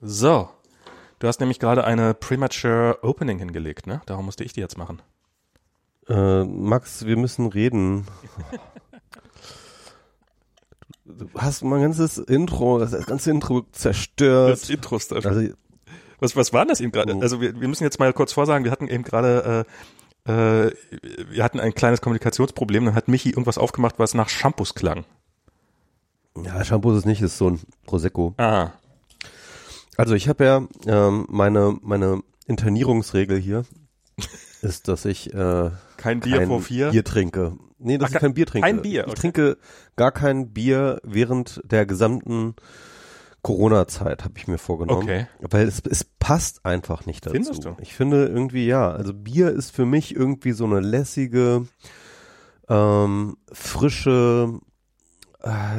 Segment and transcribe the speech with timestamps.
[0.00, 0.48] So.
[1.18, 4.02] Du hast nämlich gerade eine Premature Opening hingelegt, ne?
[4.06, 5.00] Darum musste ich die jetzt machen.
[6.08, 8.06] Äh, Max, wir müssen reden.
[11.04, 14.52] Du hast mein ganzes Intro, das ganze Intro zerstört.
[14.52, 15.52] Das Intro ist also,
[16.18, 17.14] was, was war das eben gerade?
[17.14, 17.20] Oh.
[17.20, 19.66] Also wir, wir müssen jetzt mal kurz vorsagen, wir hatten eben gerade,
[20.26, 20.72] äh, äh,
[21.30, 25.04] wir hatten ein kleines Kommunikationsproblem, dann hat Michi irgendwas aufgemacht, was nach Shampoos klang.
[26.42, 28.34] Ja, Shampoo ist nicht, ist so ein Prosecco.
[28.36, 28.72] Ah.
[29.96, 33.64] Also ich habe ja ähm, meine meine Internierungsregel hier
[34.62, 37.56] ist, dass ich äh, kein Bier kein vor vier Bier trinke.
[37.78, 38.66] Nee, dass Ach, ich kein Bier trinke.
[38.66, 39.02] Kein Bier.
[39.02, 39.12] Okay.
[39.12, 39.58] Ich trinke
[39.96, 42.54] gar kein Bier während der gesamten
[43.42, 45.02] Corona-Zeit, habe ich mir vorgenommen.
[45.04, 45.26] Okay.
[45.40, 47.34] Weil es, es passt einfach nicht dazu.
[47.34, 47.76] Findest du?
[47.80, 48.90] Ich finde irgendwie ja.
[48.90, 51.68] Also Bier ist für mich irgendwie so eine lässige,
[52.68, 54.58] ähm, frische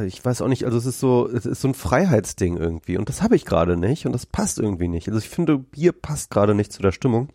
[0.06, 3.10] ich weiß auch nicht, also es ist so, es ist so ein Freiheitsding irgendwie und
[3.10, 5.08] das habe ich gerade nicht und das passt irgendwie nicht.
[5.08, 7.30] Also ich finde, Bier passt gerade nicht zu der Stimmung.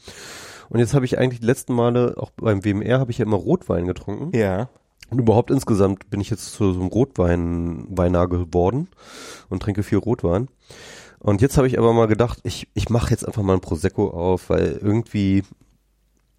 [0.69, 3.36] Und jetzt habe ich eigentlich die letzten Male, auch beim WMR, habe ich ja immer
[3.36, 4.34] Rotwein getrunken.
[4.36, 4.70] Ja.
[5.10, 8.88] Und überhaupt insgesamt bin ich jetzt zu so einem Rotwein-Weiner geworden
[9.50, 10.48] und trinke viel Rotwein.
[11.19, 14.08] Und jetzt habe ich aber mal gedacht, ich, ich mache jetzt einfach mal ein Prosecco
[14.08, 15.42] auf, weil irgendwie,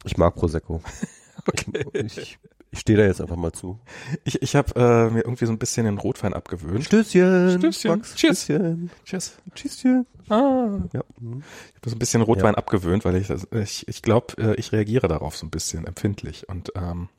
[0.04, 0.82] ich mag Prosecco.
[1.46, 1.86] okay.
[1.94, 2.40] Ich, ich
[2.74, 3.80] ich stehe da jetzt einfach mal zu.
[4.24, 6.84] Ich, ich habe äh, mir irgendwie so ein bisschen den Rotwein abgewöhnt.
[6.84, 7.60] Stößchen.
[7.60, 7.92] Stößchen.
[7.92, 8.46] Max, Cheers.
[8.46, 8.90] Stößchen.
[9.06, 9.38] Cheers.
[9.54, 10.08] Tschüsschen.
[10.28, 10.80] Ah.
[10.92, 11.04] Ja.
[11.20, 12.58] Ich habe so ein bisschen Rotwein ja.
[12.58, 16.50] abgewöhnt, weil ich ich, ich glaube, äh, ich reagiere darauf so ein bisschen empfindlich.
[16.50, 17.10] Und ähm,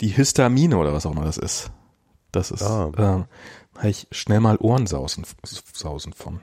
[0.00, 1.70] die Histamine oder was auch immer das ist,
[2.32, 2.92] das ist, ah.
[2.96, 3.24] ähm,
[3.76, 5.26] habe ich schnell mal Ohrensausen
[5.74, 6.40] sausen von.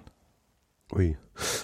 [0.93, 1.17] Ui.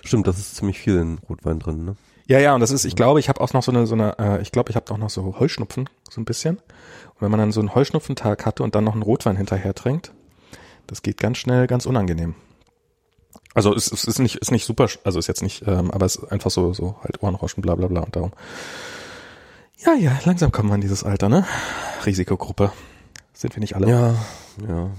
[0.03, 1.95] Stimmt, das ist ziemlich viel in Rotwein drin, ne?
[2.28, 4.20] Ja, ja, und das ist, ich glaube, ich habe auch noch so eine, so eine,
[4.20, 6.58] äh, ich glaube, ich habe auch noch so Heuschnupfen, so ein bisschen.
[6.58, 10.11] Und wenn man dann so einen Heuschnupfentag hatte und dann noch einen Rotwein hinterher trinkt,
[10.88, 12.36] das geht ganz schnell, ganz unangenehm.
[13.53, 16.17] Also es, es ist nicht, ist nicht super, also ist jetzt nicht, ähm, aber es
[16.17, 18.33] ist einfach so, so halt Ohrenrauschen, bla bla bla und darum.
[19.77, 21.45] Ja, ja, langsam kommen wir an dieses Alter, ne?
[22.05, 22.71] Risikogruppe.
[23.33, 23.89] Sind wir nicht alle?
[23.89, 24.16] Ja,
[24.67, 24.89] ja.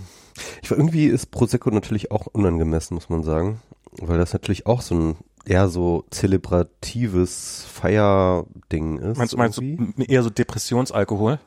[0.63, 3.61] Ich irgendwie ist Prosecco natürlich auch unangemessen, muss man sagen.
[4.01, 5.17] Weil das natürlich auch so ein
[5.49, 9.19] eher so zelebratives Feierding ist.
[9.19, 9.63] Meinst, meinst du
[10.03, 11.39] eher so Depressionsalkohol?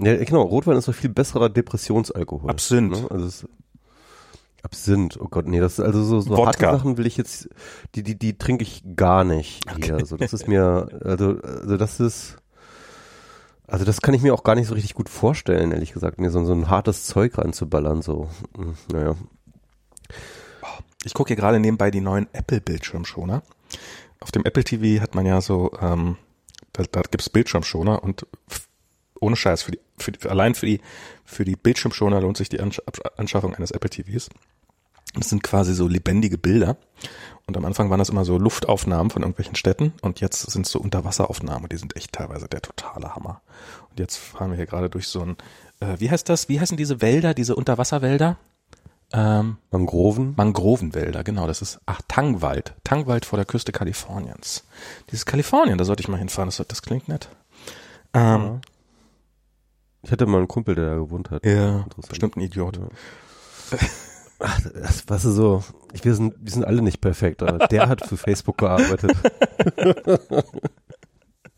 [0.00, 0.42] Ja, genau.
[0.42, 2.50] Rotwein ist doch viel besserer Depressionsalkohol.
[2.50, 3.02] Absinth.
[3.02, 3.10] Ne?
[3.10, 3.46] Also es,
[4.62, 7.48] Absinth, oh Gott, nee, das ist also so, so harte Sachen will ich jetzt,
[7.94, 9.76] die, die, die trinke ich gar nicht hier.
[9.76, 9.92] Okay.
[9.92, 12.36] Also das ist mir, also, also das ist,
[13.66, 16.30] also das kann ich mir auch gar nicht so richtig gut vorstellen, ehrlich gesagt, mir
[16.30, 19.14] so, so ein hartes Zeug reinzuballern, so, hm, naja.
[21.04, 23.42] Ich gucke hier gerade nebenbei die neuen Apple-Bildschirmschoner.
[24.20, 26.16] Auf dem Apple TV hat man ja so, ähm,
[26.72, 28.26] da, da gibt's Bildschirmschoner und
[29.20, 30.80] ohne Scheiß, für die, für die, allein für die,
[31.24, 34.28] für die Bildschirmschoner lohnt sich die Anschaffung eines Apple TVs.
[35.14, 36.76] Das sind quasi so lebendige Bilder.
[37.46, 40.72] Und am Anfang waren das immer so Luftaufnahmen von irgendwelchen Städten und jetzt sind es
[40.72, 41.68] so Unterwasseraufnahmen.
[41.68, 43.40] Die sind echt teilweise der totale Hammer.
[43.90, 45.36] Und jetzt fahren wir hier gerade durch so ein,
[45.80, 46.48] äh, wie heißt das?
[46.48, 48.36] Wie heißen diese Wälder, diese Unterwasserwälder?
[49.12, 50.34] Ähm, Mangroven?
[50.36, 51.46] Mangrovenwälder, genau.
[51.46, 52.74] Das ist, ach, Tangwald.
[52.84, 54.64] Tangwald vor der Küste Kaliforniens.
[55.10, 56.48] Dieses Kalifornien, da sollte ich mal hinfahren.
[56.48, 57.28] Das, das klingt nett.
[58.12, 58.60] Ähm, ja.
[60.02, 61.44] Ich hatte mal einen Kumpel, der da gewohnt hat.
[61.44, 62.76] Ja, bestimmt ein Idiot.
[62.76, 63.78] Ja.
[64.40, 67.88] Ach, das, was ist so, ich, wir, sind, wir sind alle nicht perfekt, aber der
[67.88, 69.10] hat für Facebook gearbeitet.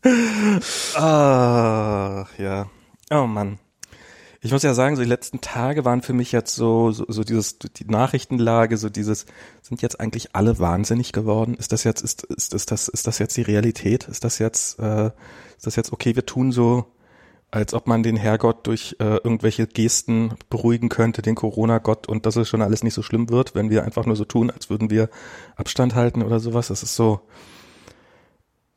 [0.95, 2.65] Ach, ja.
[3.11, 3.59] Oh Mann.
[4.43, 7.23] Ich muss ja sagen, so die letzten Tage waren für mich jetzt so, so, so
[7.23, 9.27] dieses, die Nachrichtenlage, so dieses,
[9.61, 11.53] sind jetzt eigentlich alle wahnsinnig geworden?
[11.53, 14.07] Ist das jetzt, ist, ist, ist das, ist das jetzt die Realität?
[14.07, 15.11] Ist das jetzt, äh,
[15.57, 16.87] ist das jetzt okay, wir tun so,
[17.51, 22.35] als ob man den Herrgott durch äh, irgendwelche Gesten beruhigen könnte, den Corona-Gott und dass
[22.35, 24.89] es schon alles nicht so schlimm wird, wenn wir einfach nur so tun, als würden
[24.89, 25.09] wir
[25.55, 26.69] Abstand halten oder sowas.
[26.69, 27.21] Das ist so.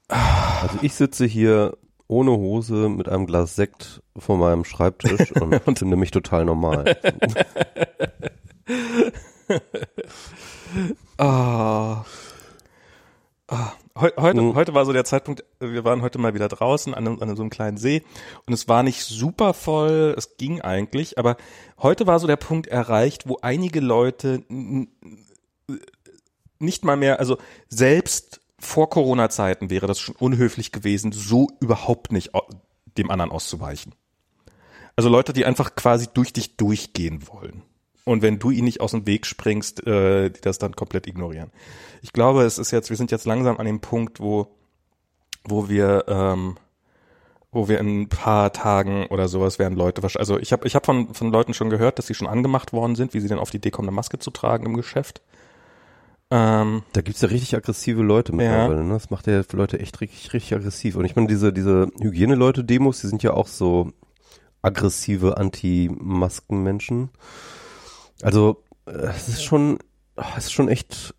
[0.09, 1.79] Also ich sitze hier
[2.15, 6.97] ohne Hose mit einem Glas Sekt vor meinem Schreibtisch und, und finde mich total normal.
[11.19, 12.05] ah.
[13.49, 13.73] ah.
[13.97, 14.55] heute, mhm.
[14.55, 17.51] heute war so der Zeitpunkt, wir waren heute mal wieder draußen an, an so einem
[17.51, 18.05] kleinen See
[18.47, 21.37] und es war nicht super voll, es ging eigentlich, aber
[21.83, 24.45] heute war so der Punkt erreicht, wo einige Leute
[26.61, 27.39] nicht mal mehr, also
[27.69, 32.31] selbst vor Corona-Zeiten wäre das schon unhöflich gewesen, so überhaupt nicht
[32.99, 33.95] dem anderen auszuweichen.
[34.97, 37.63] Also Leute, die einfach quasi durch dich durchgehen wollen.
[38.05, 41.51] Und wenn du ihnen nicht aus dem Weg springst, äh, die das dann komplett ignorieren.
[42.03, 44.49] Ich glaube, es ist jetzt, wir sind jetzt langsam an dem Punkt, wo,
[45.45, 46.57] wo wir, ähm,
[47.51, 50.03] wo wir in ein paar Tagen oder sowas werden Leute.
[50.19, 52.95] Also ich habe ich hab von, von Leuten schon gehört, dass sie schon angemacht worden
[52.95, 55.23] sind, wie sie denn auf die Idee kommen, eine Maske zu tragen im Geschäft.
[56.37, 58.95] Ähm, Da gibt's ja richtig aggressive Leute mittlerweile, ne?
[58.95, 60.97] Das macht ja Leute echt richtig, richtig aggressiv.
[60.97, 63.93] Und ich meine, diese, diese Hygieneleute-Demos, die sind ja auch so
[64.61, 67.11] aggressive Anti-Masken-Menschen.
[68.23, 69.79] Also, äh, es ist schon,
[70.37, 71.15] es ist schon echt,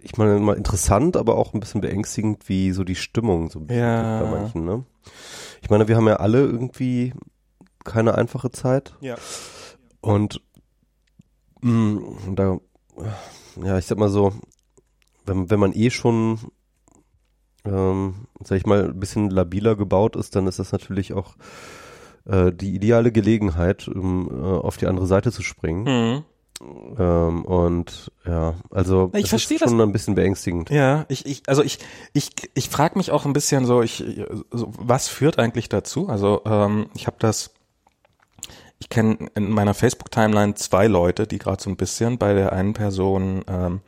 [0.00, 3.66] ich meine, mal interessant, aber auch ein bisschen beängstigend, wie so die Stimmung so ein
[3.68, 4.18] bisschen Ja.
[4.18, 4.84] gibt bei manchen, ne?
[5.62, 7.14] Ich meine, wir haben ja alle irgendwie
[7.84, 8.94] keine einfache Zeit.
[9.00, 9.16] ja.
[10.02, 10.42] Und
[11.60, 12.58] mh, da,
[13.62, 14.32] ja, ich sag mal so,
[15.26, 16.38] wenn, wenn man eh schon,
[17.64, 21.34] ähm, sag ich mal, ein bisschen labiler gebaut ist, dann ist das natürlich auch
[22.26, 25.84] äh, die ideale Gelegenheit, um äh, auf die andere Seite zu springen.
[25.84, 26.24] Mhm.
[26.96, 29.70] Ähm, und ja, also Ich es versteh ist das.
[29.70, 30.70] schon ein bisschen beängstigend.
[30.70, 31.78] Ja, ich, ich, also ich,
[32.12, 34.04] ich, ich frage mich auch ein bisschen so, ich,
[34.52, 36.08] so, was führt eigentlich dazu?
[36.08, 37.51] Also ähm, ich habe das,
[38.82, 42.72] ich kenne in meiner Facebook-Timeline zwei Leute, die gerade so ein bisschen bei der einen
[42.72, 43.80] Person ähm,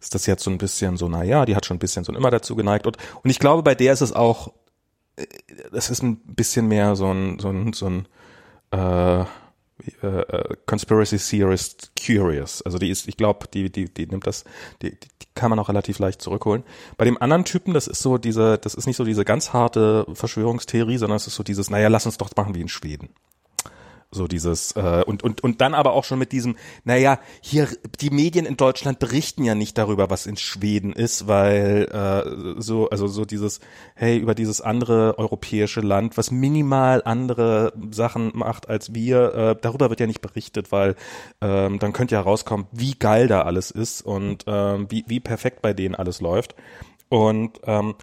[0.00, 2.12] ist das jetzt so ein bisschen so, na ja, die hat schon ein bisschen so
[2.12, 4.52] immer dazu geneigt und und ich glaube, bei der ist es auch,
[5.14, 5.24] äh,
[5.70, 8.08] das ist ein bisschen mehr so ein so ein so ein
[8.72, 9.24] äh,
[10.02, 12.60] äh, äh, Conspiracy Theorist Curious.
[12.62, 14.44] Also die ist, ich glaube, die, die, die nimmt das,
[14.82, 16.64] die, die, kann man auch relativ leicht zurückholen.
[16.96, 20.06] Bei dem anderen Typen, das ist so diese, das ist nicht so diese ganz harte
[20.12, 23.10] Verschwörungstheorie, sondern es ist so dieses, naja, lass uns doch machen wie in Schweden.
[24.12, 27.68] So dieses äh, und und und dann aber auch schon mit diesem, naja, hier
[28.00, 32.90] die Medien in Deutschland berichten ja nicht darüber, was in Schweden ist, weil äh, so
[32.90, 33.60] also so dieses,
[33.94, 39.90] hey über dieses andere europäische Land, was minimal andere Sachen macht als wir, äh, darüber
[39.90, 40.96] wird ja nicht berichtet, weil
[41.40, 45.62] ähm, dann könnte ja rauskommen, wie geil da alles ist und ähm, wie wie perfekt
[45.62, 46.56] bei denen alles läuft.
[47.10, 47.94] Und ähm,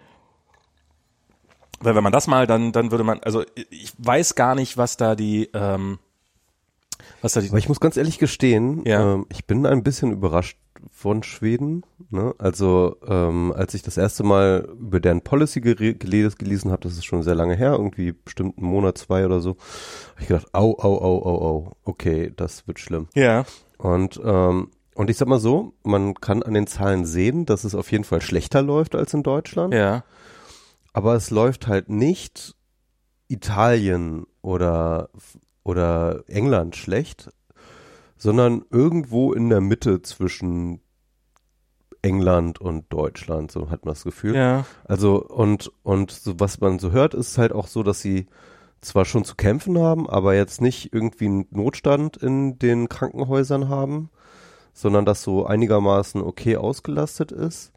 [1.80, 4.96] weil wenn man das mal, dann, dann würde man, also ich weiß gar nicht, was
[4.96, 5.98] da die, ähm,
[7.22, 9.14] was da die, Aber ich muss ganz ehrlich gestehen, Ja.
[9.14, 10.58] ähm, ich bin ein bisschen überrascht
[10.92, 11.82] von Schweden.
[12.10, 12.34] Ne?
[12.38, 17.22] Also ähm, als ich das erste Mal über deren Policy gelesen habe, das ist schon
[17.22, 19.50] sehr lange her, irgendwie bestimmt einen Monat, zwei oder so,
[20.12, 23.08] habe ich gedacht, au, au, au, au, au, okay, das wird schlimm.
[23.14, 23.44] ja,
[23.76, 27.76] Und ähm, und ich sag mal so, man kann an den Zahlen sehen, dass es
[27.76, 29.72] auf jeden Fall schlechter läuft als in Deutschland.
[29.72, 30.02] ja,
[30.92, 32.54] Aber es läuft halt nicht
[33.28, 35.10] Italien oder,
[35.62, 37.30] oder England schlecht,
[38.16, 40.80] sondern irgendwo in der Mitte zwischen
[42.02, 44.34] England und Deutschland, so hat man das Gefühl.
[44.34, 48.26] ja, Also, und, und so, was man so hört, ist halt auch so, dass sie
[48.80, 54.10] zwar schon zu kämpfen haben, aber jetzt nicht irgendwie einen Notstand in den Krankenhäusern haben,
[54.72, 57.72] sondern dass so einigermaßen okay ausgelastet ist.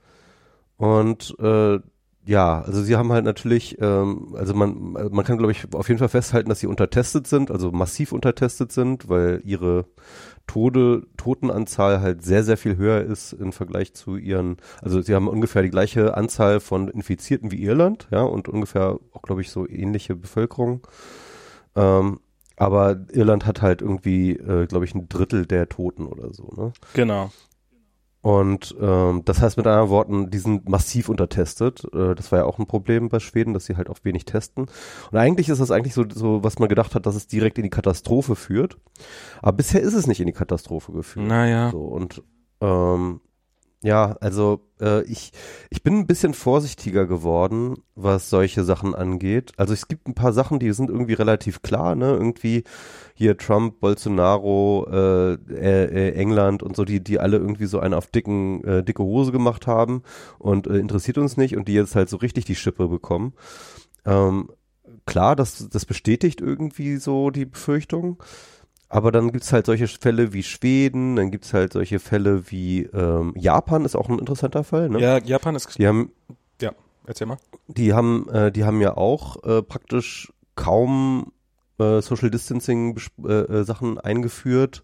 [0.78, 1.80] Und äh,
[2.25, 6.00] ja, also sie haben halt natürlich, ähm, also man, man kann glaube ich auf jeden
[6.00, 9.85] Fall festhalten, dass sie untertestet sind, also massiv untertestet sind, weil ihre
[10.45, 15.27] Tode, Totenanzahl halt sehr, sehr viel höher ist im Vergleich zu ihren, also sie haben
[15.27, 19.68] ungefähr die gleiche Anzahl von Infizierten wie Irland, ja, und ungefähr auch, glaube ich, so
[19.68, 20.85] ähnliche Bevölkerung.
[21.75, 22.19] Ähm,
[22.57, 26.73] aber Irland hat halt irgendwie, äh, glaube ich, ein Drittel der Toten oder so, ne?
[26.94, 27.31] genau.
[28.21, 31.83] Und ähm, das heißt mit anderen Worten, die sind massiv untertestet.
[31.94, 34.68] Äh, das war ja auch ein Problem bei Schweden, dass sie halt auch wenig testen.
[35.12, 37.63] Und eigentlich ist das eigentlich so, so, was man gedacht hat, dass es direkt in
[37.63, 38.77] die Katastrophe führt.
[39.41, 41.27] Aber bisher ist es nicht in die Katastrophe geführt.
[41.27, 42.21] Naja, So, und
[42.62, 43.21] ähm,
[43.83, 45.31] ja, also äh, ich,
[45.71, 49.54] ich bin ein bisschen vorsichtiger geworden, was solche Sachen angeht.
[49.57, 52.11] Also es gibt ein paar Sachen, die sind irgendwie relativ klar, ne?
[52.11, 52.64] Irgendwie
[53.16, 58.06] hier Trump, Bolsonaro, äh, äh, England und so, die, die alle irgendwie so einen auf
[58.07, 60.04] dicken, äh, dicke Hose gemacht haben
[60.38, 63.33] und äh, interessiert uns nicht und die jetzt halt so richtig die Schippe bekommen.
[64.06, 64.50] Ähm,
[65.07, 68.21] klar, das, das bestätigt irgendwie so die Befürchtung.
[68.92, 73.33] Aber dann gibt's halt solche Fälle wie Schweden, dann gibt's halt solche Fälle wie ähm,
[73.38, 74.90] Japan ist auch ein interessanter Fall.
[74.90, 75.00] Ne?
[75.00, 76.12] ja, Japan ist, Die haben,
[76.62, 76.74] ja,
[77.07, 77.38] erzähl mal.
[77.68, 81.31] die haben, äh, die haben ja auch äh, praktisch kaum
[81.80, 84.83] äh, Social Distancing äh, äh, Sachen eingeführt,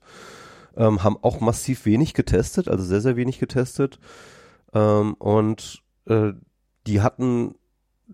[0.77, 3.99] ähm, haben auch massiv wenig getestet, also sehr sehr wenig getestet
[4.73, 6.31] ähm, und äh,
[6.87, 7.55] die hatten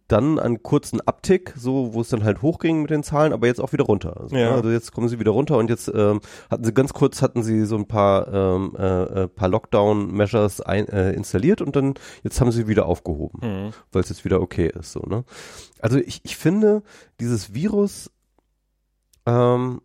[0.08, 3.62] dann einen kurzen Uptick, so wo es dann halt hochging mit den Zahlen, aber jetzt
[3.62, 4.20] auch wieder runter.
[4.20, 4.50] Also, Ja.
[4.50, 6.20] ne, also jetzt kommen sie wieder runter und jetzt ähm,
[6.50, 10.88] hatten sie ganz kurz hatten sie so ein paar ähm, äh, äh, paar Lockdown-Measures ein,
[10.88, 13.72] äh, installiert und dann jetzt haben sie wieder aufgehoben Hm.
[13.92, 15.24] weil es jetzt wieder okay ist, so, ne?
[15.80, 16.82] Also ich, ich finde,
[17.20, 18.10] dieses Virus,
[19.26, 19.82] ähm,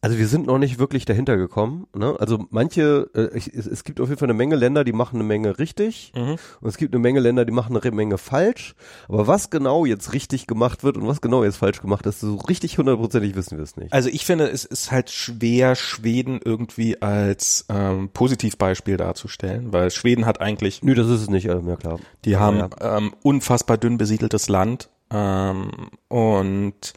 [0.00, 1.88] Also wir sind noch nicht wirklich dahinter gekommen.
[1.92, 2.14] Ne?
[2.20, 5.24] Also manche, äh, ich, es, gibt auf jeden Fall eine Menge Länder, die machen eine
[5.24, 6.36] Menge richtig Mhm.
[6.60, 8.74] und es gibt eine Menge Länder, die machen eine Menge falsch.
[9.08, 12.36] Aber was genau jetzt richtig gemacht wird und was genau jetzt falsch gemacht ist, so
[12.36, 13.92] richtig hundertprozentig wissen wir es nicht.
[13.92, 20.26] Also ich finde, es ist halt schwer, Schweden irgendwie als ähm, Positivbeispiel darzustellen, weil Schweden
[20.26, 21.98] hat eigentlich, Nö, das ist es nicht, äh, ja klar.
[22.24, 22.96] die Aber haben ja.
[22.98, 25.70] ähm, unfassbar dünn besiedeltes Land ähm,
[26.08, 26.92] und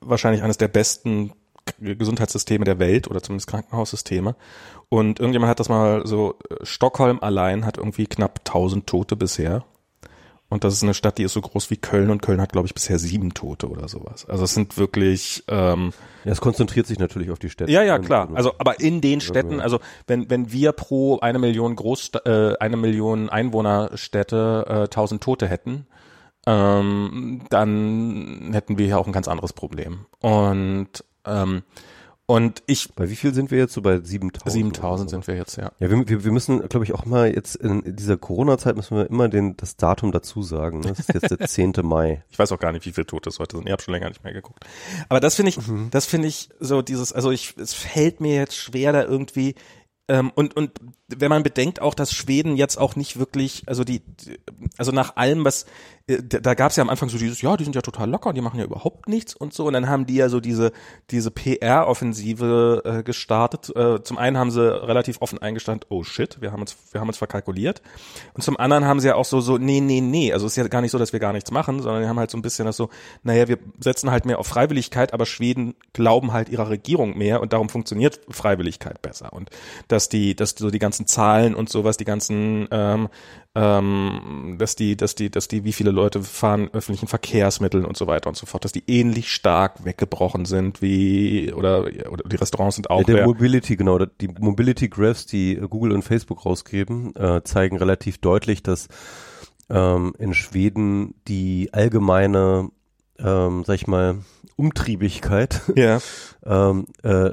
[0.00, 1.32] wahrscheinlich eines der besten
[1.78, 4.36] Gesundheitssysteme der Welt oder zumindest Krankenhaussysteme.
[4.88, 9.64] Und irgendjemand hat das mal so, äh, Stockholm allein hat irgendwie knapp 1000 Tote bisher.
[10.50, 12.66] Und das ist eine Stadt, die ist so groß wie Köln und Köln hat, glaube
[12.66, 14.28] ich, bisher sieben Tote oder sowas.
[14.28, 15.92] Also es sind wirklich ähm,
[16.24, 17.70] Ja, es konzentriert sich natürlich auf die Städte.
[17.70, 18.28] ja, ja, klar.
[18.34, 22.76] Also, aber in den Städten, also wenn wenn wir pro eine Million Groß, äh, eine
[22.76, 25.86] Million Einwohnerstädte äh, 1000 Tote hätten,
[26.48, 30.06] ähm, dann hätten wir hier auch ein ganz anderes Problem.
[30.20, 31.62] Und ähm,
[32.30, 33.72] und ich Bei wie viel sind wir jetzt?
[33.72, 34.52] So bei 7000?
[34.52, 35.08] 7000 oder so.
[35.08, 35.72] sind wir jetzt, ja.
[35.80, 39.10] Ja, wir, wir, wir müssen, glaube ich, auch mal jetzt in dieser Corona-Zeit müssen wir
[39.10, 40.78] immer den, das Datum dazu sagen.
[40.78, 40.90] ne?
[40.96, 41.72] Das ist jetzt der 10.
[41.82, 42.22] Mai.
[42.30, 43.66] Ich weiß auch gar nicht, wie viele Tote es heute sind.
[43.66, 44.64] Ich habe schon länger nicht mehr geguckt.
[45.08, 45.58] Aber das finde ich,
[45.90, 49.56] das finde ich so dieses, also ich, es fällt mir jetzt schwer, da irgendwie
[50.10, 50.72] ähm, und und
[51.06, 54.02] wenn man bedenkt auch, dass Schweden jetzt auch nicht wirklich, also die,
[54.76, 55.66] also nach allem, was
[56.18, 58.32] da, da gab es ja am Anfang so dieses, ja, die sind ja total locker,
[58.32, 59.66] die machen ja überhaupt nichts und so.
[59.66, 60.72] Und dann haben die ja so diese
[61.10, 63.74] diese PR-Offensive äh, gestartet.
[63.76, 67.08] Äh, zum einen haben sie relativ offen eingestanden, oh shit, wir haben uns wir haben
[67.08, 67.82] uns verkalkuliert.
[68.34, 70.32] Und zum anderen haben sie ja auch so so, nee, nee, nee.
[70.32, 72.18] Also es ist ja gar nicht so, dass wir gar nichts machen, sondern die haben
[72.18, 72.90] halt so ein bisschen das so,
[73.22, 77.52] naja, wir setzen halt mehr auf Freiwilligkeit, aber Schweden glauben halt ihrer Regierung mehr und
[77.52, 79.32] darum funktioniert Freiwilligkeit besser.
[79.32, 79.50] Und
[79.88, 83.08] dass die, dass so die ganzen Zahlen und sowas, die ganzen ähm,
[83.54, 88.06] ähm, dass die, dass die, dass die, wie viele Leute fahren öffentlichen Verkehrsmitteln und so
[88.06, 92.76] weiter und so fort, dass die ähnlich stark weggebrochen sind wie oder oder die Restaurants
[92.76, 93.26] sind auch Ja, der leer.
[93.26, 98.86] Mobility, genau, die Mobility Graphs, die Google und Facebook rausgeben, äh, zeigen relativ deutlich, dass
[99.68, 102.70] ähm, in Schweden die allgemeine,
[103.18, 104.18] ähm, sag ich mal,
[104.54, 105.98] Umtriebigkeit ja,
[106.46, 107.30] ähm, äh,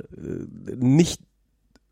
[0.75, 1.21] nicht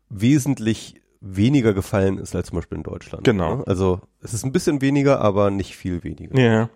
[0.08, 3.24] wesentlich weniger gefallen ist als zum Beispiel in Deutschland.
[3.24, 3.56] Genau.
[3.56, 3.64] ne?
[3.66, 6.38] Also es ist ein bisschen weniger, aber nicht viel weniger.
[6.38, 6.70] ja.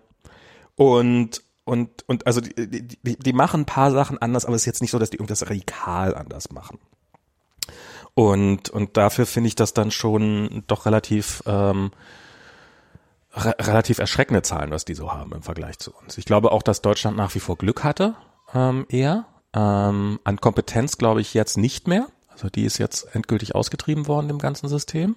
[0.76, 4.66] Und und und also die, die, die, machen ein paar Sachen anders, aber es ist
[4.66, 6.78] jetzt nicht so, dass die irgendwas radikal anders machen.
[8.14, 11.90] Und und dafür finde ich das dann schon doch relativ ähm,
[13.34, 16.18] re relativ erschreckende Zahlen, was die so haben im Vergleich zu uns.
[16.18, 18.14] Ich glaube auch, dass Deutschland nach wie vor Glück hatte,
[18.54, 19.26] ähm, eher.
[19.52, 22.08] Ähm, an Kompetenz glaube ich jetzt nicht mehr.
[22.40, 25.16] Also die ist jetzt endgültig ausgetrieben worden im ganzen System.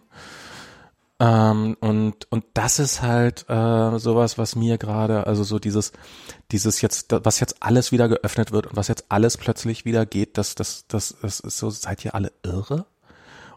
[1.19, 5.93] Ähm, und, und das ist halt äh, sowas, was mir gerade, also so dieses,
[6.51, 10.37] dieses jetzt, was jetzt alles wieder geöffnet wird und was jetzt alles plötzlich wieder geht,
[10.37, 12.85] das, das, das, das ist so, seid ihr alle irre?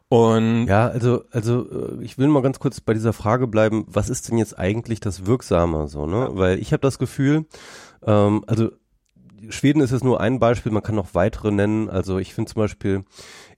[0.08, 1.66] Und Ja, also, also
[1.98, 5.00] äh, ich will mal ganz kurz bei dieser Frage bleiben, was ist denn jetzt eigentlich
[5.00, 6.28] das Wirksame so, ne?
[6.32, 7.46] Weil ich habe das Gefühl,
[8.06, 8.70] ähm, also
[9.50, 11.88] Schweden ist jetzt nur ein Beispiel, man kann noch weitere nennen.
[11.90, 13.04] Also ich finde zum Beispiel,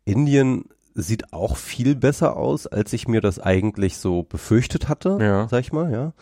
[0.09, 5.47] Indien sieht auch viel besser aus, als ich mir das eigentlich so befürchtet hatte, Ja.
[5.49, 6.13] sag ich mal, ja.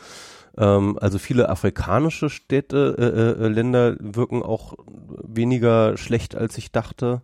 [0.59, 4.75] Ähm, also viele afrikanische Städte, äh, äh, Länder wirken auch
[5.23, 7.23] weniger schlecht, als ich dachte.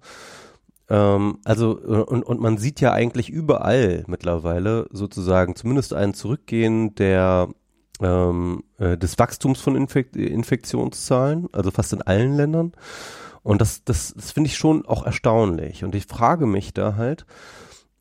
[0.88, 6.95] Ähm, also, äh, und, und man sieht ja eigentlich überall mittlerweile sozusagen zumindest ein Zurückgehen
[6.95, 7.49] der
[8.00, 12.73] ähm, äh, des Wachstums von Infek Infektionszahlen, also fast in allen Ländern.
[13.42, 15.84] Und das, das, das finde ich schon auch erstaunlich.
[15.84, 17.26] Und ich frage mich da halt,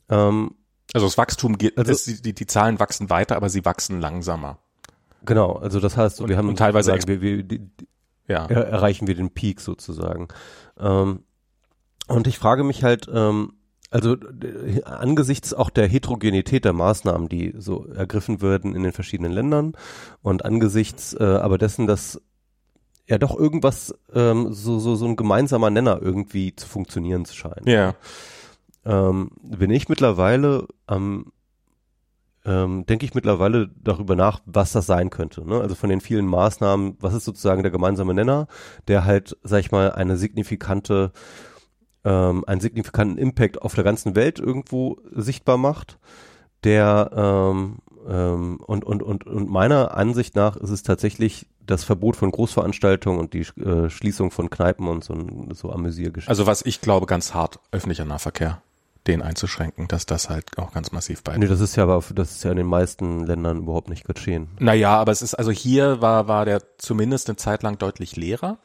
[0.09, 0.55] ähm,
[0.93, 4.59] also das Wachstum geht, Also- es, die, die Zahlen wachsen weiter, aber sie wachsen langsamer.
[5.25, 7.69] genau, also das heißt, wir haben und teilweise wir, wir, die,
[8.27, 8.45] Ja.
[8.47, 10.27] er, erreichen wir den Peak sozusagen.
[10.79, 11.23] Ähm,
[12.07, 13.53] und ich frage mich halt, ähm,
[13.89, 19.31] also äh, angesichts auch der Heterogenität der Maßnahmen, die so ergriffen werden in den verschiedenen
[19.31, 19.73] Ländern
[20.21, 22.21] und angesichts äh, aber dessen, dass
[23.11, 27.67] ja doch irgendwas ähm, so so so ein gemeinsamer Nenner irgendwie zu funktionieren scheint.
[27.67, 27.93] Ja.
[28.85, 31.33] Ähm, bin ich mittlerweile am
[32.45, 35.47] ähm, denke ich mittlerweile darüber nach, was das sein könnte.
[35.47, 35.59] Ne?
[35.59, 38.47] Also von den vielen Maßnahmen, was ist sozusagen der gemeinsame Nenner,
[38.87, 41.11] der halt, sag ich mal, eine signifikante,
[42.03, 45.99] ähm, einen signifikanten Impact auf der ganzen Welt irgendwo sichtbar macht,
[46.63, 52.15] der ähm, ähm, und, und, und, und meiner Ansicht nach ist es tatsächlich das Verbot
[52.15, 55.15] von Großveranstaltungen und die äh, Schließung von Kneipen und so,
[55.53, 56.29] so Amüsiergeschichten.
[56.29, 58.61] Also was ich glaube, ganz hart, öffentlicher Nahverkehr,
[59.07, 61.37] den einzuschränken, dass das halt auch ganz massiv bei.
[61.37, 64.49] Nee, das ist ja aber, das ist ja in den meisten Ländern überhaupt nicht geschehen.
[64.59, 68.59] Naja, aber es ist, also hier war, war der zumindest eine Zeit lang deutlich leerer.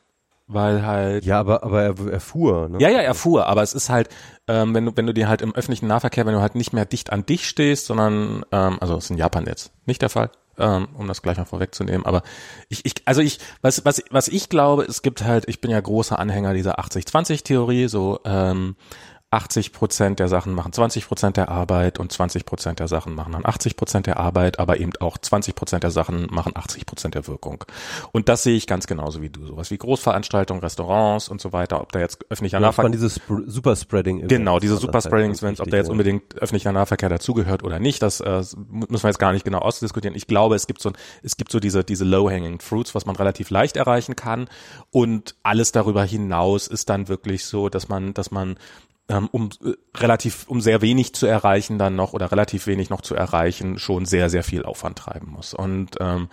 [0.47, 2.79] Weil halt Ja, aber, aber er, er fuhr, ne?
[2.81, 4.09] ja, ja, er fuhr, aber es ist halt,
[4.47, 6.85] ähm, wenn du, wenn du dir halt im öffentlichen Nahverkehr, wenn du halt nicht mehr
[6.85, 10.31] dicht an dich stehst, sondern, ähm, also das ist in Japan jetzt nicht der Fall,
[10.59, 12.23] ähm, um das gleich mal vorwegzunehmen, aber
[12.69, 15.81] ich, ich, also ich, was, was, was ich glaube, es gibt halt, ich bin ja
[15.81, 18.76] großer Anhänger dieser 80-20-Theorie, so, ähm,
[19.33, 23.33] 80 Prozent der Sachen machen 20 Prozent der Arbeit und 20 Prozent der Sachen machen
[23.33, 27.16] dann 80 Prozent der Arbeit, aber eben auch 20 Prozent der Sachen machen 80 Prozent
[27.16, 27.64] der Wirkung.
[28.12, 29.45] Und das sehe ich ganz genauso wie du.
[29.45, 34.28] Sowas wie Großveranstaltungen, Restaurants und so weiter, ob da jetzt öffentlicher Nahverkehr, diese Sp Superspreading
[34.28, 38.45] genau, diese halt Superspreading-Events, ob da jetzt unbedingt öffentlicher Nahverkehr dazugehört oder nicht, das äh,
[38.68, 40.16] müssen wir jetzt gar nicht genau ausdiskutieren.
[40.16, 40.92] Ich glaube, es gibt so,
[41.25, 44.49] es gibt so diese, diese low-hanging fruits, was man relativ leicht erreichen kann.
[44.92, 48.56] Und alles darüber hinaus ist dann wirklich so, dass man, dass man
[49.08, 53.14] um äh, relativ, um sehr wenig zu erreichen dann noch oder relativ wenig noch zu
[53.14, 55.54] erreichen, schon sehr, sehr viel Aufwand treiben muss.
[55.54, 56.28] Und ähm,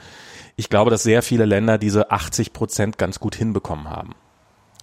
[0.56, 4.16] ich glaube, dass sehr viele Länder diese 80 Prozent ganz gut hinbekommen haben.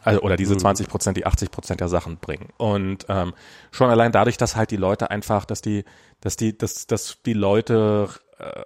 [0.02, 2.49] Also, oder diese 20 Prozent, die 80 Prozent der Sachen bringen.
[2.56, 3.35] Und ähm,
[3.70, 5.85] schon allein dadurch, dass halt die Leute einfach, dass die,
[6.20, 8.62] dass die, dass, dass die Leute äh,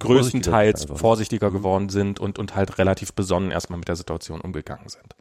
[0.00, 0.98] größtenteils einfach.
[0.98, 5.14] vorsichtiger geworden sind und, und halt relativ besonnen erstmal mit der Situation umgegangen sind.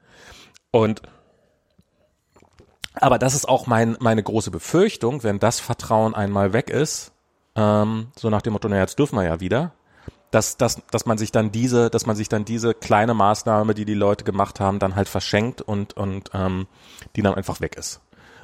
[0.71, 1.01] Und
[2.93, 7.12] aber das ist auch mein, meine große Befürchtung, wenn das Vertrauen einmal weg ist,
[7.55, 9.74] ähm, so nach dem Motto, naja, jetzt dürfen wir ja wieder,
[10.31, 13.86] dass, dass, dass man sich dann diese, dass man sich dann diese kleine Maßnahme, die
[13.86, 16.67] die Leute gemacht haben, dann halt verschenkt und, und ähm,
[17.15, 18.01] die dann einfach weg ist.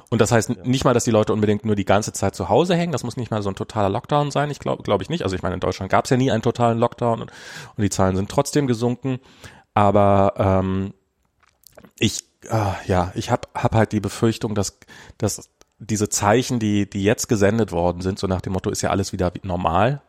[0.08, 2.76] Und das heißt nicht mal, dass die Leute unbedingt nur die ganze Zeit zu Hause
[2.76, 2.92] hängen.
[2.92, 4.50] Das muss nicht mal so ein totaler Lockdown sein.
[4.50, 5.24] Ich glaube, glaube ich nicht.
[5.24, 7.32] Also ich meine, in Deutschland gab es ja nie einen totalen Lockdown und,
[7.76, 9.18] und die Zahlen sind trotzdem gesunken.
[9.74, 10.94] Aber ähm,
[11.98, 14.78] ich, äh, ja, ich habe hab halt die Befürchtung, dass,
[15.18, 18.90] dass diese Zeichen, die, die jetzt gesendet worden sind, so nach dem Motto, ist ja
[18.90, 20.02] alles wieder normal,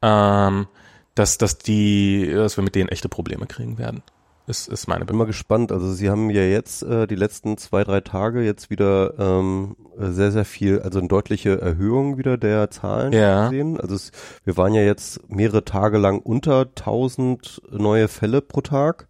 [0.00, 0.68] ähm,
[1.14, 4.02] dass, dass die, dass wir mit denen echte Probleme kriegen werden.
[4.46, 5.70] Ist, ist meine bin mal gespannt.
[5.70, 10.32] Also Sie haben ja jetzt äh, die letzten zwei, drei Tage jetzt wieder ähm, sehr,
[10.32, 13.44] sehr viel, also eine deutliche Erhöhung wieder der Zahlen Ja.
[13.44, 13.80] gesehen.
[13.80, 14.10] Also es,
[14.44, 19.06] wir waren ja jetzt mehrere Tage lang unter 1000 neue Fälle pro Tag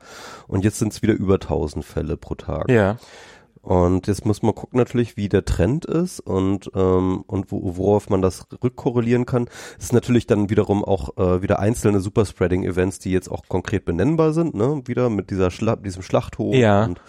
[0.48, 2.68] und jetzt sind es wieder über 1000 Fälle pro Tag.
[2.70, 2.98] Ja.
[3.62, 8.10] Und jetzt muss man gucken natürlich, wie der Trend ist und, ähm, und wo, worauf
[8.10, 9.48] man das rückkorrelieren kann.
[9.78, 14.32] Es ist natürlich dann wiederum auch äh, wieder einzelne Superspreading-Events, die jetzt auch konkret benennbar
[14.32, 14.82] sind, ne?
[14.86, 16.84] Wieder mit dieser Schla diesem Schlachthof Ja.
[16.86, 17.00] und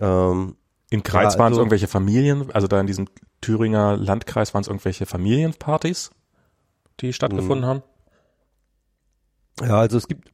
[0.00, 0.56] ähm,
[0.90, 3.06] In Kreis Ja, waren es also- irgendwelche Familien, also da in diesem
[3.40, 6.10] Thüringer Landkreis waren es irgendwelche Familienpartys,
[7.00, 7.82] die stattgefunden haben.
[9.60, 10.32] Ja, also es gibt,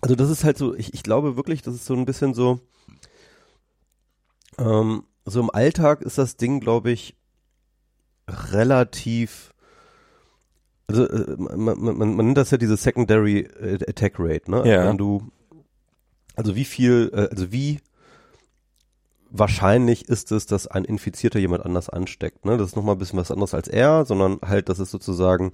[0.00, 2.58] also das ist halt so, ich, ich glaube wirklich, das ist so ein bisschen so,
[4.60, 7.16] ähm, so im Alltag ist das Ding, glaube ich,
[8.28, 9.52] relativ,
[10.86, 14.68] also äh, man, man, man nennt das ja diese Secondary äh, Attack Rate, ne?
[14.68, 14.86] Ja.
[14.88, 15.30] Wenn du,
[16.36, 17.80] also wie viel, äh, also wie
[19.30, 22.56] wahrscheinlich ist es, dass ein Infizierter jemand anders ansteckt, ne?
[22.56, 25.52] Das ist nochmal ein bisschen was anderes als er, sondern halt, das ist sozusagen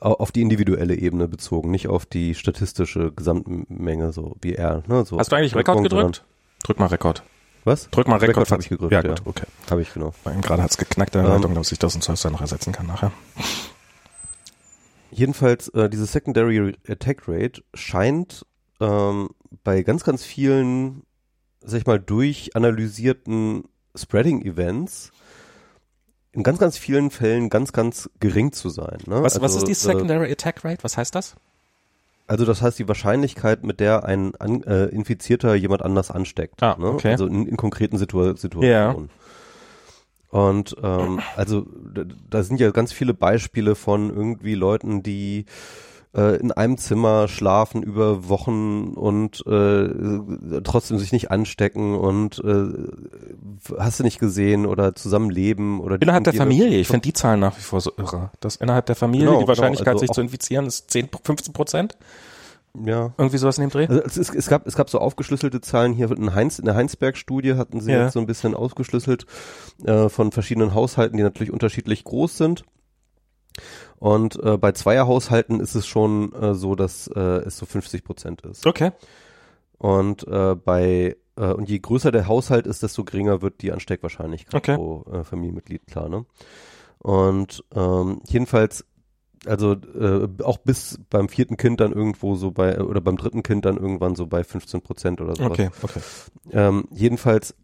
[0.00, 4.82] au- auf die individuelle Ebene bezogen, nicht auf die statistische Gesamtmenge, so wie er.
[4.86, 5.04] Ne?
[5.06, 6.24] So Hast du eigentlich Rekord gedrückt?
[6.62, 7.22] Drück mal Rekord.
[7.64, 7.90] Was?
[7.90, 8.36] Drück mal Rekord.
[8.36, 9.08] Rekord habe ich gedrückt, Ja, ja.
[9.10, 9.44] gut, okay.
[9.70, 10.14] Habe ich genau.
[10.24, 11.36] Gerade hat's geknackt in der Ähm.
[11.36, 13.12] Leitung, dass ich das und Surfside noch ersetzen kann nachher.
[15.10, 18.46] Jedenfalls, äh, diese Secondary Attack Rate scheint
[18.80, 19.30] ähm,
[19.64, 21.02] bei ganz, ganz vielen,
[21.62, 23.64] sag ich mal, durchanalysierten
[23.96, 25.10] Spreading-Events
[26.32, 28.98] in ganz, ganz vielen Fällen ganz, ganz gering zu sein.
[29.06, 29.20] Ne?
[29.22, 30.84] Was, was Also, ist die äh, Secondary Attack Rate?
[30.84, 31.34] Was heißt das?
[32.30, 36.62] Also das heißt die Wahrscheinlichkeit, mit der ein an, äh, Infizierter jemand anders ansteckt.
[36.62, 36.86] Ah, ne?
[36.86, 37.10] okay.
[37.10, 39.10] Also in, in konkreten Situa Situationen.
[40.28, 45.46] Und ähm, also da, da sind ja ganz viele Beispiele von irgendwie Leuten, die
[46.16, 52.64] äh, in einem Zimmer schlafen über Wochen und äh, trotzdem sich nicht anstecken und äh,
[53.78, 56.78] hast du nicht gesehen oder zusammenleben oder Innerhalb der Familie.
[56.78, 58.30] Ich finde die Zahlen nach wie vor so irre.
[58.40, 61.52] Das innerhalb der Familie, Genau, die Wahrscheinlichkeit, genau, also sich zu infizieren, ist 10, 15
[61.52, 61.96] Prozent.
[62.74, 63.86] ja Irgendwie sowas in dem Dreh.
[63.86, 66.74] Also es, ist, es gab es gab so aufgeschlüsselte Zahlen hier in Heinz in der
[66.74, 68.04] Heinsberg-Studie hatten sie Ja.
[68.04, 69.26] jetzt so ein bisschen ausgeschlüsselt
[69.84, 72.64] äh, von verschiedenen Haushalten, die natürlich unterschiedlich groß sind.
[73.98, 78.42] Und äh, bei Zweierhaushalten ist es schon äh, so, dass äh, es so 50 Prozent
[78.42, 78.66] ist.
[78.66, 78.92] Okay.
[79.78, 84.54] Und äh, bei äh, und je größer der Haushalt ist, desto geringer wird die Ansteckwahrscheinlichkeit
[84.54, 84.76] Okay.
[84.76, 86.26] pro äh, Familienmitglied, klar, ne?
[86.98, 88.84] Und ähm, jedenfalls,
[89.46, 93.64] also äh, auch bis beim vierten Kind dann irgendwo so bei, oder beim dritten Kind
[93.64, 95.52] dann irgendwann so bei 15 Prozent oder sowas.
[95.52, 96.00] Okay, okay.
[96.52, 97.54] Ähm, jedenfalls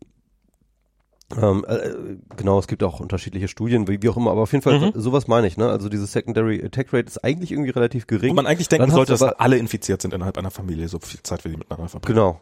[1.40, 1.90] Ähm, äh,
[2.36, 4.92] genau, es gibt auch unterschiedliche Studien, wie, wie auch immer, aber auf jeden Fall, Mhm.
[4.94, 5.68] sowas meine ich, ne?
[5.68, 8.30] Also diese Secondary Attack Rate ist eigentlich irgendwie relativ gering.
[8.30, 11.20] Wo man eigentlich denken Dann sollte, dass alle infiziert sind innerhalb einer Familie, so viel
[11.24, 12.14] Zeit wie die miteinander verbringen.
[12.14, 12.40] Genau.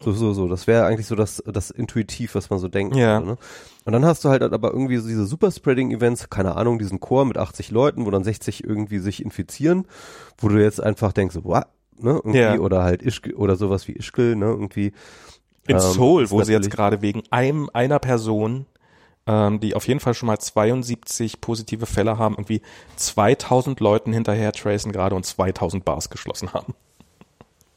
[0.00, 0.48] So, so, so.
[0.48, 2.96] Das wäre eigentlich so das, das intuitiv, was man so denkt.
[2.96, 3.20] Ja.
[3.20, 3.36] Ne?
[3.84, 7.38] Und dann hast du halt aber irgendwie so diese Superspreading-Events, keine Ahnung, diesen Chor mit
[7.38, 9.86] 80 Leuten, wo dann 60 irgendwie sich infizieren,
[10.38, 11.66] wo du jetzt einfach denkst, so, what?
[11.96, 12.58] Ne, irgendwie, Ja.
[12.58, 14.92] oder halt Ischgl, oder sowas wie Ischgl, ne, irgendwie.
[15.66, 18.66] In Ähm, Seoul, wo sie jetzt gerade wegen einem, einer Person,
[19.26, 22.60] ähm, die auf jeden Fall schon mal 72 positive Fälle haben, irgendwie
[22.96, 26.74] 2000 Leuten hinterher tracen gerade und 2000 Bars geschlossen haben.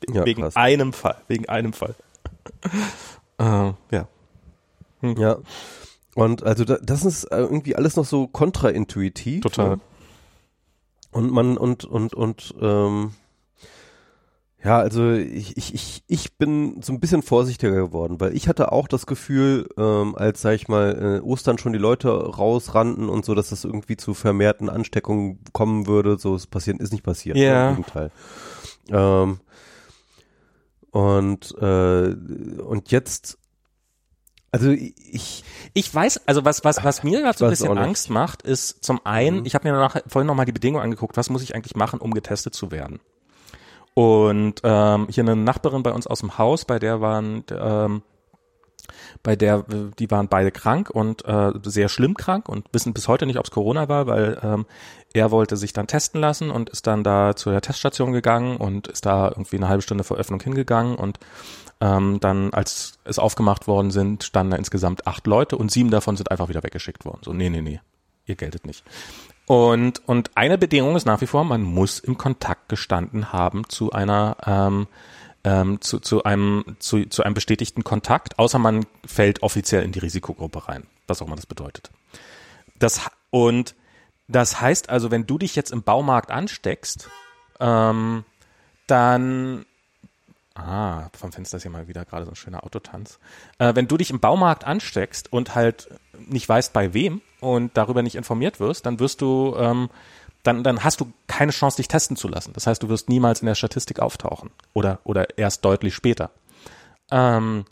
[0.10, 0.56] Ja, wegen krass.
[0.56, 1.96] einem Fall, wegen einem Fall.
[3.40, 4.08] äh, ja.
[5.02, 5.38] Ja.
[6.16, 9.42] Und also da, das ist äh, irgendwie alles noch so kontraintuitiv.
[9.42, 9.70] Total.
[9.70, 9.80] Ne?
[11.12, 13.14] Und man und und und ähm,
[14.64, 18.72] ja, also ich, ich, ich, ich bin so ein bisschen vorsichtiger geworden, weil ich hatte
[18.72, 23.24] auch das Gefühl, ähm, als sag ich mal, äh, Ostern schon die Leute rausrannten und
[23.24, 26.18] so, dass das irgendwie zu vermehrten Ansteckungen kommen würde.
[26.18, 27.38] So ist passiert, ist nicht passiert.
[27.38, 27.70] Ja.
[27.70, 28.12] Im Gegenteil.
[28.90, 29.40] Ähm,
[30.92, 32.16] und äh,
[32.64, 33.38] und jetzt
[34.52, 35.44] also ich
[35.74, 37.78] Ich weiß, also was, was, was mir gerade so ein bisschen.
[37.78, 39.46] Angst macht, ist zum einen, Mhm.
[39.46, 42.14] ich habe mir danach vorhin nochmal die Bedingungen angeguckt, was muss ich eigentlich machen, um
[42.14, 43.00] getestet zu werden.
[43.98, 48.04] Und ähm, hier eine Nachbarin bei uns aus dem Haus, bei der waren, ähm,
[49.24, 49.66] bei der,
[49.98, 53.46] die waren beide krank und äh, sehr schlimm krank und wissen bis heute nicht, ob
[53.46, 54.68] es Corona war, weil ähm,
[55.16, 58.88] er wollte sich dann testen lassen und ist dann da zu der Teststation gegangen und
[58.88, 61.18] ist da irgendwie eine halbe Stunde vor Öffnung hingegangen und
[61.82, 66.18] ähm, dann, als es aufgemacht worden sind, standen da insgesamt acht Leute und sieben davon
[66.18, 67.22] sind einfach wieder weggeschickt worden.
[67.24, 67.82] So, nee, nee, nee,
[68.28, 68.84] ihr geltet nicht.
[69.48, 73.94] Und, und eine Bedingung ist nach wie vor, man muss im Kontakt gestanden haben zu
[73.94, 74.88] einer, ähm,
[75.46, 80.00] ähm, zu, zu, einem, zu, zu einem bestätigten Kontakt, außer man fällt offiziell in die
[80.00, 81.92] Risikogruppe rein, was auch immer das bedeutet.
[82.78, 83.74] Das, und
[84.28, 87.10] das heißt also, wenn du dich jetzt im Baumarkt ansteckst,
[87.62, 88.26] ähm,
[88.86, 89.66] dann
[90.58, 93.20] Ah, vom Fenster ist hier mal wieder gerade so ein schöner Autotanz.
[93.60, 95.88] Äh, wenn du dich im Baumarkt ansteckst und halt
[96.28, 99.90] nicht weißt bei wem und darüber nicht informiert wirst, dann wirst du, ähm,
[100.42, 102.54] dann, dann hast du keine Chance, dich testen zu lassen.
[102.54, 106.32] Das heißt, du wirst niemals in der Statistik auftauchen oder, oder erst deutlich später.
[107.12, 107.66] Ähm,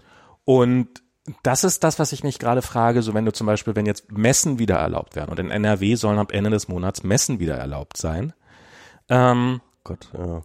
[0.44, 1.02] und
[1.42, 4.12] das ist das, was ich mich gerade frage, so wenn du zum Beispiel, wenn jetzt
[4.12, 7.98] Messen wieder erlaubt werden und in NRW sollen ab Ende des Monats Messen wieder erlaubt
[7.98, 8.34] sein,
[9.10, 10.44] ähm, Gott, ja.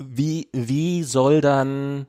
[0.00, 2.06] Wie, wie soll dann,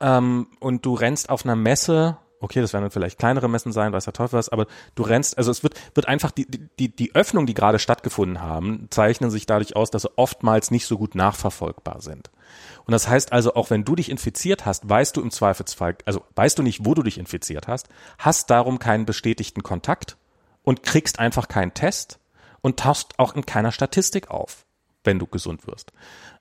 [0.00, 3.92] ähm, und du rennst auf einer Messe, okay, das werden dann vielleicht kleinere Messen sein,
[3.92, 6.46] weiß der Teufel was, aber du rennst, also es wird, wird einfach, die,
[6.78, 10.86] die, die Öffnungen, die gerade stattgefunden haben, zeichnen sich dadurch aus, dass sie oftmals nicht
[10.86, 12.30] so gut nachverfolgbar sind.
[12.86, 16.24] Und das heißt also, auch wenn du dich infiziert hast, weißt du im Zweifelsfall, also
[16.36, 20.16] weißt du nicht, wo du dich infiziert hast, hast darum keinen bestätigten Kontakt
[20.62, 22.18] und kriegst einfach keinen Test
[22.60, 24.66] und tauchst auch in keiner Statistik auf,
[25.04, 25.92] wenn du gesund wirst.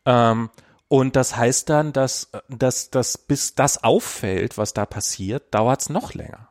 [0.06, 0.50] Ähm,
[0.88, 6.14] und das heißt dann, dass, dass, dass bis das auffällt, was da passiert, dauert's noch
[6.14, 6.50] länger.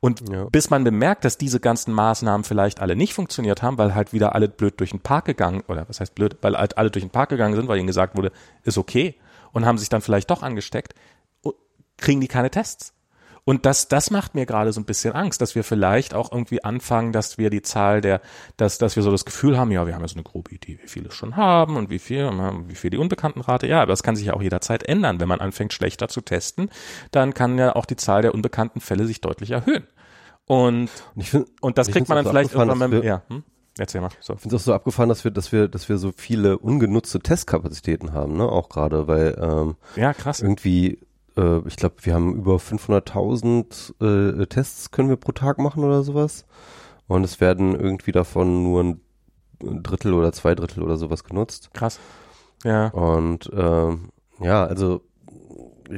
[0.00, 0.44] Und Ja.
[0.46, 4.34] bis man bemerkt, dass diese ganzen Maßnahmen vielleicht alle nicht funktioniert haben, weil halt wieder
[4.34, 7.10] alle blöd durch den Park gegangen, oder was heißt blöd, weil halt alle durch den
[7.10, 8.32] Park gegangen sind, weil ihnen gesagt wurde,
[8.64, 9.14] ist okay,
[9.52, 10.94] und haben sich dann vielleicht doch angesteckt,
[11.98, 12.92] kriegen die keine Tests.
[13.44, 16.62] Und das, das macht mir gerade so ein bisschen Angst, dass wir vielleicht auch irgendwie
[16.62, 18.20] anfangen, dass wir die Zahl der,
[18.56, 20.86] dass, dass wir so das Gefühl haben, ja, wir haben jetzt eine grobe Idee, wie
[20.88, 22.30] viele es schon haben und wie viel,
[22.68, 23.66] wie viel die Unbekanntenrate.
[23.66, 25.18] Ja, aber das kann sich ja auch jederzeit ändern.
[25.18, 26.70] Wenn man anfängt, schlechter zu testen,
[27.10, 29.88] dann kann ja auch die Zahl der unbekannten Fälle sich deutlich erhöhen.
[30.46, 33.22] Und, Und ich finde, und das kriegt man dann vielleicht so abgefahren, irgendwann wir- ja,
[33.28, 33.42] hm?
[33.78, 34.34] Erzähl mal, so.
[34.34, 37.20] Ich finde es auch so abgefahren, dass wir, dass wir, dass wir so viele ungenutzte
[37.20, 38.44] Testkapazitäten haben, ne?
[38.44, 40.40] Auch gerade, weil ähm, Ja, krass.
[40.42, 40.98] irgendwie,
[41.36, 46.02] äh, ich glaube, wir haben über 500.000 äh, Tests können wir pro Tag machen oder
[46.02, 46.46] sowas.
[47.08, 49.00] Und es werden irgendwie davon nur ein
[49.60, 51.70] Drittel oder zwei Drittel oder sowas genutzt.
[51.72, 52.00] Krass.
[52.64, 52.88] Ja.
[52.88, 55.02] Und ähm, ja, also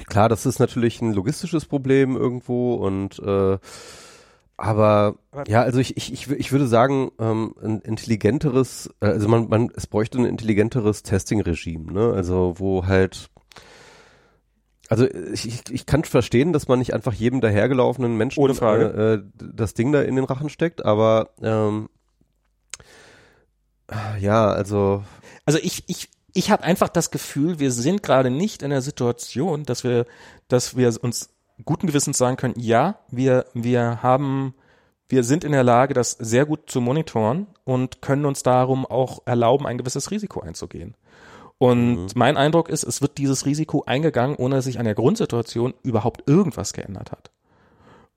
[0.06, 3.58] klar, das ist natürlich ein logistisches Problem irgendwo und äh,
[4.56, 5.16] aber
[5.48, 9.70] ja, also ich, ich, ich, ich würde sagen, ähm, ein intelligenteres, äh, also man, man,
[9.74, 12.12] es bräuchte ein intelligenteres Testing-Regime, ne?
[12.14, 13.30] Also wo halt
[14.88, 19.24] also ich, ich, ich kann verstehen, dass man nicht einfach jedem dahergelaufenen Menschen Ohne Frage.
[19.24, 21.88] Äh, das Ding da in den Rachen steckt, aber ähm,
[24.20, 25.02] ja, also
[25.46, 29.64] Also ich, ich, ich habe einfach das Gefühl, wir sind gerade nicht in der Situation,
[29.64, 30.06] dass wir,
[30.48, 31.30] dass wir uns
[31.64, 34.54] guten Gewissens sagen können, ja, wir, wir haben,
[35.08, 39.22] wir sind in der Lage, das sehr gut zu monitoren und können uns darum auch
[39.26, 40.96] erlauben, ein gewisses Risiko einzugehen.
[41.64, 45.72] Und mein Eindruck ist, es wird dieses Risiko eingegangen, ohne dass sich an der Grundsituation
[45.82, 47.30] überhaupt irgendwas geändert hat.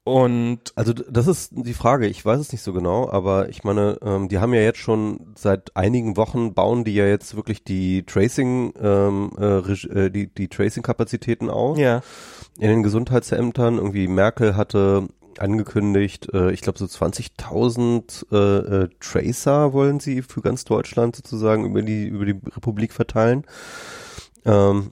[0.04, 4.00] Und Also das ist die Frage, ich weiß es nicht so genau, aber ich meine,
[4.02, 8.04] ähm, die haben ja jetzt schon seit einigen Wochen bauen die ja jetzt wirklich die
[8.04, 12.02] Tracing, ähm, äh, äh, die, die Tracing-Kapazitäten aus ja,
[12.58, 13.78] in den Gesundheitsämtern.
[13.78, 15.08] Irgendwie Merkel hatte
[15.42, 21.66] angekündigt, äh, ich glaube so 20.000 äh, äh, Tracer wollen sie für ganz Deutschland sozusagen
[21.66, 23.46] über die über die Republik verteilen.
[24.46, 24.92] Ähm,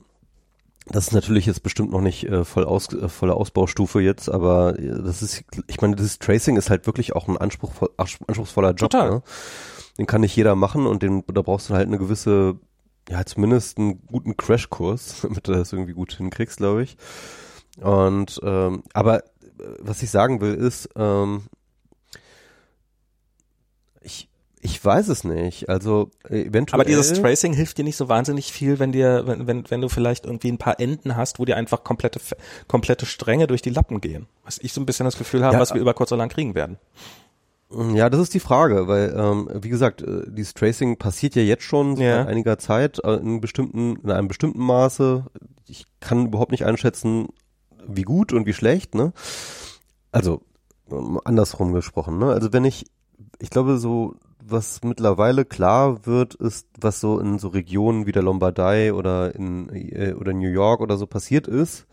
[0.88, 4.78] das ist natürlich jetzt bestimmt noch nicht äh, voll aus, äh, volle Ausbaustufe jetzt, aber
[4.78, 8.90] äh, das ist, ich meine, dieses Tracing ist halt wirklich auch ein anspruchvoll, anspruchsvoller Job.
[8.90, 9.10] Total.
[9.10, 9.22] Ne?
[9.98, 12.60] Den kann nicht jeder machen und den, da brauchst du halt eine gewisse,
[13.08, 16.96] ja, zumindest einen guten Crashkurs, damit du das irgendwie gut hinkriegst, glaube ich.
[17.80, 19.24] Und ähm, aber
[19.78, 21.42] was ich sagen will ist, ähm,
[24.02, 24.28] ich
[24.62, 25.68] ich weiß es nicht.
[25.68, 26.80] Also äh, eventuell.
[26.80, 29.88] aber dieses Tracing hilft dir nicht so wahnsinnig viel, wenn dir, wenn, wenn, wenn du
[29.88, 32.18] vielleicht irgendwie ein paar Enden hast, wo dir einfach komplette,
[32.66, 34.26] komplette Stränge durch die Lappen gehen.
[34.44, 35.60] Was ich so ein bisschen das Gefühl habe, Ja.
[35.60, 36.78] was wir über kurz oder lang kriegen werden.
[37.94, 41.64] Ja, das ist die Frage, weil ähm, wie gesagt, äh, dieses Tracing passiert ja jetzt
[41.64, 42.18] schon Ja.
[42.18, 45.26] seit einiger Zeit äh, in bestimmten, in einem bestimmten Maße.
[45.68, 47.28] Ich kann überhaupt nicht einschätzen,
[47.86, 48.94] wie gut und wie schlecht.
[48.94, 49.12] Ne?
[50.12, 50.42] Also
[51.24, 52.18] andersrum gesprochen.
[52.18, 52.26] Ne?
[52.26, 52.86] Also wenn ich,
[53.38, 58.22] ich glaube so, was mittlerweile klar wird, ist, was so in so Regionen wie der
[58.22, 61.86] Lombardei oder in äh, oder New York oder so passiert ist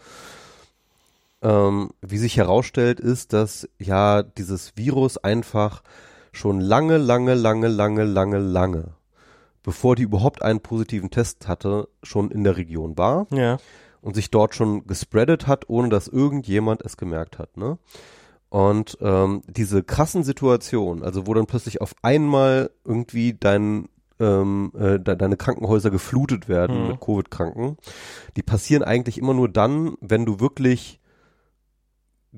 [1.44, 5.84] ähm, wie sich herausstellt, ist, dass ja dieses Virus einfach
[6.32, 8.94] schon lange, lange, lange, lange, lange, lange,
[9.62, 13.58] bevor die überhaupt einen positiven Test hatte, schon in der Region war Ja.
[14.04, 17.58] Und sich dort schon gespreadet hat, ohne dass irgendjemand es gemerkt hat.
[17.58, 17.78] Ne?
[18.50, 23.89] Und ähm, diese krassen Situationen, also wo dann plötzlich auf einmal irgendwie dein
[24.20, 26.88] ähm, äh, de deine Krankenhäuser geflutet werden Mhm.
[26.89, 27.78] mit Covid-Kranken,
[28.38, 31.00] die passieren eigentlich immer nur dann, wenn du wirklich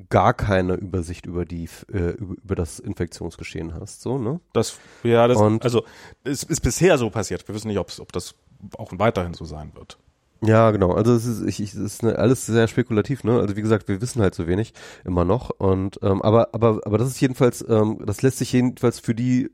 [0.09, 4.39] gar keine Übersicht über die äh, über, über das Infektionsgeschehen hast, so ne?
[4.53, 5.83] Das, ja, das, Und- also,
[6.23, 7.47] es ist bisher so passiert.
[7.47, 8.35] Wir wissen nicht, ob das
[8.77, 9.97] auch weiterhin so sein wird.
[10.41, 10.91] Ja, genau.
[10.91, 13.39] Also es ist, ich, ich, es ist ne, alles sehr spekulativ, ne?
[13.39, 15.49] Also wie gesagt, wir wissen halt so wenig immer noch.
[15.49, 19.49] Und ähm, aber aber aber das ist jedenfalls, ähm, das lässt sich jedenfalls für die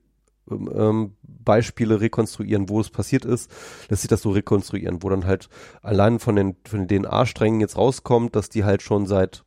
[0.50, 3.52] ähm, ähm, Beispiele rekonstruieren, wo es passiert ist,
[3.90, 5.50] lässt sich das so rekonstruieren, wo dann halt
[5.82, 9.44] allein von den von den DNA-Strängen jetzt rauskommt, dass die halt schon seit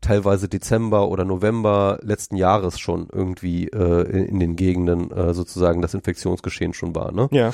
[0.00, 5.82] teilweise Dezember oder November letzten Jahres schon irgendwie äh, in, in den Gegenden äh, sozusagen
[5.82, 7.28] das Infektionsgeschehen schon war, ne?
[7.32, 7.52] Ja.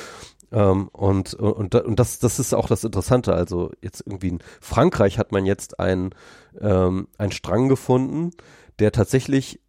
[0.55, 3.33] Ähm, und und, und das, das ist auch das Interessante.
[3.33, 6.15] Also jetzt irgendwie in Frankreich hat man jetzt einen
[6.59, 8.31] ähm, einen Strang gefunden,
[8.79, 9.59] der tatsächlich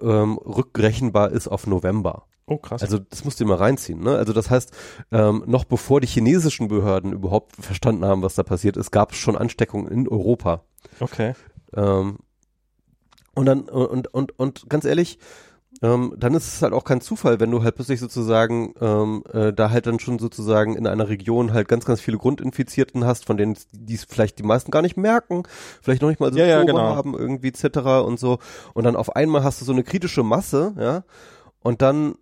[0.00, 2.24] ähm, rückrechenbar ist auf November.
[2.46, 2.82] Oh, krass.
[2.82, 4.00] Also das musst du mal reinziehen.
[4.00, 4.16] Ne?
[4.16, 4.72] Also das heißt,
[5.12, 9.18] ähm, noch bevor die chinesischen Behörden überhaupt verstanden haben, was da passiert ist, gab es
[9.18, 10.64] schon Ansteckungen in Europa.
[10.98, 11.34] okay.
[11.74, 12.18] Ähm,
[13.34, 15.18] und dann, und, und, und ganz ehrlich,
[15.82, 19.52] ähm, dann ist es halt auch kein Zufall, wenn du halt plötzlich sozusagen ähm, äh,
[19.52, 23.36] da halt dann schon sozusagen in einer Region halt ganz, ganz viele Grundinfizierten hast, von
[23.38, 25.44] denen die es vielleicht die meisten gar nicht merken,
[25.80, 26.94] vielleicht noch nicht mal Ja, ja, Symptome genau.
[26.96, 28.02] haben, irgendwie etc.
[28.04, 28.38] und so.
[28.74, 31.04] Und dann auf einmal hast du so eine kritische Masse, ja,
[31.62, 32.14] und dann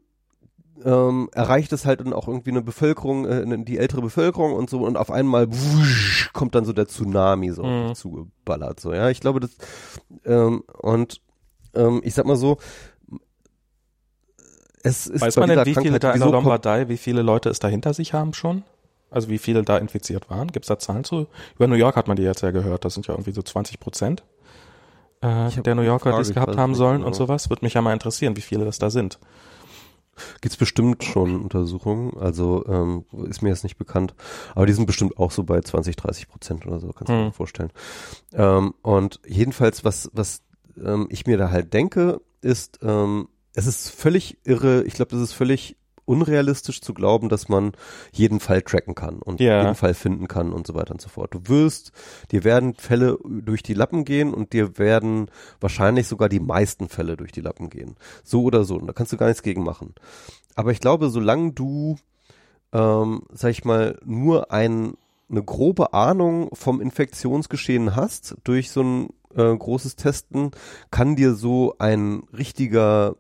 [0.85, 4.83] ähm, erreicht es halt dann auch irgendwie eine Bevölkerung, äh, die ältere Bevölkerung und so
[4.87, 7.95] und auf einmal wusch, kommt dann so der Tsunami so Mhm.
[7.95, 9.51] zugeballert so ja ich glaube das
[10.25, 11.21] ähm, und
[11.75, 12.59] ähm, ich sag mal so
[14.89, 17.59] es ist Weiß man denn, wie viele da in der Lombardei, wie viele Leute es
[17.59, 18.63] da hinter sich haben schon?
[19.11, 20.49] Also wie viele da infiziert waren?
[20.53, 21.27] Gibt es da Zahlen zu?
[21.57, 22.85] Über New York hat man die jetzt ja gehört.
[22.85, 24.23] Das sind ja irgendwie so 20 Prozent
[25.23, 27.09] äh, der New Yorker, die es gehabt haben sollen genau.
[27.09, 27.49] und sowas.
[27.51, 29.19] Würde mich ja mal interessieren, wie viele das da sind.
[30.41, 34.15] gibt's bestimmt schon Untersuchungen also ähm, ist mir jetzt nicht bekannt
[34.57, 37.25] aber die sind bestimmt auch so bei 20 30 Prozent oder so kannst du Mhm.
[37.27, 37.71] dir vorstellen
[38.33, 40.43] ähm, und jedenfalls was was
[40.85, 45.21] ähm, ich mir da halt denke ist ähm, es ist völlig irre ich glaube das
[45.21, 47.73] ist völlig unrealistisch zu glauben, dass man
[48.13, 49.61] jeden Fall tracken kann und Ja.
[49.63, 51.35] jeden Fall finden kann und so weiter und so fort.
[51.35, 51.93] Du wirst,
[52.33, 57.19] dir werden Fälle durch die Lappen gehen und dir werden wahrscheinlich sogar die meisten Fälle
[57.19, 57.97] durch die Lappen gehen.
[58.25, 58.77] So oder so.
[58.77, 59.95] Und da kannst du gar nichts gegen machen.
[60.55, 61.99] Aber ich glaube, solange du,
[62.73, 64.95] ähm, sag ich mal, nur ein,
[65.31, 70.53] eine grobe Ahnung vom Infektionsgeschehen hast durch so ein äh, großes Testen,
[70.91, 73.15] kann dir so ein richtiger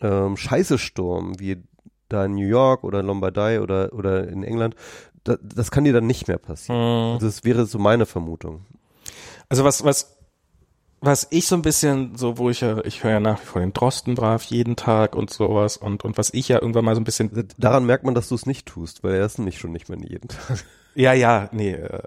[0.00, 1.62] ähm, Scheißesturm wie
[2.08, 4.74] da in New York oder Lombardei oder, oder in England,
[5.24, 6.80] da, das kann dir dann nicht mehr passieren.
[6.80, 7.14] Hm.
[7.14, 8.66] Also das wäre so meine Vermutung.
[9.48, 10.16] Also was, was,
[11.00, 13.60] was ich so ein bisschen, so wo ich ja, ich höre ja nach wie vor
[13.60, 17.00] den Drosten brav jeden Tag und sowas und, und was ich ja irgendwann mal so
[17.00, 19.72] ein bisschen, Daran merkt man, dass du es nicht tust, weil er ist nämlich schon
[19.72, 20.64] nicht mehr jeden Tag.
[20.94, 22.02] ja, ja, nee, äh,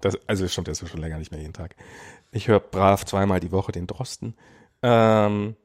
[0.00, 1.74] das, also stimmt, das ist schon länger nicht mehr jeden Tag.
[2.30, 4.34] Ich höre brav zweimal die Woche den Drosten.
[4.82, 5.56] Ähm,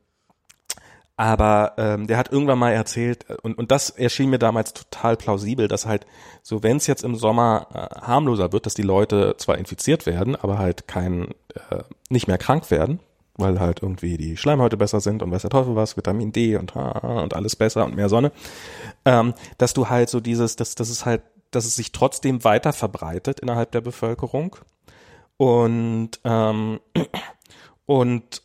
[1.16, 5.16] aber ähm, der hat irgendwann mal erzählt, äh, und, und das erschien mir damals total
[5.16, 6.06] plausibel, dass halt,
[6.42, 10.36] so wenn es jetzt im Sommer äh, harmloser wird, dass die Leute zwar infiziert werden,
[10.36, 11.30] aber halt kein,
[11.70, 13.00] äh, nicht mehr krank werden,
[13.36, 16.76] weil halt irgendwie die Schleimhäute besser sind und weiß der Teufel was, Vitamin D und
[16.76, 18.32] und alles besser und mehr Sonne,
[19.06, 21.22] ähm, dass du halt so dieses, dass, dass es halt,
[21.52, 24.56] dass es sich trotzdem weiter verbreitet innerhalb der Bevölkerung.
[25.38, 26.80] Und ähm,
[27.86, 28.44] und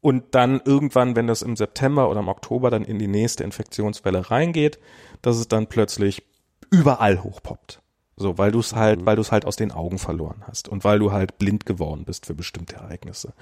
[0.00, 4.30] und dann irgendwann, wenn das im September oder im Oktober dann in die nächste Infektionswelle
[4.30, 4.78] reingeht,
[5.22, 6.22] dass es dann plötzlich
[6.70, 7.82] überall hochpoppt.
[8.20, 9.06] So, weil du es halt, mhm.
[9.06, 12.04] weil du es halt aus den Augen verloren hast und weil du halt blind geworden
[12.04, 13.32] bist für bestimmte Ereignisse.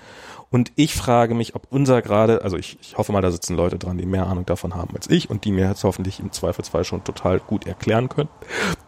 [0.50, 3.76] Und ich frage mich, ob unser gerade, also ich, ich hoffe mal, da sitzen Leute
[3.76, 6.84] dran, die mehr Ahnung davon haben als ich und die mir jetzt hoffentlich im Zweifelsfall
[6.84, 8.28] schon total gut erklären können,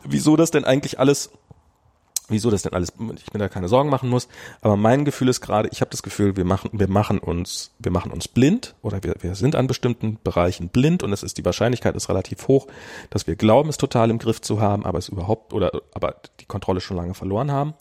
[0.05, 1.33] wieso das denn eigentlich alles
[2.31, 4.29] wieso das denn alles, ich mir da keine Sorgen machen muss.
[4.61, 7.93] Aber mein Gefühl ist gerade, ich habe das Gefühl, wir machen, wir machen uns, wir
[7.93, 11.45] machen uns blind oder wir, wir sind an bestimmten Bereichen blind und es ist die
[11.45, 12.67] Wahrscheinlichkeit ist relativ hoch,
[13.11, 16.47] dass wir glauben, es total im Griff zu haben, aber es überhaupt oder aber die
[16.47, 17.75] Kontrolle schon lange verloren haben.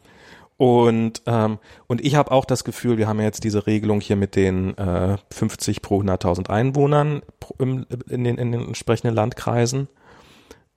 [0.57, 1.57] Und ähm,
[1.87, 4.77] und ich habe auch das Gefühl, wir haben ja jetzt diese Regelung hier mit den
[4.77, 7.21] äh, 50 pro 100.000 Einwohnern
[7.59, 9.87] im, in, den, in den entsprechenden Landkreisen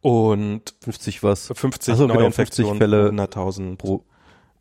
[0.03, 1.53] und 50 was?
[1.55, 4.05] 50 so, genau, 50 Fälle 100.000 pro,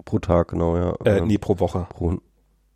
[0.05, 0.95] pro Tag, genau, ja.
[1.03, 1.87] Äh, nee, pro Woche.
[1.89, 2.19] Pro,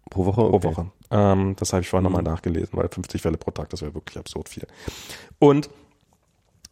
[0.09, 0.41] pro Woche?
[0.41, 0.59] Okay.
[0.59, 0.91] Pro Woche.
[1.11, 2.15] Ähm, das habe ich vorhin mhm.
[2.15, 4.67] nochmal nachgelesen, weil 50 Fälle pro Tag, das wäre wirklich absurd viel.
[5.37, 5.69] Und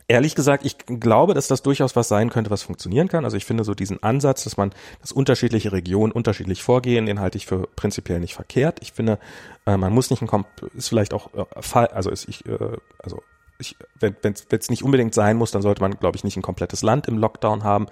[0.08, 3.24] ehrlich gesagt, ich glaube, dass das durchaus was sein könnte, was funktionieren kann.
[3.24, 7.38] Also ich finde so diesen Ansatz, dass man, dass unterschiedliche Regionen unterschiedlich vorgehen, den halte
[7.38, 8.80] ich für prinzipiell nicht verkehrt.
[8.82, 9.20] Ich finde,
[9.66, 12.78] äh, man muss nicht ein, Komp ist vielleicht auch äh, Fall, also ist ich, äh,
[13.00, 13.22] also
[13.64, 14.16] ich, wenn
[14.50, 17.18] es nicht unbedingt sein muss, dann sollte man, glaube ich, nicht ein komplettes Land im
[17.18, 17.88] Lockdown haben.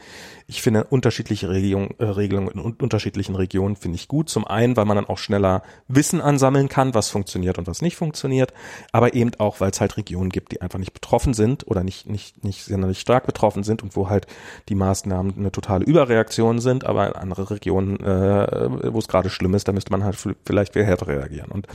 [0.48, 4.30] Ich finde unterschiedliche Regelung, äh, Regelungen in unterschiedlichen Regionen finde ich gut.
[4.30, 7.96] Zum einen, weil man dann auch schneller Wissen ansammeln kann, was funktioniert und was nicht
[7.96, 8.54] funktioniert,
[8.92, 12.08] aber eben auch, weil es halt Regionen gibt, die einfach nicht betroffen sind oder nicht
[12.08, 14.28] nicht nicht sonderlich stark betroffen sind und wo halt
[14.70, 19.54] die Maßnahmen eine totale Überreaktion sind, aber in andere Regionen, äh, wo es gerade schlimm
[19.54, 21.52] ist, da müsste man halt vielleicht viel härter reagieren.
[21.52, 21.68] Und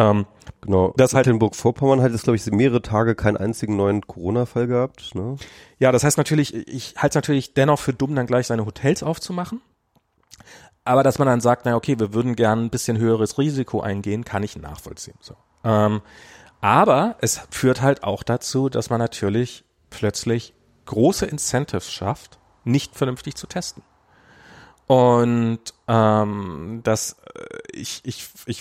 [0.00, 0.26] ähm,
[0.62, 5.14] genau, das halt Mecklenburg-Vorpommern hat jetzt glaube ich mehrere Tage keinen einzigen neuen Corona-Fall gehabt.
[5.14, 5.36] Ne?
[5.78, 9.02] Ja, das heißt natürlich, ich halte es natürlich dennoch für dumm, dann gleich seine Hotels
[9.02, 9.60] aufzumachen.
[10.84, 14.24] Aber dass man dann sagt, na okay, wir würden gern ein bisschen höheres Risiko eingehen,
[14.24, 15.18] kann ich nachvollziehen.
[15.20, 15.34] So.
[15.64, 16.00] Ähm,
[16.62, 20.54] aber es führt halt auch dazu, dass man natürlich plötzlich
[20.86, 23.82] große Incentives schafft, nicht vernünftig zu testen.
[24.90, 28.60] Und ähm, das äh, ich ich ich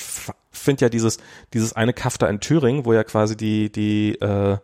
[0.52, 1.18] finde ja dieses
[1.56, 4.58] dieses eine Kafta in Thüringen, wo ja quasi die die äh,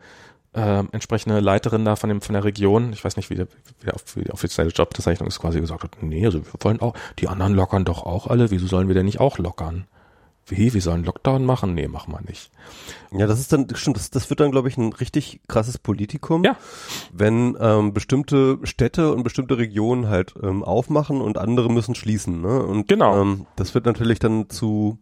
[0.53, 3.85] äh, entsprechende Leiterin da von dem von der Region, ich weiß nicht, wie, der, wie,
[3.85, 7.27] der, wie die offizielle Jobbezeichnung ist, quasi gesagt hat, nee, also wir wollen auch, die
[7.27, 9.87] anderen lockern doch auch alle, wieso sollen wir denn nicht auch lockern?
[10.47, 11.73] Wie, wir sollen Lockdown machen?
[11.73, 12.51] Nee, machen wir nicht.
[13.11, 16.43] Ja, das ist dann, stimmt, das, das wird dann, glaube ich, ein richtig krasses Politikum.
[16.43, 16.55] Ja.
[17.11, 22.41] Wenn ähm, bestimmte Städte und bestimmte Regionen halt ähm, aufmachen und andere müssen schließen.
[22.41, 22.61] Ne?
[22.61, 23.21] Und genau.
[23.21, 24.99] Ähm, das wird natürlich dann zu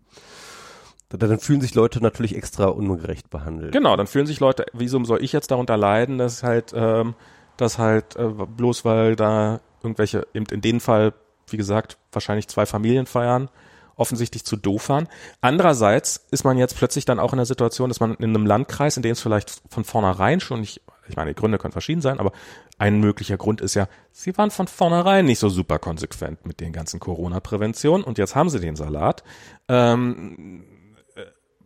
[1.10, 3.72] dann fühlen sich Leute natürlich extra ungerecht behandelt.
[3.72, 7.14] Genau, dann fühlen sich Leute, wieso soll ich jetzt darunter leiden, dass halt, ähm,
[7.56, 11.14] dass halt äh, bloß weil da irgendwelche, eben in dem Fall,
[11.50, 13.50] wie gesagt, wahrscheinlich zwei Familien feiern,
[13.96, 15.08] offensichtlich zu doof waren.
[15.42, 18.98] Andererseits ist man jetzt plötzlich dann auch in der Situation, dass man in einem Landkreis,
[18.98, 22.20] in dem es vielleicht von vornherein schon nicht, ich meine, die Gründe können verschieden sein,
[22.20, 22.32] aber
[22.78, 26.74] ein möglicher Grund ist ja, sie waren von vornherein nicht so super konsequent mit den
[26.74, 29.24] ganzen Corona-Präventionen und jetzt haben sie den Salat.
[29.68, 30.66] Ähm,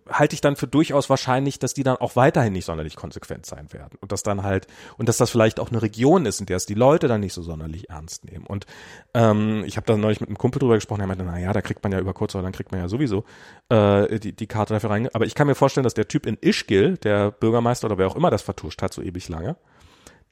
[0.10, 3.72] halte ich dann für durchaus wahrscheinlich, dass die dann auch weiterhin nicht sonderlich konsequent sein
[3.74, 4.67] werden und dass dann halt
[4.98, 7.34] und dass das vielleicht auch eine Region ist, in der es die Leute dann nicht
[7.34, 8.46] so sonderlich ernst nehmen.
[8.46, 8.65] Und
[9.13, 11.62] ähm, ich habe da neulich mit einem Kumpel drüber gesprochen, der meinte, na ja, da
[11.62, 13.24] kriegt man ja über kurz oder dann kriegt man ja sowieso
[13.70, 15.10] äh, die, die Karte dafür rein.
[15.13, 18.15] Aber ich kann mir vorstellen, dass der Typ in Ischgl, der Bürgermeister oder wer auch
[18.15, 19.58] immer das vertuscht hat, so ewig lange,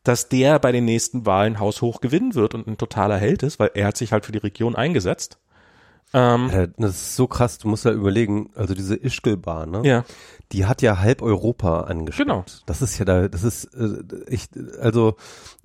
[0.03, 3.71] dass der bei den nächsten Wahlen haushoch gewinnen wird und ein totaler Held ist, weil
[3.73, 5.39] er hat sich halt für die Region eingesetzt
[6.15, 9.81] ähm, ja, das ist so krass, du musst ja überlegen, also diese Ischgl-Bahn, ne?
[9.83, 10.05] Ja.
[10.53, 12.25] Die hat ja halb Europa angeschaut.
[12.25, 12.45] Genau.
[12.65, 14.47] Das ist ja da, das ist äh, ich,
[14.79, 15.17] also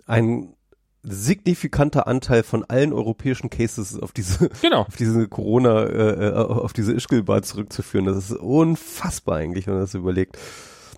[0.07, 0.57] ein
[1.05, 4.83] signifikanter Anteil von allen europäischen Cases auf diese, genau.
[4.83, 8.07] auf diese Corona, äh, äh auf diese Ischgl-Bahn zurückzuführen.
[8.07, 10.37] Das ist unfassbar eigentlich, wenn man das überlegt.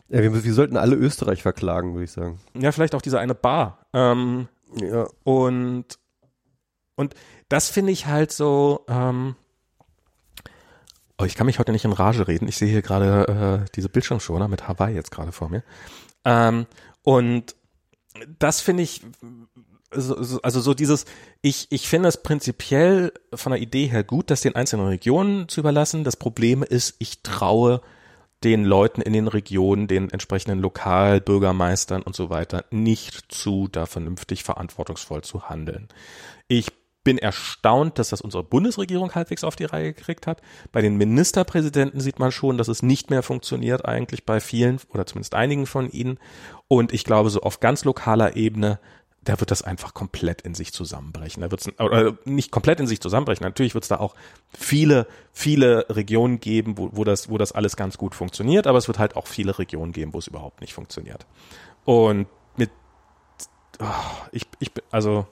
[0.09, 2.41] Ja, wir, wir sollten alle Österreich verklagen, würde ich sagen.
[2.59, 3.85] Ja, vielleicht auch diese eine Bar.
[3.93, 4.49] Ähm,
[4.81, 5.09] ja.
[5.25, 5.99] Und
[6.95, 7.15] und
[7.49, 9.35] das finde ich halt so, ähm,
[11.19, 12.49] Oh, ich kann mich heute nicht in Rage reden.
[12.49, 15.63] Ich sehe hier gerade äh, diese Bildschirmschoner mit Hawaii jetzt gerade vor mir.
[16.25, 16.67] Ähm,
[17.03, 17.55] und
[18.39, 19.03] das finde ich,
[19.91, 21.05] also so dieses,
[21.43, 25.61] ich, ich finde es prinzipiell von der Idee her gut, das den einzelnen Regionen zu
[25.61, 26.05] überlassen.
[26.05, 27.83] Das Problem ist, ich traue
[28.45, 34.43] den Leuten in den Regionen, den entsprechenden Lokalbürgermeistern und so weiter nicht zu, da vernünftig
[34.43, 35.89] verantwortungsvoll zu handeln.
[36.49, 36.69] Ich
[37.05, 40.41] bin erstaunt, dass das unsere Bundesregierung halbwegs auf die Reihe gekriegt hat.
[40.71, 45.07] Bei den Ministerpräsidenten sieht man schon, dass es nicht mehr funktioniert eigentlich bei vielen oder
[45.07, 46.19] zumindest einigen von ihnen.
[46.69, 48.79] Und ich glaube, so auf ganz lokaler Ebene
[49.25, 51.43] da wird das einfach komplett in sich zusammenbrechen.
[51.43, 53.45] Da wird's oder nicht komplett in sich zusammenbrechen.
[53.45, 54.15] Natürlich wird es da auch
[54.53, 58.89] viele, viele Regionen geben, wo, wo das, wo das alles ganz gut funktioniert, aber es
[58.89, 61.27] wird halt auch viele Regionen geben, wo es überhaupt nicht funktioniert.
[61.85, 62.27] Und
[62.57, 62.71] mit,
[63.79, 63.87] oh,
[64.33, 65.27] ich, ich, also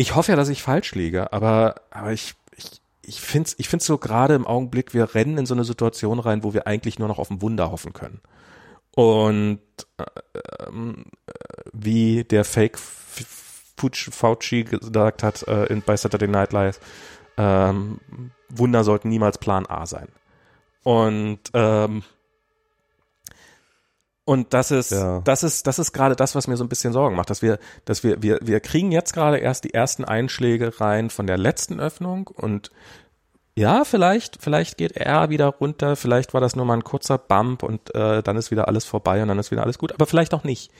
[0.00, 3.68] ich hoffe ja, dass ich falsch liege, aber, aber ich, ich, ich finde es ich
[3.68, 6.98] find's so gerade im Augenblick, wir rennen in so eine Situation rein, wo wir eigentlich
[6.98, 8.22] nur noch auf ein Wunder hoffen können.
[8.94, 9.60] Und
[9.98, 10.04] äh,
[10.66, 11.04] ähm,
[11.74, 16.80] wie der Fake Fauci gesagt hat äh, in, bei Saturday Night Live,
[17.36, 18.00] ähm,
[18.48, 20.08] Wunder sollten niemals Plan A sein.
[20.82, 22.04] Und ähm,
[24.30, 25.22] und das ist, ja.
[25.24, 27.58] das ist, das ist gerade das, was mir so ein bisschen Sorgen macht, dass wir,
[27.84, 31.80] dass wir, wir, wir kriegen jetzt gerade erst die ersten Einschläge rein von der letzten
[31.80, 32.70] Öffnung und
[33.56, 37.64] ja, vielleicht, vielleicht geht er wieder runter, vielleicht war das nur mal ein kurzer Bump
[37.64, 40.32] und äh, dann ist wieder alles vorbei und dann ist wieder alles gut, aber vielleicht
[40.32, 40.70] auch nicht.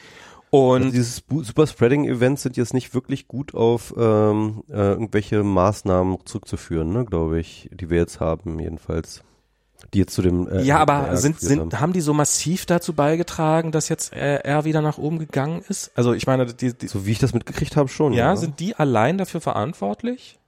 [0.51, 6.93] Und also dieses Super-Spreading-Events sind jetzt nicht wirklich gut auf ähm, äh, irgendwelche Maßnahmen zurückzuführen,
[6.93, 9.25] ne, glaube ich, die wir jetzt haben, jedenfalls.
[9.93, 11.81] Die jetzt zu dem äh, Ja, aber sind, sind, haben.
[11.81, 15.91] haben die so massiv dazu beigetragen, dass jetzt äh, er wieder nach oben gegangen ist?
[15.95, 18.13] Also ich meine, die, die so wie ich das mitgekriegt habe, schon.
[18.13, 20.39] Ja, ja, sind die allein dafür verantwortlich?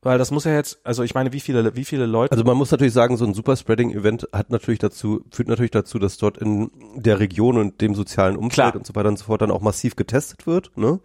[0.00, 2.30] Weil das muss ja jetzt, also ich meine, wie viele, wie viele Leute.
[2.30, 6.18] Also man muss natürlich sagen, so ein Superspreading-Event hat natürlich dazu, führt natürlich dazu, dass
[6.18, 8.76] dort in der Region und dem sozialen Umfeld Klar.
[8.76, 11.00] und so weiter und so fort dann auch massiv getestet wird, ne?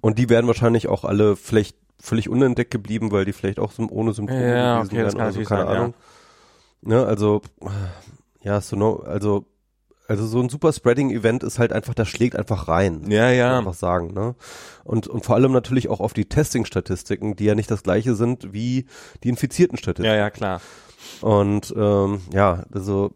[0.00, 3.86] Und die werden wahrscheinlich auch alle vielleicht völlig unentdeckt geblieben, weil die vielleicht auch so
[3.88, 5.94] ohne Symptome ja, okay, werden oder so, keine sein, Ahnung.
[6.82, 6.88] Ja.
[6.88, 7.42] Ne, also,
[8.42, 9.46] ja, so no, also
[10.10, 13.08] also so ein super Spreading-Event ist halt einfach, das schlägt einfach rein.
[13.12, 13.58] Ja, ja.
[13.58, 14.34] Einfach sagen, ne?
[14.82, 18.52] Und, und vor allem natürlich auch auf die Testing-Statistiken, die ja nicht das gleiche sind
[18.52, 18.86] wie
[19.22, 20.12] die infizierten Statistiken.
[20.12, 20.60] Ja, ja, klar.
[21.20, 23.12] Und ähm, ja, also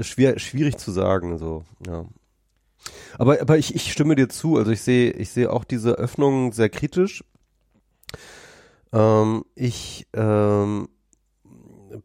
[0.00, 2.06] schwer, schwierig zu sagen, so, ja.
[3.18, 6.52] Aber, aber ich, ich stimme dir zu, also ich sehe, ich sehe auch diese Öffnung
[6.52, 7.22] sehr kritisch.
[8.92, 10.88] Ähm, ich ähm,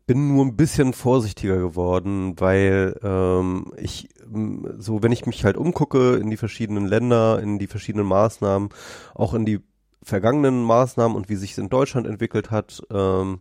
[0.05, 4.09] bin nur ein bisschen vorsichtiger geworden, weil ähm, ich
[4.77, 8.69] so, wenn ich mich halt umgucke in die verschiedenen Länder, in die verschiedenen Maßnahmen,
[9.13, 9.59] auch in die
[10.03, 13.39] vergangenen Maßnahmen und wie sich es in Deutschland entwickelt hat, ähm,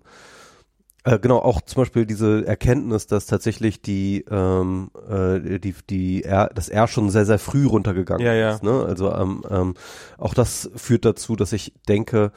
[1.07, 6.51] äh, genau, auch zum Beispiel diese Erkenntnis, dass tatsächlich die, ähm, äh, die, die R,
[6.53, 8.51] das R schon sehr, sehr früh runtergegangen ja, ja.
[8.51, 8.65] ist.
[8.65, 8.85] Ne?
[8.85, 9.75] Also ähm, ähm,
[10.19, 12.33] auch das führt dazu, dass ich denke,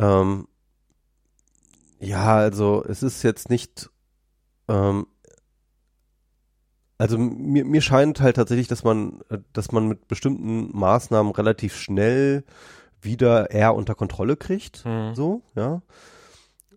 [0.00, 0.48] ähm,
[2.00, 3.88] ja, also es ist jetzt nicht,
[4.66, 5.06] ähm,
[6.98, 9.20] also mir, mir scheint halt tatsächlich, dass man,
[9.52, 12.42] dass man mit bestimmten Maßnahmen relativ schnell
[13.00, 14.84] wieder eher unter Kontrolle kriegt.
[14.84, 15.14] Mhm.
[15.14, 15.82] So, ja.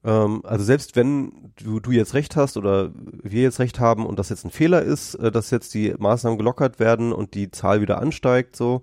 [0.03, 4.19] Ähm, also selbst wenn du, du jetzt recht hast oder wir jetzt recht haben und
[4.19, 7.81] das jetzt ein Fehler ist, äh, dass jetzt die Maßnahmen gelockert werden und die Zahl
[7.81, 8.81] wieder ansteigt, so,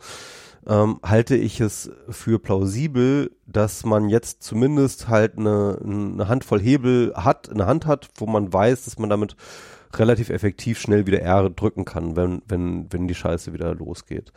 [0.66, 7.12] ähm, halte ich es für plausibel, dass man jetzt zumindest halt eine, eine Handvoll Hebel
[7.14, 9.36] hat, eine Hand hat, wo man weiß, dass man damit
[9.94, 14.32] relativ effektiv schnell wieder R drücken kann, wenn, wenn, wenn die Scheiße wieder losgeht.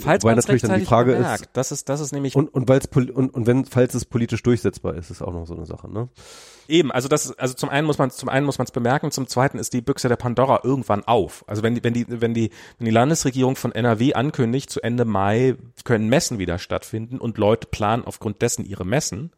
[0.00, 2.68] Falls weil natürlich dann die Frage bemerkt, ist, das ist, das ist nämlich und und
[2.68, 5.66] weil es und und wenn falls es politisch durchsetzbar ist, ist auch noch so eine
[5.66, 6.08] Sache, ne?
[6.66, 9.26] Eben, also das, also zum einen muss man, zum einen muss man es bemerken, zum
[9.26, 11.42] zweiten ist die Büchse der Pandora irgendwann auf.
[11.46, 15.06] Also wenn die, wenn die, wenn die, wenn die Landesregierung von NRW ankündigt, zu Ende
[15.06, 19.32] Mai können Messen wieder stattfinden und Leute planen aufgrund dessen ihre Messen,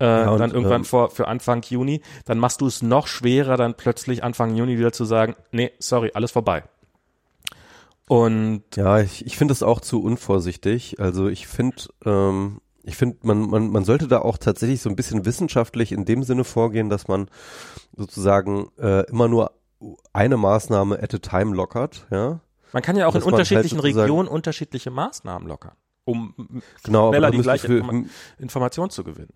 [0.00, 3.06] äh, ja, und, dann irgendwann ähm, vor für Anfang Juni, dann machst du es noch
[3.06, 6.64] schwerer, dann plötzlich Anfang Juni wieder zu sagen, nee, sorry, alles vorbei.
[8.08, 10.98] Und ja, ich, ich finde das auch zu unvorsichtig.
[10.98, 14.96] Also ich finde, ähm, ich finde, man, man, man sollte da auch tatsächlich so ein
[14.96, 17.28] bisschen wissenschaftlich in dem Sinne vorgehen, dass man
[17.94, 19.52] sozusagen äh, immer nur
[20.12, 22.40] eine Maßnahme at a time lockert, ja.
[22.72, 25.72] Man kann ja auch dass in halt unterschiedlichen halt Regionen unterschiedliche Maßnahmen lockern,
[26.04, 26.34] um
[26.82, 28.04] genau, schneller die gleiche für,
[28.38, 29.32] Information zu gewinnen.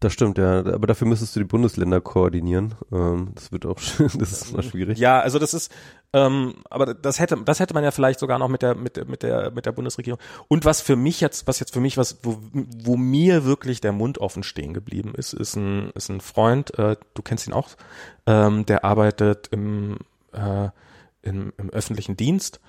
[0.00, 0.60] Das stimmt, ja.
[0.60, 2.74] Aber dafür müsstest du die Bundesländer koordinieren.
[2.90, 4.98] Ähm, das wird auch, das ist mal schwierig.
[4.98, 5.70] Ja, also das ist,
[6.14, 9.04] ähm, aber das hätte, das hätte man ja vielleicht sogar noch mit der, mit der,
[9.04, 10.18] mit der, mit der Bundesregierung.
[10.48, 13.92] Und was für mich jetzt, was jetzt für mich was, wo, wo mir wirklich der
[13.92, 17.68] Mund offen stehen geblieben ist, ist ein, ist ein Freund, äh, du kennst ihn auch,
[18.26, 19.98] ähm, der arbeitet im,
[20.32, 20.70] äh,
[21.22, 22.60] im, im öffentlichen Dienst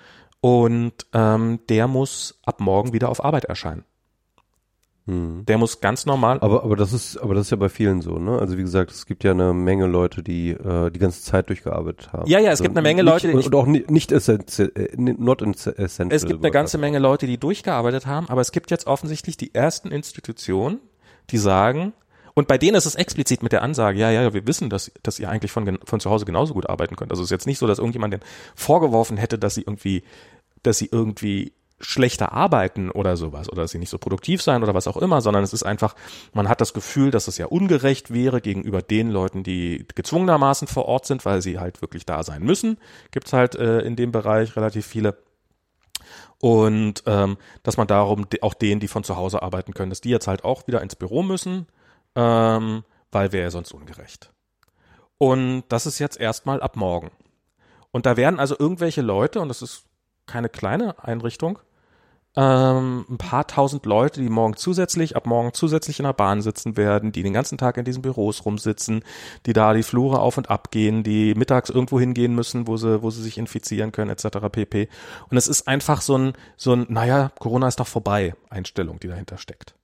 [0.42, 3.86] Und ähm, der muss ab morgen wieder auf Arbeit erscheinen.
[5.08, 5.46] Hm.
[5.48, 6.40] Der muss ganz normal.
[6.42, 8.38] Aber, aber das ist, aber das ist ja bei vielen so, ne?
[8.38, 12.14] Also wie gesagt, es gibt ja eine Menge Leute, die äh, die ganze Zeit durchgearbeitet
[12.14, 12.30] haben.
[12.30, 14.72] Ja, ja, es also gibt eine Menge nicht, Leute, die und, auch nicht, nicht essential,
[14.76, 16.08] äh, not essential.
[16.12, 19.56] Es gibt eine ganze Menge Leute, die durchgearbeitet haben, aber es gibt jetzt offensichtlich die
[19.56, 20.80] ersten Institutionen,
[21.32, 21.94] die sagen,
[22.34, 25.20] und bei denen ist es explizit mit der Ansage, ja, ja, wir wissen, dass, dass
[25.20, 27.12] ihr eigentlich von, von zu Hause genauso gut arbeiten könnt.
[27.12, 28.22] Also es ist jetzt nicht so, dass irgendjemand den
[28.56, 30.04] vorgeworfen hätte, dass sie irgendwie,
[30.64, 34.74] dass sie irgendwie schlechter arbeiten oder sowas oder dass sie nicht so produktiv sein oder
[34.74, 35.96] was auch immer, sondern es ist einfach,
[36.34, 40.86] man hat das Gefühl, dass es ja ungerecht wäre gegenüber den Leuten, die gezwungenermaßen vor
[40.86, 42.78] Ort sind, weil sie halt wirklich da sein müssen.
[43.12, 45.18] Gibt's halt äh, in dem Bereich relativ viele.
[46.40, 50.10] Und ähm, dass man darum auch denen, die von zu Hause arbeiten können, dass die
[50.10, 51.68] jetzt halt auch wieder ins Büro müssen,
[52.16, 54.32] ähm, weil wäre ja sonst ungerecht.
[55.18, 57.12] Und das ist jetzt erstmal ab morgen.
[57.92, 59.84] Und da werden also irgendwelche Leute, und das ist
[60.26, 61.60] keine kleine Einrichtung,
[62.36, 66.78] ähm, ein paar tausend Leute, die morgen zusätzlich, ab morgen zusätzlich in der Bahn sitzen
[66.78, 69.04] werden, die den ganzen Tag in diesen Büros rumsitzen,
[69.46, 73.02] die da die Flure auf und ab gehen, die mittags irgendwo hingehen müssen, wo sie,
[73.02, 74.48] wo sie sich infizieren können, etc.
[74.50, 74.88] pp.
[75.30, 79.08] Und es ist einfach so ein, so ein, naja, Corona ist doch vorbei, Einstellung, die
[79.08, 79.76] dahinter steckt.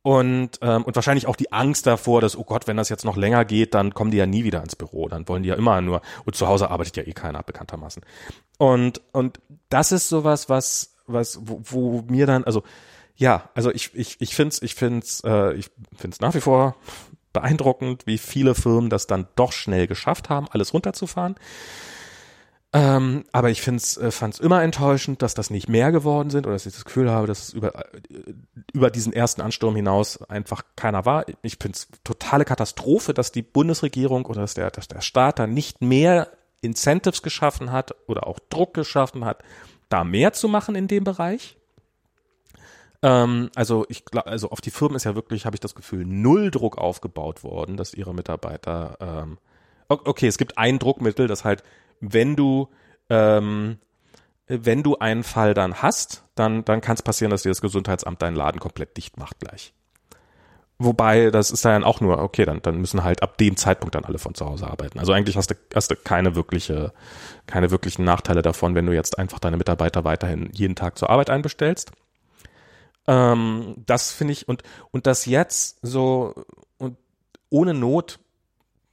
[0.00, 3.18] Und, ähm, und wahrscheinlich auch die Angst davor, dass, oh Gott, wenn das jetzt noch
[3.18, 5.06] länger geht, dann kommen die ja nie wieder ins Büro.
[5.08, 8.02] Dann wollen die ja immer nur, und zu Hause arbeitet ja eh keiner, bekanntermaßen.
[8.56, 12.62] Und, und das ist sowas, was, was, wo, wo mir dann, also
[13.16, 16.76] ja, also ich, ich, ich finde es, ich find's, äh, ich find's nach wie vor
[17.32, 21.36] beeindruckend, wie viele Firmen das dann doch schnell geschafft haben, alles runterzufahren.
[22.72, 26.66] Ähm, aber ich äh, fand's immer enttäuschend, dass das nicht mehr geworden sind oder dass
[26.66, 28.00] ich das Gefühl habe, dass es über, äh,
[28.74, 31.24] über diesen ersten Ansturm hinaus einfach keiner war.
[31.40, 35.80] Ich find's totale Katastrophe, dass die Bundesregierung oder dass der, dass der Staat da nicht
[35.80, 36.28] mehr
[36.60, 39.42] Incentives geschaffen hat oder auch Druck geschaffen hat,
[39.88, 41.56] da mehr zu machen in dem Bereich.
[43.02, 46.04] Ähm, also ich glaube, also auf die Firmen ist ja wirklich, habe ich das Gefühl,
[46.04, 49.38] null Druck aufgebaut worden, dass ihre Mitarbeiter ähm,
[49.88, 51.62] okay, es gibt ein Druckmittel, das halt,
[52.00, 52.68] wenn du
[53.08, 53.78] ähm,
[54.46, 58.22] wenn du einen Fall dann hast, dann dann kann es passieren, dass dir das Gesundheitsamt
[58.22, 59.74] deinen Laden komplett dicht macht gleich.
[60.80, 64.04] Wobei, das ist dann auch nur, okay, dann, dann müssen halt ab dem Zeitpunkt dann
[64.04, 65.00] alle von zu Hause arbeiten.
[65.00, 66.92] Also eigentlich hast du, hast du keine wirkliche,
[67.46, 71.30] keine wirklichen Nachteile davon, wenn du jetzt einfach deine Mitarbeiter weiterhin jeden Tag zur Arbeit
[71.30, 71.90] einbestellst.
[73.08, 74.62] Ähm, das finde ich, und,
[74.92, 76.44] und das jetzt so,
[76.76, 76.96] und
[77.50, 78.20] ohne Not,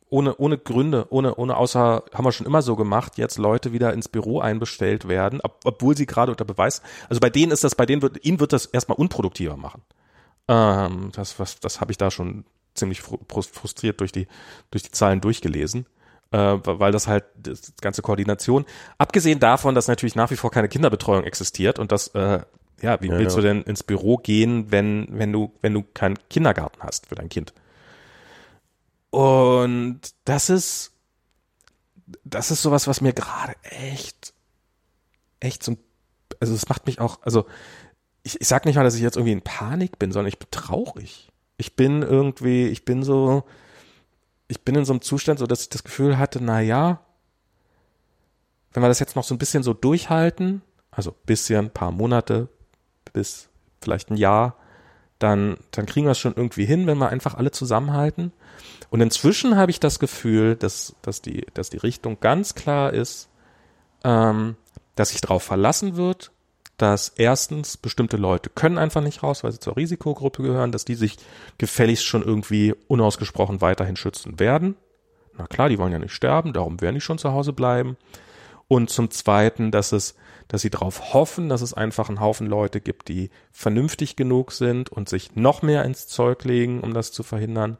[0.09, 3.93] ohne, ohne Gründe, ohne, ohne außer, haben wir schon immer so gemacht, jetzt Leute wieder
[3.93, 7.75] ins Büro einbestellt werden, ob, obwohl sie gerade unter Beweis, also bei denen ist das,
[7.75, 9.83] bei denen wird, ihnen wird das erstmal unproduktiver machen.
[10.47, 14.27] Ähm, das was, das habe ich da schon ziemlich frustriert durch die,
[14.71, 15.85] durch die Zahlen durchgelesen.
[16.31, 18.65] Äh, weil das halt das ganze Koordination,
[18.97, 22.39] abgesehen davon, dass natürlich nach wie vor keine Kinderbetreuung existiert und das, äh,
[22.81, 23.41] ja, wie ja, willst ja.
[23.41, 27.29] du denn ins Büro gehen, wenn, wenn du, wenn du keinen Kindergarten hast für dein
[27.29, 27.53] Kind?
[29.11, 30.91] Und das ist,
[32.23, 34.33] das ist sowas, was mir gerade echt,
[35.39, 35.77] echt so,
[36.39, 37.45] also es macht mich auch, also
[38.25, 40.49] ich, ich sag nicht mal, dass ich jetzt irgendwie in Panik bin, sondern ich bin
[40.49, 41.31] traurig.
[41.57, 43.43] Ich bin irgendwie, ich bin so,
[44.47, 47.01] ich bin in so einem Zustand, so dass ich das Gefühl hatte, na ja,
[48.73, 52.49] wenn wir das jetzt noch so ein bisschen so durchhalten, also bisschen, paar Monate
[53.13, 53.47] bis
[53.79, 54.55] vielleicht ein Jahr,
[55.19, 58.33] dann, dann kriegen wir es schon irgendwie hin, wenn wir einfach alle zusammenhalten.
[58.89, 63.29] Und inzwischen habe ich das Gefühl, dass, dass, die, dass die Richtung ganz klar ist,
[64.03, 64.57] ähm,
[64.95, 66.31] dass sich darauf verlassen wird,
[66.77, 70.95] dass erstens bestimmte Leute können einfach nicht raus, weil sie zur Risikogruppe gehören, dass die
[70.95, 71.17] sich
[71.57, 74.75] gefälligst schon irgendwie unausgesprochen weiterhin schützen werden.
[75.37, 77.97] Na klar, die wollen ja nicht sterben, darum werden die schon zu Hause bleiben.
[78.67, 80.15] Und zum Zweiten, dass es,
[80.47, 84.89] dass sie darauf hoffen, dass es einfach einen Haufen Leute gibt, die vernünftig genug sind
[84.89, 87.77] und sich noch mehr ins Zeug legen, um das zu verhindern.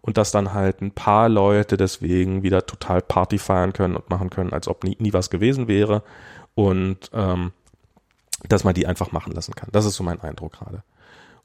[0.00, 4.30] Und dass dann halt ein paar Leute deswegen wieder total Party feiern können und machen
[4.30, 6.02] können, als ob nie, nie was gewesen wäre.
[6.54, 7.52] Und ähm,
[8.46, 9.70] dass man die einfach machen lassen kann.
[9.72, 10.82] Das ist so mein Eindruck gerade.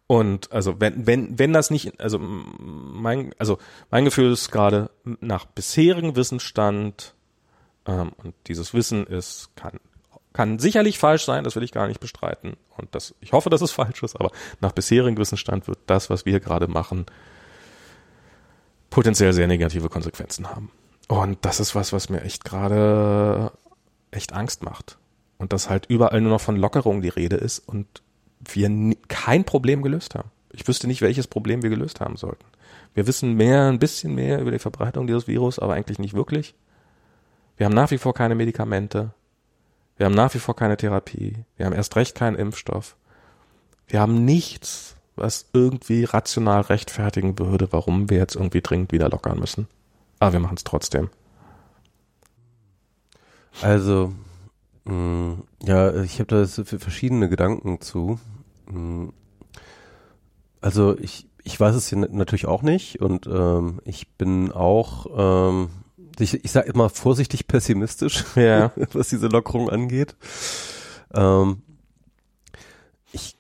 [0.05, 3.57] Und also wenn wenn wenn das nicht also mein also
[3.89, 7.15] mein Gefühl ist gerade nach bisherigem Wissensstand
[7.85, 9.79] ähm, und dieses Wissen ist kann
[10.33, 13.61] kann sicherlich falsch sein, das will ich gar nicht bestreiten und das ich hoffe, dass
[13.61, 17.05] es falsch ist, aber nach bisherigem Wissensstand wird das, was wir gerade machen,
[18.89, 20.69] potenziell sehr negative Konsequenzen haben.
[21.07, 23.51] Und das ist was, was mir echt gerade
[24.11, 24.97] echt Angst macht
[25.37, 27.87] und dass halt überall nur noch von Lockerung die Rede ist und
[28.39, 30.29] wir kein Problem gelöst haben.
[30.51, 32.45] Ich wüsste nicht, welches Problem wir gelöst haben sollten.
[32.93, 36.53] Wir wissen mehr, ein bisschen mehr über die Verbreitung dieses Virus, aber eigentlich nicht wirklich.
[37.57, 39.13] Wir haben nach wie vor keine Medikamente.
[39.97, 41.37] Wir haben nach wie vor keine Therapie.
[41.57, 42.95] Wir haben erst recht keinen Impfstoff.
[43.87, 49.39] Wir haben nichts, was irgendwie rational rechtfertigen würde, warum wir jetzt irgendwie dringend wieder lockern
[49.39, 49.67] müssen.
[50.19, 51.09] Aber wir machen es trotzdem.
[53.61, 54.13] Also,
[54.85, 58.19] ja, ich habe da so verschiedene Gedanken zu.
[58.69, 59.11] Mh,
[60.61, 65.69] also ich, ich weiß es natürlich auch nicht und ähm, ich bin auch, ähm,
[66.19, 68.71] ich, ich sage immer vorsichtig pessimistisch, Ja.
[68.93, 70.15] was diese Lockerung angeht.
[71.13, 71.61] Ähm,
[73.11, 73.37] ich,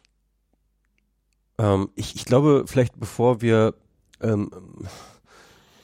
[1.57, 3.73] ähm, ich, ich glaube, vielleicht bevor wir,
[4.21, 4.49] ähm,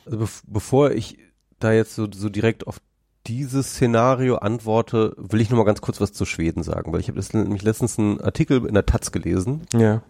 [0.05, 1.17] also bev bevor ich
[1.59, 2.79] da jetzt so, so direkt auf
[3.27, 7.09] dieses Szenario antworte, will ich noch mal ganz kurz was zu Schweden sagen, weil ich
[7.09, 10.01] habe nämlich letztens einen Artikel in der Taz gelesen, Ja.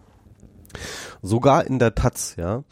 [1.22, 2.62] sogar in der Taz, ja,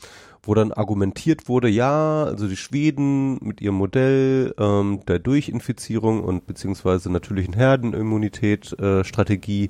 [0.49, 6.47] wo dann argumentiert wurde, ja, also die Schweden mit ihrem Modell ähm, der Durchinfizierung und
[6.47, 9.69] beziehungsweise natürlichen Herdenimmunität äh, Strategie,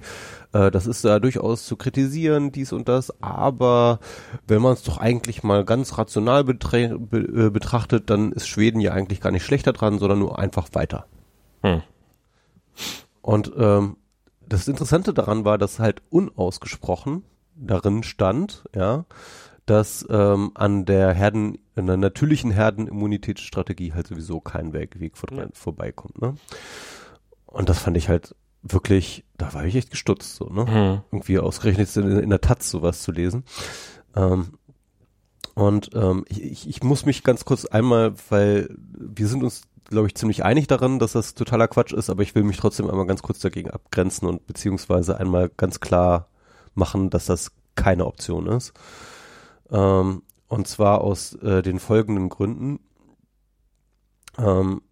[0.53, 3.99] äh, das ist da durchaus zu kritisieren, dies und das, aber
[4.47, 8.81] wenn man es doch eigentlich mal ganz rational betre be äh, betrachtet, dann ist Schweden
[8.81, 11.07] ja eigentlich gar nicht schlechter dran, sondern nur einfach weiter.
[11.62, 11.83] Hm.
[13.20, 13.97] Und ähm,
[14.47, 17.24] das Interessante daran war, dass halt unausgesprochen
[17.57, 19.07] darin stand, ja,
[19.69, 25.31] dass ähm, an der Herden, an der natürlichen Herdenimmunitätsstrategie halt sowieso kein Weg, Weg vor,
[25.33, 25.47] Ja.
[25.53, 26.35] vorbeikommt, ne?
[27.47, 30.66] Und das fand ich halt wirklich, da war ich echt gestutzt, so, ne?
[30.66, 31.01] Hm.
[31.12, 33.45] irgendwie ausgerechnet in, in der Taz sowas zu lesen.
[34.16, 34.55] Ähm,
[35.55, 40.07] und ähm, ich, ich, ich muss mich ganz kurz einmal, weil wir sind uns, glaube
[40.07, 43.07] ich, ziemlich einig daran, dass das totaler Quatsch ist, aber ich will mich trotzdem einmal
[43.07, 46.29] ganz kurz dagegen abgrenzen und beziehungsweise einmal ganz klar
[46.75, 48.73] machen, dass das keine Option ist.
[49.71, 52.81] Ähm, und zwar aus äh, den folgenden Gründen.
[54.39, 54.83] Ähm,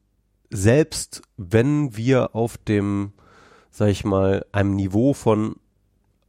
[0.51, 3.12] selbst wenn wir auf dem,
[3.70, 5.57] sag ich mal, einem Niveau von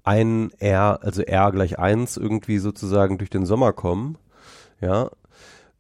[0.04, 4.18] ein R, also R gleich eins irgendwie sozusagen durch den Sommer kommen,
[4.80, 5.12] ja,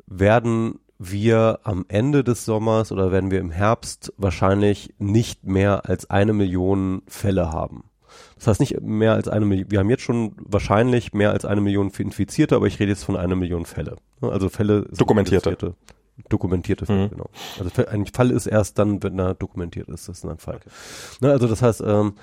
[0.05, 6.09] werden wir am Ende des Sommers oder werden wir im Herbst wahrscheinlich nicht mehr als
[6.09, 7.85] eine Million Fälle haben.
[8.35, 11.61] Das heißt nicht mehr als eine Million, wir haben jetzt schon wahrscheinlich mehr als eine
[11.61, 13.97] Million Infizierte, aber ich rede jetzt von einer Million Fälle.
[14.21, 14.83] Also Fälle.
[14.87, 15.75] sind Dokumentierte.
[16.29, 17.09] Dokumentierte Fälle, Mhm.
[17.11, 17.29] genau.
[17.59, 20.59] Also ein Fall ist erst dann, wenn er dokumentiert ist, das ist ein Fall.
[21.21, 22.13] Ne, also das heißt, ähm,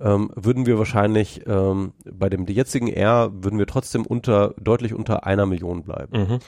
[0.00, 5.26] ähm, würden wir wahrscheinlich ähm, bei dem jetzigen R würden wir trotzdem unter deutlich unter
[5.26, 6.18] einer Million bleiben.
[6.18, 6.38] Mhm.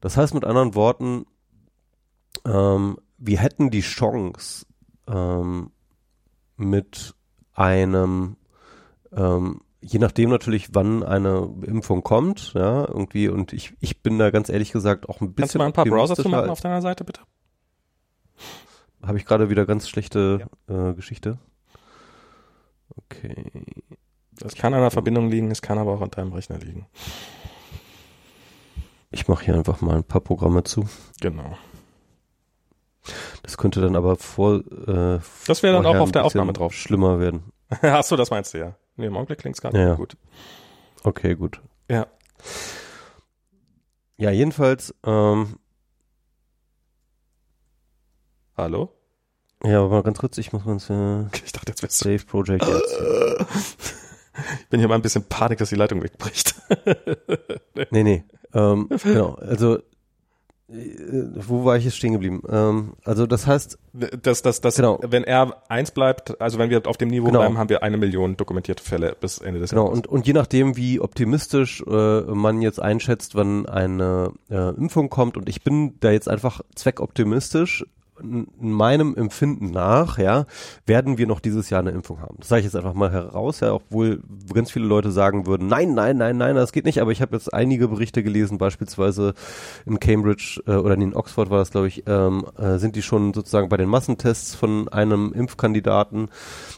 [0.00, 1.26] Das heißt mit anderen Worten,
[2.44, 4.66] ähm, wir hätten die Chance
[5.08, 5.70] ähm,
[6.56, 7.14] mit
[7.52, 8.36] einem
[9.16, 14.30] ähm, je nachdem natürlich, wann eine Impfung kommt, ja, irgendwie, und ich, ich bin da
[14.30, 15.36] ganz ehrlich gesagt auch ein bisschen.
[15.36, 17.20] Kannst du mal ein paar Browser zu machen auf deiner Seite, bitte?
[19.02, 21.38] Habe ich gerade wieder ganz schlechte äh, Geschichte?
[22.96, 23.50] Okay.
[24.32, 26.86] Das kann an der Verbindung liegen, es kann aber auch an deinem Rechner liegen.
[29.10, 30.88] Ich mache hier einfach mal ein paar Programme zu.
[31.20, 31.56] Genau.
[33.42, 34.56] Das könnte dann aber vor.
[34.56, 36.72] Äh, Das wäre dann auch auf der Aufnahme drauf.
[36.72, 37.44] Schlimmer werden.
[37.82, 38.76] Ach so, das meinst du ja.
[38.96, 40.16] Nee, im Augenblick klingt's gar nicht Ja, gut.
[41.04, 41.60] Okay, gut.
[41.90, 42.06] Ja.
[44.16, 45.58] Ja, jedenfalls, ähm,
[48.56, 48.90] Hallo?
[49.62, 52.08] ja, aber ganz kurz, ich muss ganz äh, Ich dachte, jetzt wärst du.
[52.16, 52.98] Save Project jetzt.
[54.60, 56.54] Ich bin hier mal ein bisschen Panik, dass die Leitung wegbricht.
[57.90, 58.24] Nee, nee.
[58.52, 59.78] Ähm, genau, also
[60.68, 62.42] wo war ich jetzt stehen geblieben?
[62.48, 64.98] Ähm, also das heißt, Das, das, das, Genau.
[65.02, 67.38] wenn R 1 bleibt, also wenn wir auf dem Niveau Genau.
[67.38, 69.98] bleiben, haben wir eine Million dokumentierte Fälle bis Ende des Genau, Jahres.
[70.00, 75.36] und, und je nachdem, wie optimistisch äh, man jetzt einschätzt, wann eine äh, Impfung kommt,
[75.36, 77.86] und ich bin da jetzt einfach zweckoptimistisch,
[78.22, 80.46] meinem Empfinden nach, ja,
[80.86, 82.36] werden wir noch dieses Jahr eine Impfung haben.
[82.38, 85.94] Das sage ich jetzt einfach mal heraus, ja, obwohl ganz viele Leute sagen würden, nein,
[85.94, 89.34] nein, nein, nein, das geht nicht, aber ich habe jetzt einige Berichte gelesen, beispielsweise
[89.84, 93.34] in Cambridge äh, oder in Oxford war das, glaube ich, ähm, äh, sind die schon
[93.34, 96.28] sozusagen bei den Massentests von einem Impfkandidaten.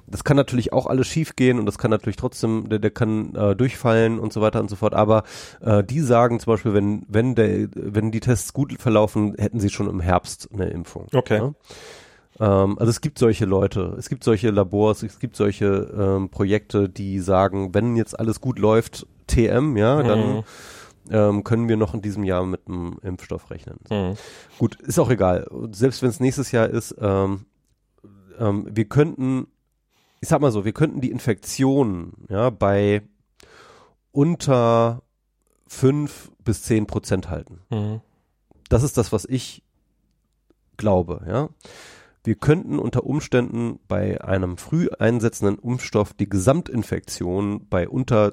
[0.07, 3.34] Das kann natürlich auch alles schief gehen und das kann natürlich trotzdem, der, der kann
[3.34, 4.95] äh, durchfallen und so weiter und so fort.
[4.95, 5.24] Aber
[5.61, 9.70] äh, die sagen zum Beispiel, wenn, wenn der, wenn die Tests gut verlaufen, hätten sie
[9.70, 11.07] schon im Herbst eine Impfung.
[11.12, 11.28] Okay.
[11.37, 12.64] Ja?
[12.64, 16.89] Ähm, also es gibt solche Leute, es gibt solche Labors, es gibt solche ähm, Projekte,
[16.89, 20.43] die sagen, wenn jetzt alles gut läuft, TM, ja, dann Mhm.
[21.11, 23.79] ähm, können wir noch in diesem Jahr mit einem Impfstoff rechnen.
[23.91, 24.16] Mhm.
[24.59, 25.47] Gut, ist auch egal.
[25.72, 27.47] Selbst wenn es nächstes Jahr ist, ähm,
[28.39, 29.49] ähm, wir könnten,
[30.20, 33.03] ich sag mal so, wir könnten die Infektion ja bei
[34.12, 35.03] unter
[35.66, 37.61] fünf bis zehn Prozent halten.
[37.70, 38.01] Mhm.
[38.68, 39.62] Das ist das, was ich
[40.79, 41.51] glaube, ja.
[42.24, 48.33] wir könnten unter Umständen bei einem früh einsetzenden Impfstoff die Gesamtinfektion bei unter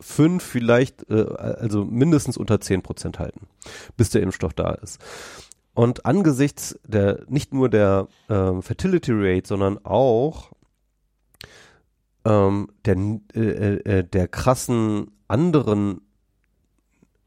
[0.00, 3.46] fünf vielleicht, äh, also mindestens unter zehn Prozent halten,
[3.96, 5.00] bis der Impfstoff da ist.
[5.74, 10.52] Und angesichts der nicht nur der ähm, Fertility Rate, sondern auch
[12.24, 12.96] ähm, der,
[13.34, 16.02] äh, äh, der krassen anderen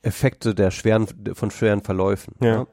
[0.04, 2.48] Effekte der schweren, von schweren Verläufen, Ja.
[2.48, 2.68] ja,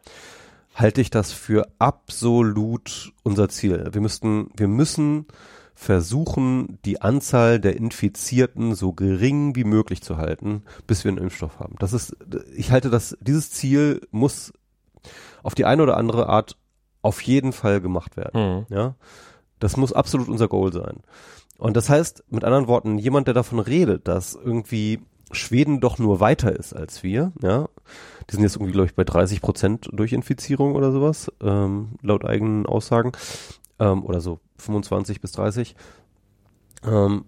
[0.75, 3.89] halte ich das für absolut unser Ziel.
[3.93, 5.27] Wir müssten, wir müssen
[5.75, 11.59] versuchen, die Anzahl der Infizierten so gering wie möglich zu halten, bis wir einen Impfstoff
[11.59, 11.75] haben.
[11.79, 12.17] Das ist,
[12.55, 14.53] ich halte das, dieses Ziel muss
[15.43, 16.57] auf die eine oder andere Art
[17.03, 18.67] auf jeden Fall gemacht werden.
[18.69, 18.75] Mhm.
[18.75, 18.95] Ja,
[19.59, 21.01] das muss absolut unser Goal sein.
[21.59, 25.01] Und das heißt, mit anderen Worten, jemand, der davon redet, dass irgendwie
[25.33, 27.69] Schweden doch nur weiter ist als wir, ja,
[28.31, 32.67] die sind jetzt irgendwie, glaube ich, bei 30 Prozent Durchinfizierung oder sowas, ähm, laut eigenen
[32.67, 33.13] Aussagen,
[33.79, 35.75] ähm, oder so 25 bis 30.
[36.85, 37.25] Ähm,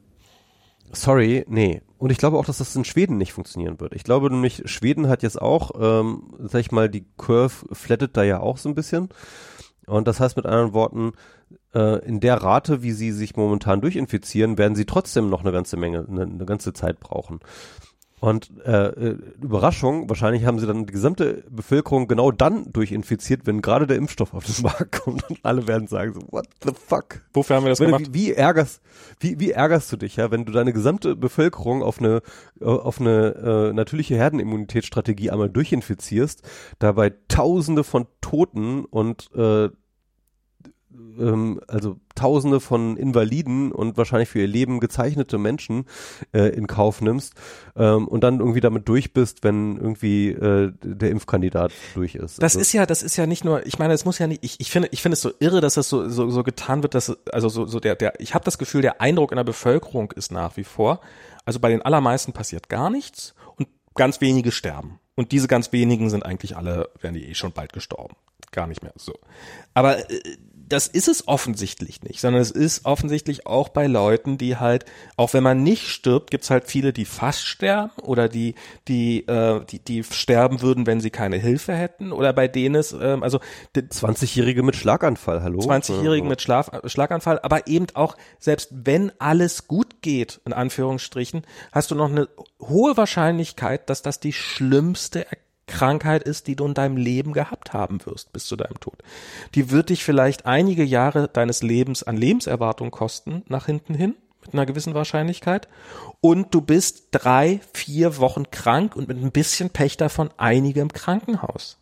[0.92, 1.82] sorry, nee.
[1.99, 3.95] Und ich glaube auch, dass das in Schweden nicht funktionieren wird.
[3.95, 8.22] Ich glaube nämlich, Schweden hat jetzt auch, ähm, sag ich mal, die Curve flattet da
[8.22, 9.09] ja auch so ein bisschen.
[9.86, 11.12] Und das heißt mit anderen Worten,
[11.74, 15.76] äh, in der Rate, wie sie sich momentan durchinfizieren, werden sie trotzdem noch eine ganze
[15.76, 17.40] Menge, eine, eine ganze Zeit brauchen.
[18.25, 23.61] Und äh, äh, Überraschung, wahrscheinlich haben sie dann die gesamte Bevölkerung genau dann durchinfiziert, wenn
[23.61, 27.20] gerade der Impfstoff auf den Markt kommt und alle werden sagen so, what the fuck?
[27.35, 28.07] Wofür haben wir das Wenn gemacht?
[28.14, 28.81] wie, wie ärgerst,
[29.20, 32.22] wie, wie ärgerst du dich, ja, wenn du deine gesamte Bevölkerung auf eine,
[32.62, 33.35] äh, auf eine
[33.68, 36.49] äh, natürliche Herdenimmunitätsstrategie einmal durchinfizierst,
[36.79, 39.68] dabei Tausende von Toten und äh,
[41.18, 45.86] ähm, also Tausende von Invaliden und wahrscheinlich für ihr Leben gezeichnete Menschen
[46.32, 47.34] äh, in Kauf nimmst
[47.76, 52.42] ähm, und dann irgendwie damit durch bist, wenn irgendwie äh, der Impfkandidat durch ist.
[52.42, 54.45] Das Also- ist ja, das ist ja nicht nur, ich meine, es muss ja nicht,
[54.45, 56.95] ich, ich finde, ich finde es so irre, dass das so, so, so getan wird,
[56.95, 60.12] dass, also so, so der, der, ich habe das Gefühl, der Eindruck in der Bevölkerung
[60.12, 61.01] ist nach wie vor,
[61.45, 65.01] also bei den allermeisten passiert gar nichts und ganz wenige sterben.
[65.16, 68.16] Und diese ganz wenigen sind eigentlich alle, wären die eh schon bald gestorben.
[68.51, 69.12] Gar nicht mehr so.
[69.72, 70.20] Aber äh,
[70.68, 74.84] das ist es offensichtlich nicht, sondern es ist offensichtlich auch bei Leuten, die halt,
[75.16, 78.54] auch wenn man nicht stirbt, gibt's halt viele, die fast sterben oder die,
[78.88, 82.92] die, äh, die, die sterben würden, wenn sie keine Hilfe hätten oder bei denen es,
[82.92, 83.40] ähm, also
[83.76, 85.60] die 20-Jährige mit Schlaganfall, hallo?
[85.60, 91.42] 20-Jährigen mit Schlaf, Schlaganfall, aber eben auch, selbst wenn alles gut geht, in Anführungsstrichen,
[91.72, 92.28] hast du noch eine
[92.60, 95.26] hohe Wahrscheinlichkeit, dass das die schlimmste
[95.66, 98.98] Krankheit ist, die du in deinem Leben gehabt haben wirst bis zu deinem Tod.
[99.54, 104.54] Die wird dich vielleicht einige Jahre deines Lebens an Lebenserwartung kosten, nach hinten hin, mit
[104.54, 105.68] einer gewissen Wahrscheinlichkeit.
[106.20, 110.92] Und du bist drei, vier Wochen krank und mit ein bisschen Pech davon einige im
[110.92, 111.78] Krankenhaus.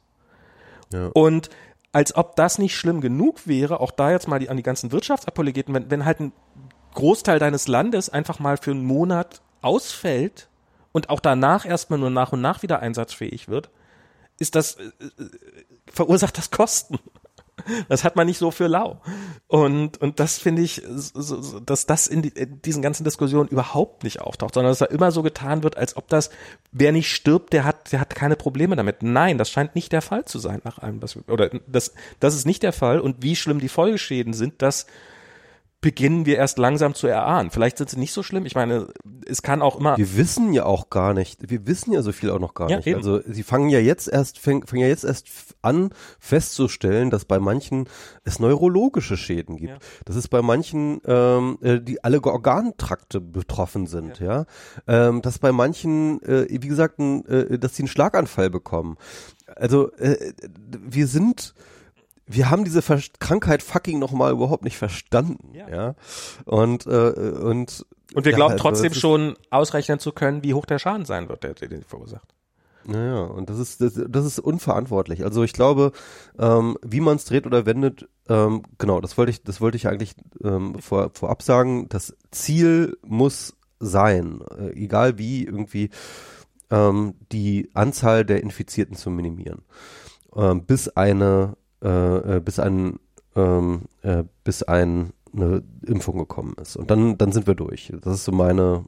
[0.93, 1.09] Ja.
[1.15, 1.51] Und
[1.93, 4.93] als ob das nicht schlimm genug wäre, auch da jetzt mal die, an die ganzen
[4.93, 6.33] Wirtschaftsapologeten, wenn, wenn halt ein
[6.95, 10.49] Großteil deines Landes einfach mal für einen Monat ausfällt
[10.93, 13.71] und auch danach erstmal nur nach und nach wieder einsatzfähig wird,
[14.39, 15.31] ist das, äh, äh,
[15.91, 16.99] verursacht das Kosten.
[17.89, 19.01] Das hat man nicht so für lau.
[19.47, 24.03] Und, und das finde ich, so, dass das in, die, in diesen ganzen Diskussionen überhaupt
[24.03, 26.31] nicht auftaucht, sondern dass da immer so getan wird, als ob das,
[26.73, 29.03] wer nicht stirbt, der hat, der hat keine Probleme damit.
[29.03, 32.47] Nein, das scheint nicht der Fall zu sein nach allem, was oder das, das ist
[32.47, 32.99] nicht der Fall.
[32.99, 34.87] Und wie schlimm die Folgeschäden sind, das
[35.83, 37.51] beginnen wir erst langsam zu erahnen.
[37.51, 38.47] Vielleicht sind sie nicht so schlimm.
[38.47, 38.87] Ich meine,
[39.27, 39.99] es kann auch immer.
[39.99, 42.77] Wir wissen ja auch gar nicht, wir wissen ja so viel auch noch gar Ja,
[42.77, 42.87] nicht.
[42.87, 42.99] eben.
[42.99, 45.27] Also sie fangen ja jetzt erst, fangen, fangen ja jetzt erst
[45.61, 47.89] an festzustellen, dass bei manchen
[48.25, 49.73] es neurologische Schäden gibt.
[49.73, 49.79] Ja.
[50.05, 54.47] Dass es bei manchen, ähm, äh, die alle Organtrakte betroffen sind, ja.
[54.87, 58.97] Ähm, dass bei manchen, äh, wie gesagt, ein, äh, dass sie einen Schlaganfall bekommen.
[59.57, 60.33] Also äh,
[60.71, 61.55] wir sind
[62.35, 65.69] wir haben diese Ver Krankheit fucking nochmal überhaupt nicht verstanden, Ja.
[65.69, 65.95] ja.
[66.45, 70.55] Und, äh, und Und wir ja, glauben also trotzdem ist- schon ausrechnen zu können, wie
[70.55, 72.35] hoch der Schaden sein wird, der, der den verursacht.
[72.85, 75.23] Naja, und das ist, das, das ist unverantwortlich.
[75.25, 75.93] Also ich glaube,
[76.37, 79.87] ähm, wie man es dreht oder wendet, ähm, genau, das wollte ich, das wollte ich
[79.87, 81.89] eigentlich ähm, vor, vorab sagen.
[81.91, 85.91] Das Ziel muss sein, äh, egal wie, irgendwie
[86.73, 89.63] ähm, die Anzahl der Infizierten zu minimieren.
[90.35, 92.99] Ähm, bis eine, äh, äh, bis ein,
[93.37, 96.77] ähm, äh, bis ein eine Impfung gekommen ist.
[96.77, 97.93] Und dann, dann sind wir durch.
[98.03, 98.85] Das ist so meine,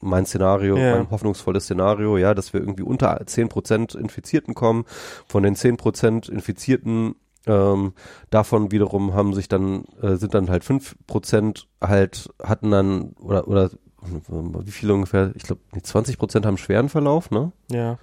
[0.00, 0.96] mein Szenario, Ja.
[0.96, 4.84] mein hoffnungsvolles Szenario, ja, dass wir irgendwie unter 10% Infizierten kommen.
[5.26, 7.16] Von den 10% Infizierten,
[7.46, 7.92] ähm,
[8.30, 13.70] davon wiederum haben sich dann, äh, sind dann halt 5% halt, hatten dann, oder, oder,
[14.28, 17.52] wie viele ungefähr, ich glaube, 20% haben schweren Verlauf, ne?
[17.70, 17.98] Ja.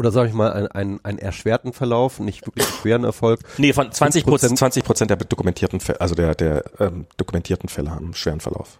[0.00, 3.40] Oder sage ich mal, einen, einen, einen erschwerten Verlauf, nicht wirklich schweren Erfolg.
[3.58, 7.90] Nee, von 20 Prozent, 20 Prozent der dokumentierten Fälle, also der, der ähm, dokumentierten Fälle
[7.90, 8.78] haben einen schweren Verlauf.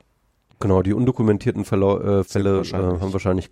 [0.60, 2.96] Genau, die undokumentierten Verlau äh, Fälle wahrscheinlich.
[2.96, 3.50] Äh, haben wahrscheinlich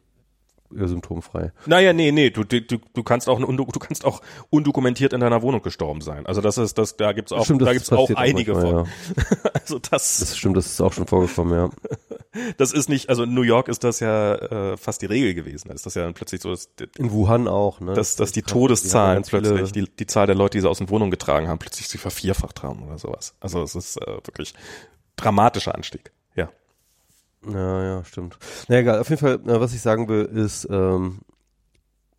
[0.71, 1.53] symptomfrei.
[1.67, 5.63] Naja, nee, nee, du, du, du kannst auch du kannst auch undokumentiert in deiner Wohnung
[5.63, 6.27] gestorben sein.
[6.27, 8.93] Also das ist das da gibt's auch stimmt, da gibt's auch einige manchmal, von.
[9.17, 9.51] Ja.
[9.55, 11.71] also das Das stimmt, das ist auch schon vorgekommen, ja.
[12.57, 15.69] das ist nicht, also in New York ist das ja äh, fast die Regel gewesen.
[15.69, 17.95] Da ist das ja dann plötzlich so, dass, in Wuhan auch, ne?
[17.95, 20.91] dass, dass die Todeszahlen die plötzlich, die, die Zahl der Leute, die sie aus den
[20.91, 23.35] Wohnungen getragen haben, plötzlich sich vervierfacht haben oder sowas.
[23.41, 24.55] Also es ist äh, wirklich
[25.17, 26.13] dramatischer Anstieg.
[27.47, 27.85] Ja.
[27.85, 28.39] Ja, stimmt.
[28.69, 31.21] Na egal, auf jeden Fall, äh, was ich sagen will, ist, ähm,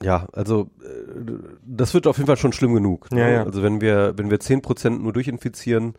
[0.02, 1.34] ja, also äh,
[1.66, 3.12] das wird auf jeden Fall schon schlimm genug.
[3.12, 3.20] Ne?
[3.20, 3.44] Ja, ja.
[3.44, 5.96] Also wenn wir, wenn wir zehn Prozent nur durchinfizieren,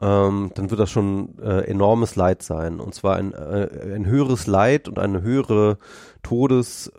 [0.00, 2.80] ähm, dann wird das schon äh, enormes Leid sein.
[2.80, 5.78] Und zwar ein, äh, ein höheres Leid und eine höhere
[6.24, 6.92] Todes,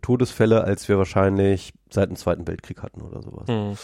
[0.00, 3.48] Todesfälle, als wir wahrscheinlich seit dem Zweiten Weltkrieg hatten oder sowas.
[3.48, 3.76] Hm.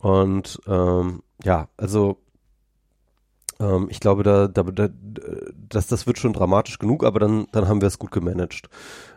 [0.00, 2.18] Und ähm, ja, also
[3.60, 4.88] ähm, ich glaube, da, da, da,
[5.68, 8.68] das, das wird schon dramatisch genug, aber dann, dann haben wir es gut gemanagt.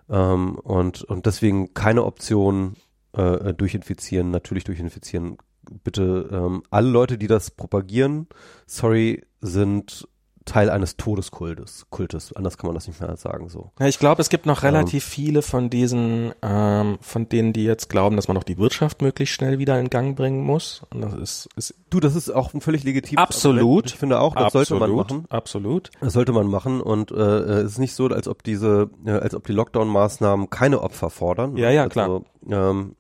[0.10, 2.76] Ähm, und, und deswegen keine Option
[3.14, 5.38] äh, durchinfizieren, natürlich durchinfizieren.
[5.84, 8.28] Bitte ähm, alle Leute, die das propagieren,
[8.66, 10.08] sorry, sind
[10.50, 11.86] Teil eines Todeskultes.
[11.90, 12.34] Kultes.
[12.34, 13.72] Anders kann man das nicht mehr sagen so.
[13.80, 17.64] Ja, ich glaube, es gibt noch relativ ähm, viele von diesen, ähm, von denen, die
[17.64, 20.82] jetzt glauben, dass man auch die Wirtschaft möglichst schnell wieder in Gang bringen muss.
[20.92, 23.60] Und das ist, ist du, das ist auch ein völlig legitimes Absolut.
[23.60, 23.86] Argument.
[23.88, 25.26] Ich finde auch, das absolut, sollte man machen.
[25.30, 25.92] Absolut.
[26.02, 26.82] Das sollte man machen.
[26.82, 30.82] Und äh, es ist nicht so, als ob diese, äh, als ob die Lockdown-Maßnahmen keine
[30.82, 31.58] Opfer fordern.
[31.58, 32.22] Ja, ja, also, klar.
[32.50, 32.96] Ähm,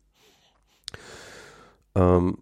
[1.95, 2.37] ähm,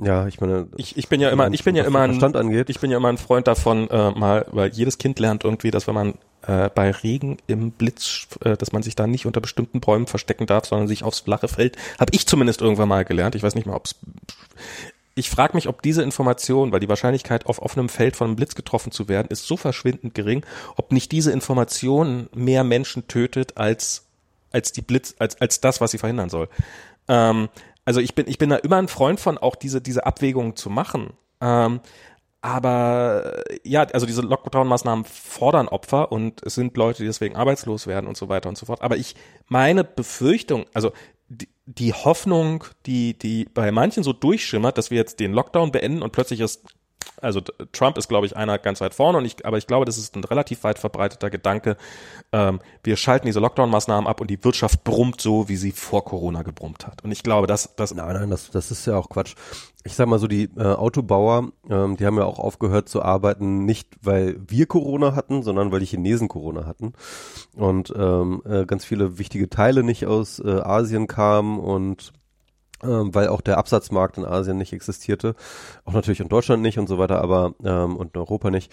[0.00, 2.68] ja, ich meine, ich, ich bin ja immer, ich bin ja immer ein, Stand angeht.
[2.68, 5.86] ich bin ja immer ein Freund davon, äh, mal, weil jedes Kind lernt irgendwie, dass
[5.86, 9.80] wenn man äh, bei Regen im Blitz, äh, dass man sich da nicht unter bestimmten
[9.80, 13.36] Bäumen verstecken darf, sondern sich aufs flache Feld, habe ich zumindest irgendwann mal gelernt.
[13.36, 13.96] Ich weiß nicht mal, ob's
[15.16, 18.56] ich frage mich, ob diese Information, weil die Wahrscheinlichkeit, auf offenem Feld von einem Blitz
[18.56, 24.06] getroffen zu werden, ist so verschwindend gering, ob nicht diese Information mehr Menschen tötet als
[24.50, 26.48] als die Blitz, als als das, was sie verhindern soll.
[27.06, 27.48] Ähm,
[27.84, 30.70] also ich bin, ich bin da immer ein Freund von, auch diese, diese Abwägungen zu
[30.70, 31.12] machen.
[31.40, 31.80] Ähm,
[32.40, 38.06] aber ja, also diese Lockdown-Maßnahmen fordern Opfer und es sind Leute, die deswegen arbeitslos werden
[38.06, 38.82] und so weiter und so fort.
[38.82, 39.14] Aber ich,
[39.48, 40.92] meine Befürchtung, also
[41.28, 46.02] die, die Hoffnung, die, die bei manchen so durchschimmert, dass wir jetzt den Lockdown beenden
[46.02, 46.64] und plötzlich ist
[47.20, 47.40] also
[47.72, 50.14] Trump ist, glaube ich, einer ganz weit vorne, und ich, aber ich glaube, das ist
[50.16, 51.76] ein relativ weit verbreiteter Gedanke.
[52.32, 56.42] Ähm, wir schalten diese Lockdown-Maßnahmen ab und die Wirtschaft brummt so, wie sie vor Corona
[56.42, 57.02] gebrummt hat.
[57.02, 59.34] Und ich glaube, das, das Nein, nein, das, das ist ja auch Quatsch.
[59.84, 63.64] Ich sag mal so, die äh, Autobauer, ähm, die haben ja auch aufgehört zu arbeiten,
[63.64, 66.94] nicht weil wir Corona hatten, sondern weil die Chinesen Corona hatten.
[67.54, 72.12] Und ähm, äh, ganz viele wichtige Teile nicht aus äh, Asien kamen und
[72.84, 75.34] ähm, weil auch der Absatzmarkt in Asien nicht existierte.
[75.84, 78.72] Auch natürlich in Deutschland nicht und so weiter, aber ähm, und in Europa nicht.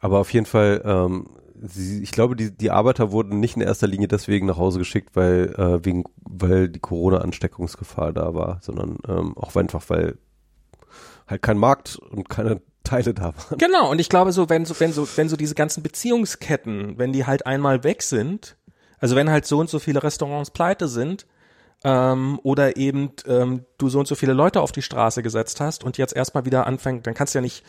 [0.00, 1.28] Aber auf jeden Fall, ähm,
[1.60, 5.10] sie, ich glaube, die, die Arbeiter wurden nicht in erster Linie deswegen nach Hause geschickt,
[5.14, 10.18] weil, äh, wegen, weil die Corona-Ansteckungsgefahr da war, sondern ähm, auch einfach, weil
[11.26, 13.58] halt kein Markt und keine Teile da waren.
[13.58, 17.12] Genau, und ich glaube so, wenn so, wenn so, wenn so diese ganzen Beziehungsketten, wenn
[17.12, 18.56] die halt einmal weg sind,
[18.98, 21.26] also wenn halt so und so viele Restaurants pleite sind,
[21.84, 25.84] ähm, oder eben ähm, du so und so viele Leute auf die Straße gesetzt hast
[25.84, 27.64] und jetzt erstmal wieder anfängt, dann kannst du ja nicht,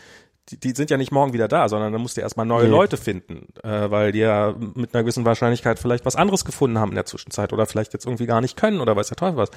[0.49, 2.71] die, die sind ja nicht morgen wieder da, sondern dann musst du erstmal neue nee.
[2.71, 6.89] Leute finden, äh, weil die ja mit einer gewissen Wahrscheinlichkeit vielleicht was anderes gefunden haben
[6.89, 9.51] in der Zwischenzeit oder vielleicht jetzt irgendwie gar nicht können oder weiß der Teufel was.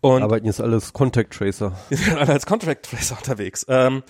[0.00, 1.76] Und arbeiten jetzt alles Contact Tracer.
[1.90, 3.66] Die sind alle als Contact Tracer unterwegs.
[3.68, 4.02] Ähm,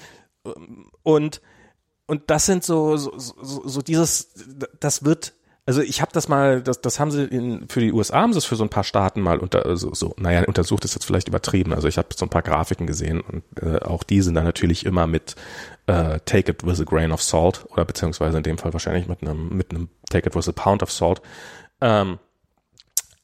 [1.02, 1.40] und
[2.06, 4.34] und das sind so, so, so, so dieses,
[4.78, 5.32] das wird
[5.66, 8.38] also ich habe das mal, das, das haben sie in, für die USA haben sie
[8.38, 11.28] es für so ein paar Staaten mal unter, so, so naja, untersucht ist jetzt vielleicht
[11.28, 11.72] übertrieben.
[11.72, 14.84] Also ich habe so ein paar Grafiken gesehen und äh, auch die sind dann natürlich
[14.84, 15.36] immer mit
[15.86, 19.22] äh, Take it with a grain of salt oder beziehungsweise in dem Fall wahrscheinlich mit
[19.22, 19.70] einem mit
[20.10, 21.22] Take it with a pound of salt.
[21.80, 22.18] Ähm,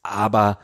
[0.01, 0.57] aber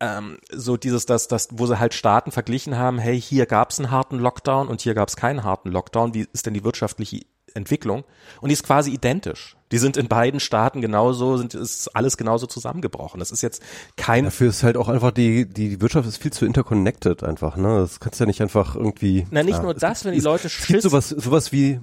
[0.00, 3.92] ähm, so dieses, das, das, wo sie halt Staaten verglichen haben, hey, hier gab's einen
[3.92, 6.12] harten Lockdown und hier gab's keinen harten Lockdown.
[6.12, 7.20] Wie ist denn die wirtschaftliche
[7.54, 8.04] Entwicklung
[8.40, 9.56] und die ist quasi identisch.
[9.72, 13.20] Die sind in beiden Staaten genauso, sind ist alles genauso zusammengebrochen.
[13.20, 13.62] Das ist jetzt
[13.96, 14.24] kein.
[14.24, 17.56] Dafür ist halt auch einfach die die Wirtschaft ist viel zu interconnected einfach.
[17.56, 19.26] Ne, das kannst du ja nicht einfach irgendwie.
[19.30, 21.80] Na nicht ja, nur das, wenn die es, Leute es gibt sowas sowas wie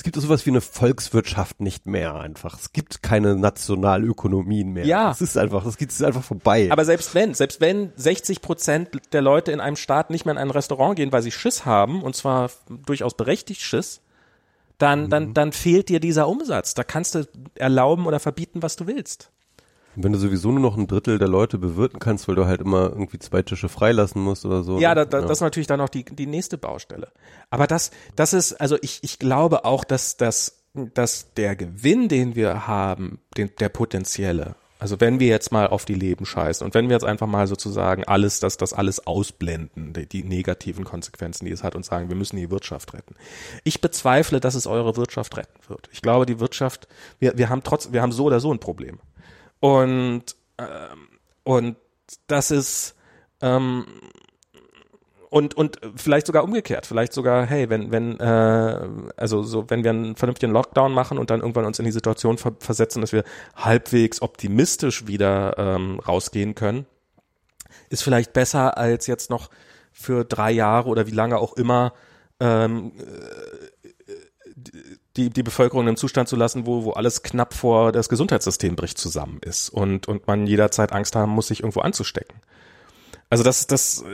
[0.00, 2.58] es gibt sowas wie eine Volkswirtschaft nicht mehr einfach.
[2.58, 4.86] Es gibt keine Nationalökonomien mehr.
[4.86, 5.10] Ja.
[5.10, 6.68] Es ist einfach, das geht es einfach vorbei.
[6.70, 10.38] Aber selbst wenn, selbst wenn 60 Prozent der Leute in einem Staat nicht mehr in
[10.38, 12.50] ein Restaurant gehen, weil sie Schiss haben, und zwar
[12.86, 14.00] durchaus berechtigt Schiss,
[14.80, 15.34] dann, dann, mhm.
[15.34, 16.74] dann fehlt dir dieser Umsatz.
[16.74, 19.30] Da kannst du erlauben oder verbieten, was du willst.
[19.96, 22.90] Wenn du sowieso nur noch ein Drittel der Leute bewirten kannst, weil du halt immer
[22.90, 24.78] irgendwie zwei Tische freilassen musst oder so.
[24.78, 25.26] Ja, da, da, ja.
[25.26, 27.08] das ist natürlich dann noch die, die nächste Baustelle.
[27.50, 32.36] Aber das, das ist, also ich, ich glaube auch, dass, dass, dass der Gewinn, den
[32.36, 36.72] wir haben, den, der potenzielle, also wenn wir jetzt mal auf die Leben scheißen und
[36.72, 41.44] wenn wir jetzt einfach mal sozusagen alles, dass das alles ausblenden, die, die, negativen Konsequenzen,
[41.44, 43.14] die es hat und sagen, wir müssen die Wirtschaft retten.
[43.62, 45.90] Ich bezweifle, dass es eure Wirtschaft retten wird.
[45.92, 48.98] Ich glaube, die Wirtschaft, wir, wir haben trotz, wir haben so oder so ein Problem.
[49.60, 51.08] Und, ähm,
[51.44, 51.76] und
[52.26, 52.96] das ist,
[53.42, 53.84] ähm,
[55.30, 59.90] und und vielleicht sogar umgekehrt, vielleicht sogar, hey, wenn wenn äh, also so wenn wir
[59.90, 63.24] einen vernünftigen Lockdown machen und dann irgendwann uns in die Situation ver versetzen, dass wir
[63.54, 66.84] halbwegs optimistisch wieder ähm, rausgehen können,
[67.90, 69.50] ist vielleicht besser als jetzt noch
[69.92, 71.92] für drei Jahre oder wie lange auch immer
[72.40, 72.92] ähm,
[75.16, 78.98] die, die Bevölkerung im Zustand zu lassen, wo, wo alles knapp vor das Gesundheitssystem bricht
[78.98, 82.40] zusammen ist und, und man jederzeit Angst haben muss, sich irgendwo anzustecken.
[83.28, 84.04] Also das, das,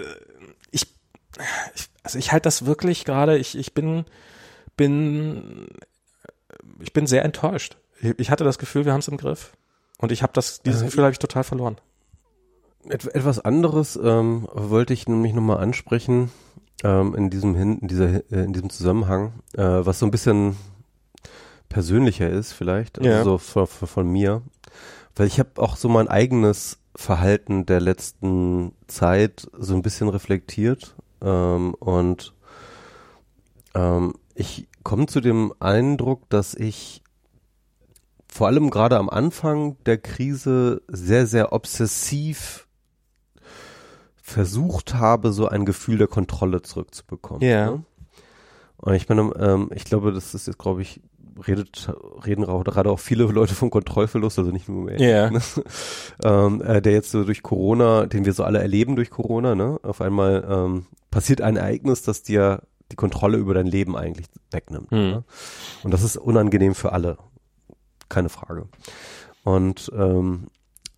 [1.75, 4.05] ich, ich also ich halte das wirklich gerade, ich, ich bin,
[4.77, 5.67] bin,
[6.79, 7.79] ich bin sehr enttäuscht.
[8.17, 9.53] Ich hatte das Gefühl, wir haben es im Griff.
[9.99, 11.79] Und ich habe das, dieses äh, Gefühl habe ich total verloren.
[12.89, 16.31] Etwas anderes ähm, wollte ich nämlich nochmal ansprechen
[16.85, 20.57] ähm, in diesem hin, in dieser, äh, in diesem Zusammenhang, äh, was so ein bisschen
[21.69, 23.25] persönlicher ist vielleicht, also ja.
[23.25, 24.43] so von, von mir,
[25.17, 30.95] weil ich habe auch so mein eigenes Verhalten der letzten Zeit so ein bisschen reflektiert
[31.23, 32.35] ähm, und
[33.75, 37.03] ähm, ich komme zu dem Eindruck, dass ich
[38.29, 42.67] vor allem gerade am Anfang der Krise sehr, sehr obsessiv
[44.21, 47.43] versucht habe, so ein Gefühl der Kontrolle zurückzubekommen.
[47.43, 47.71] Ja.
[47.71, 47.85] Ne?
[48.79, 51.01] Und ich meine, ähm, ich glaube, das ist jetzt, glaube ich,
[51.47, 51.93] redet,
[52.27, 55.01] reden gerade auch viele Leute vom Kontrollverlust, also nicht nur mehr.
[55.01, 55.31] Yeah.
[55.31, 55.41] Ne?
[56.25, 59.79] ähm, äh, der jetzt so durch Corona, den wir so alle erleben durch Corona, ne?
[59.83, 60.87] Auf einmal ähm,
[61.17, 62.61] passiert ein Ereignis, das dir
[62.93, 64.93] die Kontrolle über dein Leben eigentlich wegnimmt.
[64.93, 64.99] Mhm.
[64.99, 65.25] Ne?
[65.83, 67.17] Und das ist unangenehm für alle.
[68.11, 68.69] Keine Frage.
[69.43, 70.49] Und, ähm,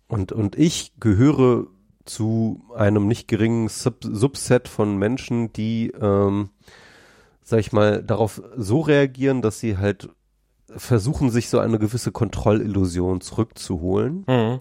[0.09, 1.67] und, und ich gehöre
[2.03, 6.49] zu einem nicht geringen Sub Subset von Menschen, die, ähm,
[7.41, 10.09] sag ich mal, darauf so reagieren, dass sie halt
[10.67, 14.57] versuchen, sich so eine gewisse Kontrollillusion zurückzuholen, mhm.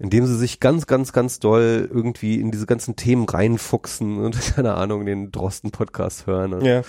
[0.00, 4.74] Indem sie sich ganz, ganz, ganz doll irgendwie in diese ganzen Themen reinfuchsen und keine
[4.74, 6.82] Ahnung, den Drosten-Podcast hören und ja.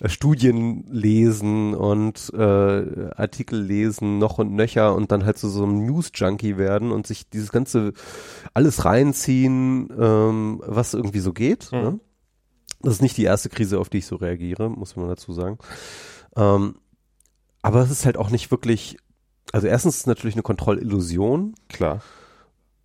[0.00, 5.64] Äh, Studien lesen und äh, Artikel lesen, noch und nöcher und dann halt so, so
[5.64, 7.94] ein News-Junkie werden und sich dieses ganze
[8.52, 11.72] alles reinziehen, ähm, was irgendwie so geht.
[11.72, 11.78] Mhm.
[11.78, 12.00] Ne?
[12.82, 15.56] Das ist nicht die erste Krise, auf die ich so reagiere, muss man dazu sagen.
[16.36, 16.74] Ähm,
[17.62, 18.98] aber es ist halt auch nicht wirklich,
[19.52, 21.54] also erstens ist es natürlich eine Kontrollillusion.
[21.68, 22.02] Klar.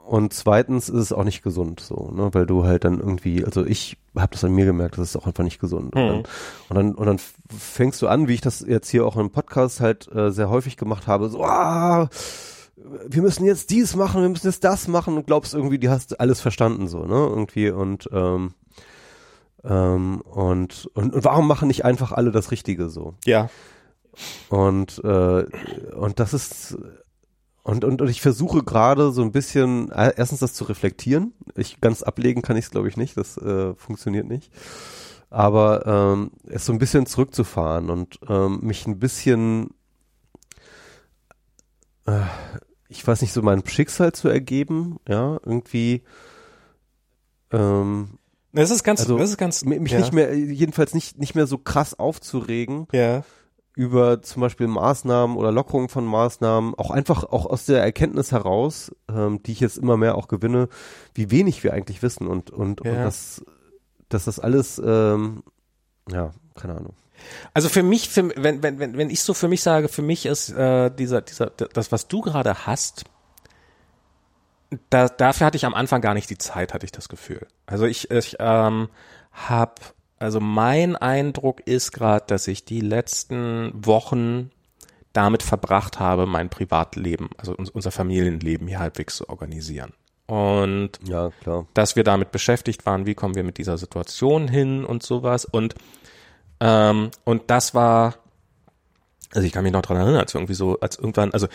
[0.06, 3.66] Und zweitens ist es auch nicht gesund, so, ne, weil du halt dann irgendwie, also
[3.66, 5.96] ich habe das an mir gemerkt, das ist auch einfach nicht gesund.
[5.96, 6.02] Mhm.
[6.02, 6.26] Und, dann,
[6.70, 7.20] und, dann, und dann
[7.58, 10.76] fängst du an, wie ich das jetzt hier auch im Podcast halt äh, sehr häufig
[10.76, 12.10] gemacht habe, so, ah,
[13.08, 16.20] wir müssen jetzt dies machen, wir müssen jetzt das machen und glaubst irgendwie, die hast
[16.20, 18.54] alles verstanden, so, ne, irgendwie und ähm,
[19.64, 23.14] ähm, und, und, und warum machen nicht einfach alle das Richtige so?
[23.26, 23.50] Ja.
[24.50, 25.46] Und, äh,
[25.96, 26.78] und das ist,
[27.64, 31.34] und, und, und ich versuche gerade so ein bisschen, äh, erstens das zu reflektieren.
[31.56, 33.16] Ich ganz ablegen kann ich es, glaube ich, nicht.
[33.16, 34.52] Das äh, funktioniert nicht.
[35.30, 39.70] Aber ähm, es so ein bisschen zurückzufahren und ähm, mich ein bisschen,
[42.06, 42.20] äh,
[42.90, 46.04] ich weiß nicht, so mein Schicksal zu ergeben, ja, irgendwie.
[47.52, 48.20] Ähm,
[48.52, 50.00] das ist ganz, also das ist ganz, mich ja.
[50.00, 52.88] nicht mehr, jedenfalls nicht, nicht mehr so krass aufzuregen.
[52.92, 53.24] Ja
[53.76, 58.92] über zum Beispiel Maßnahmen oder Lockerungen von Maßnahmen, auch einfach auch aus der Erkenntnis heraus,
[59.10, 60.70] ähm, die ich jetzt immer mehr auch gewinne,
[61.14, 62.92] wie wenig wir eigentlich wissen und und, ja.
[62.92, 63.44] und dass,
[64.10, 65.44] dass das alles, ähm,
[66.10, 66.94] ja, keine Ahnung.
[67.54, 70.26] Also für mich, für, wenn, wenn, wenn, wenn ich so für mich sage, für mich
[70.26, 73.06] ist äh, dieser, dieser, das, was du gerade hast,
[74.90, 77.48] da, dafür hatte ich am Anfang gar nicht die Zeit, hatte ich das Gefühl.
[77.66, 78.90] Also ich, ich ähm,
[79.32, 79.76] habe
[80.20, 84.52] also mein Eindruck ist gerade, dass ich die letzten Wochen
[85.14, 89.94] damit verbracht habe, mein Privatleben, also unser Familienleben hier halbwegs zu organisieren.
[90.26, 91.68] Und ja, klar.
[91.74, 95.46] dass wir damit beschäftigt waren, wie kommen wir mit dieser Situation hin und sowas.
[95.46, 95.76] Und,
[96.60, 98.16] ähm, und das war,
[99.34, 101.48] also ich kann mich noch dran erinnern, als irgendwie so, als irgendwann, also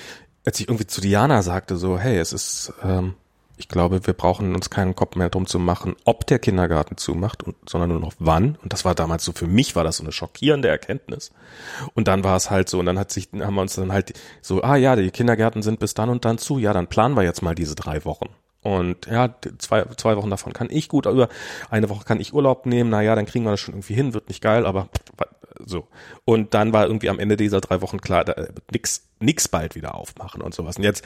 [0.46, 3.14] als ich irgendwie zu Diana sagte, so, hey, es ist, ähm,
[3.58, 7.42] Ich glaube, wir brauchen uns keinen Kopf mehr drum zu machen, ob der Kindergarten zumacht,
[7.42, 8.56] und, sondern nur noch wann.
[8.62, 11.32] Und das war damals so, für mich war das so eine schockierende Erkenntnis.
[11.94, 14.14] Und dann war es halt so, und dann hat sich, haben wir uns dann halt
[14.42, 17.24] so, ah ja, die Kindergärten sind bis dann und dann zu, ja, dann planen wir
[17.24, 18.28] jetzt mal diese drei Wochen.
[18.62, 21.28] Und ja, zwei, zwei Wochen davon kann ich gut, über
[21.70, 24.28] eine Woche kann ich Urlaub nehmen, naja, dann kriegen wir das schon irgendwie hin, wird
[24.28, 24.88] nicht geil, aber
[25.64, 25.86] so.
[26.24, 28.34] Und dann war irgendwie am Ende dieser drei Wochen klar, da,
[28.70, 30.76] nix, nix bald wieder aufmachen und sowas.
[30.76, 31.04] Und jetzt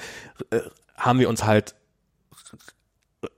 [0.50, 0.60] äh,
[0.96, 1.74] haben wir uns halt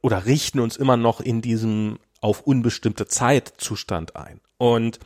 [0.03, 4.41] oder richten uns immer noch in diesem auf unbestimmte Zeit Zustand ein.
[4.59, 4.99] Und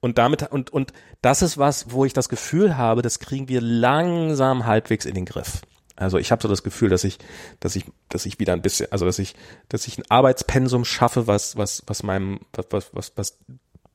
[0.00, 3.60] und damit und und das ist was, wo ich das Gefühl habe, das kriegen wir
[3.60, 5.62] langsam halbwegs in den Griff.
[6.00, 7.18] Also ich habe so das Gefühl, dass ich,
[7.60, 9.34] dass ich, dass ich wieder ein bisschen, also dass ich,
[9.68, 13.38] dass ich ein Arbeitspensum schaffe, was, was, was meinem, was, was, was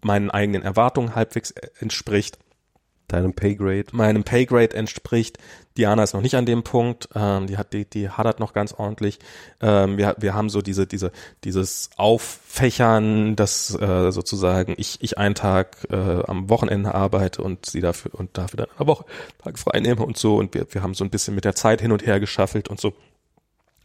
[0.03, 2.37] meinen eigenen Erwartungen halbwegs entspricht.
[3.07, 3.85] Deinem Paygrade.
[3.91, 5.37] Meinem Paygrade entspricht.
[5.77, 7.09] Diana ist noch nicht an dem Punkt.
[7.15, 9.19] Ähm, die hat, die, die hadert noch ganz ordentlich.
[9.61, 11.11] Ähm, wir, wir haben so diese, diese,
[11.43, 17.81] dieses Auffächern, dass äh, sozusagen ich, ich einen Tag äh, am Wochenende arbeite und sie
[17.81, 19.05] dafür und dafür dann eine Woche
[19.43, 20.37] Tag frei nehme und so.
[20.37, 22.79] Und wir, wir haben so ein bisschen mit der Zeit hin und her geschaffelt und
[22.79, 22.93] so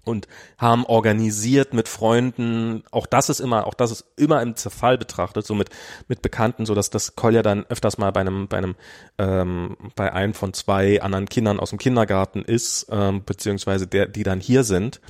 [0.05, 0.29] und
[0.59, 2.83] haben organisiert mit Freunden.
[2.91, 5.71] Auch das ist immer, auch das ist immer im Zerfall betrachtet, so mit
[6.09, 8.77] mit Bekannten, so dass das Kolja dann öfters mal bei einem bei einem
[9.19, 14.23] ähm, bei einem von zwei anderen Kindern aus dem Kindergarten ist, ähm, beziehungsweise der die
[14.23, 15.01] dann hier sind.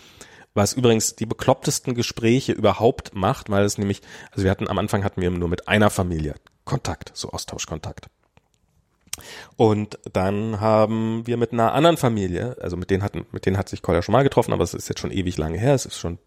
[0.52, 5.04] Was übrigens die beklopptesten Gespräche überhaupt macht, weil es nämlich, also wir hatten am Anfang
[5.04, 6.34] hatten wir nur mit einer Familie
[6.64, 8.08] Kontakt, so Austauschkontakt.
[9.56, 13.68] Und dann haben wir mit einer anderen Familie, also mit denen hatten, mit denen hat
[13.68, 15.98] sich Kolja schon mal getroffen, aber es ist jetzt schon ewig lange her, es ist
[15.98, 16.18] schon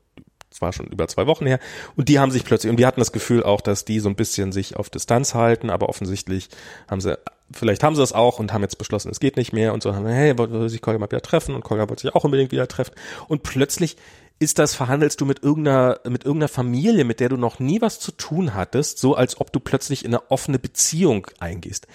[0.52, 1.60] es war schon über zwei Wochen her.
[1.96, 4.16] Und die haben sich plötzlich und wir hatten das Gefühl auch, dass die so ein
[4.16, 6.50] bisschen sich auf Distanz halten, aber offensichtlich
[6.88, 7.18] haben sie
[7.52, 9.96] vielleicht haben sie es auch und haben jetzt beschlossen, es geht nicht mehr und so.
[9.96, 11.56] Haben hey, wollte sich Kolja mal wieder treffen?
[11.56, 12.94] Und Kolja wollte sich auch unbedingt wieder treffen.
[13.28, 13.98] Und plötzlich
[14.40, 18.00] ist das, verhandelst du mit irgendeiner, mit irgendeiner Familie, mit der du noch nie was
[18.00, 21.88] zu tun hattest, so als ob du plötzlich in eine offene Beziehung eingehst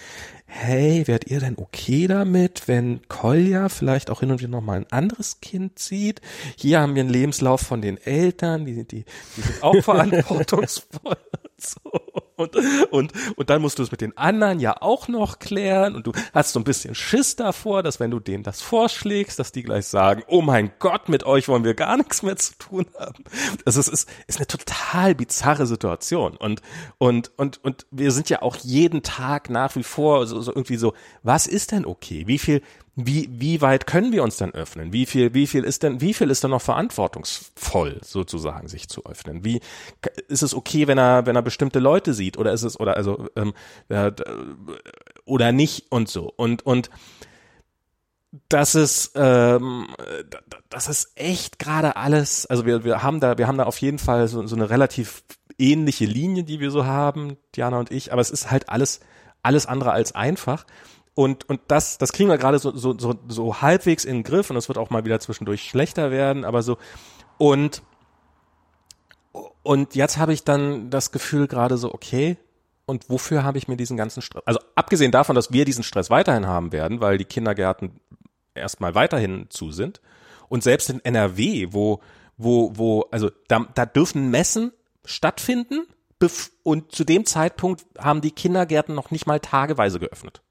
[0.49, 4.77] hey, wärt ihr denn okay damit, wenn Kolja vielleicht auch hin und wieder noch mal
[4.77, 6.21] ein anderes Kind zieht?
[6.57, 9.05] Hier haben wir einen Lebenslauf von den Eltern, die, die,
[9.37, 11.17] die sind auch verantwortungsvoll.
[11.69, 11.91] So.
[12.39, 12.55] Und,
[12.91, 16.13] und, und dann musst du es mit den anderen ja auch noch klären und du
[16.33, 19.87] hast so ein bisschen Schiss davor, dass wenn du denen das vorschlägst, dass die gleich
[19.87, 23.25] sagen, oh mein Gott, mit euch wollen wir gar nichts mehr zu tun haben.
[23.65, 26.61] Also es ist, ist eine total bizarre Situation und,
[26.97, 30.77] und, und, und wir sind ja auch jeden Tag nach wie vor so, so irgendwie
[30.77, 30.93] so,
[31.23, 32.25] was ist denn okay?
[32.25, 32.61] Wie viel,
[33.05, 34.93] wie, wie weit können wir uns denn öffnen?
[34.93, 39.05] Wie viel, wie viel ist denn, wie viel ist denn noch verantwortungsvoll sozusagen sich zu
[39.05, 39.43] öffnen?
[39.43, 39.61] Wie
[40.27, 43.27] ist es okay, wenn er, wenn er bestimmte Leute sieht oder ist es oder also
[43.35, 43.53] ähm,
[43.89, 44.11] äh,
[45.25, 46.89] oder nicht und so und und
[48.47, 49.87] das ist ähm,
[50.69, 52.45] das ist echt gerade alles.
[52.45, 55.23] Also wir wir haben da wir haben da auf jeden Fall so, so eine relativ
[55.57, 58.13] ähnliche Linie, die wir so haben, Diana und ich.
[58.13, 58.99] Aber es ist halt alles
[59.41, 60.65] alles andere als einfach.
[61.15, 64.49] Und, und das, das kriegen wir gerade so, so, so, so halbwegs in den Griff
[64.49, 66.77] und es wird auch mal wieder zwischendurch schlechter werden, aber so.
[67.37, 67.81] Und,
[69.63, 72.37] und jetzt habe ich dann das Gefühl gerade so, okay,
[72.85, 74.41] und wofür habe ich mir diesen ganzen Stress?
[74.45, 77.99] Also abgesehen davon, dass wir diesen Stress weiterhin haben werden, weil die Kindergärten
[78.55, 80.01] erstmal weiterhin zu sind.
[80.47, 82.01] Und selbst in NRW, wo,
[82.37, 84.71] wo, wo, also da, da dürfen Messen
[85.05, 85.85] stattfinden
[86.63, 90.41] und zu dem Zeitpunkt haben die Kindergärten noch nicht mal tageweise geöffnet.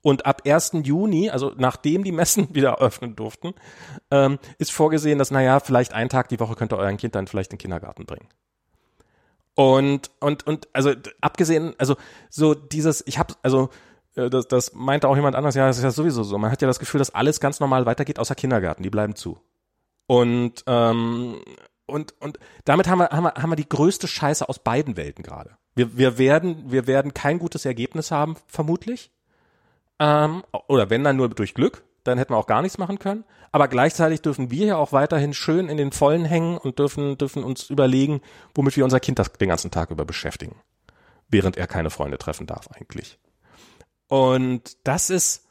[0.00, 0.72] Und ab 1.
[0.84, 3.54] Juni, also nachdem die Messen wieder öffnen durften,
[4.10, 7.26] ähm, ist vorgesehen, dass, naja, vielleicht einen Tag die Woche könnt ihr euren Kind dann
[7.26, 8.28] vielleicht in den Kindergarten bringen.
[9.54, 11.96] Und, und, und, also abgesehen, also
[12.30, 13.70] so dieses, ich habe, also
[14.14, 16.38] äh, das, das meinte auch jemand anders, ja, das ist ja sowieso so.
[16.38, 19.40] Man hat ja das Gefühl, dass alles ganz normal weitergeht, außer Kindergarten, die bleiben zu.
[20.06, 21.40] Und, ähm,
[21.86, 25.24] und, und damit haben wir, haben, wir, haben wir die größte Scheiße aus beiden Welten
[25.24, 25.56] gerade.
[25.74, 29.10] Wir, wir, werden, wir werden kein gutes Ergebnis haben, vermutlich.
[29.98, 33.24] Ähm, oder wenn dann nur durch Glück, dann hätten wir auch gar nichts machen können.
[33.52, 37.44] Aber gleichzeitig dürfen wir ja auch weiterhin schön in den Vollen hängen und dürfen, dürfen
[37.44, 38.20] uns überlegen,
[38.54, 40.56] womit wir unser Kind das, den ganzen Tag über beschäftigen.
[41.28, 43.18] Während er keine Freunde treffen darf eigentlich.
[44.06, 45.46] Und das ist,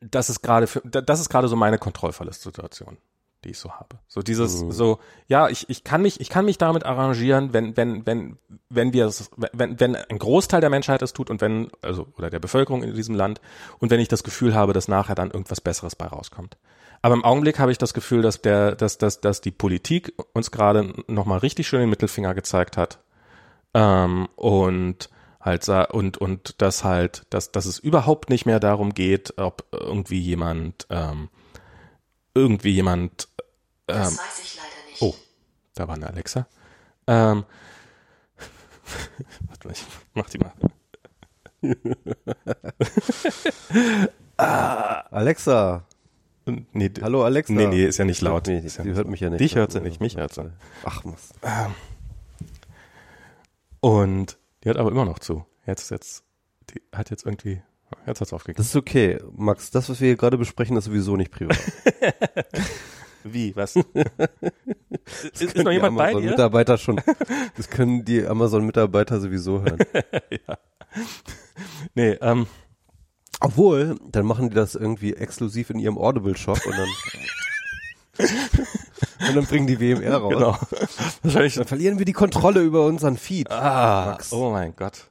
[0.00, 2.98] das ist gerade für, das ist gerade so meine Kontrollverlustsituation
[3.44, 3.98] die ich so habe.
[4.06, 4.72] So dieses, mhm.
[4.72, 8.38] so, ja, ich, ich kann mich, ich kann mich damit arrangieren, wenn, wenn, wenn,
[8.68, 12.30] wenn wir es, wenn, wenn ein Großteil der Menschheit es tut und wenn, also, oder
[12.30, 13.40] der Bevölkerung in diesem Land
[13.78, 16.56] und wenn ich das Gefühl habe, dass nachher dann irgendwas Besseres bei rauskommt.
[17.02, 20.50] Aber im Augenblick habe ich das Gefühl, dass der, dass, dass, dass die Politik uns
[20.50, 22.98] gerade nochmal richtig schön den Mittelfinger gezeigt hat.
[23.72, 25.08] Ähm, und
[25.40, 30.20] halt und und dass halt, dass, dass es überhaupt nicht mehr darum geht, ob irgendwie
[30.20, 31.30] jemand ähm,
[32.34, 33.28] irgendwie jemand
[33.94, 35.02] Ähm, weiß ich leider nicht.
[35.02, 35.14] oh,
[35.74, 36.46] da war eine Alexa.
[37.06, 37.44] Ähm,
[39.48, 39.84] warte mal, ich
[40.14, 40.52] mach die mal.
[44.36, 45.84] Alexa.
[46.72, 47.52] Nee, Hallo Alexa.
[47.52, 48.46] Nee, nee, ist ja nicht laut.
[48.46, 49.40] Nee, ja die nicht hört mich ja nicht.
[49.40, 50.50] Dich hört sie nicht, mich hört sie.
[50.84, 51.32] Ach, was.
[53.80, 55.44] Und die hört aber immer noch zu.
[55.66, 56.24] Jetzt, jetzt,
[56.70, 57.62] die hat jetzt irgendwie,
[58.06, 58.56] jetzt hat's aufgegeben.
[58.56, 59.70] Das ist okay, Max.
[59.70, 61.58] Das, was wir hier gerade besprechen, ist sowieso nicht privat.
[63.24, 63.76] Wie, was?
[65.22, 66.30] ist ist noch jemand bei dir?
[66.30, 67.00] Mitarbeiter schon.
[67.56, 69.78] Das können die Amazon-Mitarbeiter sowieso hören.
[71.94, 72.46] Nee, ähm,
[73.40, 76.88] Obwohl, dann machen die das irgendwie exklusiv in ihrem Audible-Shop und dann,
[79.28, 80.32] und dann bringen die WMR raus.
[80.34, 80.58] genau.
[81.22, 83.50] Wahrscheinlich, Dann verlieren wir die Kontrolle über unseren Feed.
[83.50, 84.32] ah, Max.
[84.32, 85.09] oh mein Gott.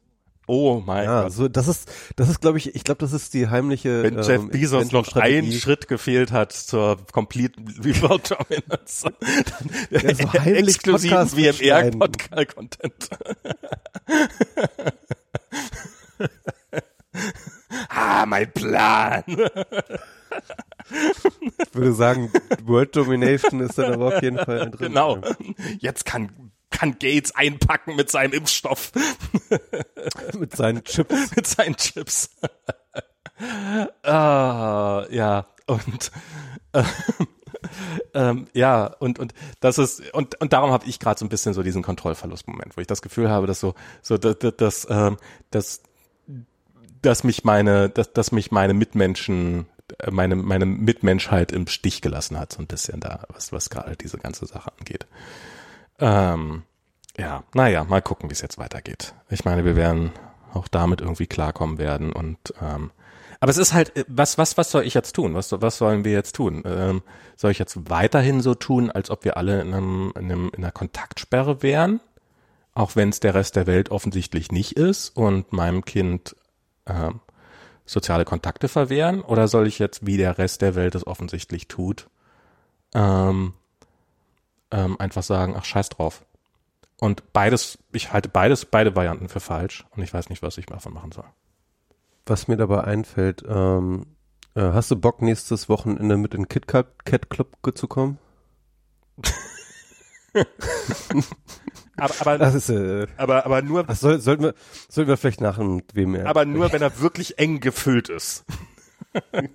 [0.51, 1.31] Oh mein Ja, Gott.
[1.31, 4.01] so, das ist, das ist, glaube ich, ich glaube, das ist die heimliche.
[4.01, 5.51] Wenn Jeff ähm, Bezos noch einen.
[5.51, 11.27] Schritt gefehlt hat zur Complete Remote Dominance, dann Ja, so heimlich exklusiven.
[11.27, 13.09] VMR-Content.
[17.89, 19.23] ah, mein Plan.
[20.89, 22.31] Ich würde sagen,
[22.63, 24.79] World Domination ist dann aber auf jeden Fall drin.
[24.89, 25.19] Genau.
[25.77, 26.48] Jetzt kann,
[26.79, 28.91] kann Gates einpacken mit seinem Impfstoff,
[30.39, 31.13] Mit seinen Chips.
[31.35, 32.29] mit seinen Chips.
[34.03, 36.11] ah, ja, und
[36.71, 36.83] äh,
[38.13, 41.53] ähm, ja, und und das ist und und darum habe ich gerade so ein bisschen
[41.53, 45.17] so diesen Kontrollverlustmoment, wo ich das Gefühl habe, dass so so dass dass ähm,
[45.51, 45.81] dass,
[47.01, 49.65] dass mich meine dass, dass mich meine Mitmenschen
[49.99, 53.97] äh, meine meine Mitmenschheit im Stich gelassen hat so ein bisschen da was was gerade
[53.97, 55.07] diese ganze Sache angeht.
[55.99, 56.63] Ähm,
[57.19, 59.13] ja, naja, mal gucken, wie es jetzt weitergeht.
[59.29, 60.11] Ich meine, wir werden
[60.53, 62.91] auch damit irgendwie klarkommen werden und ähm,
[63.41, 65.33] aber es ist halt, äh, was, was, was soll ich jetzt tun?
[65.33, 66.63] Was, was sollen wir jetzt tun?
[66.65, 67.01] Ähm,
[67.35, 70.63] soll ich jetzt weiterhin so tun, als ob wir alle in, einem, in, einem, in
[70.63, 72.01] einer Kontaktsperre wären?
[72.73, 76.35] Auch wenn es der Rest der Welt offensichtlich nicht ist und meinem Kind
[76.85, 77.21] ähm,
[77.85, 79.21] soziale Kontakte verwehren?
[79.21, 82.07] Oder soll ich jetzt, wie der Rest der Welt es offensichtlich tut,
[82.93, 83.53] ähm,
[84.71, 86.25] ähm, einfach sagen, ach scheiß drauf.
[86.99, 90.65] Und beides, ich halte beides, beide Varianten für falsch und ich weiß nicht, was ich
[90.65, 91.25] davon machen soll.
[92.25, 94.05] Was mir dabei einfällt, ähm,
[94.55, 98.19] äh, hast du Bock, nächstes Wochenende mit in Kit Kat, Cat Club zu kommen?
[101.97, 104.53] Aber, aber, Das ist, äh, aber, aber nur, das soll, sollten wir,
[104.87, 106.27] sollten wir vielleicht nach dem WMR.
[106.27, 108.45] aber nur, wenn er wirklich eng gefüllt ist.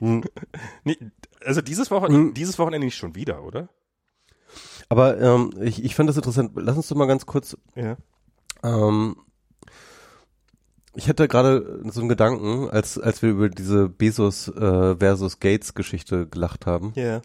[0.00, 0.98] nee,
[1.44, 3.70] also dieses Wochenende, dieses Wochenende nicht schon wieder, oder?
[4.90, 6.50] Aber ähm, ich, ich fand das interessant.
[6.56, 7.56] Lass uns doch mal ganz kurz.
[7.74, 7.96] Ja.
[8.62, 9.16] Ähm,
[10.94, 15.74] ich hatte gerade so einen Gedanken, als als wir über diese Bezos äh, versus Gates
[15.74, 16.92] Geschichte gelacht haben.
[16.96, 17.22] Ja.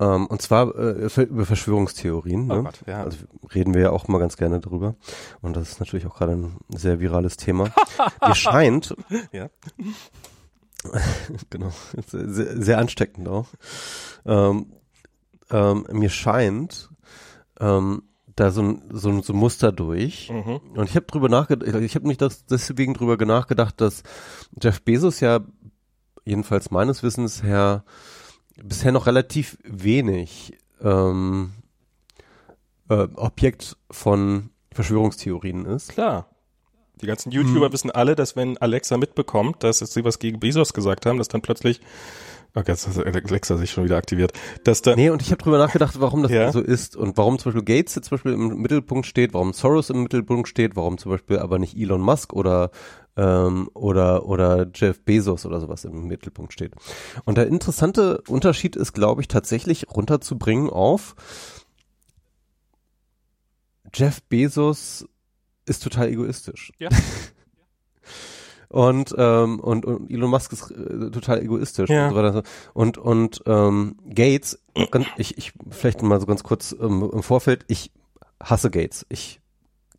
[0.00, 2.50] Ähm, und zwar äh, über Verschwörungstheorien.
[2.50, 2.62] Oh Ne?
[2.62, 3.02] Gott, ja.
[3.04, 3.18] Also
[3.54, 4.94] reden wir ja auch mal ganz gerne drüber.
[5.42, 7.70] Und das ist natürlich auch gerade ein sehr virales Thema.
[8.26, 8.94] Mir scheint,
[9.32, 9.50] Ja.
[11.50, 11.72] genau,
[12.06, 13.48] sehr, sehr ansteckend auch.
[14.24, 14.72] Ähm,
[15.50, 16.90] ähm, mir scheint
[17.60, 18.02] ähm,
[18.36, 20.30] da so ein, so, ein, so Muster durch.
[20.30, 20.60] Mhm.
[20.76, 24.02] Und ich habe drüber nachgedacht, ich habe mich das deswegen drüber nachgedacht, dass
[24.60, 25.40] Jeff Bezos ja
[26.24, 27.84] jedenfalls meines Wissens her
[28.62, 31.52] bisher noch relativ wenig ähm,
[32.88, 35.90] äh, Objekt von Verschwörungstheorien ist.
[35.90, 36.28] Klar.
[37.00, 41.06] Die ganzen YouTuber wissen alle, dass wenn Alexa mitbekommt, dass sie was gegen Bezos gesagt
[41.06, 41.80] haben, dass dann plötzlich,
[42.54, 44.32] okay, jetzt hat Alexa sich schon wieder aktiviert,
[44.64, 46.50] dass dann, Nee, und ich habe drüber nachgedacht, warum das Ja.
[46.52, 49.90] so ist und warum zum Beispiel Gates jetzt zum Beispiel im Mittelpunkt steht, warum Soros
[49.90, 52.70] im Mittelpunkt steht, warum zum Beispiel aber nicht Elon Musk oder
[53.16, 56.74] ähm, oder oder Jeff Bezos oder sowas im Mittelpunkt steht.
[57.24, 61.14] Und der interessante Unterschied ist, glaube ich, tatsächlich runterzubringen auf
[63.94, 65.06] Jeff Bezos
[65.66, 66.72] ist total egoistisch.
[66.78, 66.88] Ja.
[68.68, 72.08] Und, ähm, und, und Elon Musk ist äh, total egoistisch Ja.
[72.08, 72.42] und so weiter.
[72.74, 74.62] Und, und ähm, Gates,
[75.16, 77.90] ich, ich vielleicht mal so ganz kurz ähm, im Vorfeld, ich
[78.42, 79.06] hasse Gates.
[79.08, 79.40] Ich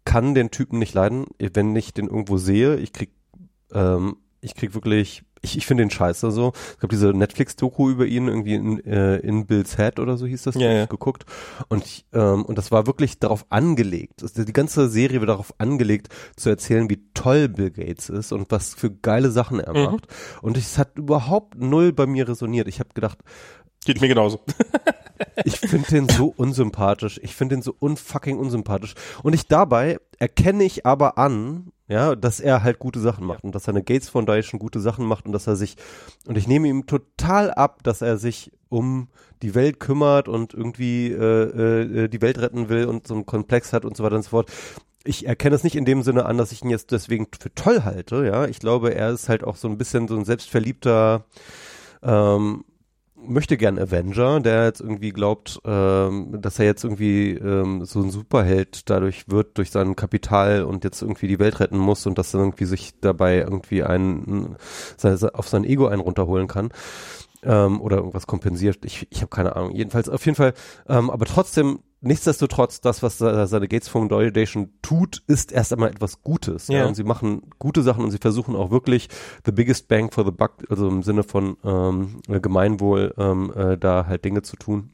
[0.05, 2.75] kann den Typen nicht leiden, wenn ich den irgendwo sehe.
[2.77, 3.11] Ich krieg,
[3.73, 6.53] ähm, ich krieg wirklich, ich, ich finde den scheiße so.
[6.77, 10.43] Ich habe diese Netflix-Doku über ihn irgendwie in, äh, in Bill's Head oder so hieß
[10.43, 10.85] das, Ja, ja.
[10.85, 11.25] geguckt.
[11.67, 14.21] Und ich, ähm, und das war wirklich darauf angelegt.
[14.23, 18.51] Also die ganze Serie wird darauf angelegt, zu erzählen, wie toll Bill Gates ist und
[18.51, 19.83] was für geile Sachen er Mhm.
[19.93, 20.07] macht.
[20.41, 22.67] Und es hat überhaupt null bei mir resoniert.
[22.67, 23.19] Ich habe gedacht,
[23.85, 24.41] geht mir genauso.
[25.45, 27.19] ich finde den so unsympathisch.
[27.23, 28.93] Ich finde den so unfucking unsympathisch.
[29.23, 33.53] Und ich dabei erkenne ich aber an, Ja, dass er halt gute Sachen macht und
[33.55, 35.75] dass seine Gates Foundation gute Sachen macht und dass er sich,
[36.27, 39.07] und ich nehme ihm total ab, dass er sich um
[39.41, 43.73] die Welt kümmert und irgendwie äh, äh, die Welt retten will und so einen Komplex
[43.73, 44.51] hat und so weiter und so fort.
[45.03, 47.81] Ich erkenne es nicht in dem Sinne an, dass ich ihn jetzt deswegen für toll
[47.83, 48.45] halte, ja.
[48.45, 51.25] Ich glaube, er ist halt auch so ein bisschen so ein selbstverliebter,
[52.03, 52.65] ähm,
[53.25, 58.11] möchte gern Avenger, der jetzt irgendwie glaubt, ähm, dass er jetzt irgendwie ähm, so ein
[58.11, 62.33] Superheld dadurch wird durch sein Kapital und jetzt irgendwie die Welt retten muss und dass
[62.33, 64.55] er irgendwie sich dabei irgendwie einen
[65.33, 66.71] auf sein Ego einen runterholen kann
[67.43, 68.85] ähm, oder irgendwas kompensiert.
[68.85, 69.75] Ich, ich habe keine Ahnung.
[69.75, 70.53] Jedenfalls auf jeden Fall,
[70.87, 76.67] ähm, aber trotzdem nichtsdestotrotz, das, was seine Gates Foundation tut, ist erst einmal etwas Gutes.
[76.67, 76.79] Ja.
[76.79, 76.85] ja.
[76.85, 79.09] Und sie machen gute Sachen und sie versuchen auch wirklich
[79.45, 84.05] the biggest bang for the buck, also im Sinne von ähm, Gemeinwohl, ähm, äh, da
[84.07, 84.91] halt Dinge zu tun.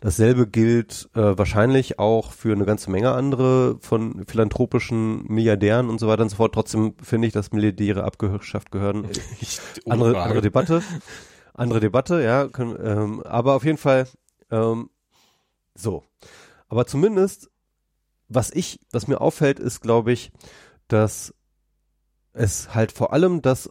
[0.00, 6.08] Dasselbe gilt äh, wahrscheinlich auch für eine ganze Menge andere von philanthropischen Milliardären und so
[6.08, 6.54] weiter und so fort.
[6.54, 9.08] Trotzdem finde ich, dass Milliardäre abgeschafft gehören.
[9.88, 10.82] andere, andere Debatte.
[11.54, 12.48] Andere Debatte, ja.
[12.48, 14.06] Können, ähm, aber auf jeden Fall
[14.50, 14.90] ähm,
[15.74, 16.04] so.
[16.68, 17.50] Aber zumindest,
[18.28, 20.32] was ich, was mir auffällt, ist, glaube ich,
[20.88, 21.34] dass
[22.32, 23.70] es halt vor allem das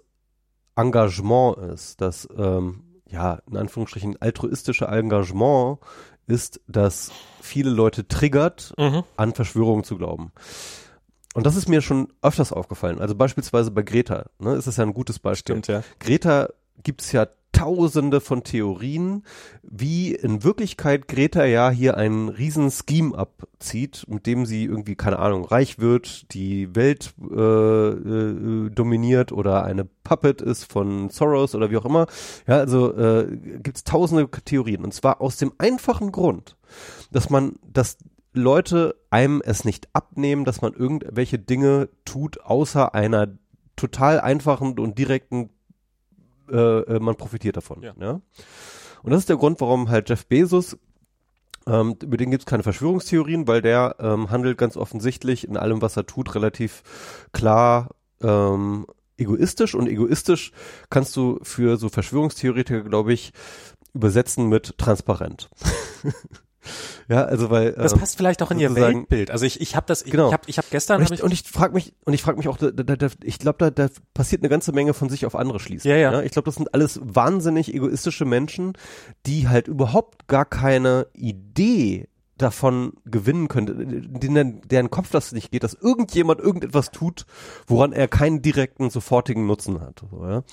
[0.76, 5.80] Engagement ist, das, ähm, ja, in Anführungsstrichen altruistische Engagement
[6.26, 7.12] ist, dass
[7.42, 9.04] viele Leute triggert, mhm.
[9.18, 10.32] an Verschwörungen zu glauben.
[11.34, 13.00] Und das ist mir schon öfters aufgefallen.
[13.00, 15.56] Also beispielsweise bei Greta, ne, ist das ja ein gutes Beispiel.
[15.56, 15.84] Stimmt, ja.
[16.00, 16.50] Greta
[16.82, 19.24] gibt's ja tausende von Theorien,
[19.62, 25.20] wie in Wirklichkeit Greta ja hier einen riesen Scheme abzieht, mit dem sie irgendwie, keine
[25.20, 31.72] Ahnung, reich wird, die Welt äh, äh, dominiert oder eine Puppet ist von Soros oder
[31.72, 32.08] wie auch immer.
[32.48, 34.84] Ja, also äh, gibt es tausende Theorien.
[34.84, 36.58] Und zwar aus dem einfachen Grund,
[37.12, 37.98] dass man, dass
[38.34, 43.28] Leute einem es nicht abnehmen, dass man irgendwelche Dinge tut, außer einer
[43.76, 45.50] total einfachen und direkten
[46.50, 47.82] äh, äh, man profitiert davon.
[47.82, 47.94] Ja.
[48.00, 48.22] ja.
[49.04, 50.78] Und das ist der Grund, warum halt Jeff Bezos
[51.66, 55.82] ähm, über den gibt es keine Verschwörungstheorien, weil der ähm, handelt ganz offensichtlich in allem,
[55.82, 56.84] was er tut, relativ
[57.32, 57.92] klar
[58.22, 58.86] ähm,
[59.18, 59.76] egoistisch.
[59.76, 60.52] Und egoistisch
[60.90, 63.32] kannst du für so Verschwörungstheoretiker, glaube ich,
[63.94, 65.50] übersetzen mit transparent.
[67.08, 69.32] Ja, also weil das ähm, passt vielleicht auch in ihr Weltbild.
[69.32, 70.28] Also ich ich habe das ich, genau.
[70.28, 72.38] ich habe ich habe gestern und ich, ich, und ich frage mich und ich frage
[72.38, 75.26] mich auch da, da, da, ich glaube da, da passiert eine ganze Menge von sich
[75.26, 75.90] auf andere schließen.
[75.90, 76.12] Ja, ja.
[76.12, 78.74] ja ich glaube, das sind alles wahnsinnig egoistische Menschen,
[79.26, 82.08] die halt überhaupt gar keine Idee
[82.38, 87.26] davon gewinnen könnte, denen, deren Kopf das nicht geht, dass irgendjemand irgendetwas tut,
[87.68, 90.04] woran er keinen direkten, sofortigen Nutzen hat.
[90.10, 90.44] So, ja.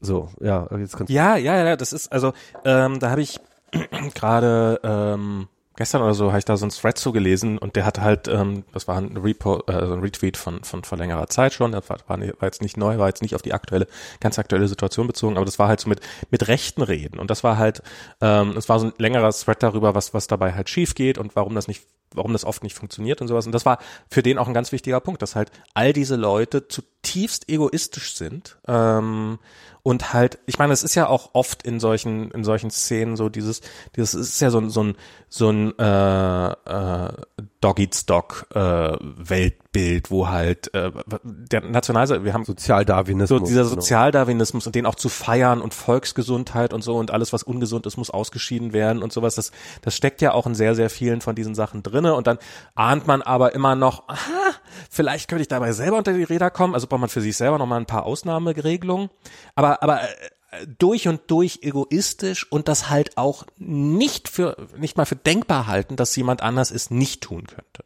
[0.00, 2.32] So, ja, jetzt kannst Ja, ja, ja, das ist, also,
[2.64, 3.40] ähm, da habe ich
[4.14, 7.84] gerade ähm, gestern oder so habe ich da so ein Thread zu gelesen und der
[7.84, 11.52] hat halt, ähm, das war ein, Repo, äh, ein Retweet von, von vor längerer Zeit
[11.52, 13.86] schon, das war, war, war jetzt nicht neu, war jetzt nicht auf die aktuelle,
[14.20, 16.00] ganz aktuelle Situation bezogen, aber das war halt so mit,
[16.30, 17.18] mit Rechten reden.
[17.18, 17.82] Und das war halt,
[18.20, 21.36] ähm, es war so ein längerer Thread darüber, was, was dabei halt schief geht und
[21.36, 21.82] warum das nicht
[22.14, 23.46] warum das oft nicht funktioniert und sowas.
[23.46, 23.78] Und das war
[24.08, 28.58] für den auch ein ganz wichtiger Punkt, dass halt all diese Leute zutiefst egoistisch sind
[28.66, 29.38] ähm,
[29.86, 33.28] und halt, ich meine, es ist ja auch oft in solchen in solchen Szenen so
[33.28, 33.60] dieses,
[33.94, 34.96] dieses ist ja so ein so ein
[35.28, 37.12] so ein äh, äh,
[37.60, 38.58] Dog Eats Dog äh,
[39.00, 40.90] Weltbild, wo halt äh,
[41.22, 43.76] der National, wir haben Sozialdarwinismus, so dieser genau.
[43.76, 47.96] Sozialdarwinismus und den auch zu feiern und Volksgesundheit und so und alles was ungesund ist
[47.96, 49.36] muss ausgeschieden werden und sowas.
[49.36, 49.52] Das
[49.82, 52.38] das steckt ja auch in sehr sehr vielen von diesen Sachen drinne und dann
[52.74, 54.54] ahnt man aber immer noch, aha,
[54.90, 56.74] vielleicht könnte ich dabei selber unter die Räder kommen.
[56.74, 59.10] Also braucht man für sich selber noch mal ein paar Ausnahmeregelungen,
[59.54, 65.04] aber aber, äh, durch und durch egoistisch und das halt auch nicht für, nicht mal
[65.04, 67.84] für denkbar halten, dass jemand anders es nicht tun könnte.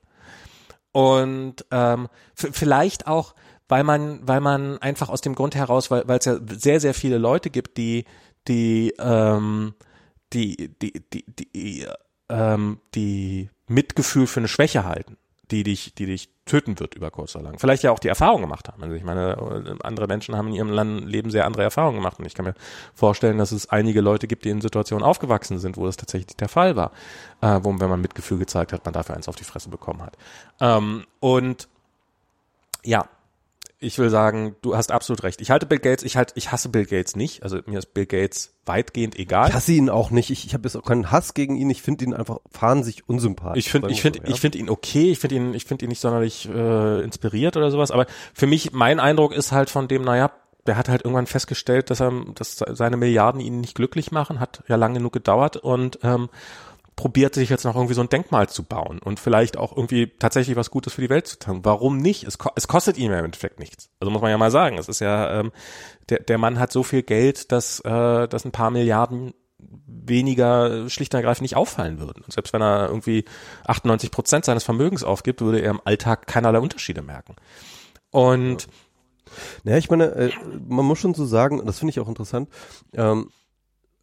[0.92, 3.34] Und ähm, vielleicht auch,
[3.68, 6.94] weil man, weil man einfach aus dem Grund heraus, weil weil es ja sehr, sehr
[6.94, 8.05] viele Leute gibt, die,
[8.48, 9.74] die, ähm,
[10.32, 11.86] die, die, die, die,
[12.30, 15.16] ähm, die Mitgefühl für eine Schwäche halten
[15.51, 17.59] die dich, die dich töten wird über kurz oder lang.
[17.59, 18.82] Vielleicht ja auch die Erfahrung gemacht haben.
[18.82, 22.34] Also ich meine, andere Menschen haben in ihrem Leben sehr andere Erfahrungen gemacht und ich
[22.34, 22.55] kann mir
[22.94, 26.48] vorstellen, dass es einige Leute gibt, die in Situationen aufgewachsen sind, wo das tatsächlich der
[26.48, 26.92] Fall war,
[27.40, 30.16] äh, wo wenn man Mitgefühl gezeigt hat, man dafür eins auf die Fresse bekommen hat.
[30.60, 31.68] Ähm, und
[32.84, 33.06] ja,
[33.82, 35.40] ich will sagen, du hast absolut recht.
[35.40, 37.43] Ich halte Bill Gates, ich halt, ich hasse Bill Gates nicht.
[37.43, 39.48] Also mir ist Bill Gates weitgehend egal.
[39.48, 40.28] Ich hasse ihn auch nicht.
[40.28, 41.70] Ich, ich habe jetzt auch keinen Hass gegen ihn.
[41.70, 43.65] Ich finde ihn einfach fahnensichtlich unsympathisch.
[43.65, 44.35] Ich finde, ich finde, so, ja?
[44.35, 45.11] ich finde ihn okay.
[45.11, 47.90] Ich finde ihn, ich finde ihn nicht sonderlich äh, inspiriert oder sowas.
[47.90, 48.05] Aber
[48.35, 50.31] für mich, mein Eindruck ist halt von dem, naja,
[50.66, 54.40] der hat halt irgendwann festgestellt, dass er, dass seine Milliarden ihn nicht glücklich machen.
[54.40, 56.28] Hat ja lang genug gedauert und ähm,
[57.01, 60.55] probiert, sich jetzt noch irgendwie so ein Denkmal zu bauen und vielleicht auch irgendwie tatsächlich
[60.55, 61.60] was Gutes für die Welt zu tun.
[61.62, 62.24] Warum nicht?
[62.24, 63.89] Es, es kostet ihm ja im Endeffekt nichts.
[64.01, 65.51] Also muss man ja mal sagen, es ist ja, ähm,
[66.10, 71.14] der, der Mann hat so viel Geld, dass, äh, dass ein paar Milliarden weniger schlicht
[71.14, 72.22] und ergreifend nicht auffallen würden.
[72.22, 73.24] Und selbst wenn er irgendwie
[73.64, 77.35] 98 Prozent seines Vermögens aufgibt, würde er im Alltag keinerlei Unterschiede merken.
[78.10, 78.68] Und
[79.64, 80.32] ja, ich meine, äh,
[80.68, 82.51] man muss schon so sagen, das finde ich auch interessant,
[82.93, 83.31] ähm,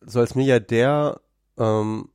[0.02, 1.22] so als Milliardär,
[1.60, 2.10] ähm,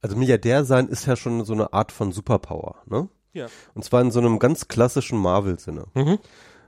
[0.00, 3.08] also Milliardär sein ist ja schon so eine Art von Superpower, ne?
[3.32, 3.46] Ja.
[3.74, 5.86] Und zwar in so einem ganz klassischen Marvel-Sinne.
[5.94, 6.18] Mhm.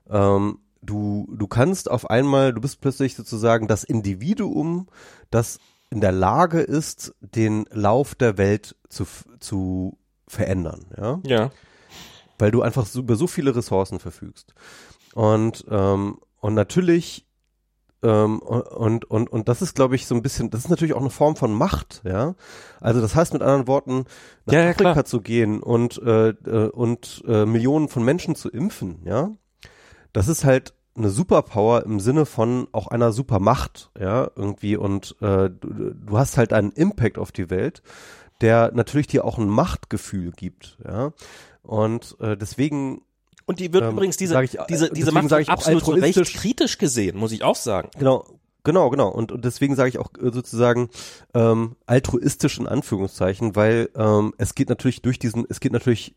[0.09, 4.89] Ähm, du, du kannst auf einmal, du bist plötzlich sozusagen das Individuum,
[5.31, 5.59] das
[5.91, 9.05] in der Lage ist, den Lauf der Welt zu,
[9.41, 9.99] zu
[10.29, 11.21] verändern, ja?
[11.25, 11.51] Ja.
[12.39, 14.55] Weil du einfach so, über so viele Ressourcen verfügst.
[15.15, 17.27] Und, ähm, und natürlich
[18.03, 21.01] ähm, und, und, und das ist, glaube ich, so ein bisschen, das ist natürlich auch
[21.01, 22.35] eine Form von Macht, ja.
[22.81, 24.05] Also das heißt mit anderen Worten,
[24.47, 25.05] nach Ja, ja, Afrika klar.
[25.05, 29.31] zu gehen und, äh, äh, und äh, Millionen von Menschen zu impfen, ja.
[30.13, 34.77] Das ist halt eine Superpower im Sinne von auch einer Supermacht, ja, irgendwie.
[34.77, 37.83] Und äh, du, du hast halt einen Impact auf die Welt,
[38.41, 41.13] der natürlich dir auch ein Machtgefühl gibt, ja.
[41.63, 43.03] Und äh, deswegen
[43.51, 46.37] Und die wird Ähm, übrigens diese, ich, diese, äh, diese deswegen Macht absolut zu Recht
[46.37, 47.91] kritisch gesehen, muss ich auch sagen.
[47.99, 48.25] Genau,
[48.63, 49.09] genau, genau.
[49.09, 50.89] Und, und deswegen sage ich auch äh, sozusagen
[51.35, 56.15] ähm, altruistisch in Anführungszeichen, weil ähm, es geht natürlich durch diesen, es geht natürlich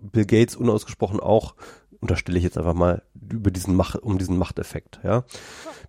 [0.00, 1.54] Bill Gates unausgesprochen auch,
[2.00, 5.24] unterstelle ich jetzt einfach mal, über diesen Macht, um diesen Machteffekt, ja,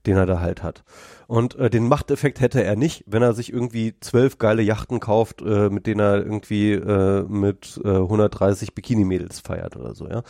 [0.06, 0.84] den er da halt hat.
[1.28, 5.42] Und äh, den Machteffekt hätte er nicht, wenn er sich irgendwie zwölf geile Yachten kauft,
[5.42, 10.24] äh, mit denen er irgendwie äh, mit äh, 130 Bikini-Mädels feiert oder so, ja.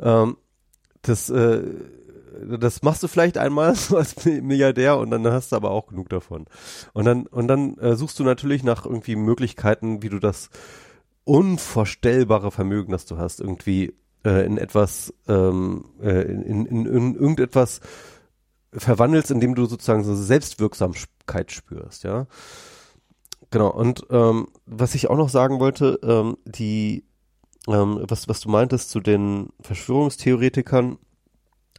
[0.00, 0.36] Ähm,
[1.02, 1.62] das, äh,
[2.58, 6.08] das machst du vielleicht einmal so als Milliardär und dann hast du aber auch genug
[6.08, 6.46] davon.
[6.92, 10.50] Und dann, und dann äh, suchst du natürlich nach irgendwie Möglichkeiten, wie du das
[11.24, 17.80] unvorstellbare Vermögen, das du hast, irgendwie äh, in etwas, ähm, äh, in, in, in, irgendetwas
[18.72, 22.26] verwandelst, indem du sozusagen so Selbstwirksamkeit spürst, ja.
[23.50, 27.04] Genau, und ähm, was ich auch noch sagen wollte, ähm, die,
[27.66, 30.98] ähm, was, was du meintest zu den Verschwörungstheoretikern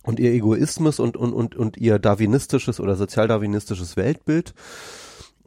[0.03, 4.55] und ihr Egoismus und, und, und, und ihr darwinistisches oder sozialdarwinistisches Weltbild.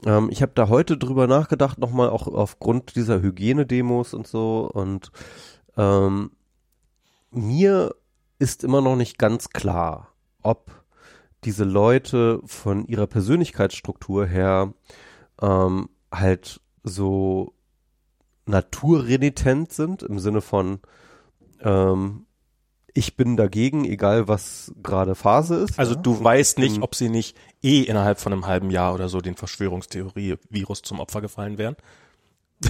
[0.06, 5.10] Ähm, ich habe da heute drüber nachgedacht, nochmal auch aufgrund dieser Hygienedemos und so und
[5.76, 6.30] ähm,
[7.32, 7.94] mir
[8.38, 10.08] ist immer noch nicht ganz klar,
[10.42, 10.70] ob
[11.44, 14.72] diese Leute von ihrer Persönlichkeitsstruktur her
[15.40, 17.54] ähm, halt so
[18.46, 20.80] naturrenitent sind im Sinne von
[21.60, 22.26] ähm,
[22.94, 25.78] ich bin dagegen, egal was gerade Phase ist.
[25.78, 26.00] Also ja.
[26.00, 29.20] du weißt nicht, bin- ob sie nicht eh innerhalb von einem halben Jahr oder so
[29.20, 31.76] den Verschwörungstheorie-Virus zum Opfer gefallen wären.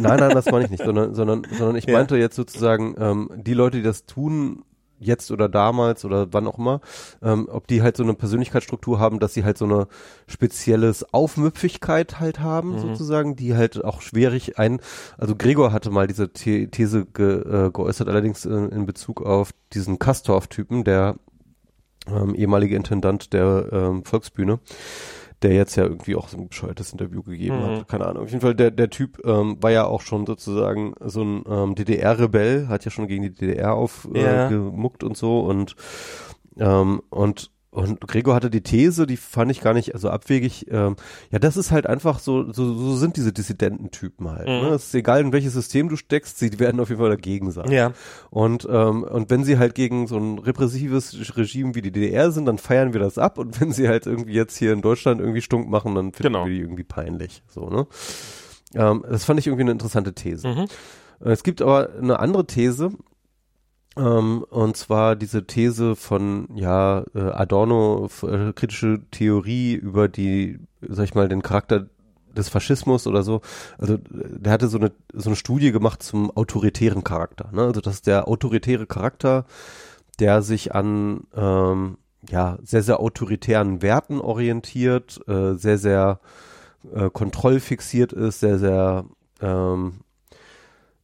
[0.00, 1.92] Nein, nein, das meine ich nicht, sondern, sondern, sondern ich Ja.
[1.94, 4.64] meinte jetzt sozusagen, ähm, die Leute, die das tun,
[5.04, 6.80] jetzt oder damals oder wann auch immer,
[7.22, 9.88] ähm, ob die halt so eine Persönlichkeitsstruktur haben, dass sie halt so eine
[10.28, 12.78] spezielles Aufmüpfigkeit halt haben, Mhm.
[12.78, 14.80] sozusagen, die halt auch schwierig ein,
[15.18, 19.50] also Gregor hatte mal diese The These ge, äh, geäußert, allerdings äh, in Bezug auf
[19.72, 21.16] diesen Kastorf-Typen, der
[22.06, 24.60] ähm, ehemalige Intendant der ähm, Volksbühne,
[25.42, 27.62] der jetzt ja irgendwie auch so ein bescheuertes Interview gegeben Mhm.
[27.78, 27.88] hat.
[27.88, 28.24] Keine Ahnung.
[28.24, 31.74] Auf jeden Fall, der, der Typ ähm, war ja auch schon sozusagen so ein ähm,
[31.74, 34.46] DDR-Rebell, hat ja schon gegen die DDR aufgemuckt Ja.
[34.46, 35.76] äh, gemuckt und so und
[36.58, 40.66] ähm, und und Gregor hatte die These, die fand ich gar nicht so abwegig.
[40.70, 40.94] Ähm,
[41.30, 44.46] ja, das ist halt einfach so, so, so sind diese Dissidententypen halt.
[44.46, 44.68] Mhm.
[44.68, 44.68] Ne?
[44.74, 47.70] Es ist egal, in welches System du steckst, sie werden auf jeden Fall dagegen sein.
[47.72, 47.92] Ja.
[48.28, 52.44] Und, ähm, und wenn sie halt gegen so ein repressives Regime wie die DDR sind,
[52.44, 53.38] dann feiern wir das ab.
[53.38, 56.44] Und wenn sie halt irgendwie jetzt hier in Deutschland irgendwie stunk machen, dann finden Genau.
[56.44, 57.42] wir die irgendwie peinlich.
[57.48, 57.86] So, ne?
[58.74, 60.46] Ähm, das fand ich irgendwie eine interessante These.
[60.46, 60.66] Mhm.
[61.24, 62.90] Äh, Es gibt aber eine andere These,
[63.96, 71.04] ähm, und zwar diese These von, ja, äh, Adorno, äh, kritische Theorie über die, sag
[71.04, 71.86] ich mal, den Charakter
[72.34, 73.42] des Faschismus oder so.
[73.78, 77.50] Also der hatte so eine, so eine Studie gemacht zum autoritären Charakter.
[77.52, 77.62] Ne?
[77.62, 79.44] Also ist der autoritäre Charakter,
[80.18, 81.98] der sich an ähm,
[82.30, 86.20] ja, sehr, sehr autoritären Werten orientiert, äh, sehr, sehr
[86.94, 89.04] äh, kontrollfixiert ist, sehr, sehr
[89.40, 90.00] ähm,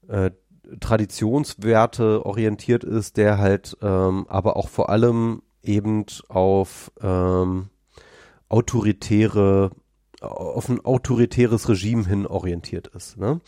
[0.08, 0.30] äh,
[0.80, 7.68] Traditionswerte orientiert ist, der halt ähm, aber auch vor allem eben auf ähm,
[8.48, 9.70] autoritäre
[10.20, 13.18] auf ein autoritäres Regime hin orientiert ist.
[13.18, 13.40] Ne?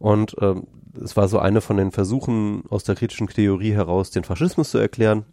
[0.00, 0.66] Und ähm,
[1.02, 4.78] es war so eine von den Versuchen aus der kritischen Theorie heraus, den Faschismus zu
[4.78, 5.24] erklären,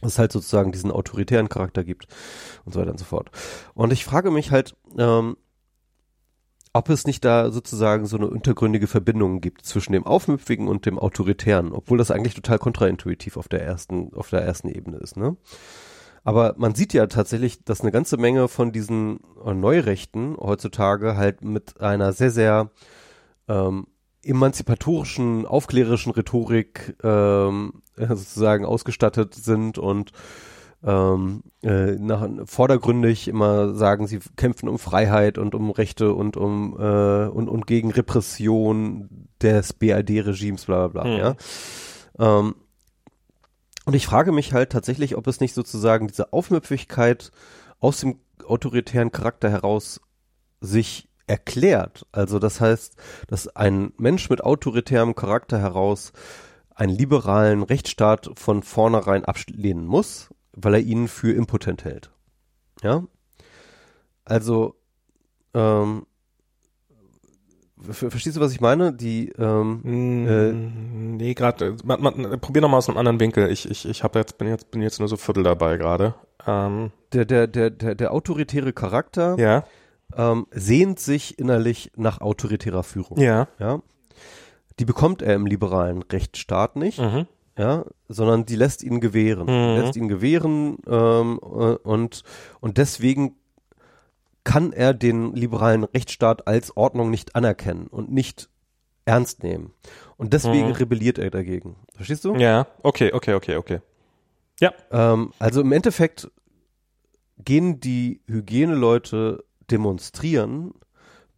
[0.00, 2.06] dass es halt sozusagen diesen autoritären Charakter gibt
[2.64, 3.30] und so weiter und so fort.
[3.74, 5.36] Und ich frage mich halt, ähm,
[6.72, 10.98] ob es nicht da sozusagen so eine untergründige Verbindung gibt zwischen dem Aufmüpfigen und dem
[10.98, 15.36] Autoritären, obwohl das eigentlich total kontraintuitiv auf der ersten, auf der ersten Ebene ist, ne?
[16.24, 21.42] Aber man sieht ja tatsächlich, dass eine ganze Menge von diesen äh, Neurechten heutzutage halt
[21.42, 22.70] mit einer sehr, sehr
[23.48, 23.86] ähm,
[24.22, 30.12] emanzipatorischen, aufklärerischen Rhetorik ähm, sozusagen ausgestattet sind und
[30.84, 36.76] ähm, äh, nach, vordergründig immer sagen, sie kämpfen um Freiheit und um Rechte und um
[36.78, 41.10] äh, und, und gegen Repression des BRD-Regimes, bla bla bla.
[41.10, 41.18] Hm.
[41.18, 41.36] Ja?
[42.18, 42.54] Ähm,
[43.84, 47.32] und ich frage mich halt tatsächlich, ob es nicht sozusagen diese Aufmüpfigkeit
[47.80, 50.00] aus dem autoritären Charakter heraus
[50.60, 52.06] sich erklärt.
[52.12, 52.96] Also das heißt,
[53.28, 56.12] dass ein Mensch mit autoritärem Charakter heraus
[56.74, 60.30] einen liberalen Rechtsstaat von vornherein ablehnen muss,
[60.60, 62.10] weil er ihn für impotent hält.
[62.82, 63.04] Ja?
[64.24, 64.76] Also,
[65.54, 66.06] ähm,
[67.80, 68.92] verstehst du, was ich meine?
[68.92, 73.50] Die, ähm, mm, äh, nee, gerade, äh, probier noch mal aus einem anderen Winkel.
[73.50, 76.14] Ich, ich, ich habe jetzt, bin jetzt, bin jetzt nur so Viertel dabei gerade.
[76.46, 79.64] Ähm, der, der, der, der, der autoritäre Charakter ja.
[80.16, 83.18] ähm, sehnt sich innerlich nach autoritärer Führung.
[83.18, 83.48] Ja.
[83.58, 83.80] Ja.
[84.78, 86.98] Die bekommt er im liberalen Rechtsstaat nicht.
[86.98, 87.26] Mhm
[87.58, 89.82] ja, sondern die lässt ihn gewähren, mhm.
[89.82, 92.22] lässt ihn gewähren ähm, äh, und
[92.60, 93.36] und deswegen
[94.44, 98.48] kann er den liberalen Rechtsstaat als Ordnung nicht anerkennen und nicht
[99.04, 99.72] ernst nehmen
[100.16, 100.72] und deswegen mhm.
[100.72, 101.76] rebelliert er dagegen.
[101.94, 102.36] Verstehst du?
[102.36, 103.80] Ja, okay, okay, okay, okay.
[104.60, 104.72] Ja.
[104.90, 106.30] Ähm, also im Endeffekt
[107.44, 110.74] gehen die Hygieneleute demonstrieren,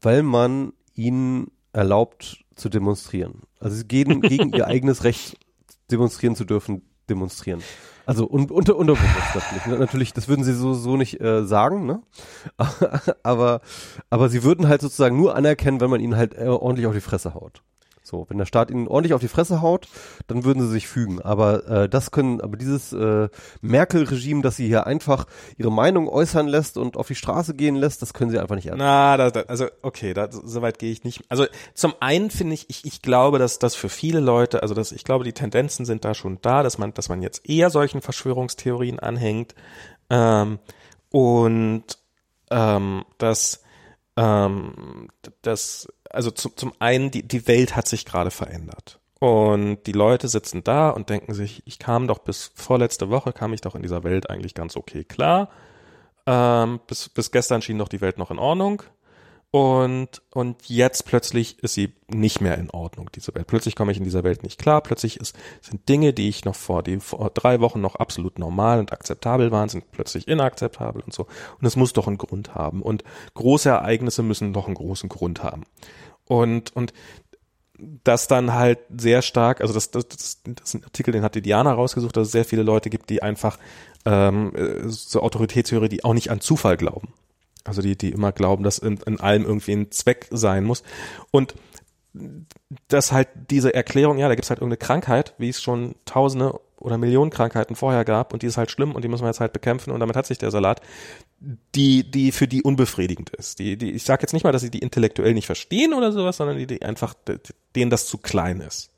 [0.00, 3.42] weil man ihnen erlaubt zu demonstrieren.
[3.58, 5.38] Also sie gehen gegen ihr eigenes Recht
[5.92, 7.62] demonstrieren zu dürfen, demonstrieren.
[8.06, 9.78] Also un, unter unterbewusst natürlich.
[9.78, 12.02] Natürlich, das würden sie so so nicht äh, sagen, ne?
[13.22, 13.60] aber
[14.08, 17.00] aber sie würden halt sozusagen nur anerkennen, wenn man ihnen halt äh, ordentlich auf die
[17.00, 17.62] Fresse haut.
[18.10, 19.86] So, wenn der Staat ihnen ordentlich auf die Fresse haut,
[20.26, 21.22] dann würden sie sich fügen.
[21.22, 23.28] Aber äh, das können, aber dieses äh,
[23.60, 25.26] Merkel-Regime, das sie hier einfach
[25.56, 28.66] ihre Meinung äußern lässt und auf die Straße gehen lässt, das können sie einfach nicht
[28.66, 28.80] ernst.
[28.80, 31.22] Na, da, da, also okay, da, so weit gehe ich nicht.
[31.28, 34.90] Also zum einen finde ich, ich, ich glaube, dass das für viele Leute, also dass
[34.90, 38.02] ich glaube, die Tendenzen sind da schon da, dass man, dass man jetzt eher solchen
[38.02, 39.54] Verschwörungstheorien anhängt
[40.10, 40.58] ähm,
[41.10, 41.84] und
[42.50, 43.62] ähm, dass
[44.16, 45.08] ähm,
[45.42, 48.98] dass also zum, zum einen, die, die Welt hat sich gerade verändert.
[49.18, 53.52] Und die Leute sitzen da und denken sich, ich kam doch bis vorletzte Woche, kam
[53.52, 55.50] ich doch in dieser Welt eigentlich ganz okay klar.
[56.26, 58.82] Ähm, bis, bis gestern schien doch die Welt noch in Ordnung.
[59.52, 63.48] Und, und jetzt plötzlich ist sie nicht mehr in Ordnung, diese Welt.
[63.48, 64.80] Plötzlich komme ich in dieser Welt nicht klar.
[64.80, 68.78] Plötzlich ist, sind Dinge, die ich noch vor, die vor drei Wochen noch absolut normal
[68.78, 71.26] und akzeptabel waren, sind plötzlich inakzeptabel und so.
[71.60, 72.80] Und es muss doch einen Grund haben.
[72.80, 73.02] Und
[73.34, 75.64] große Ereignisse müssen doch einen großen Grund haben.
[76.26, 76.92] Und, und
[78.04, 81.34] das dann halt sehr stark, also das, das, das, das ist ein Artikel, den hat
[81.34, 83.58] die Diana rausgesucht, dass es sehr viele Leute gibt, die einfach
[84.04, 84.52] ähm,
[84.86, 87.12] so Autoritätstheorie, die auch nicht an Zufall glauben.
[87.64, 90.82] Also die, die immer glauben, dass in, in allem irgendwie ein Zweck sein muss.
[91.30, 91.54] Und
[92.88, 96.98] dass halt diese Erklärung, ja, da gibt's halt irgendeine Krankheit, wie es schon tausende oder
[96.98, 99.52] Millionen Krankheiten vorher gab und die ist halt schlimm und die muss man jetzt halt
[99.52, 100.80] bekämpfen und damit hat sich der Salat,
[101.74, 103.58] die, die für die unbefriedigend ist.
[103.58, 106.38] Die, die, ich sage jetzt nicht mal, dass sie die intellektuell nicht verstehen oder sowas,
[106.38, 107.14] sondern die, die einfach,
[107.76, 108.90] denen das zu klein ist.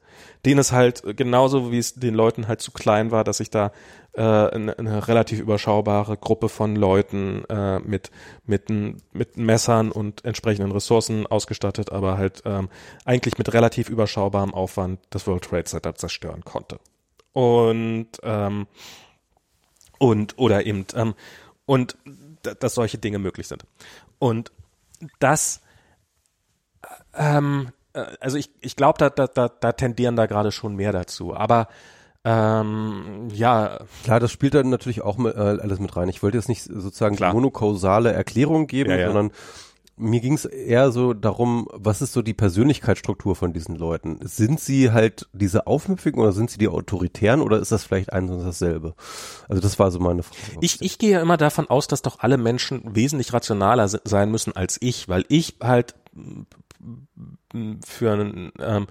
[0.46, 3.72] Denen es halt genauso, wie es den Leuten halt zu klein war, dass sich da
[4.14, 8.10] äh, eine, eine relativ überschaubare Gruppe von Leuten äh, mit,
[8.44, 12.68] mit, mit Messern und entsprechenden Ressourcen ausgestattet, aber halt ähm,
[13.04, 16.78] eigentlich mit relativ überschaubarem Aufwand das World Trade Center zerstören konnte.
[17.32, 18.66] Und ähm,
[19.98, 21.14] und oder eben ähm,
[21.64, 21.96] und
[22.42, 23.64] dass solche Dinge möglich sind.
[24.18, 24.52] Und
[25.20, 25.62] das
[27.14, 31.34] ähm, äh, also ich, ich glaube, da, da, da tendieren da gerade schon mehr dazu.
[31.34, 31.68] Aber
[32.24, 33.80] ähm, ja.
[34.04, 36.08] Klar, das spielt dann natürlich auch mit, äh, alles mit rein.
[36.08, 37.32] Ich wollte jetzt nicht sozusagen Klar.
[37.32, 39.06] monokausale Erklärung geben, ja, ja.
[39.06, 39.32] sondern
[39.96, 44.18] mir ging es eher so darum, was ist so die Persönlichkeitsstruktur von diesen Leuten?
[44.22, 48.30] Sind sie halt diese Aufmüpfigen oder sind sie die Autoritären oder ist das vielleicht eins
[48.30, 48.94] und dasselbe?
[49.48, 50.58] Also das war so meine Frage.
[50.60, 54.56] Ich, ich gehe ja immer davon aus, dass doch alle Menschen wesentlich rationaler sein müssen
[54.56, 55.94] als ich, weil ich halt
[57.84, 58.86] für einen ähm,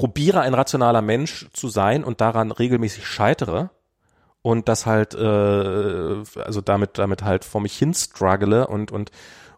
[0.00, 3.68] probiere ein rationaler Mensch zu sein und daran regelmäßig scheitere
[4.40, 5.18] und das halt äh,
[6.40, 9.10] also damit damit halt vor mich hin struggle und und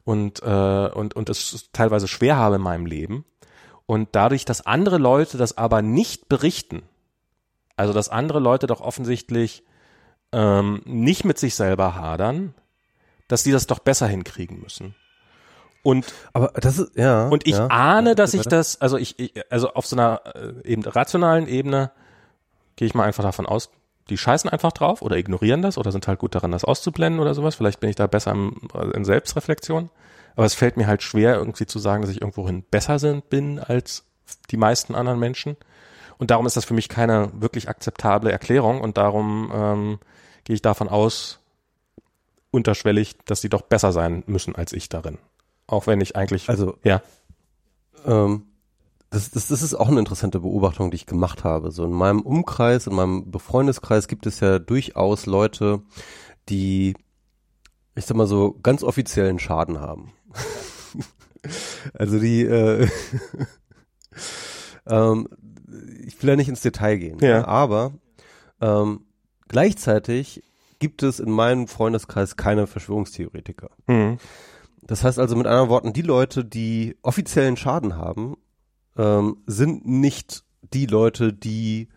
[0.02, 3.24] und äh, und und es teilweise schwer habe in meinem Leben
[3.86, 6.82] und dadurch, dass andere Leute das aber nicht berichten,
[7.77, 9.62] also dass andere Leute doch offensichtlich
[10.32, 12.52] ähm, nicht mit sich selber hadern,
[13.28, 14.97] dass die das doch besser hinkriegen müssen.
[15.82, 17.28] Und Aber das ist, ja.
[17.28, 17.66] und ich ja.
[17.66, 21.90] ahne, dass ich das, also ich, ich also auf so einer äh, eben rationalen Ebene
[22.76, 23.70] gehe ich mal einfach davon aus,
[24.09, 27.34] die scheißen einfach drauf oder ignorieren das oder sind halt gut daran, das auszublenden oder
[27.34, 27.54] sowas.
[27.54, 28.56] Vielleicht bin ich da besser im,
[28.94, 29.90] in Selbstreflexion.
[30.34, 33.59] Aber es fällt mir halt schwer, irgendwie zu sagen, dass ich irgendwohin besser sind, bin
[33.59, 34.04] als
[34.50, 35.56] die meisten anderen Menschen.
[36.18, 39.98] Und darum ist das für mich keine wirklich akzeptable Erklärung und darum ähm,
[40.44, 41.40] gehe ich davon aus,
[42.50, 45.18] unterschwellig, dass sie doch besser sein müssen als ich darin.
[45.66, 47.02] Auch wenn ich eigentlich, Also, ja,
[48.05, 48.47] ähm,
[49.10, 51.70] das, das, das ist auch eine interessante Beobachtung, die ich gemacht habe.
[51.70, 55.82] So in meinem Umkreis, in meinem Befreundeskreis gibt es ja durchaus Leute,
[56.48, 56.94] die,
[57.94, 60.12] ich sag mal so, ganz offiziellen Schaden haben.
[61.94, 62.89] also die, äh,
[64.86, 65.28] ähm,
[66.06, 67.47] ich will ja nicht ins Detail gehen, Ja.
[67.47, 67.93] aber
[68.60, 69.05] ähm,
[69.48, 70.43] gleichzeitig
[70.78, 73.70] gibt es in meinem Freundeskreis keine Verschwörungstheoretiker.
[73.86, 74.18] mhm.
[74.82, 78.36] Das heißt also mit anderen Worten, die Leute, die offiziellen Schaden haben,
[78.96, 80.44] ähm, sind nicht
[80.74, 81.88] die Leute, die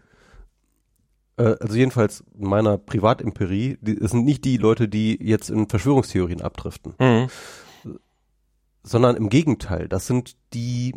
[1.37, 5.67] äh, also jedenfalls in meiner Privatimperie, die, es sind nicht die Leute, die jetzt in
[5.67, 7.27] Verschwörungstheorien abdriften, Mhm.
[8.83, 10.93] sondern im Gegenteil, das sind die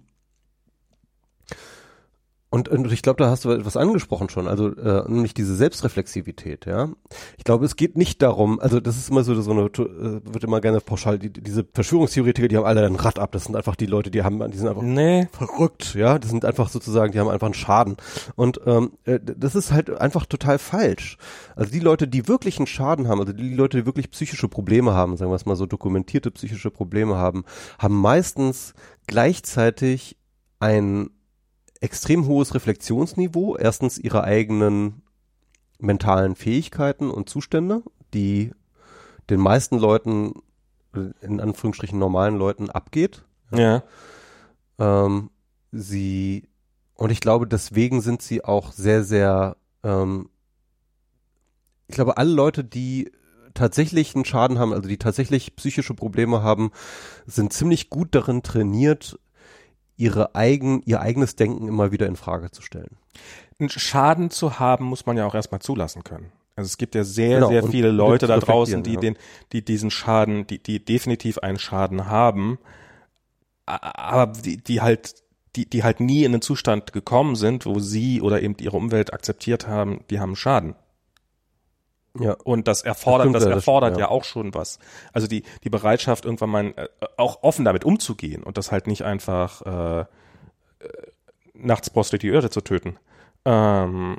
[2.50, 6.64] und, und ich glaube, da hast du etwas angesprochen schon, also äh, nämlich diese Selbstreflexivität,
[6.64, 6.88] ja.
[7.36, 10.44] Ich glaube, es geht nicht darum, also das ist immer so, so eine, äh, wird
[10.44, 13.76] immer gerne pauschal, die, diese Verschwörungstheoretiker, die haben alle ein Rad ab, das sind einfach
[13.76, 17.20] die Leute, die haben, die sind einfach Nee, verrückt, ja, das sind einfach sozusagen, die
[17.20, 17.98] haben einfach einen Schaden.
[18.34, 21.18] Und ähm, äh, das ist halt einfach total falsch.
[21.54, 24.94] Also die Leute, die wirklich einen Schaden haben, also die Leute, die wirklich psychische Probleme
[24.94, 27.44] haben, sagen wir es mal so, dokumentierte psychische Probleme haben,
[27.78, 28.72] haben meistens
[29.06, 30.16] gleichzeitig
[30.60, 31.10] ein
[31.80, 35.02] extrem hohes Reflexionsniveau, erstens ihre eigenen
[35.78, 37.82] mentalen Fähigkeiten und Zustände,
[38.14, 38.52] die
[39.30, 40.34] den meisten Leuten,
[41.20, 43.24] in Anführungsstrichen normalen Leuten abgeht.
[43.52, 43.82] ja.
[44.78, 45.30] Ähm,
[45.72, 46.48] sie
[46.98, 49.56] und ich glaube, deswegen sind sie auch sehr, sehr.
[49.84, 50.28] Ähm,
[51.86, 53.12] ich glaube, alle Leute, die
[53.54, 56.72] tatsächlich einen Schaden haben, also die tatsächlich psychische Probleme haben,
[57.24, 59.18] sind ziemlich gut darin trainiert,
[59.98, 62.96] ihre eigen, ihr eigenes Denken immer wieder in Frage zu stellen.
[63.68, 66.32] Schaden zu haben, muss man ja auch erstmal zulassen können.
[66.56, 69.00] Also es gibt ja sehr, Genau, sehr viele Leute da draußen, die ja.
[69.00, 69.16] den,
[69.52, 72.58] die diesen Schaden, die, die definitiv einen Schaden haben,
[73.66, 75.22] aber die, die halt,
[75.56, 79.12] die, die halt nie in den Zustand gekommen sind, wo sie oder eben ihre Umwelt
[79.12, 80.74] akzeptiert haben, die haben Schaden.
[82.20, 82.36] Ja.
[82.44, 84.00] Und das erfordert, das ja, das erfordert ja.
[84.00, 84.08] ja.
[84.08, 84.78] auch schon was.
[85.12, 89.02] Also die, die Bereitschaft, irgendwann mal äh, auch offen damit umzugehen und das halt nicht
[89.02, 90.06] einfach äh, äh,
[91.54, 92.98] nachts Prostituierte zu töten.
[93.44, 94.16] Ähm,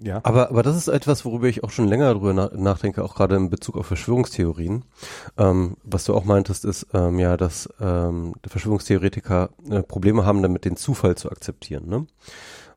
[0.00, 0.20] ja.
[0.22, 3.36] Aber, aber das ist etwas, worüber ich auch schon länger drüber na nachdenke, auch gerade
[3.36, 4.84] in Bezug auf Verschwörungstheorien.
[5.36, 10.64] Ähm, was du auch meintest, ist ähm, ja, dass ähm, Verschwörungstheoretiker äh, Probleme haben, damit
[10.64, 11.88] den Zufall zu akzeptieren.
[11.88, 12.06] Ne?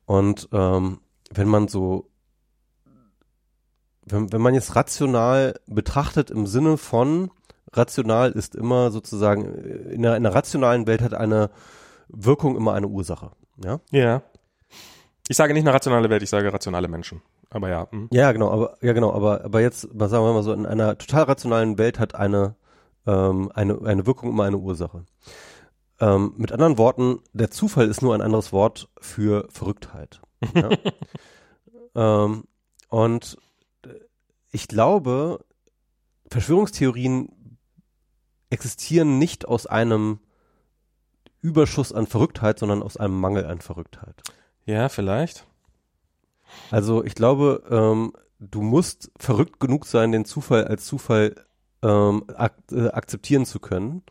[0.04, 1.00] Und ähm,
[1.32, 2.08] wenn man so,
[4.06, 7.30] wenn, wenn man jetzt rational betrachtet im Sinne von,
[7.72, 11.50] rational ist immer sozusagen, in einer, in einer rationalen Welt hat eine
[12.08, 13.32] Wirkung immer eine Ursache.
[13.62, 13.80] Ja?
[13.90, 14.22] Ja.
[15.28, 17.20] Ich sage nicht eine rationale Welt, ich sage rationale Menschen.
[17.50, 17.88] Aber ja.
[17.90, 18.08] hm.
[18.12, 20.98] Ja, genau, aber ja genau, aber aber jetzt mal sagen wir mal so, in einer
[20.98, 22.54] total rationalen Welt hat eine
[23.06, 25.04] ähm, eine eine Wirkung immer eine Ursache.
[25.98, 30.20] Ähm, mit anderen Worten, der Zufall ist nur ein anderes Wort für Verrücktheit.
[30.54, 30.70] Ja?
[32.24, 32.44] ähm,
[32.88, 33.38] und
[34.52, 35.44] ich glaube,
[36.30, 37.28] Verschwörungstheorien
[38.50, 40.20] existieren nicht aus einem
[41.40, 44.22] Überschuss an Verrücktheit, sondern aus einem Mangel an Verrücktheit.
[44.64, 45.46] Ja, vielleicht.
[46.70, 51.34] Also ich glaube, ähm, du musst verrückt genug sein, den Zufall als Zufall
[51.82, 54.02] ähm, ak äh, akzeptieren zu können,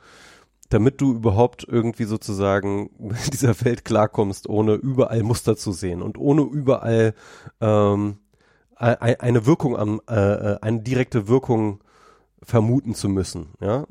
[0.70, 6.18] damit du überhaupt irgendwie sozusagen in dieser Welt klarkommst, ohne überall Muster zu sehen und
[6.18, 7.14] ohne überall
[7.62, 8.18] ähm,
[8.76, 11.80] eine Wirkung am, äh, äh, eine direkte Wirkung
[12.44, 13.48] vermuten zu müssen.
[13.62, 13.86] Ja,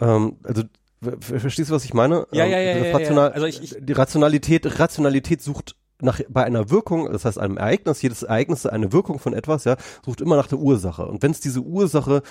[0.00, 0.62] ähm, also
[1.02, 2.26] ver- ver- verstehst du, was ich meine?
[2.32, 3.28] Ja, Ähm, ja, ja, ja, ja.
[3.32, 8.02] Also ich- ich- die Rationalität, Rationalität sucht nach, bei einer Wirkung, das heißt einem Ereignis,
[8.02, 11.06] jedes Ereignis eine Wirkung von etwas, ja, sucht immer nach der Ursache.
[11.06, 12.22] Und wenn es diese Ursache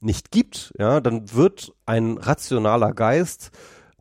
[0.00, 3.50] nicht gibt, ja, dann wird ein rationaler Geist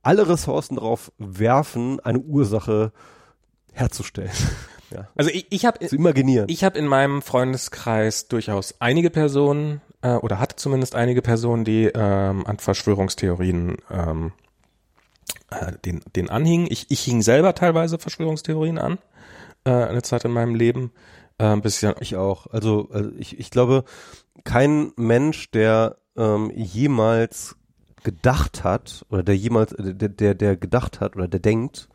[0.02, 2.92] alle Ressourcen darauf werfen, eine Ursache
[3.72, 4.30] herzustellen,
[4.94, 6.48] ja, Also ich, ich habe zu imaginieren.
[6.50, 11.86] Ich habe in meinem Freundeskreis durchaus einige Personen äh, oder hatte zumindest einige Personen, die
[11.86, 14.32] ähm, an Verschwörungstheorien ähm,
[15.50, 16.68] äh, den, den anhingen.
[16.70, 19.00] Ich, ich hing selber teilweise Verschwörungstheorien an,
[19.66, 20.92] äh, eine Zeit in meinem Leben.
[21.38, 22.48] Äh, bisschen, Ich auch.
[22.48, 23.86] Also, also ich, ich glaube,
[24.44, 27.56] kein Mensch, der ähm, jemals
[28.04, 31.90] gedacht hat oder der jemals, äh, der, der, der gedacht hat oder der denkt,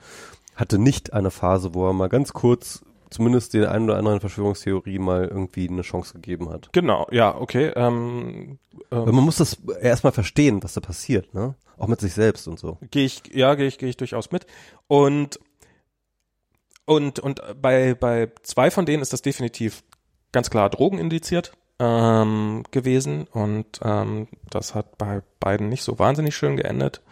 [0.56, 4.98] hatte nicht eine Phase, wo er mal ganz kurz zumindest den einen oder anderen Verschwörungstheorie
[4.98, 6.70] mal irgendwie eine Chance gegeben hat.
[6.72, 7.72] Genau, ja, okay.
[7.76, 8.58] Ähm,
[8.90, 11.54] ähm, man muss das erstmal verstehen, was da passiert, ne?
[11.76, 12.78] Auch mit sich selbst und so.
[12.90, 14.46] Gehe ich, ja, gehe ich, gehe ich durchaus mit.
[14.88, 15.38] Und
[16.84, 19.84] und und bei bei zwei von denen ist das definitiv
[20.32, 26.34] ganz klar Drogen indiziert ähm, gewesen und ähm, das hat bei beiden nicht so wahnsinnig
[26.36, 27.02] schön geendet.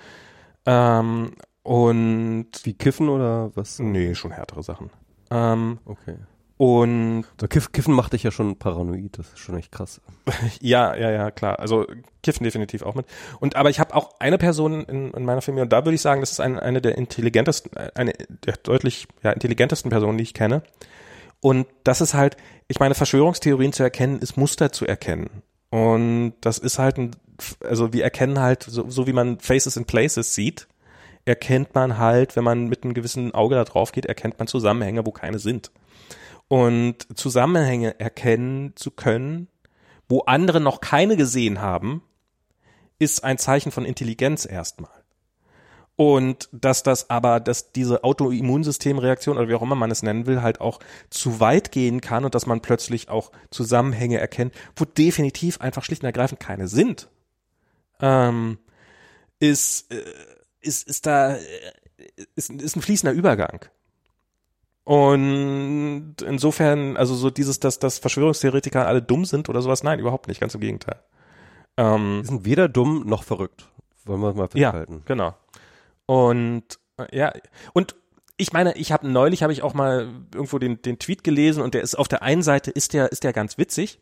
[0.65, 1.33] Ähm,
[1.63, 3.79] und wie Kiffen oder was?
[3.79, 4.91] Nee, schon härtere Sachen.
[5.31, 6.17] Ähm, okay.
[6.59, 10.01] Und so Kiff, Kiffen macht dich ja schon paranoid, das ist schon echt krass.
[10.61, 11.59] ja, ja, ja, klar.
[11.59, 11.87] Also
[12.23, 13.05] Kiffen definitiv auch mit.
[13.41, 16.01] Und aber ich habe auch eine Person in, in, meiner Familie und da würde ich
[16.01, 18.15] sagen, das ist eine, eine der intelligentesten, eine
[18.47, 20.63] der deutlich ja, intelligentesten Personen, die ich kenne.
[21.41, 22.39] Und das ist halt,
[22.69, 25.43] ich meine, Verschwörungstheorien zu erkennen, ist Muster zu erkennen.
[25.69, 27.11] Und das ist halt ein,
[27.63, 30.67] also wir erkennen halt, so, so wie man Faces in Places sieht,
[31.27, 35.05] erkennt man halt, wenn man mit einem gewissen Auge da drauf geht, erkennt man Zusammenhänge,
[35.05, 35.71] wo keine sind.
[36.49, 39.49] Und Zusammenhänge erkennen zu können,
[40.09, 42.03] wo andere noch keine gesehen haben,
[42.99, 44.91] ist ein Zeichen von Intelligenz erstmal.
[45.97, 50.43] Und dass das aber, dass diese Autoimmunsystemreaktion oder wie auch immer man es nennen will,
[50.43, 50.79] halt auch
[51.11, 56.03] zu weit gehen kann und dass man plötzlich auch Zusammenhänge erkennt, wo definitiv einfach schlicht
[56.03, 57.09] und ergreifend keine sind,
[58.01, 58.59] ähm,
[59.41, 60.05] ist, äh,
[60.67, 61.41] ist, ist da, äh,
[62.35, 63.67] ist, ist ein fließender Übergang.
[64.85, 70.29] Und insofern, also so dieses, dass, dass Verschwörungstheoretiker alle dumm sind oder sowas, nein, überhaupt
[70.29, 71.01] nicht, ganz im Gegenteil.
[71.77, 73.69] Ähm, Die sind weder dumm noch verrückt.
[74.05, 74.95] Wollen wir mal festhalten.
[74.95, 75.35] Ja, genau.
[76.07, 77.33] Und äh, ja,
[77.73, 77.97] und
[78.37, 81.75] ich meine, ich habe neulich habe ich auch mal irgendwo den, den Tweet gelesen und
[81.75, 83.99] der ist auf der einen Seite ist der ist der ganz witzig.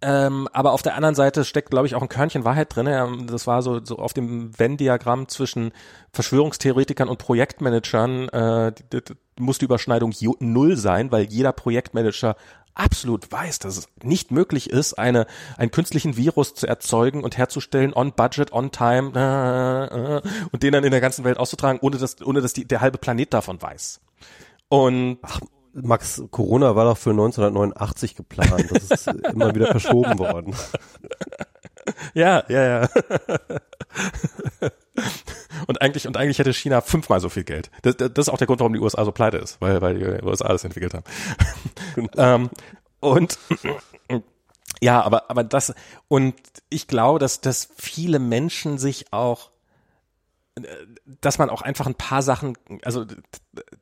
[0.00, 3.26] Äh, ähm, aber auf der anderen Seite steckt, glaube ich, auch ein Körnchen Wahrheit drin.
[3.26, 5.72] Das war so, so auf dem Venn-Diagramm zwischen
[6.12, 12.36] Verschwörungstheoretikern und Projektmanagern äh, die, die, muss die Überschneidung null sein, weil jeder Projektmanager
[12.74, 15.26] absolut weiß, dass es nicht möglich ist, eine,
[15.56, 20.22] einen künstlichen Virus zu erzeugen und herzustellen on budget, on time äh, äh,
[20.52, 22.98] und den dann in der ganzen Welt auszutragen, ohne dass, ohne dass die, der halbe
[22.98, 24.00] Planet davon weiß.
[24.68, 25.40] Und Ach,
[25.82, 28.66] Max, Corona war doch für 1989 geplant.
[28.70, 30.54] Das ist immer wieder verschoben worden.
[32.14, 32.88] Ja, ja, ja.
[35.66, 37.70] Und eigentlich, und eigentlich hätte China fünfmal so viel Geld.
[37.82, 40.24] Das, das ist auch der Grund, warum die USA so pleite ist, weil, weil die
[40.24, 41.04] USA das entwickelt haben.
[42.16, 42.50] ähm,
[43.00, 43.38] und
[44.80, 45.74] ja, aber, aber das,
[46.08, 46.34] und
[46.68, 49.50] ich glaube, dass, dass viele Menschen sich auch,
[51.20, 53.04] dass man auch einfach ein paar Sachen, also,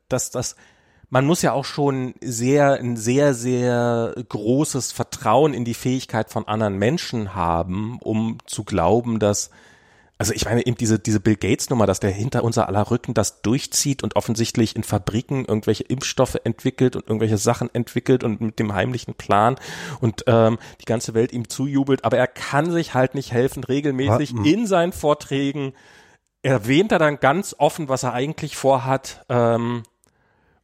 [0.09, 0.55] dass, dass,
[1.09, 6.47] man muss ja auch schon sehr, ein sehr, sehr großes Vertrauen in die Fähigkeit von
[6.47, 9.49] anderen Menschen haben, um zu glauben, dass,
[10.17, 13.13] also ich meine eben diese, diese Bill Gates Nummer, dass der hinter unser aller Rücken
[13.13, 18.59] das durchzieht und offensichtlich in Fabriken irgendwelche Impfstoffe entwickelt und irgendwelche Sachen entwickelt und mit
[18.59, 19.55] dem heimlichen Plan
[20.01, 24.33] und ähm, die ganze Welt ihm zujubelt, aber er kann sich halt nicht helfen, regelmäßig
[24.33, 24.45] Warten.
[24.45, 25.73] in seinen Vorträgen
[26.41, 29.25] erwähnt er dann ganz offen, was er eigentlich vorhat.
[29.29, 29.83] Ähm,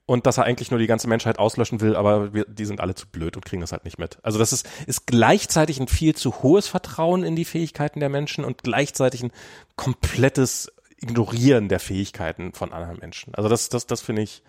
[0.05, 2.95] und dass er eigentlich nur die ganze Menschheit auslöschen will, aber wir, die sind alle
[2.95, 4.17] zu blöd und kriegen das halt nicht mit.
[4.21, 8.43] Also das ist, ist gleichzeitig ein viel zu hohes Vertrauen in die Fähigkeiten der Menschen
[8.43, 9.31] und gleichzeitig ein
[9.75, 13.33] komplettes Ignorieren der Fähigkeiten von anderen Menschen.
[13.35, 14.43] Also das, das, das finde ich,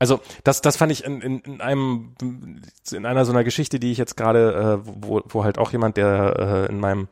[0.00, 2.14] also das, das fand ich in, in, in einem,
[2.90, 5.96] in einer so einer Geschichte, die ich jetzt gerade, äh, wo, wo halt auch jemand,
[5.96, 7.08] der äh, in meinem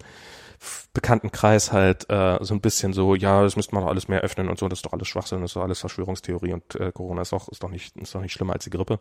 [0.92, 4.48] Bekanntenkreis halt äh, so ein bisschen so, ja, das müsste man doch alles mehr öffnen
[4.48, 7.22] und so, das ist doch alles Schwachsinn, das ist doch alles Verschwörungstheorie und äh, Corona
[7.22, 8.98] ist doch, ist doch nicht, ist doch nicht schlimmer als die Grippe.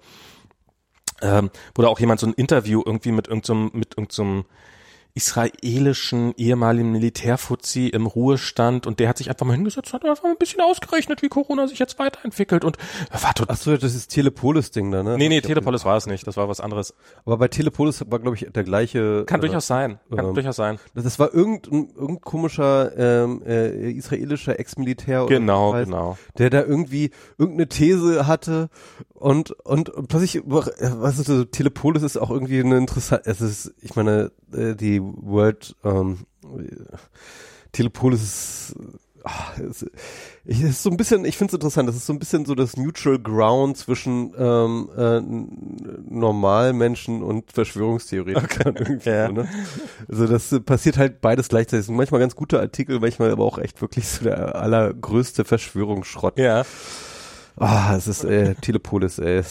[1.21, 1.49] Ähm,
[1.81, 4.45] da auch jemand so ein Interview irgendwie mit irgendeinem, mit irgendeinem
[5.15, 10.25] israelischen ehemaligen Militärfuzzi im Ruhestand und der hat sich einfach mal hingesetzt und hat einfach
[10.25, 12.77] ein bisschen ausgerechnet, wie Corona sich jetzt weiterentwickelt und
[13.11, 13.53] war total.
[13.53, 15.17] Achso, das ist Telepolis-Ding da, ne?
[15.17, 16.93] Nee, nee, Telepolis war es nicht, das war was anderes.
[17.25, 19.23] Aber bei Telepolis war, glaube ich, der gleiche.
[19.25, 20.79] Kann äh, durchaus sein, kann ähm, durchaus sein.
[20.93, 25.27] Das war irgendein, irgendein komischer ähm, äh, israelischer Ex-Militär.
[25.27, 26.17] Genau, weiß, genau.
[26.37, 28.69] Der da irgendwie irgendeine These hatte
[29.13, 33.73] und, und, und plötzlich, was ist so, Telepolis ist auch irgendwie eine interessante, es ist,
[33.81, 36.19] ich meine, äh, die World ähm,
[37.71, 38.75] Telepolis ist,
[39.23, 39.85] ach, ist,
[40.45, 42.55] ich, ist so ein bisschen, ich finde es interessant, das ist so ein bisschen so
[42.55, 45.19] das Neutral Ground zwischen ähm, äh,
[46.09, 48.75] Normalmenschen und Verschwörungstheoretikern.
[48.77, 48.99] Okay.
[49.05, 49.31] Ja.
[49.31, 49.47] ne?
[50.07, 51.89] Also das passiert halt beides gleichzeitig.
[51.89, 56.39] Manchmal ganz gute Artikel, manchmal aber auch echt wirklich so der allergrößte Verschwörungsschrott.
[56.39, 56.63] Ja.
[57.57, 59.41] Ah, es ist äh, Telepolis, ey.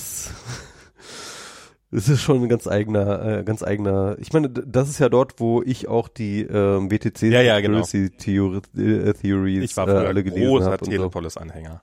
[1.95, 4.17] Es ist schon ein ganz eigener, äh, ganz eigener.
[4.19, 7.83] Ich meine, das ist ja dort, wo ich auch die ähm, WTC Ja, ja, genau.
[7.83, 10.79] Theory, äh, Theories Ich war äh, früher alle gelesen großer habe.
[10.79, 10.91] und so.
[10.91, 11.83] Telepolis-Anhänger.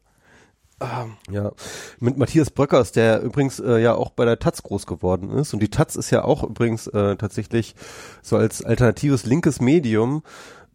[0.82, 1.52] Ähm, Ja,
[2.00, 5.54] mit Matthias Bröckers, der übrigens äh, ja auch bei der Taz groß geworden ist.
[5.54, 7.76] Und die Taz ist ja auch übrigens äh, tatsächlich
[8.22, 10.24] so als alternatives linkes Medium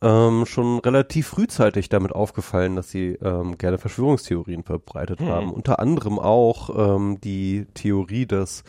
[0.03, 5.29] ähm, schon relativ frühzeitig damit aufgefallen, dass sie ähm, gerne Verschwörungstheorien verbreitet Mhm.
[5.29, 5.51] haben.
[5.53, 8.63] Unter anderem auch ähm, die Theorie, dass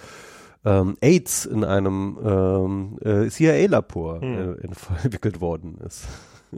[0.67, 4.57] ähm, AIDS in einem ähm, äh, CIA-Labor Mhm.
[4.61, 6.05] äh, entwickelt worden ist.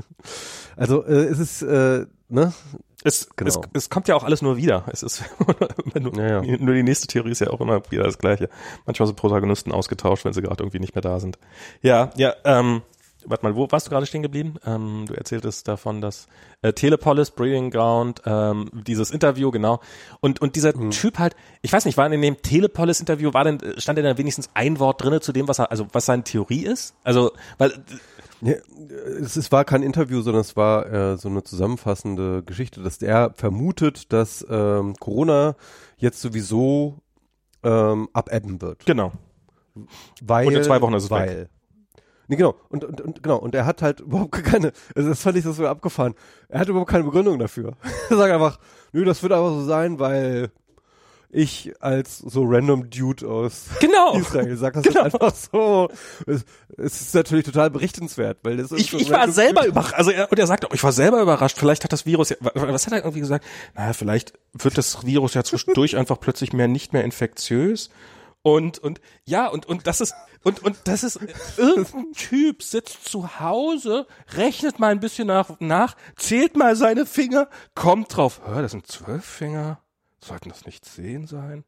[0.75, 2.53] also äh, es ist, äh, ne?
[3.03, 3.49] Es, Genau.
[3.73, 4.83] es, es kommt ja auch alles nur wieder.
[4.91, 5.23] Es ist
[5.99, 6.57] nur, Ja, ja.
[6.59, 8.49] nur die nächste Theorie ist ja auch immer wieder das Gleiche.
[8.85, 11.37] Manchmal sind Protagonisten ausgetauscht, wenn sie gerade irgendwie nicht mehr da sind.
[11.81, 12.81] Ja, ja, ähm,
[13.25, 14.55] warte mal, wo warst du gerade stehen geblieben?
[14.65, 16.27] Ähm, du erzähltest davon, dass
[16.61, 19.79] äh, Telepolis, Breeding Ground, ähm, dieses Interview, genau.
[20.19, 20.91] Und, und dieser Mhm.
[20.91, 24.49] Typ halt, ich weiß nicht, war in dem Telepolis-Interview, war denn, stand denn da wenigstens
[24.53, 26.95] ein Wort drinne zu dem, was er, also was seine Theorie ist?
[27.03, 27.73] Also, weil
[28.41, 28.53] Ja,
[29.19, 33.33] es, es war kein Interview, sondern es war äh, so eine zusammenfassende Geschichte, dass der
[33.35, 35.55] vermutet, dass ähm, Corona
[35.97, 36.99] jetzt sowieso
[37.63, 38.85] ähm, abebben wird.
[38.85, 39.11] genau.
[40.21, 41.49] Weil, Und in zwei Wochen ist es weil.
[42.29, 42.55] Nee, genau.
[42.69, 43.37] Und, und, und genau.
[43.37, 46.13] Und er hat halt überhaupt keine, also das fand ich so so abgefahren.
[46.47, 47.73] Er hat überhaupt keine Begründung dafür.
[48.09, 48.59] er sagt einfach,
[48.93, 50.51] nö, das wird einfach so sein, weil
[51.31, 54.15] ich als so random Dude aus Genau.
[54.19, 55.01] Israel sag das Genau.
[55.03, 55.87] einfach so.
[56.25, 56.43] Es,
[56.77, 60.09] es ist natürlich total berichtenswert, weil das ist Ich, so ich war selber überrascht, also
[60.09, 62.51] er, und er sagt auch, ich war selber überrascht, vielleicht hat das Virus, ja, wa-
[62.55, 63.45] was hat er irgendwie gesagt?
[63.75, 67.91] Naja, vielleicht wird das Virus ja zwischendurch einfach plötzlich mehr, nicht mehr infektiös.
[68.41, 70.13] Und, und, ja, und, und das ist,
[70.43, 71.19] und, und das ist,
[71.57, 77.49] irgendein Typ sitzt zu Hause, rechnet mal ein bisschen nach, nach, zählt mal seine Finger,
[77.75, 79.81] kommt drauf, hör, das sind zwölf Finger,
[80.23, 81.65] sollten das nicht zehn sein?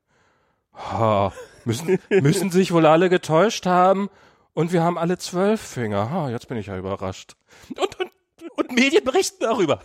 [0.73, 1.33] Ha,
[1.65, 4.09] müssen, müssen sich wohl alle getäuscht haben
[4.53, 6.09] und wir haben alle zwölf Finger.
[6.09, 7.35] Ha, jetzt bin ich ja überrascht.
[7.77, 8.11] Und, und,
[8.55, 9.81] und Medien berichten darüber.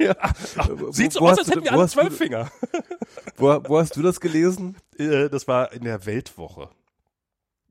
[0.00, 0.14] Ja.
[0.20, 2.50] ah, ah, sieht so Wo aus, als du- hätten wir alle zwölf Finger.
[3.36, 4.76] Wo, wo hast du das gelesen?
[4.98, 6.68] Äh, Das war in der Weltwoche.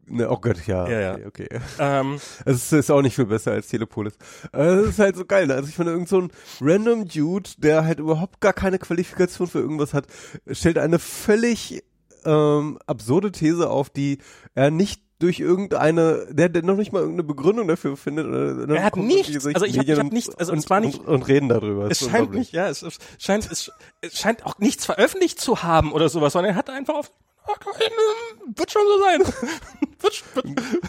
[0.07, 0.87] Ne, oh Gott, ja.
[0.89, 1.13] Ja, ja.
[1.13, 1.59] Okay, okay.
[1.79, 4.13] Ähm, Es ist, ist auch nicht viel besser als Telepolis.
[4.51, 5.47] Äh, Es ist halt so geil.
[5.47, 5.53] ne?
[5.55, 9.59] Also ich finde, irgend so ein random Dude, der halt überhaupt gar keine Qualifikation für
[9.59, 10.07] irgendwas hat,
[10.51, 11.83] stellt eine völlig
[12.25, 14.17] ähm, absurde These auf, die
[14.53, 18.25] er nicht durch irgendeine, der, der noch nicht mal irgendeine Begründung dafür findet.
[18.27, 20.99] Oder, Er hat irgendwelche Also ich hab- ich hab nichts- also und, es war nicht-
[20.99, 21.89] und, und reden darüber.
[21.89, 23.71] es scheint nicht, ja, es, es scheint, es,
[24.01, 27.11] es scheint auch nichts veröffentlicht zu haben oder sowas, sondern er hat einfach auf,
[27.47, 29.21] ähm, wird schon so sein.
[29.99, 30.23] wird,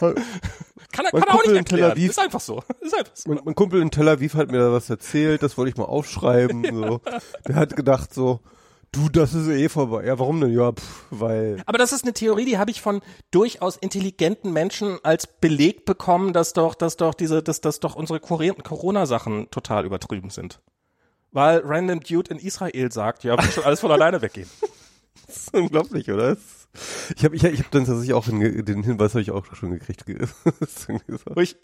[0.01, 0.17] wird,
[0.93, 1.93] kann er, kann er auch nicht in Tel erklären.
[1.93, 2.63] Aviv- Ist einfach so.
[2.81, 3.31] Ist einfach so.
[3.31, 5.85] Mein, mein Kumpel in Tel Aviv hat mir da was erzählt, das wollte ich mal
[5.85, 6.63] aufschreiben.
[6.73, 7.01] So.
[7.47, 8.41] Der hat gedacht so,
[8.93, 10.05] du, das ist eh vorbei.
[10.05, 10.53] Ja, warum denn?
[10.53, 11.63] Ja, pff, weil.
[11.67, 13.01] Aber das ist eine Theorie, die habe ich von
[13.31, 18.21] durchaus intelligenten Menschen als Beleg bekommen, dass doch, dass doch diese, dass, dass doch unsere
[18.21, 20.61] Corona-Sachen total übertrieben sind.
[21.31, 24.49] Weil Random Dude in Israel sagt, ja, wird schon alles von alleine weggehen.
[25.27, 26.37] Das ist unglaublich, oder?
[27.17, 29.71] Ich habe ich, ich hab dann tatsächlich auch hinge- den Hinweis habe ich auch schon
[29.71, 30.05] gekriegt.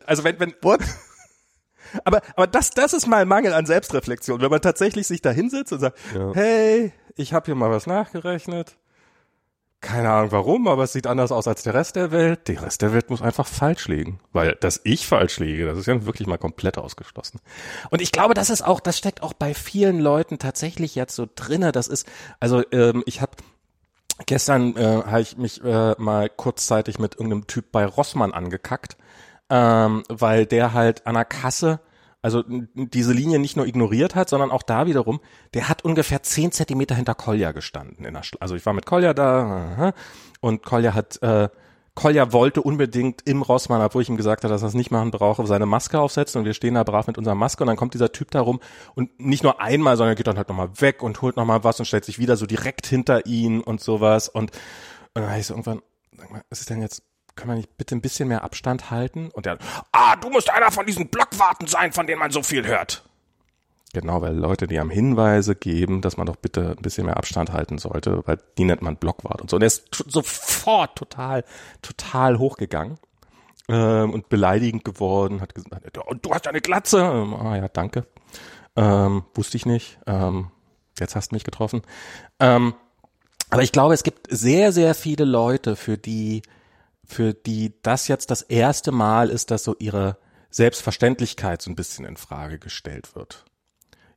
[0.07, 0.81] Also wenn, wenn, What?
[2.05, 5.73] Aber, aber das, das ist mal Mangel an Selbstreflexion, wenn man tatsächlich sich da hinsetzt
[5.73, 6.33] und sagt, Ja.
[6.35, 8.77] hey, ich habe hier mal was nachgerechnet.
[9.81, 12.49] Keine Ahnung warum, aber es sieht anders aus als der Rest der Welt.
[12.49, 14.19] Der Rest der Welt muss einfach falsch liegen.
[14.33, 17.39] Weil, dass ich falsch liege, das ist ja wirklich mal komplett ausgeschlossen.
[17.91, 21.29] Und ich glaube, das ist auch, das steckt auch bei vielen Leuten tatsächlich jetzt so
[21.33, 21.71] drinne.
[21.71, 22.09] Das ist,
[22.41, 23.33] also ähm, ich habe
[24.27, 28.97] gestern äh, habe ich mich äh, mal kurzzeitig mit irgendeinem Typ bei Rossmann angekackt,
[29.51, 31.81] ähm, weil der halt an der Kasse
[32.21, 32.43] also
[32.75, 35.21] diese Linie nicht nur ignoriert hat, sondern auch da wiederum,
[35.55, 38.05] der hat ungefähr zehn Zentimeter hinter Kolja gestanden.
[38.05, 39.93] In der Schla also ich war mit Kolja da
[40.41, 41.49] und Kolja hat, äh,
[41.95, 45.11] Kolja wollte unbedingt im Rossmann, obwohl ich ihm gesagt habe, dass er es nicht machen
[45.11, 47.95] brauche, seine Maske aufsetzen und wir stehen da brav mit unserer Maske und dann kommt
[47.95, 48.61] dieser Typ da rum
[48.95, 51.87] und nicht nur einmal, sondern geht dann halt nochmal weg und holt nochmal was und
[51.87, 54.53] stellt sich wieder so direkt hinter ihn und sowas und,
[55.15, 55.83] und dann ich so irgendwann,
[56.51, 57.03] was ist denn jetzt,
[57.39, 59.31] können wir nicht bitte ein bisschen mehr Abstand halten?
[59.33, 59.59] Und der,
[59.93, 63.05] ah, du musst einer von diesen Blockwarten sein, von denen man so viel hört.
[63.95, 67.53] Genau, weil Leute, die haben Hinweise geben, dass man doch bitte ein bisschen mehr Abstand
[67.53, 69.57] halten sollte, weil die nennt man Blockwart und so.
[69.57, 71.43] Und er ist sofort total,
[71.81, 72.99] total hochgegangen
[73.69, 76.99] ähm, und beleidigend geworden, hat gesagt, "Und du hast ja eine Glatze.
[76.99, 78.07] Ähm, ah ja, danke.
[78.77, 79.99] Ähm, wusste ich nicht.
[80.07, 80.51] Ähm,
[80.99, 81.81] jetzt hast du mich getroffen.
[82.41, 82.75] Ähm,
[83.51, 86.43] aber ich glaube, es gibt sehr, sehr viele Leute, für die,
[87.09, 90.19] für die das jetzt das erste Mal ist, dass so ihre
[90.51, 93.45] Selbstverständlichkeit so ein bisschen in Frage gestellt wird.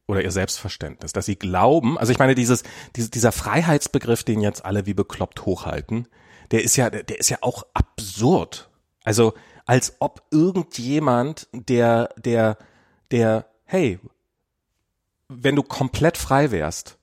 [0.08, 2.64] oder ihr Selbstverständnis, dass sie glauben, also ich meine, dieses,
[2.96, 6.08] dieser Freiheitsbegriff, den jetzt alle wie bekloppt hochhalten,
[6.52, 8.70] der ist ja, der ist ja auch absurd.
[9.06, 9.34] Also,
[9.66, 12.58] als ob irgendjemand, der, der,
[13.12, 14.00] der, hey,
[15.30, 16.98] wenn du komplett frei wärst,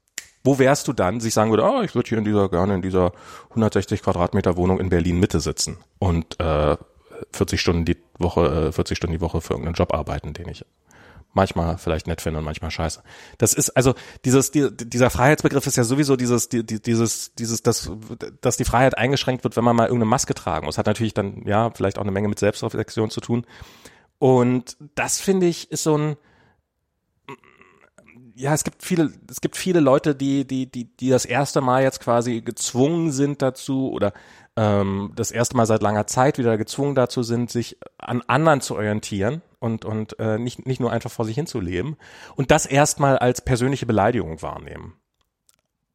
[0.45, 2.83] wo wärst du dann, sich sagen würde, oh, ich würde hier in dieser, gerne in
[2.83, 3.13] dieser
[3.51, 6.77] 160 Quadratmeter Wohnung in Berlin Mitte sitzen und äh,
[7.33, 10.65] 40 Stunden die Woche, äh, 40 Stunden die Woche für irgendeinen Job arbeiten, den ich
[11.33, 13.03] manchmal vielleicht nett finde und manchmal scheiße.
[13.39, 13.95] Das ist also
[14.25, 17.91] dieses die, dieser Freiheitsbegriff ist ja sowieso dieses die, dieses dieses dass
[18.41, 20.79] dass die Freiheit eingeschränkt wird, wenn man mal irgendeine Maske tragen muss.
[20.79, 23.47] Hat natürlich dann ja vielleicht auch eine Menge mit Selbstreflexion zu tun.
[24.19, 26.17] Und das finde ich ist so ein
[28.39, 31.83] ja, es gibt viele, es gibt viele Leute, die, die, die, die das erste Mal
[31.83, 34.13] jetzt quasi gezwungen sind dazu oder
[34.57, 38.77] ähm, das erste Mal seit langer Zeit wieder gezwungen dazu sind, sich an anderen zu
[38.77, 41.97] orientieren und, und äh, nicht, nicht nur einfach vor sich hinzuleben
[42.37, 44.95] und das erstmal als persönliche Beleidigung wahrnehmen.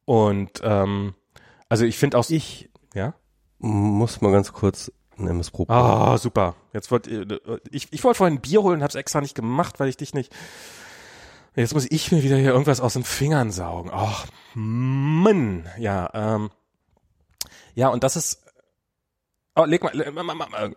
[0.04, 1.14] Und ähm,
[1.70, 3.14] also ich finde auch ich ja
[3.58, 5.64] muss mal ganz kurz ein MS Pro.
[5.68, 6.56] Ah, super.
[6.74, 9.80] Jetzt wollte äh, ich ich wollte vorhin ein Bier holen, habe es extra nicht gemacht,
[9.80, 10.30] weil ich dich nicht
[11.56, 13.90] Jetzt muss ich mir wieder hier irgendwas aus den Fingern saugen.
[13.92, 15.68] Ach, Mann.
[15.78, 16.50] Ja, ähm.
[17.74, 18.44] Ja, und das ist.
[19.54, 19.94] Oh, leg mal.
[19.94, 20.74] Leg mal.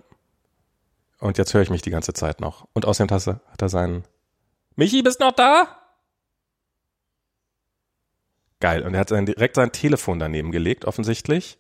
[1.19, 2.67] Und jetzt höre ich mich die ganze Zeit noch.
[2.73, 4.03] Und außerdem er, hat er seinen.
[4.75, 5.79] Michi, bist noch da?
[8.59, 8.83] Geil.
[8.83, 11.57] Und er hat direkt sein Telefon daneben gelegt, offensichtlich.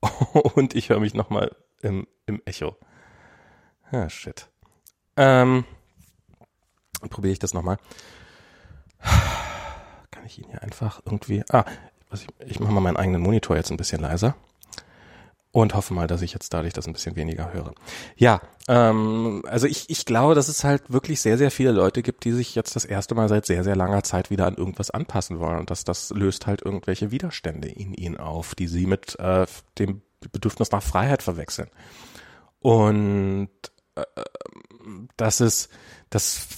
[0.54, 2.76] Und ich höre mich nochmal im, im Echo.
[3.90, 4.48] Ah, shit.
[5.16, 5.64] Ähm.
[7.08, 7.78] Probiere ich das nochmal.
[10.10, 11.42] Kann ich ihn hier einfach irgendwie.
[11.50, 11.64] Ah,
[12.12, 14.34] ich, ich mache mal meinen eigenen Monitor jetzt ein bisschen leiser
[15.52, 17.72] und hoffe mal, dass ich jetzt dadurch das ein bisschen weniger höre.
[18.16, 22.24] Ja, ähm, also ich, ich glaube, dass es halt wirklich sehr, sehr viele Leute gibt,
[22.24, 25.40] die sich jetzt das erste Mal seit sehr, sehr langer Zeit wieder an irgendwas anpassen
[25.40, 29.46] wollen und dass das löst halt irgendwelche Widerstände in ihnen auf, die sie mit äh,
[29.78, 30.02] dem
[30.32, 31.70] Bedürfnis nach Freiheit verwechseln.
[32.60, 33.50] Und
[33.96, 34.04] äh,
[35.16, 35.68] das ist
[36.10, 36.48] das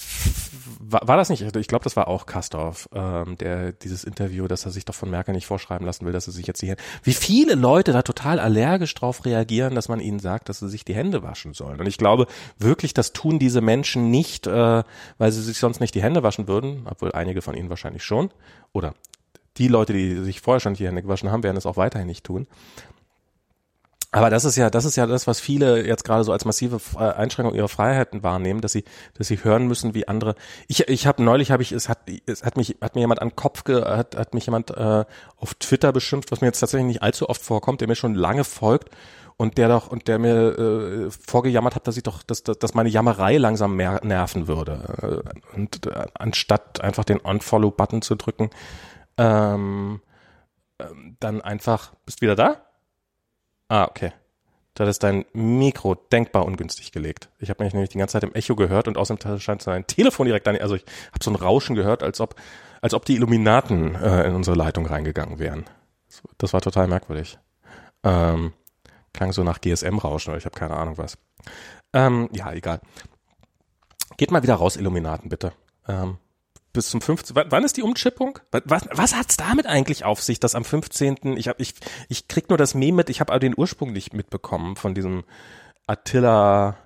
[0.79, 4.65] war, war das nicht, ich glaube, das war auch Kastorf, ähm, der dieses Interview, dass
[4.65, 6.83] er sich doch von Merkel nicht vorschreiben lassen will, dass er sich jetzt die Hände,
[7.03, 10.85] wie viele Leute da total allergisch drauf reagieren, dass man ihnen sagt, dass sie sich
[10.85, 11.81] die Hände waschen sollen.
[11.81, 12.27] Und ich glaube
[12.59, 14.83] wirklich, das tun diese Menschen nicht, äh,
[15.19, 18.31] weil sie sich sonst nicht die Hände waschen würden, obwohl einige von ihnen wahrscheinlich schon,
[18.73, 18.95] oder
[19.59, 22.25] die Leute, die sich vorher schon die Hände gewaschen haben, werden es auch weiterhin nicht
[22.25, 22.47] tun.
[24.15, 26.81] Aber das ist ja, das ist ja das, was viele jetzt gerade so als massive
[26.97, 28.85] äh, Einschränkung ihrer Freiheiten wahrnehmen, dass sie,
[29.15, 30.35] dass sie hören müssen, wie andere.
[30.69, 33.31] Ich, ich habe neulich, habe ich, es hat, es hat mich, hat mir jemand an
[33.31, 35.07] den Kopf, ge, hat, hat mich jemand äh,
[35.39, 38.45] auf Twitter beschimpft, was mir jetzt tatsächlich nicht allzu oft vorkommt, der mir schon lange
[38.45, 38.91] folgt
[39.39, 42.91] und der doch und der mir äh, vorgejammert hat, dass ich doch, dass, dass meine
[42.91, 48.51] Jammerei langsam mehr nerven würde äh, und äh, anstatt einfach den Unfollow-Button zu drücken,
[49.17, 50.03] ähm,
[50.77, 50.85] äh,
[51.19, 52.72] dann einfach, bist wieder da?
[53.73, 54.13] Ah, okay.
[54.75, 57.31] Da ist dein Mikro denkbar ungünstig gelegt.
[57.39, 60.27] Ich habe mich nämlich die ganze Zeit im Echo gehört und außerdem scheint sein Telefon
[60.27, 60.59] direkt an.
[60.59, 62.35] Also ich habe so ein Rauschen gehört, als ob,
[62.83, 65.65] als ob die Illuminaten äh, in unsere Leitung reingegangen wären.
[66.37, 67.39] Das war total merkwürdig.
[68.05, 68.53] Ähm,
[69.15, 71.17] klang so nach GSM-Rauschen, aber ich habe keine Ahnung was.
[71.95, 72.83] Ähm, ja, egal.
[74.19, 75.55] Geht mal wieder raus, Illuminaten, bitte.
[75.89, 76.19] Ähm,
[76.73, 77.37] bis zum 15.
[77.49, 78.39] Wann ist die Umchippung?
[78.51, 81.37] Was, was hat's damit eigentlich auf sich, dass am 15.
[81.37, 81.75] Ich hab, ich
[82.09, 85.25] ich krieg nur das Meme mit, ich habe aber den Ursprung nicht mitbekommen von diesem
[85.87, 86.77] Attila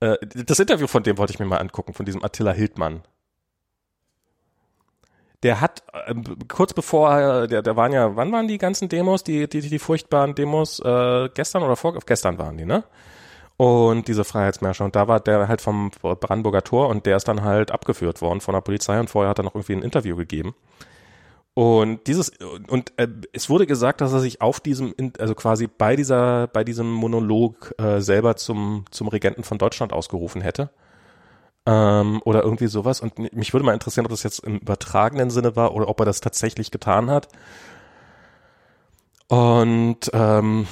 [0.00, 3.02] äh, das Interview von dem wollte ich mir mal angucken, von diesem Attila Hildmann.
[5.42, 6.14] Der hat äh,
[6.48, 10.34] kurz bevor der der waren ja, wann waren die ganzen Demos, die die die furchtbaren
[10.34, 12.84] Demos äh, gestern oder vor gestern waren die, ne?
[13.56, 14.84] Und diese Freiheitsmärsche.
[14.84, 18.40] Und da war der halt vom Brandenburger Tor und der ist dann halt abgeführt worden
[18.40, 20.54] von der Polizei und vorher hat er noch irgendwie ein Interview gegeben.
[21.54, 22.32] Und dieses
[22.68, 26.64] und äh, es wurde gesagt, dass er sich auf diesem also quasi bei dieser bei
[26.64, 30.68] diesem Monolog äh, selber zum zum Regenten von Deutschland ausgerufen hätte.
[31.64, 35.56] Ähm, oder irgendwie sowas und mich würde mal interessieren, ob das jetzt im übertragenen Sinne
[35.56, 37.28] war oder ob er das tatsächlich getan hat.
[39.28, 40.66] Und ähm,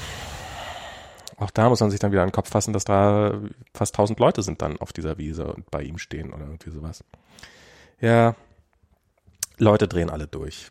[1.37, 3.41] auch da muss man sich dann wieder an den Kopf fassen, dass da
[3.73, 7.05] fast tausend Leute sind dann auf dieser Wiese und bei ihm stehen oder irgendwie sowas.
[8.01, 8.37] Ja,
[9.59, 10.69] Leute drehen alle durch.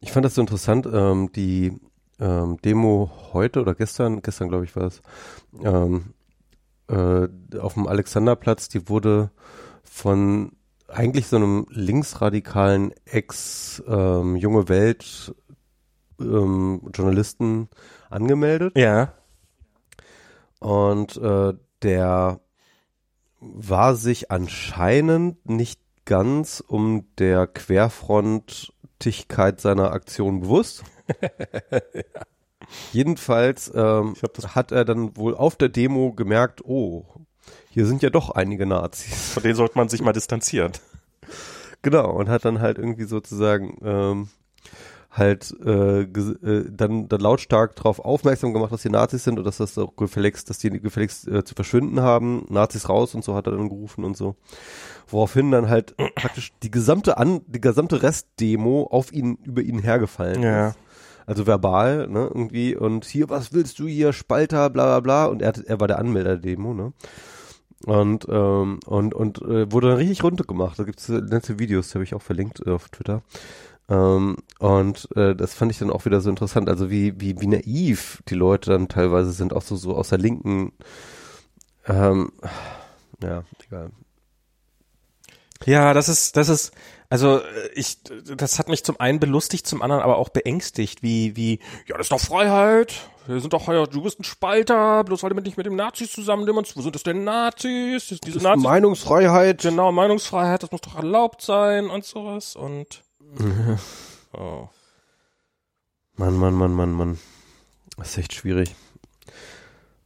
[0.00, 1.80] Ich fand das so interessant, ähm, die
[2.18, 5.02] ähm, Demo heute oder gestern, gestern glaube ich war es,
[5.62, 6.14] ähm,
[6.88, 7.28] äh,
[7.58, 9.30] auf dem Alexanderplatz, die wurde
[9.82, 10.52] von
[10.88, 15.34] eigentlich so einem linksradikalen Ex-Junge ähm, Welt
[16.20, 17.68] ähm, Journalisten
[18.10, 18.76] angemeldet.
[18.76, 19.14] Ja.
[20.62, 22.40] Und äh, der
[23.40, 30.84] war sich anscheinend nicht ganz um der Querfrontigkeit seiner Aktion bewusst.
[31.20, 31.28] ja.
[32.92, 34.14] Jedenfalls ähm,
[34.54, 37.04] hat er dann wohl auf der Demo gemerkt, oh,
[37.70, 39.32] hier sind ja doch einige Nazis.
[39.32, 40.70] Von denen sollte man sich mal distanzieren.
[41.82, 44.28] Genau, und hat dann halt irgendwie sozusagen ähm,
[45.12, 49.58] halt äh, äh, dann, dann lautstark darauf aufmerksam gemacht, dass die Nazis sind und dass
[49.58, 53.46] das auch gefälligst, dass die gefälligst äh, zu verschwinden haben, Nazis raus und so hat
[53.46, 54.36] er dann gerufen und so.
[55.08, 60.42] Woraufhin dann halt praktisch die gesamte An die gesamte Restdemo auf ihn über ihn hergefallen
[60.42, 60.68] ja.
[60.68, 60.78] ist.
[61.26, 65.42] Also verbal, ne, irgendwie und hier, was willst du hier, Spalter, bla bla bla und
[65.42, 66.92] er, er war der Anmelder der Demo, ne.
[67.84, 70.78] Und, ähm, und, und äh, wurde dann richtig runtergemacht.
[70.78, 73.22] Da gibt's nette Videos, die habe ich auch verlinkt äh, auf Twitter.
[73.92, 77.46] Ähm, und äh, das fand ich dann auch wieder so interessant, also wie, wie, wie
[77.46, 80.72] naiv die Leute dann teilweise sind, auch so, so aus der linken,
[81.86, 82.32] ähm,
[83.22, 83.90] ja, egal.
[85.66, 86.72] Ja, das ist, das ist,
[87.10, 87.40] also
[87.74, 91.96] ich, das hat mich zum einen belustigt, zum anderen aber auch beängstigt, wie, wie, ja,
[91.98, 95.40] das ist doch Freiheit, wir sind doch, ja, du bist ein Spalter, bloß weil du
[95.40, 98.08] nicht mit dem Nazis zusammen demonstrierst, wo sind das denn Nazis?
[98.08, 99.62] Diese das Nazis Meinungsfreiheit.
[99.62, 103.02] Genau, Meinungsfreiheit, das muss doch erlaubt sein und sowas und
[104.32, 104.68] oh.
[106.16, 107.18] Mann, Mann, Mann, Mann, Mann.
[107.96, 108.74] Das ist echt schwierig.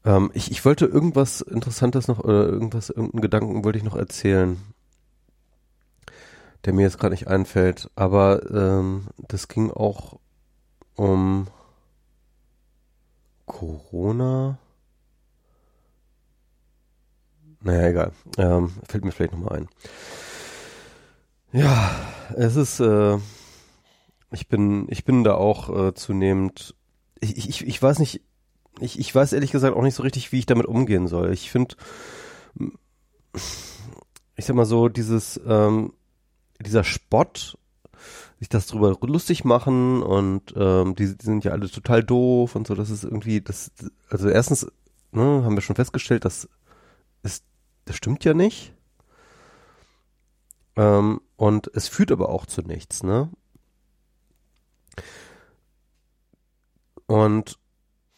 [0.05, 4.57] Ähm, ich, ich wollte irgendwas Interessantes noch, oder irgendwas, irgendeinen Gedanken wollte ich noch erzählen,
[6.65, 7.91] der mir jetzt gerade nicht einfällt.
[7.97, 10.19] Aber ähm, das ging auch
[10.95, 11.49] um
[13.47, 14.59] Corona.
[17.61, 18.13] Naja, egal.
[18.39, 19.69] Ähm, fällt mir vielleicht nochmal ein.
[21.57, 21.91] Ja,
[22.35, 23.17] es ist, äh,
[24.31, 26.75] ich bin, ich bin da auch äh, zunehmend,
[27.19, 28.21] ich, ich, ich weiß nicht,
[28.79, 31.33] ich, ich weiß ehrlich gesagt auch nicht so richtig, wie ich damit umgehen soll.
[31.33, 31.77] Ich finde,
[34.35, 35.95] ich sag mal so, dieses, ähm,
[36.61, 37.57] dieser Spott,
[38.39, 42.67] sich das drüber lustig machen und ähm, die, die sind ja alle total doof und
[42.67, 43.73] so, das ist irgendwie, das,
[44.11, 44.71] also erstens,
[45.11, 46.51] ne, haben wir schon festgestellt, dass
[47.23, 47.45] ist,
[47.87, 48.76] das stimmt ja nicht.
[50.77, 53.31] Ähm, und es führt aber auch zu nichts, ne?
[57.07, 57.59] Und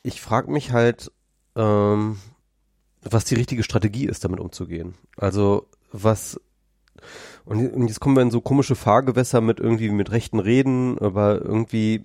[0.02, 1.12] ich frage mich halt,
[1.54, 2.18] ähm,
[3.02, 4.94] was die richtige Strategie ist, damit umzugehen.
[5.16, 6.40] Also was
[7.44, 11.40] und, und jetzt kommen wir in so komische Fahrgewässer mit irgendwie mit rechten Reden, aber
[11.40, 12.02] irgendwie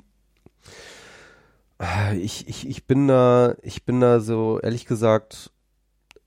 [2.13, 5.51] ich, ich, ich bin da, ich bin da so ehrlich gesagt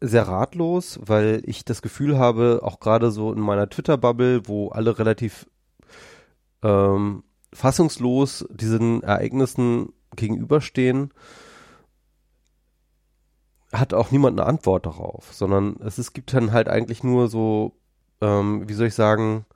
[0.00, 4.98] sehr ratlos, weil ich das Gefühl habe, auch gerade so in meiner Twitter-Bubble, wo alle
[4.98, 5.46] relativ
[6.62, 11.12] ähm, fassungslos diesen Ereignissen gegenüberstehen,
[13.72, 17.72] hat auch niemand eine Antwort darauf, sondern es, es gibt dann halt eigentlich nur so,
[18.20, 19.46] ähm, wie soll ich sagen,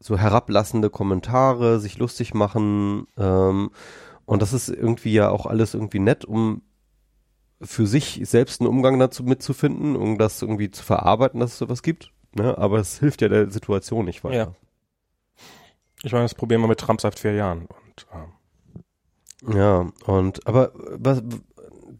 [0.00, 3.70] so herablassende Kommentare, sich lustig machen ähm,
[4.26, 6.62] und das ist irgendwie ja auch alles irgendwie nett, um
[7.60, 11.82] für sich selbst einen Umgang dazu mitzufinden, um das irgendwie zu verarbeiten, dass es sowas
[11.82, 12.12] gibt.
[12.32, 12.56] Ne?
[12.56, 14.36] Aber es hilft ja der Situation nicht weiter.
[14.36, 14.54] Ja.
[16.02, 17.66] Ich meine, das probieren wir mit Trump seit vier Jahren.
[17.66, 19.54] Und, ähm.
[19.54, 21.22] Ja, und aber was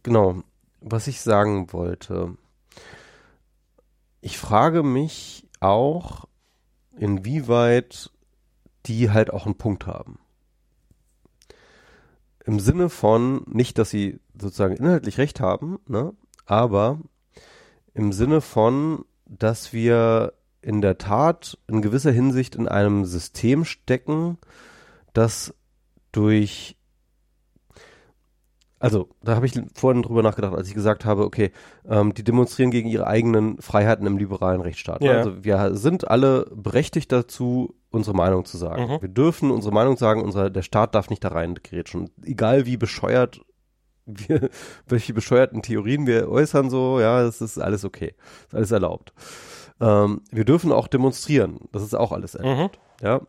[0.02, 0.42] genau,
[0.80, 2.36] was ich sagen wollte,
[4.20, 6.26] ich frage mich auch,
[6.96, 8.10] inwieweit
[8.86, 10.18] die halt auch einen Punkt haben
[12.48, 16.12] im Sinne von, nicht, dass sie sozusagen inhaltlich recht haben, ne,
[16.46, 16.98] aber
[17.94, 20.32] im Sinne von, dass wir
[20.62, 24.38] in der Tat in gewisser Hinsicht in einem System stecken,
[25.12, 25.54] das
[26.12, 26.78] durch
[28.80, 31.50] also, da habe ich vorhin drüber nachgedacht, als ich gesagt habe, okay,
[31.88, 35.02] ähm, die demonstrieren gegen ihre eigenen Freiheiten im liberalen Rechtsstaat.
[35.02, 35.14] Ja.
[35.14, 38.84] Also wir sind alle berechtigt dazu, unsere Meinung zu sagen.
[38.84, 39.02] Mhm.
[39.02, 42.10] Wir dürfen unsere Meinung sagen, unser, der Staat darf nicht da rein grätschen.
[42.22, 43.40] Egal wie bescheuert
[44.08, 44.50] wir,
[44.86, 48.14] welche bescheuerten Theorien wir äußern, so, ja, das ist alles okay.
[48.46, 49.12] ist alles erlaubt.
[49.80, 51.60] Ähm, wir dürfen auch demonstrieren.
[51.72, 52.78] Das ist auch alles erlaubt.
[53.00, 53.06] Mhm.
[53.06, 53.20] Ja.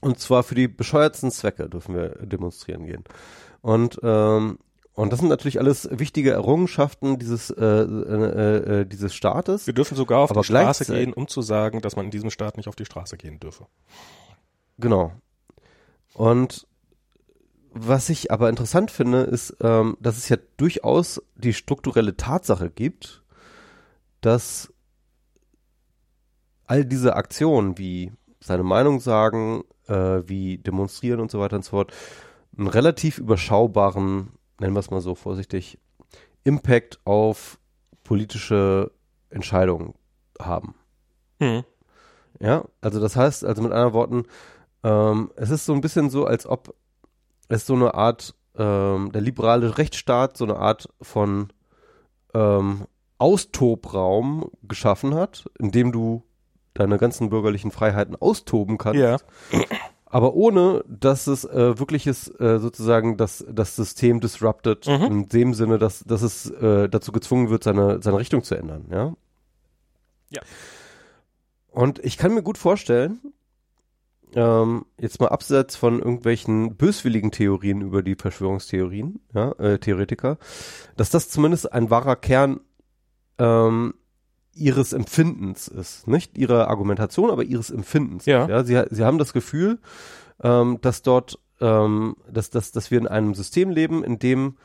[0.00, 3.04] Und zwar für die bescheuertsten Zwecke dürfen wir demonstrieren gehen.
[3.60, 4.58] Und ähm,
[4.94, 9.66] und das sind natürlich alles wichtige Errungenschaften dieses äh, äh, äh, dieses Staates.
[9.68, 12.56] Wir dürfen sogar auf die Straße gehen, um zu sagen, dass man in diesem Staat
[12.56, 13.66] nicht auf die Straße gehen dürfe.
[14.78, 15.12] Genau.
[16.14, 16.66] Und
[17.72, 23.22] was ich aber interessant finde, ist, ähm, dass es ja durchaus die strukturelle Tatsache gibt,
[24.20, 24.72] dass
[26.66, 31.70] all diese Aktionen wie seine Meinung sagen, äh, wie demonstrieren und so weiter und so
[31.70, 31.92] fort,
[32.56, 35.78] einen relativ überschaubaren, nennen wir es mal so vorsichtig,
[36.44, 37.58] Impact auf
[38.04, 38.90] politische
[39.30, 39.94] Entscheidungen
[40.40, 40.74] haben.
[41.40, 41.64] Hm.
[42.40, 44.24] Ja, also das heißt, also mit anderen Worten,
[44.84, 46.74] ähm, es ist so ein bisschen so, als ob
[47.48, 51.48] es so eine Art, ähm, der liberale Rechtsstaat so eine Art von
[52.34, 52.86] ähm,
[53.18, 56.22] Austobraum geschaffen hat, in dem du
[56.74, 59.00] deine ganzen bürgerlichen Freiheiten austoben kannst.
[59.00, 59.16] Ja.
[60.06, 65.04] Aber ohne, dass es äh, wirklich ist, äh, sozusagen das, das System disrupted, Mhm.
[65.04, 68.86] in dem Sinne, dass, dass es äh, dazu gezwungen wird, seine, seine Richtung zu ändern,
[68.90, 69.12] ja.
[70.30, 70.42] Ja.
[71.70, 73.20] Und ich kann mir gut vorstellen,
[74.34, 80.38] ähm, jetzt mal abseits von irgendwelchen böswilligen Theorien über die Verschwörungstheorien, ja, äh, Theoretiker,
[80.96, 82.60] dass das zumindest ein wahrer Kern
[83.38, 83.94] ähm,
[84.54, 86.08] ihres Empfindens ist.
[86.08, 88.26] Nicht ihrer Argumentation, aber ihres Empfindens.
[88.26, 88.48] Ja.
[88.48, 89.78] ja sie, sie haben das Gefühl,
[90.42, 94.56] ähm, dass dort, ähm, dass, dass, dass wir in einem System leben, in dem,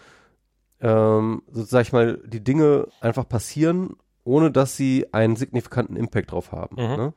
[0.81, 6.31] ähm, so sag ich mal, die Dinge einfach passieren, ohne dass sie einen signifikanten Impact
[6.31, 6.75] drauf haben.
[6.75, 6.95] Mhm.
[6.97, 7.13] Ne?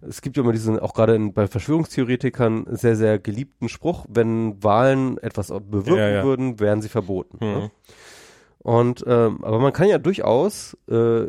[0.00, 5.18] Es gibt ja immer diesen, auch gerade bei Verschwörungstheoretikern, sehr, sehr geliebten Spruch, wenn Wahlen
[5.18, 6.24] etwas bewirken Ja, ja.
[6.24, 7.38] würden, wären sie verboten.
[7.44, 7.52] Mhm.
[7.52, 7.70] Ne?
[8.58, 11.26] Und ähm, aber man kann ja durchaus, äh,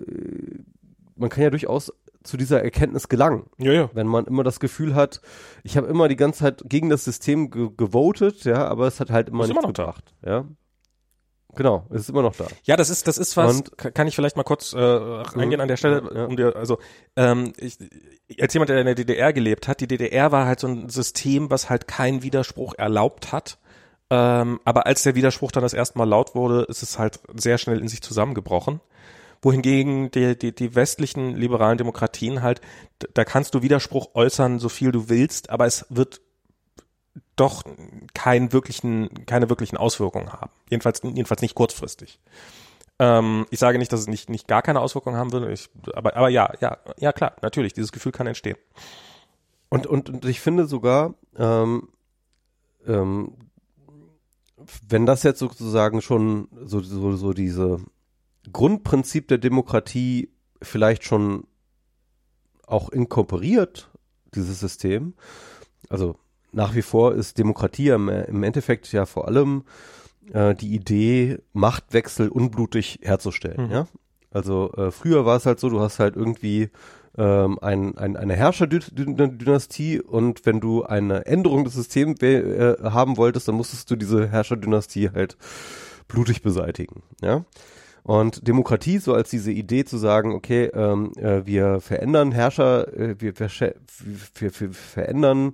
[1.15, 1.93] man kann ja durchaus
[2.23, 3.89] zu dieser Erkenntnis gelangen, Ja, ja.
[3.93, 5.21] wenn man immer das Gefühl hat,
[5.63, 9.11] ich habe immer die ganze Zeit gegen das System ge gewotet, ja, aber es hat
[9.11, 10.45] halt immer Ist nichts immer gebracht, ja.
[11.55, 12.45] Genau, es ist immer noch da.
[12.63, 15.59] Ja, das ist, das ist was, Und- ka- kann ich vielleicht mal kurz äh, eingehen
[15.61, 16.77] an der Stelle, Ja, um dir, also
[17.15, 17.77] ähm, ich,
[18.39, 21.49] als jemand, der in der DDR gelebt hat, die DDR war halt so ein System,
[21.49, 23.57] was halt keinen Widerspruch erlaubt hat.
[24.09, 27.57] Ähm, aber als der Widerspruch dann das erste Mal laut wurde, ist es halt sehr
[27.57, 28.79] schnell in sich zusammengebrochen.
[29.41, 32.59] Wohingegen die, die, die westlichen liberalen Demokratien halt,
[33.13, 36.21] da kannst du Widerspruch äußern, so viel du willst, aber es wird
[37.37, 37.63] doch
[38.13, 40.51] keinen wirklichen, keine wirklichen Auswirkungen haben.
[40.69, 42.19] Jedenfalls, jedenfalls nicht kurzfristig.
[42.99, 46.17] Ähm, ich sage nicht, dass es nicht, nicht gar keine Auswirkungen haben würde, ich, aber,
[46.17, 48.57] aber ja, ja, ja klar, natürlich, dieses Gefühl kann entstehen.
[49.69, 51.89] Und, und, und ich finde sogar, ähm,
[52.85, 53.33] ähm,
[54.87, 57.79] wenn das jetzt sozusagen schon so, so, so diese
[58.51, 60.31] Grundprinzip der Demokratie
[60.61, 61.45] vielleicht schon
[62.65, 63.91] auch inkorporiert,
[64.33, 65.13] dieses System,
[65.89, 66.17] also
[66.51, 69.63] nach wie vor ist Demokratie im Endeffekt ja vor allem
[70.33, 73.71] äh, die Idee, Machtwechsel unblutig herzustellen, Mhm.
[73.71, 73.87] ja.
[74.31, 76.69] Also äh, früher war es halt so, du hast halt irgendwie
[77.17, 83.47] ähm, ein, ein, eine Herrscherdynastie und wenn du eine Änderung des Systems äh, haben wolltest,
[83.47, 85.37] dann musstest du diese Herrscherdynastie halt
[86.07, 87.45] blutig beseitigen, ja.
[88.03, 93.15] Und Demokratie so als diese Idee zu sagen, okay, ähm, äh, wir verändern Herrscher, äh,
[93.19, 95.53] wir, wir, wir, wir verändern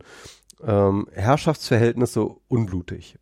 [0.66, 3.18] ähm, Herrschaftsverhältnisse unblutig.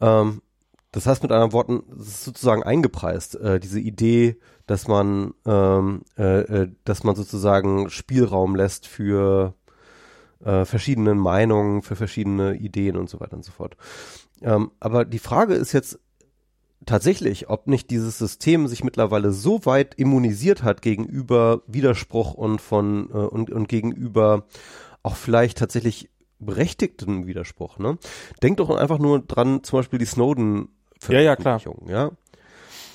[0.00, 0.42] Ähm,
[0.92, 6.02] das heißt mit anderen Worten, es ist sozusagen eingepreist, äh, diese Idee, dass man, ähm,
[6.18, 9.54] äh, äh, dass man sozusagen Spielraum lässt für
[10.44, 13.76] äh, verschiedene Meinungen, für verschiedene Ideen und so weiter und so fort.
[14.42, 15.98] Ähm, aber die Frage ist jetzt
[16.84, 23.08] tatsächlich, ob nicht dieses System sich mittlerweile so weit immunisiert hat gegenüber Widerspruch und von
[23.10, 24.44] äh, und, und gegenüber
[25.02, 27.78] auch vielleicht tatsächlich berechtigten Widerspruch.
[27.78, 27.98] Ne?
[28.42, 30.68] Denkt doch einfach nur dran, zum Beispiel die Snowden
[31.08, 31.60] Ja, ja, klar.
[31.86, 32.10] ja.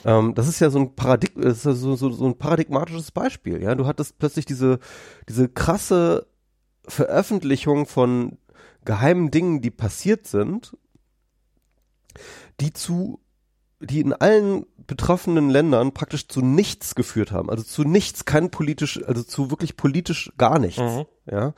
[0.06, 3.12] Ähm, das ist ja so ein Paradig das ist ja so, so, so ein paradigmatisches
[3.12, 3.76] Beispiel, ja.
[3.76, 4.80] Du hattest plötzlich diese,
[5.28, 6.28] diese krasse
[6.88, 8.38] Veröffentlichung von
[8.86, 10.78] geheimen Dingen, die passiert sind,
[12.60, 13.20] die zu,
[13.80, 17.50] die in allen betroffenen Ländern praktisch zu nichts geführt haben.
[17.50, 20.80] Also zu nichts, kein politisch, also zu wirklich politisch gar nichts.
[20.80, 21.06] Mhm.
[21.30, 21.54] Ja.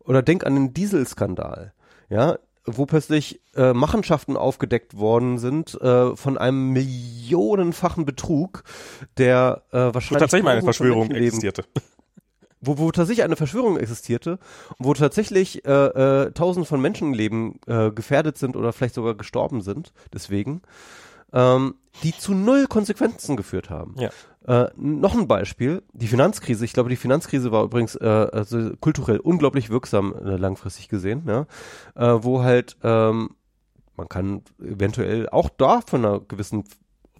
[0.00, 1.72] Oder denk an den Dieselskandal.
[2.08, 2.38] Ja.
[2.66, 8.64] Wo plötzlich äh, Machenschaften aufgedeckt worden sind äh, von einem millionenfachen Betrug,
[9.18, 11.64] der äh, Wo wahrscheinlich tatsächlich mal eine Verschwörung existierte.
[12.66, 14.38] wo, wo tatsächlich eine Verschwörung existierte
[14.78, 19.60] und wo tatsächlich äh, äh, tausende von Menschenleben äh, gefährdet sind oder vielleicht sogar gestorben
[19.60, 20.62] sind, deswegen,
[21.34, 23.94] ähm, die zu null Konsequenzen geführt haben.
[23.98, 24.10] Ja.
[24.46, 26.64] Äh, noch ein Beispiel, die Finanzkrise.
[26.64, 31.46] Ich glaube, die Finanzkrise war übrigens äh, also kulturell unglaublich wirksam äh, langfristig gesehen, ja?
[31.94, 33.30] äh, wo halt ähm,
[33.96, 36.64] man kann eventuell auch da von einer gewissen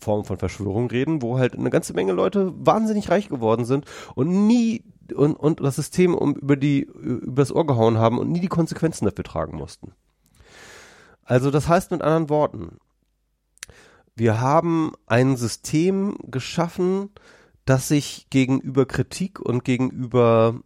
[0.01, 3.85] Form von Verschwörung reden, wo halt eine ganze Menge Leute wahnsinnig reich geworden sind
[4.15, 4.85] und nie
[5.15, 9.05] und, und das System um über die übers Ohr gehauen haben und nie die Konsequenzen
[9.05, 9.93] dafür tragen mussten.
[11.24, 12.78] Also das heißt mit anderen Worten,
[14.16, 17.11] wir haben ein System geschaffen,
[17.65, 20.61] das sich gegenüber Kritik und gegenüber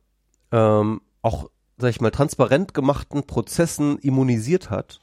[0.52, 5.00] ähm, auch, sag ich mal, transparent gemachten Prozessen immunisiert hat.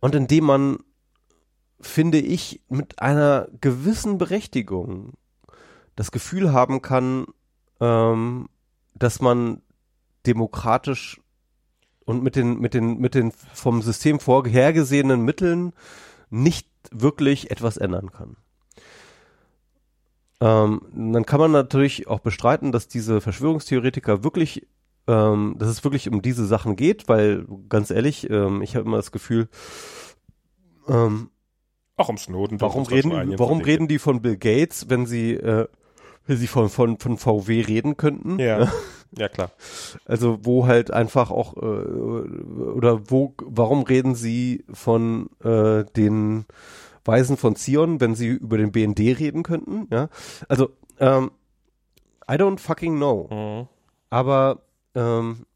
[0.00, 0.78] Und indem man
[1.80, 5.12] finde ich, mit einer gewissen Berechtigung
[5.94, 7.26] das Gefühl haben kann,
[7.80, 8.48] ähm,
[8.94, 9.62] dass man
[10.26, 11.20] demokratisch
[12.04, 15.72] und mit den, mit den, mit den vom System vorhergesehenen Mitteln
[16.30, 18.36] nicht wirklich etwas ändern kann.
[20.40, 24.66] Ähm, dann kann man natürlich auch bestreiten, dass diese Verschwörungstheoretiker wirklich,
[25.06, 28.98] ähm, dass es wirklich um diese Sachen geht, weil ganz ehrlich, ähm, ich habe immer
[28.98, 29.48] das Gefühl,
[30.88, 31.30] ähm,
[31.96, 32.60] auch um Snowden.
[32.60, 35.66] Warum reden, warum reden die von Bill Gates, wenn sie, äh,
[36.26, 38.38] wenn sie von, von, von VW reden könnten?
[38.38, 38.70] Ja.
[39.16, 39.50] Ja, klar.
[40.04, 46.44] Also, wo halt einfach auch, äh, oder wo, warum reden sie von äh, den
[47.04, 49.88] Weisen von Zion, wenn sie über den BND reden könnten?
[49.90, 50.08] Ja.
[50.48, 51.30] Also, ähm,
[52.30, 53.28] I don't fucking know.
[53.30, 53.68] Mhm.
[54.10, 54.62] Aber
[54.94, 55.46] ähm,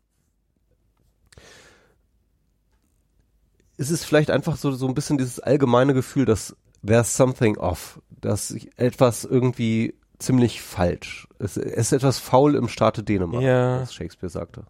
[3.76, 6.56] ist es vielleicht einfach so, so ein bisschen dieses allgemeine Gefühl, dass
[6.86, 11.26] there's something off, dass etwas irgendwie ziemlich falsch.
[11.38, 13.80] Es, es ist etwas faul im Staate Dänemark, ja.
[13.80, 14.64] was Shakespeare sagte.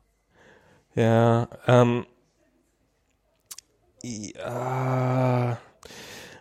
[0.94, 2.06] Ja, ähm,
[4.02, 5.58] ja,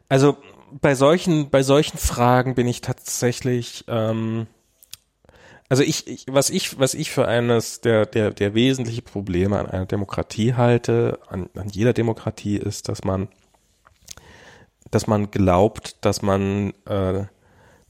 [0.07, 0.37] also
[0.71, 4.47] bei solchen, bei solchen Fragen bin ich tatsächlich, ähm,
[5.67, 9.67] also ich, ich, was ich, was ich für eines der, der, der wesentlichen Probleme an
[9.67, 13.27] einer Demokratie halte, an, an jeder Demokratie ist, dass man,
[14.89, 17.25] dass man glaubt, dass man äh,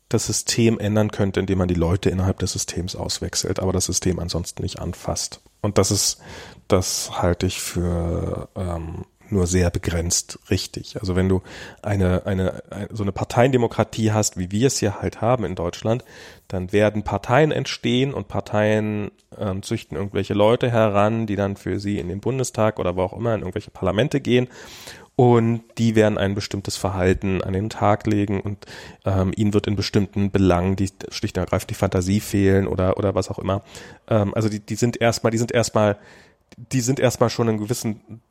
[0.10, 4.20] das System ändern könnte, indem man die Leute innerhalb des Systems auswechselt, aber das System
[4.20, 5.42] ansonsten nicht anfasst.
[5.62, 6.20] Und das ist,
[6.68, 11.00] das halte ich für ähm, nur sehr begrenzt richtig.
[11.00, 11.42] Also wenn du
[11.84, 16.04] eine, eine, so eine Parteiendemokratie hast, wie wir es hier halt haben in Deutschland,
[16.48, 22.00] dann werden Parteien entstehen und Parteien ähm, züchten irgendwelche Leute heran, die dann für sie
[22.00, 24.48] in den Bundestag oder wo auch immer in irgendwelche Parlamente gehen
[25.20, 28.66] und die werden ein bestimmtes Verhalten an den Tag legen und
[29.04, 33.16] ähm, ihnen wird in bestimmten Belangen die schlicht und ergreifend die Fantasie fehlen oder oder
[33.16, 33.62] was auch immer.
[34.08, 35.98] Ähm, also die die sind erstmal die sind erstmal
[36.72, 38.22] die sind erstmal schon einen gewissen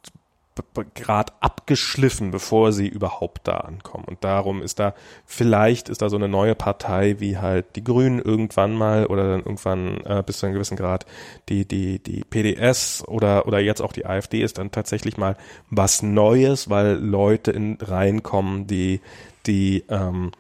[0.95, 4.05] Grad abgeschliffen, bevor sie überhaupt da ankommen.
[4.05, 4.95] Und darum ist da,
[5.27, 9.41] vielleicht ist da so eine neue Partei wie halt die Grünen irgendwann mal oder dann
[9.41, 11.07] irgendwann äh, bis zu einem gewissen Grad
[11.49, 15.37] die, die, die PDS oder, oder jetzt auch die AfD ist dann tatsächlich mal
[15.71, 19.01] was Neues, weil Leute in reinkommen, die,
[19.47, 20.33] die ähm,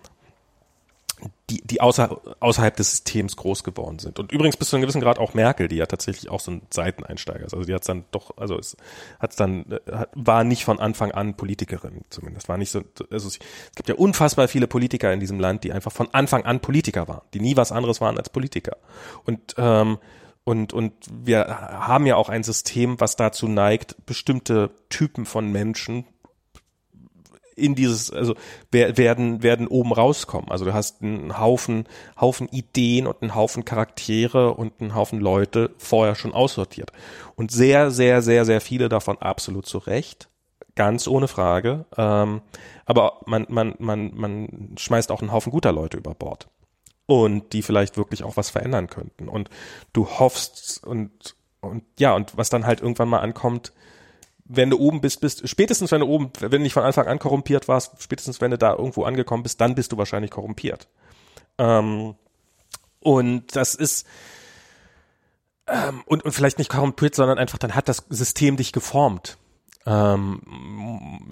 [1.51, 4.19] die, die außer, außerhalb des Systems groß geworden sind.
[4.19, 6.63] Und übrigens bis zu einem gewissen Grad auch Merkel, die ja tatsächlich auch so ein
[6.71, 7.55] Seiteneinsteiger ist.
[7.55, 8.77] Also die hat dann doch, also es
[9.19, 12.49] hat dann, hat, war nicht von Anfang an Politikerin zumindest.
[12.49, 15.73] War nicht so, also es, es gibt ja unfassbar viele Politiker in diesem Land, die
[15.73, 18.77] einfach von Anfang an Politiker waren, die nie was anderes waren als Politiker.
[19.25, 19.99] Und ähm,
[20.45, 26.07] und, und wir haben ja auch ein System, was dazu neigt, bestimmte Typen von Menschen
[27.59, 28.35] in dieses, also
[28.71, 30.51] werden, werden oben rauskommen.
[30.51, 31.85] Also du hast einen Haufen,
[32.21, 36.93] Haufen Ideen und einen Haufen Charaktere und einen Haufen Leute vorher schon aussortiert.
[37.37, 40.29] Und sehr, sehr, sehr, sehr viele davon absolut zu Recht.
[40.75, 41.87] Ganz ohne Frage.
[41.97, 42.41] Ähm,
[42.87, 46.49] aber man, man, man, man schmeißt auch einen Haufen guter Leute über Bord.
[47.07, 49.29] Und die vielleicht wirklich auch was verändern könnten.
[49.29, 49.51] Und
[49.93, 53.73] du hoffst und, und ja, und was dann halt irgendwann mal ankommt,
[54.49, 57.19] wenn du oben bist, bist, spätestens wenn du oben, wenn du nicht von Anfang an
[57.19, 60.89] korrumpiert warst, spätestens wenn du da irgendwo angekommen bist, dann bist du wahrscheinlich korrumpiert.
[61.59, 62.15] Ähm,
[63.01, 64.07] und das ist,
[65.67, 69.37] ähm, und, und vielleicht nicht korrumpiert, sondern einfach, dann hat das System dich geformt.
[69.87, 70.41] Ähm,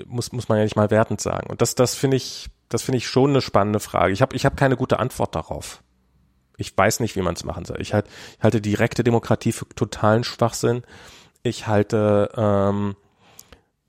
[0.06, 1.48] muss, muss man ja nicht mal wertend sagen.
[1.48, 4.12] Und das, das finde ich, das finde ich schon eine spannende Frage.
[4.12, 5.82] Ich habe ich hab keine gute Antwort darauf.
[6.58, 7.80] Ich weiß nicht, wie man es machen soll.
[7.80, 8.06] Ich, halt,
[8.38, 10.82] ich halte direkte Demokratie für totalen Schwachsinn.
[11.42, 12.96] Ich halte ähm,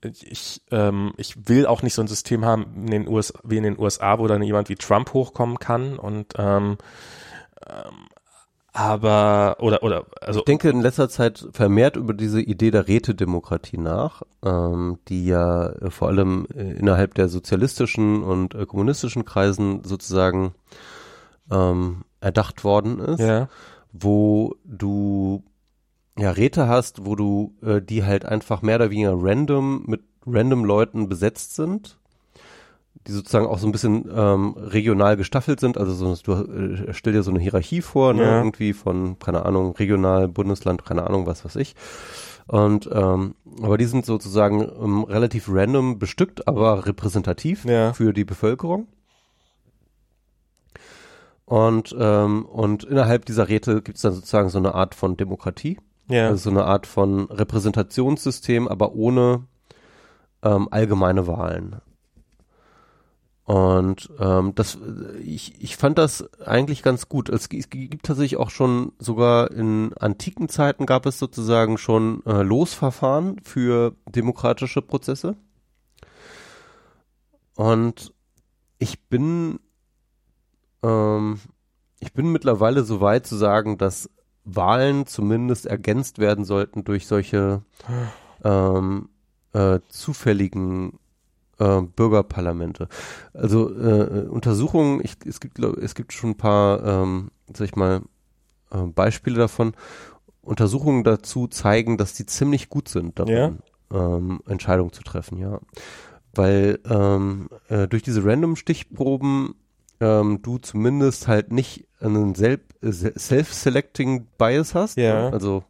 [0.02, 3.64] ich, ähm, ich will auch nicht so ein System haben in den USA, wie in
[3.64, 6.78] den USA, wo dann jemand wie Trump hochkommen kann und ähm,
[7.66, 8.08] ähm,
[8.72, 13.78] aber oder oder also ich denke in letzter Zeit vermehrt über diese Idee der Rätedemokratie
[13.78, 19.82] nach, ähm, die ja äh, vor allem äh, innerhalb der sozialistischen und äh, kommunistischen Kreisen
[19.82, 20.54] sozusagen
[21.50, 23.48] ähm, erdacht worden ist, ja.
[23.92, 25.42] wo du
[26.18, 30.64] ja, Räte hast, wo du äh, die halt einfach mehr oder weniger random mit random
[30.64, 31.98] Leuten besetzt sind,
[33.06, 35.78] die sozusagen auch so ein bisschen ähm, regional gestaffelt sind.
[35.78, 38.38] Also so, du äh, stell dir so eine Hierarchie vor, ne, Ja.
[38.38, 41.74] irgendwie von, keine Ahnung, regional, Bundesland, keine Ahnung, was weiß ich.
[42.46, 47.92] Und ähm, aber die sind sozusagen ähm, relativ random bestückt, aber repräsentativ Ja.
[47.92, 48.88] für die Bevölkerung.
[51.44, 55.78] Und, ähm, und innerhalb dieser Räte gibt es dann sozusagen so eine Art von Demokratie.
[56.08, 59.44] Ja, Also so eine Art von Repräsentationssystem, aber ohne
[60.42, 61.76] ähm, allgemeine Wahlen.
[63.48, 64.76] Und ähm, das,
[65.24, 67.30] ich, ich fand das eigentlich ganz gut.
[67.30, 72.42] Es, es gibt tatsächlich auch schon, sogar in antiken Zeiten gab es sozusagen schon äh,
[72.42, 75.34] Losverfahren für demokratische Prozesse.
[77.54, 78.12] Und
[78.78, 79.60] ich bin,
[80.82, 81.40] ähm,
[82.00, 84.10] ich bin mittlerweile so weit zu sagen, dass
[84.56, 87.62] Wahlen zumindest ergänzt werden sollten durch solche
[88.44, 89.08] ähm,
[89.52, 90.98] äh, zufälligen
[91.58, 92.88] äh, Bürgerparlamente.
[93.34, 98.02] Also äh, Untersuchungen, ich, es gibt es gibt schon ein paar, ähm, sag ich mal,
[98.70, 99.72] äh, Beispiele davon.
[100.40, 103.58] Untersuchungen dazu zeigen, dass die ziemlich gut sind, darin,
[103.92, 104.16] ja.
[104.16, 105.60] ähm, Entscheidungen zu treffen, ja.
[106.34, 109.54] Weil ähm, äh, durch diese Random-Stichproben
[110.00, 114.96] ähm, du zumindest halt nicht einen self-selecting Bias hast.
[114.96, 115.30] Ja.
[115.30, 115.32] Ne?
[115.32, 115.64] Also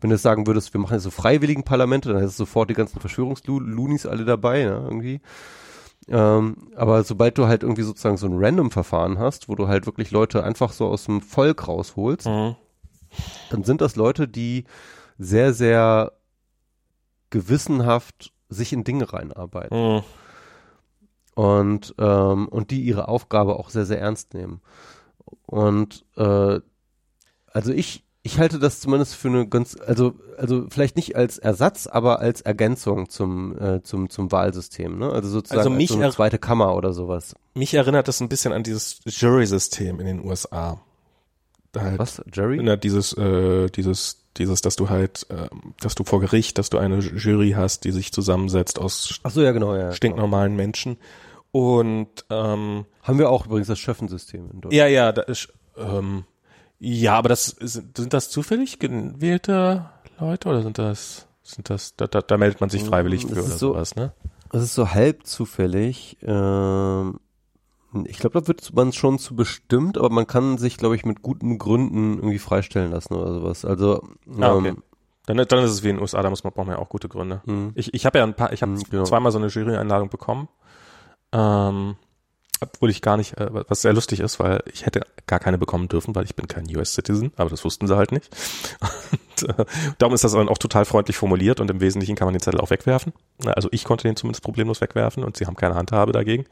[0.00, 2.70] wenn du jetzt sagen würdest, wir machen jetzt so freiwilligen Parlamente, dann hättest du sofort
[2.70, 5.20] die ganzen Verschwörungslunis alle dabei, ne, irgendwie.
[6.08, 10.10] Ähm, aber sobald du halt irgendwie sozusagen so ein Random-Verfahren hast, wo du halt wirklich
[10.10, 12.56] Leute einfach so aus dem Volk rausholst, mhm.
[13.50, 14.64] dann sind das Leute, die
[15.18, 16.12] sehr, sehr
[17.30, 19.96] gewissenhaft sich in Dinge reinarbeiten.
[19.96, 20.02] Mhm.
[21.34, 24.62] Und, ähm, und die ihre Aufgabe auch sehr, sehr ernst nehmen.
[25.46, 26.60] Und äh,
[27.52, 31.86] also ich, ich halte das zumindest für eine ganz, also, also vielleicht nicht als Ersatz,
[31.86, 35.10] aber als Ergänzung zum, äh, zum, zum Wahlsystem, ne?
[35.10, 37.34] Also sozusagen also mich als so eine zweite Kammer oder sowas.
[37.54, 40.80] Mich erinnert das ein bisschen an dieses Jury-System in den USA.
[41.74, 42.22] Halt, Was?
[42.32, 42.58] Jury?
[42.62, 45.48] Na, dieses, äh, dieses, dieses, dass du halt, äh,
[45.80, 49.42] dass du vor Gericht, dass du eine Jury hast, die sich zusammensetzt aus Ach so,
[49.42, 50.62] ja, genau, ja, stinknormalen genau.
[50.62, 50.96] Menschen.
[51.56, 54.74] Und ähm, haben wir auch übrigens das Schöffensystem in Deutschland.
[54.74, 56.24] Ja, ja, da ist, ähm,
[56.78, 59.88] ja, aber das sind das zufällig gewählte
[60.20, 63.32] Leute oder sind das sind das da, da, da meldet man sich mm, freiwillig für
[63.32, 64.12] oder so, sowas, ne?
[64.52, 66.18] Das ist so halb zufällig.
[66.20, 67.20] Ähm,
[68.04, 71.22] ich glaube, da wird man schon zu bestimmt, aber man kann sich, glaube ich, mit
[71.22, 73.64] guten Gründen irgendwie freistellen lassen oder sowas.
[73.64, 74.02] Also
[74.38, 74.68] ah, okay.
[74.68, 74.82] ähm,
[75.24, 76.90] dann, dann ist es wie in den USA, da muss man braucht man ja auch
[76.90, 77.40] gute Gründe.
[77.46, 77.72] Mhm.
[77.76, 79.04] Ich, ich habe ja ein paar, ich habe mhm, genau.
[79.04, 80.48] zweimal so eine Jury-Einladung bekommen.
[81.36, 81.96] Ähm,
[82.60, 85.88] obwohl ich gar nicht, äh, was sehr lustig ist, weil ich hätte gar keine bekommen
[85.88, 88.30] dürfen, weil ich bin kein US-Citizen, aber das wussten sie halt nicht.
[89.12, 89.64] Und, äh,
[89.98, 92.60] darum ist das dann auch total freundlich formuliert und im Wesentlichen kann man den Zettel
[92.60, 93.12] auch wegwerfen.
[93.44, 96.46] Also ich konnte den zumindest problemlos wegwerfen und sie haben keine Handhabe dagegen,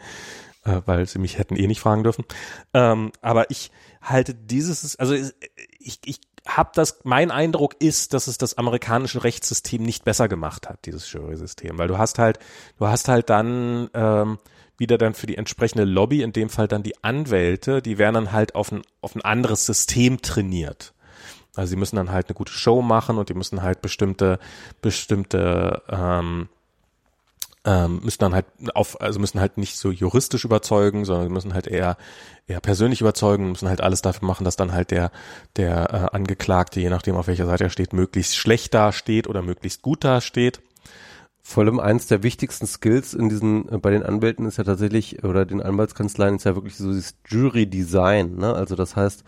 [0.64, 2.26] äh, weil sie mich hätten eh nicht fragen dürfen.
[2.74, 3.70] Ähm, aber ich
[4.02, 9.82] halte dieses, also ich, ich habe das, mein Eindruck ist, dass es das amerikanische Rechtssystem
[9.82, 12.38] nicht besser gemacht hat, dieses Jury-System, weil du hast halt,
[12.78, 14.38] du hast halt dann ähm,
[14.78, 18.32] wieder dann für die entsprechende Lobby, in dem Fall dann die Anwälte, die werden dann
[18.32, 20.94] halt auf ein, auf ein anderes System trainiert.
[21.54, 24.38] Also sie müssen dann halt eine gute Show machen und die müssen halt bestimmte,
[24.82, 26.48] bestimmte ähm,
[27.66, 31.66] ähm, müssen dann halt auf, also müssen halt nicht so juristisch überzeugen, sondern müssen halt
[31.66, 31.96] eher
[32.46, 35.10] eher persönlich überzeugen, müssen halt alles dafür machen, dass dann halt der
[35.56, 39.80] der äh, Angeklagte, je nachdem auf welcher Seite er steht, möglichst schlecht dasteht oder möglichst
[39.80, 40.60] gut dasteht.
[41.46, 45.22] Vor allem eins der wichtigsten Skills in diesen, äh, bei den Anwälten ist ja tatsächlich,
[45.24, 48.54] oder den Anwaltskanzleien ist ja wirklich so dieses Jury-Design, ne?
[48.54, 49.24] Also das heißt,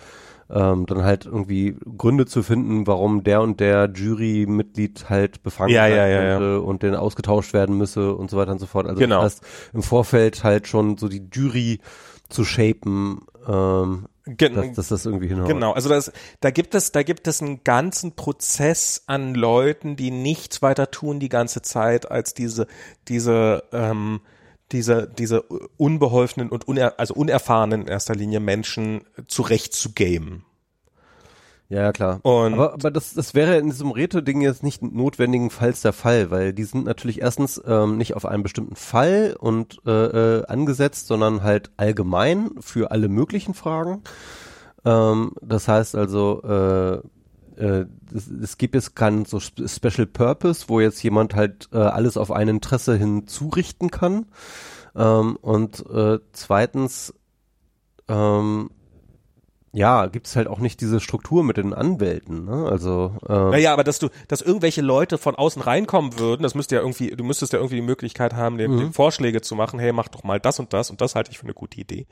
[0.48, 5.86] ähm, dann halt irgendwie Gründe zu finden, warum der und der Jurymitglied halt befangen ja,
[5.86, 6.56] ja, ja, ja.
[6.58, 8.86] und den ausgetauscht werden müsse und so weiter und so fort.
[8.86, 9.20] Also genau.
[9.20, 9.44] das heißt,
[9.74, 11.80] im Vorfeld halt schon so die Jury
[12.30, 15.48] zu shapen, ähm, Gen dass, dass das irgendwie hinhaut.
[15.48, 16.10] Genau, also das,
[16.40, 21.20] da gibt es, da gibt es einen ganzen Prozess an Leuten, die nichts weiter tun
[21.20, 22.66] die ganze Zeit, als diese,
[23.06, 24.20] diese, ähm,
[24.72, 25.42] diese, diese
[25.76, 30.44] unbeholfenen und uner, also unerfahrenen in erster Linie Menschen zurecht zu gamen.
[31.68, 32.20] Ja, ja, klar.
[32.22, 36.52] Und aber, aber das, das wäre in diesem Räte-Ding jetzt nicht notwendigenfalls der Fall, weil
[36.52, 41.42] die sind natürlich erstens ähm, nicht auf einen bestimmten Fall und äh, äh, angesetzt, sondern
[41.42, 44.02] halt allgemein für alle möglichen Fragen.
[44.84, 47.00] Ähm, das heißt also, äh,
[47.60, 52.16] äh, es, es gibt jetzt keinen so Special Purpose, wo jetzt jemand halt äh, alles
[52.16, 54.26] auf ein Interesse hin zurichten kann.
[54.94, 57.12] Ähm, und äh, zweitens
[58.08, 58.70] ähm,
[59.72, 62.66] ja, gibt es halt auch nicht diese Struktur mit den Anwälten, ne?
[62.70, 66.76] Also ähm, Naja, aber dass du, dass irgendwelche Leute von außen reinkommen würden, das müsste
[66.76, 68.78] ja irgendwie, du müsstest ja irgendwie die Möglichkeit haben, dem, mhm.
[68.78, 71.38] dem Vorschläge zu machen, hey, mach doch mal das und das und das halte ich
[71.38, 72.06] für eine gute Idee.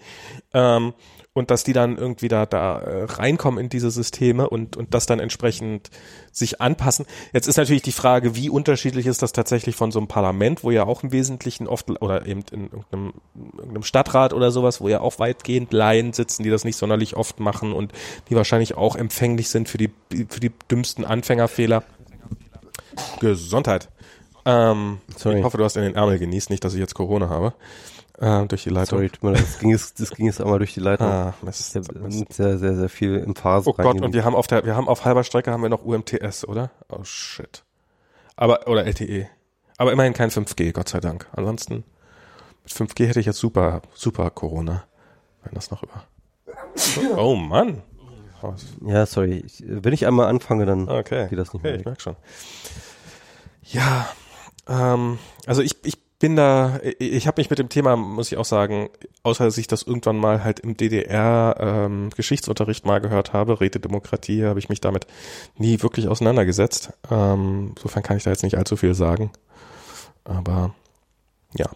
[0.53, 0.93] Ähm,
[1.35, 5.07] und dass die dann irgendwie da, da äh, reinkommen in diese Systeme und, und das
[5.07, 5.91] dann entsprechend
[6.31, 7.07] sich anpassen.
[7.33, 10.71] Jetzt ist natürlich die Frage, wie unterschiedlich ist das tatsächlich von so einem Parlament, wo
[10.71, 15.01] ja auch im Wesentlichen oft, oder eben in irgendeinem, irgendeinem Stadtrat oder sowas, wo ja
[15.01, 17.93] auch weitgehend Laien sitzen, die das nicht sonderlich oft machen und
[18.31, 19.91] die wahrscheinlich auch empfänglich sind für die,
[20.29, 21.83] für die dümmsten Anfängerfehler.
[23.19, 23.89] Gesundheit.
[24.45, 25.39] Ähm, Sorry.
[25.39, 27.55] ich hoffe, du hast in den Ärmel genießt, nicht, dass ich jetzt Corona habe.
[28.19, 28.99] Äh, durch die Leitung.
[28.99, 31.07] Sorry, tut mir das ging jetzt, das ging jetzt einmal durch die Leitung.
[31.09, 31.75] Ah, Mist.
[31.77, 34.65] Ich habe sehr, sehr, sehr viel im Phase Oh Gott, und wir haben auf der,
[34.65, 36.71] wir haben auf halber Strecke haben wir noch UMTS, oder?
[36.89, 37.65] Oh shit.
[38.37, 39.27] Aber, oder LTE.
[39.79, 41.29] Aber immerhin kein 5G, Gott sei Dank.
[41.33, 41.83] Ansonsten,
[42.63, 44.85] mit 5G hätte ich jetzt super, super Corona.
[45.43, 46.05] Wenn das noch über.
[47.17, 47.83] Oh Mann.
[48.43, 48.55] Oh,
[48.87, 49.43] Ja, sorry.
[49.47, 51.29] Ich, wenn ich einmal anfange, dann Okay.
[51.29, 52.17] geht das nicht mehr Okay, ich merke schon.
[53.63, 54.09] Ja,
[54.69, 58.47] ähm, also ich, ich bin da, ich, habe mich mit dem Thema, muss ich auch
[58.47, 58.89] sagen,
[59.25, 62.09] außer dass ich das irgendwann mal halt im DDR ähm,
[62.85, 65.07] mal gehört habe, Rätedemokratie, habe ich mich damit
[65.59, 66.95] nie wirklich auseinandergesetzt.
[67.11, 69.33] Ähm, insofern kann ich da jetzt nicht allzu viel sagen.
[70.25, 70.75] Aber
[71.59, 71.67] ja,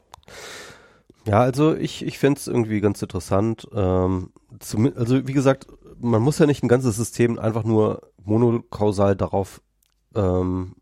[1.27, 3.69] Ja, also ich, ich fände es irgendwie ganz interessant.
[3.75, 4.31] Ähm,
[4.61, 5.67] zum, also wie gesagt,
[6.01, 9.61] man muss ja nicht ein ganzes System einfach nur monokausal darauf
[10.15, 10.75] ähm,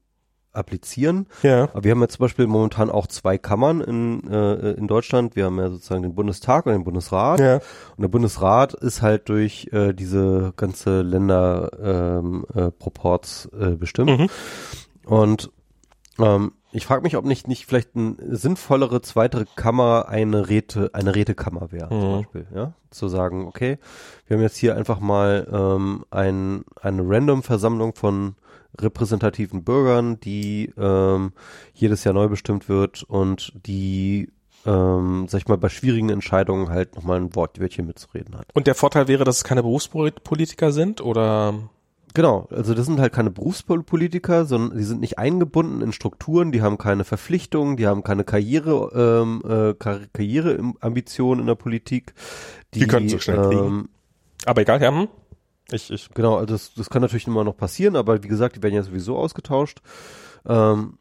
[0.56, 1.26] applizieren.
[1.42, 5.36] ja, Aber wir haben ja zum Beispiel momentan auch zwei Kammern in, äh, in Deutschland.
[5.36, 7.40] Wir haben ja sozusagen den Bundestag und den Bundesrat.
[7.40, 14.18] ja, Und der Bundesrat ist halt durch äh, diese ganze Länderproports ähm, äh, äh, bestimmt.
[14.18, 14.28] Mhm.
[15.04, 15.50] Und
[16.18, 21.14] ähm, ich frage mich, ob nicht, nicht vielleicht eine sinnvollere zweite Kammer eine Räte, eine
[21.14, 22.16] Rätekammer wäre, zum Mhm.
[22.18, 22.72] Beispiel, ja.
[22.90, 23.78] Zu sagen, okay,
[24.26, 28.34] wir haben jetzt hier einfach mal ähm, ein, eine Random-Versammlung von
[28.80, 31.32] repräsentativen Bürgern, die ähm,
[31.74, 34.32] jedes Jahr neu bestimmt wird und die,
[34.64, 38.46] ähm, sag ich mal, bei schwierigen Entscheidungen halt nochmal ein Wortwörtchen mitzureden hat.
[38.54, 41.54] Und der Vorteil wäre, dass es keine Berufspolitiker sind oder
[42.16, 46.62] Genau, also das sind halt keine Berufspolitiker, sondern die sind nicht eingebunden in Strukturen, die
[46.62, 52.14] haben keine Verpflichtungen, die haben keine Karriere, ähm, äh, Kar Karriereambitionen in der Politik.
[52.72, 53.66] Die könnten so schnell kriegen.
[53.66, 53.88] ähm,
[54.46, 55.08] aber egal, ja, hm?
[55.70, 58.62] Ich, ich, Genau, also das, das kann natürlich immer noch passieren, aber wie gesagt, die
[58.62, 59.80] werden ja sowieso ausgetauscht.
[60.47, 60.98] Ähm,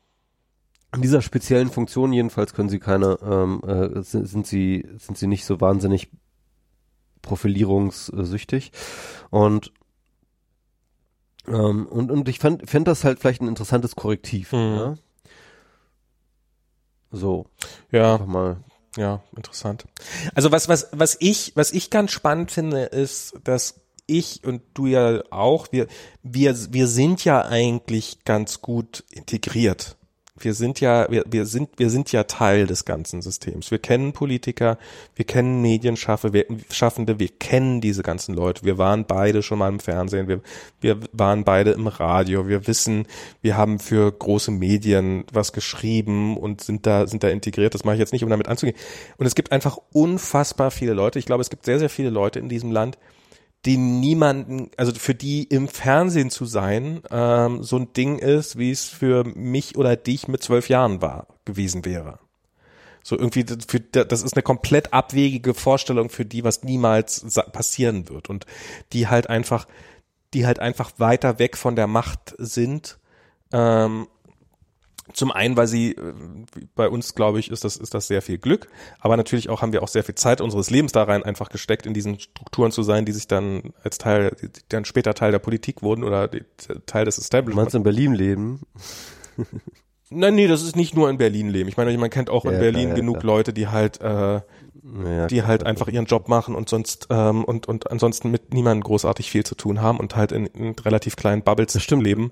[0.94, 5.28] in dieser speziellen Funktion jedenfalls können sie keine, ähm, äh, sind, sind sie sind sie
[5.28, 6.10] nicht so wahnsinnig
[7.22, 8.72] profilierungssüchtig
[9.30, 9.74] und
[11.48, 14.54] ähm, und und ich fand fänd das halt vielleicht ein interessantes Korrektiv.
[14.54, 14.76] Mhm.
[14.76, 14.96] Ja?
[17.12, 17.48] So,
[17.92, 18.58] ja, einfach mal.
[18.98, 19.86] Ja, interessant.
[20.36, 24.88] Also was, was, was ich, was ich ganz spannend finde, ist, dass ich und du
[24.88, 25.88] ja auch, wir,
[26.24, 29.98] wir, wir sind ja eigentlich ganz gut integriert.
[30.38, 33.72] Wir sind ja, wir, wir sind, wir sind ja Teil des ganzen Systems.
[33.72, 34.78] Wir kennen Politiker,
[35.16, 38.66] wir kennen Medienschaffende, wir, kennen diese ganzen Leute.
[38.66, 40.42] Wir waren beide schon mal im Fernsehen, wir,
[40.82, 43.08] wir waren beide im Radio, wir wissen,
[43.42, 47.74] wir haben für große Medien was geschrieben und sind da, sind da integriert.
[47.74, 48.78] Das mache ich jetzt nicht, um damit anzugehen.
[49.16, 51.18] Und es gibt einfach unfassbar viele Leute.
[51.18, 52.98] Ich glaube, es gibt sehr, sehr viele Leute in diesem Land,
[53.66, 58.72] die niemanden, also für die im Fernsehen zu sein, ähm, so ein Ding ist, wie
[58.72, 62.20] es für mich oder dich mit zwölf Jahren war, gewesen wäre.
[63.02, 68.30] So irgendwie, für, das ist eine komplett abwegige Vorstellung für die, was niemals passieren wird
[68.30, 68.46] und
[68.94, 69.68] die halt einfach,
[70.34, 72.98] die halt einfach weiter weg von der Macht sind.
[73.52, 74.08] Ähm,
[75.16, 76.14] zum einen, weil sie äh,
[76.76, 78.68] bei uns, glaube ich, ist das ist das sehr viel Glück,
[79.00, 81.86] aber natürlich auch haben wir auch sehr viel Zeit unseres Lebens da rein einfach gesteckt,
[81.86, 85.40] in diesen Strukturen zu sein, die sich dann als Teil, die dann später Teil der
[85.40, 86.30] Politik wurden oder
[86.86, 87.74] Teil des Du Establishments.
[87.74, 88.62] meinst in Berlin leben?
[90.10, 91.68] Nein, nee, das ist nicht nur in Berlin leben.
[91.68, 93.36] Ich meine, man kennt auch in Ja, Berlin klar, ja, genug klar.
[93.38, 94.42] Leute, die halt, äh,
[95.04, 98.84] Ja, die halt einfach ihren Job machen und sonst ähm, und und ansonsten mit niemandem
[98.84, 102.32] großartig viel zu tun haben und halt in, in relativ kleinen Bubbles leben.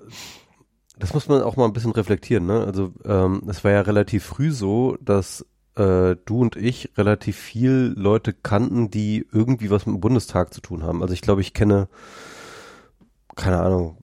[0.98, 2.64] Das muss man auch mal ein bisschen reflektieren, ne?
[2.64, 5.44] Also ähm, es war ja relativ früh so, dass
[5.76, 10.60] äh, du und ich relativ viel Leute kannten, die irgendwie was mit dem Bundestag zu
[10.60, 11.02] tun haben.
[11.02, 11.88] Also ich glaube, ich kenne,
[13.34, 13.98] keine Ahnung,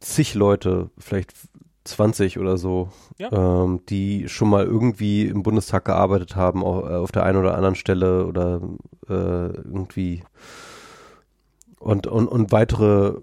[0.00, 1.32] zig Leute, vielleicht
[1.84, 3.30] 20 oder so, Ja.
[3.64, 7.54] ähm, die schon mal irgendwie im Bundestag gearbeitet haben, au- äh, auf der einen oder
[7.54, 8.60] anderen Stelle oder
[9.08, 10.24] äh, irgendwie
[11.78, 13.14] und, und, und weitere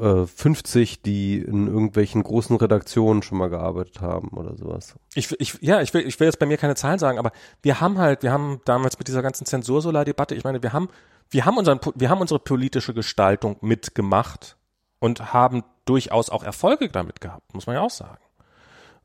[0.00, 4.94] äh, 50, die in irgendwelchen großen Redaktionen schon mal gearbeitet haben oder sowas.
[5.14, 7.32] Ich, ich, ja, ich will, ich will jetzt bei mir keine Zahlen sagen, aber
[7.62, 10.88] wir haben halt, wir haben damals mit dieser ganzen Zensursolar-Debatte, ich meine, wir haben,
[11.30, 14.56] wir haben unseren, wir haben unsere politische Gestaltung mitgemacht
[14.98, 18.18] und haben durchaus auch Erfolge damit gehabt, muss man ja auch sagen.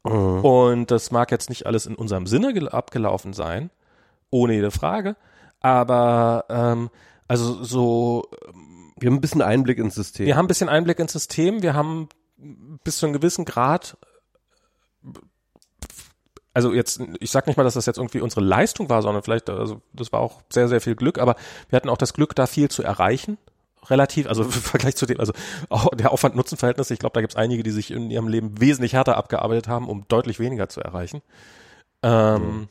[0.03, 3.69] Und das mag jetzt nicht alles in unserem Sinne gel- abgelaufen sein,
[4.31, 5.15] ohne jede Frage,
[5.61, 6.89] aber ähm,
[7.29, 8.25] also so
[9.03, 10.25] Wir haben ein bisschen Einblick ins System.
[10.25, 12.07] wir haben ein bisschen Einblick ins System, wir haben
[12.85, 13.97] bis zu einem gewissen Grad,
[16.53, 19.49] also jetzt, ich sag nicht mal, dass das jetzt irgendwie unsere Leistung war, sondern vielleicht,
[19.49, 21.35] also das war auch sehr, sehr viel Glück, aber
[21.67, 23.37] wir hatten auch das Glück, da viel zu erreichen,
[23.89, 25.33] relativ, also im Vergleich zu dem, also
[25.67, 28.93] auch der Aufwand-Nutzen-Verhältnis, ich glaube, da gibt es einige, die sich in ihrem Leben wesentlich
[28.93, 31.21] härter abgearbeitet haben, um deutlich weniger zu erreichen.
[32.03, 32.67] Ähm, mhm.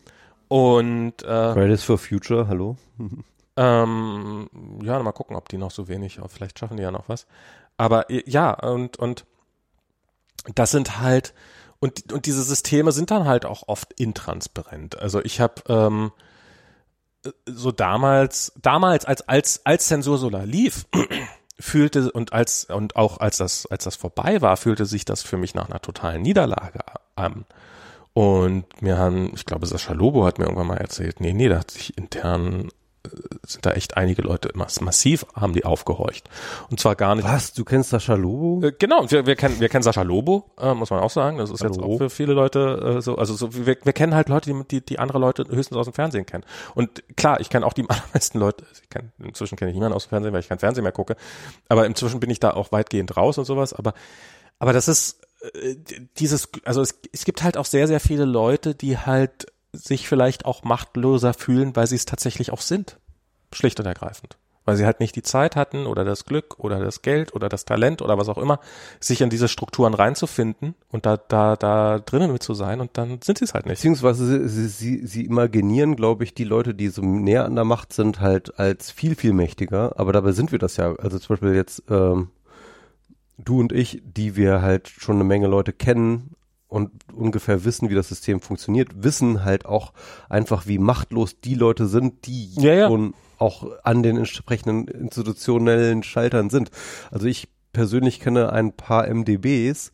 [0.48, 2.78] Und äh, Fridays for Future, hallo?
[3.62, 4.48] ähm,
[4.82, 7.26] ja, mal gucken, ob die noch so wenig, vielleicht schaffen die ja noch was.
[7.76, 9.24] Aber ja, und, und
[10.54, 11.32] das sind halt,
[11.78, 14.98] und, und diese Systeme sind dann halt auch oft intransparent.
[14.98, 16.12] Also ich habe ähm,
[17.46, 20.86] so damals, damals als als als Zensursolar lief,
[21.60, 25.36] fühlte und als und auch als das als das vorbei war, fühlte sich das für
[25.36, 26.80] mich nach einer totalen Niederlage
[27.14, 27.44] an.
[28.12, 31.60] Und mir haben, ich glaube, Sascha Lobo hat mir irgendwann mal erzählt, nee, nee, da
[31.60, 32.68] hat sich intern
[33.44, 36.28] sind da echt einige Leute massiv haben die aufgehorcht.
[36.70, 37.24] Und zwar gar nicht.
[37.26, 37.52] Was?
[37.52, 38.64] Du kennst Sascha Lobo?
[38.66, 41.38] Äh, genau, wir, wir kennen wir kennen Sascha Lobo, äh, muss man auch sagen.
[41.38, 41.72] Das ist Hallo.
[41.72, 43.16] jetzt auch für viele Leute äh, so.
[43.16, 45.94] Also so, wir, wir kennen halt Leute, die, die die andere Leute höchstens aus dem
[45.94, 46.44] Fernsehen kennen.
[46.74, 48.64] Und klar, ich kenne auch die allermeisten Leute.
[48.80, 51.16] Ich kenn, inzwischen kenne ich niemanden aus dem Fernsehen, weil ich kein Fernsehen mehr gucke.
[51.68, 53.72] Aber inzwischen bin ich da auch weitgehend raus und sowas.
[53.72, 53.94] Aber
[54.58, 55.20] aber das ist
[55.54, 55.74] äh,
[56.18, 60.44] dieses, also es, es gibt halt auch sehr sehr viele Leute, die halt sich vielleicht
[60.44, 62.98] auch machtloser fühlen, weil sie es tatsächlich auch sind.
[63.52, 64.36] Schlicht und ergreifend.
[64.64, 67.64] Weil sie halt nicht die Zeit hatten oder das Glück oder das Geld oder das
[67.64, 68.60] Talent oder was auch immer,
[69.00, 73.20] sich in diese Strukturen reinzufinden und da, da, da drinnen mit zu sein und dann
[73.22, 73.78] sind sie es halt nicht.
[73.78, 77.92] Beziehungsweise sie, sie, sie imaginieren, glaube ich, die Leute, die so näher an der Macht
[77.92, 79.98] sind, halt als viel, viel mächtiger.
[79.98, 80.94] Aber dabei sind wir das ja.
[80.94, 82.30] Also zum Beispiel jetzt ähm,
[83.38, 86.36] du und ich, die wir halt schon eine Menge Leute kennen
[86.72, 89.92] und ungefähr wissen, wie das System funktioniert, wissen halt auch
[90.30, 92.88] einfach, wie machtlos die Leute sind, die ja, ja.
[92.88, 96.70] schon auch an den entsprechenden institutionellen Schaltern sind.
[97.10, 99.92] Also ich persönlich kenne ein paar MDBs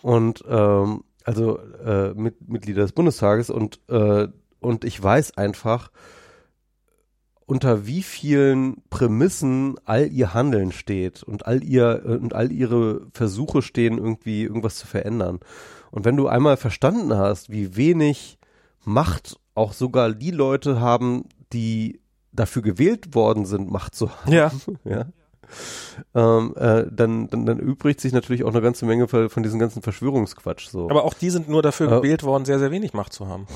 [0.00, 4.28] und ähm, also äh, mit, Mitglieder des Bundestages und äh,
[4.60, 5.90] und ich weiß einfach,
[7.44, 13.60] unter wie vielen Prämissen all ihr Handeln steht und all ihr und all ihre Versuche
[13.60, 15.40] stehen, irgendwie irgendwas zu verändern.
[15.90, 18.38] Und wenn du einmal verstanden hast, wie wenig
[18.84, 22.00] Macht auch sogar die Leute haben, die
[22.32, 24.50] dafür gewählt worden sind, Macht zu haben, ja.
[24.84, 25.06] ja
[26.14, 29.82] ähm, äh, dann, dann, dann übrigt sich natürlich auch eine ganze Menge von diesem ganzen
[29.82, 30.90] Verschwörungsquatsch so.
[30.90, 33.46] Aber auch die sind nur dafür äh, gewählt worden, sehr, sehr wenig Macht zu haben.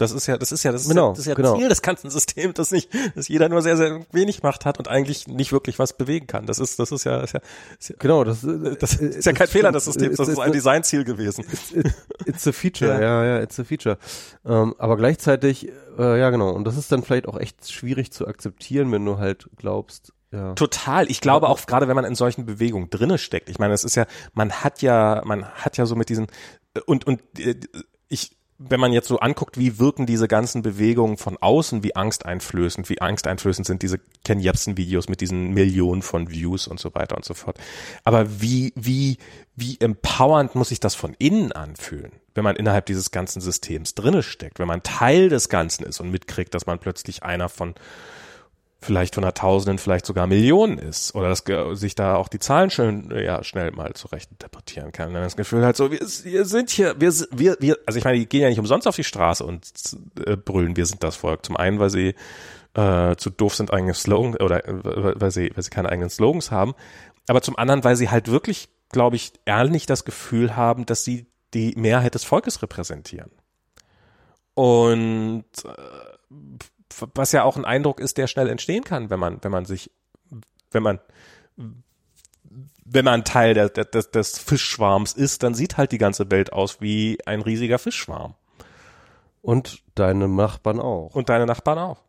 [0.00, 1.56] Das ist ja, das ist ja, das ist genau, ja, das ist ja genau.
[1.56, 4.88] Ziel des ganzen Systems, dass nicht, dass jeder nur sehr, sehr wenig Macht hat und
[4.88, 6.46] eigentlich nicht wirklich was bewegen kann.
[6.46, 7.40] Das ist, das ist ja, ist ja,
[7.78, 11.04] ist ja genau, das, das ist ja kein Fehler des Systems, das ist ein Designziel
[11.04, 11.44] gewesen.
[11.52, 11.74] It's,
[12.24, 13.00] it's a feature, ja.
[13.00, 13.98] ja, ja, it's a feature.
[14.44, 15.68] Ähm, aber gleichzeitig,
[15.98, 19.18] äh, ja genau, und das ist dann vielleicht auch echt schwierig zu akzeptieren, wenn du
[19.18, 20.54] halt glaubst, ja.
[20.54, 21.10] Total.
[21.10, 23.48] Ich glaube auch gerade, wenn man in solchen Bewegungen drinne steckt.
[23.48, 26.28] Ich meine, es ist ja, man hat ja, man hat ja so mit diesen
[26.86, 27.56] und und äh,
[28.08, 32.90] ich wenn man jetzt so anguckt, wie wirken diese ganzen Bewegungen von außen, wie angsteinflößend,
[32.90, 37.16] wie angsteinflößend sind diese Ken Jebsen Videos mit diesen Millionen von Views und so weiter
[37.16, 37.58] und so fort.
[38.04, 39.16] Aber wie, wie,
[39.56, 44.22] wie empowernd muss sich das von innen anfühlen, wenn man innerhalb dieses ganzen Systems drinne
[44.22, 47.74] steckt, wenn man Teil des Ganzen ist und mitkriegt, dass man plötzlich einer von
[48.82, 51.44] vielleicht Hunderttausenden, vielleicht sogar Millionen ist oder dass
[51.78, 55.12] sich da auch die Zahlen schön ja schnell mal zurecht interpretieren kann.
[55.12, 58.18] Dann das Gefühl halt so, wir, wir sind hier, wir, wir, wir, also ich meine,
[58.18, 59.70] die gehen ja nicht umsonst auf die Straße und
[60.24, 61.44] äh, brüllen, wir sind das Volk.
[61.44, 62.14] Zum einen, weil sie
[62.74, 66.50] äh, zu doof sind, eigene Slogans oder äh, weil sie, weil sie keine eigenen Slogans
[66.50, 66.74] haben,
[67.28, 71.26] aber zum anderen, weil sie halt wirklich, glaube ich, ehrlich das Gefühl haben, dass sie
[71.52, 73.30] die Mehrheit des Volkes repräsentieren.
[74.54, 75.70] Und äh,
[77.14, 79.90] was ja auch ein Eindruck ist, der schnell entstehen kann, wenn man, wenn man sich,
[80.70, 81.00] wenn man,
[82.84, 86.52] wenn man Teil der, der, des, des Fischschwarms ist, dann sieht halt die ganze Welt
[86.52, 88.34] aus wie ein riesiger Fischschwarm.
[89.42, 91.14] Und deine Nachbarn auch.
[91.14, 92.02] Und deine Nachbarn auch.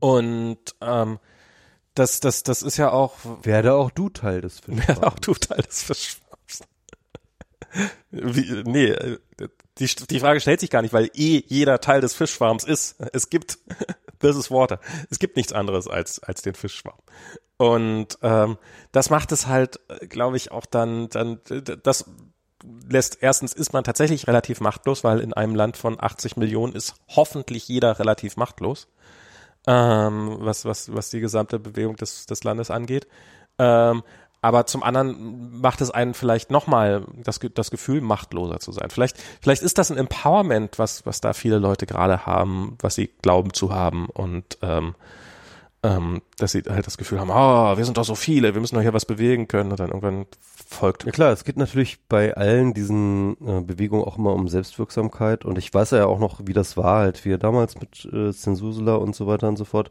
[0.00, 1.18] Und ähm,
[1.94, 3.14] das, das, das ist ja auch.
[3.42, 4.88] Werde auch du Teil des Fischschwarms.
[4.88, 6.23] Werde auch du Teil des Fischschwarms.
[8.10, 9.18] Wie, nee, äh,
[9.78, 12.96] die, die Frage stellt sich gar nicht, weil eh jeder Teil des Fischschwarms ist.
[13.12, 13.58] Es gibt,
[14.20, 14.80] this is water.
[15.10, 16.98] Es gibt nichts anderes als, als den Fischschwarm.
[17.56, 18.58] Und ähm,
[18.92, 21.40] das macht es halt, glaube ich, auch dann, dann,
[21.82, 22.06] das
[22.88, 26.94] lässt, erstens ist man tatsächlich relativ machtlos, weil in einem Land von 80 Millionen ist
[27.08, 28.88] hoffentlich jeder relativ machtlos,
[29.66, 33.06] ähm, was, was, was die gesamte Bewegung des, des Landes angeht.
[33.58, 34.02] Ähm,
[34.44, 38.90] aber zum anderen macht es einen vielleicht nochmal das, das Gefühl, machtloser zu sein.
[38.90, 43.10] Vielleicht, vielleicht ist das ein Empowerment, was, was da viele Leute gerade haben, was sie
[43.22, 44.96] glauben zu haben und ähm,
[45.82, 48.74] ähm, dass sie halt das Gefühl haben, oh, wir sind doch so viele, wir müssen
[48.74, 50.26] doch hier was bewegen können und dann irgendwann
[50.68, 51.04] folgt.
[51.04, 55.56] Ja klar, es geht natürlich bei allen diesen äh, Bewegungen auch immer um Selbstwirksamkeit und
[55.56, 59.16] ich weiß ja auch noch, wie das war, halt wie damals mit äh, Zensusula und
[59.16, 59.90] so weiter und so fort.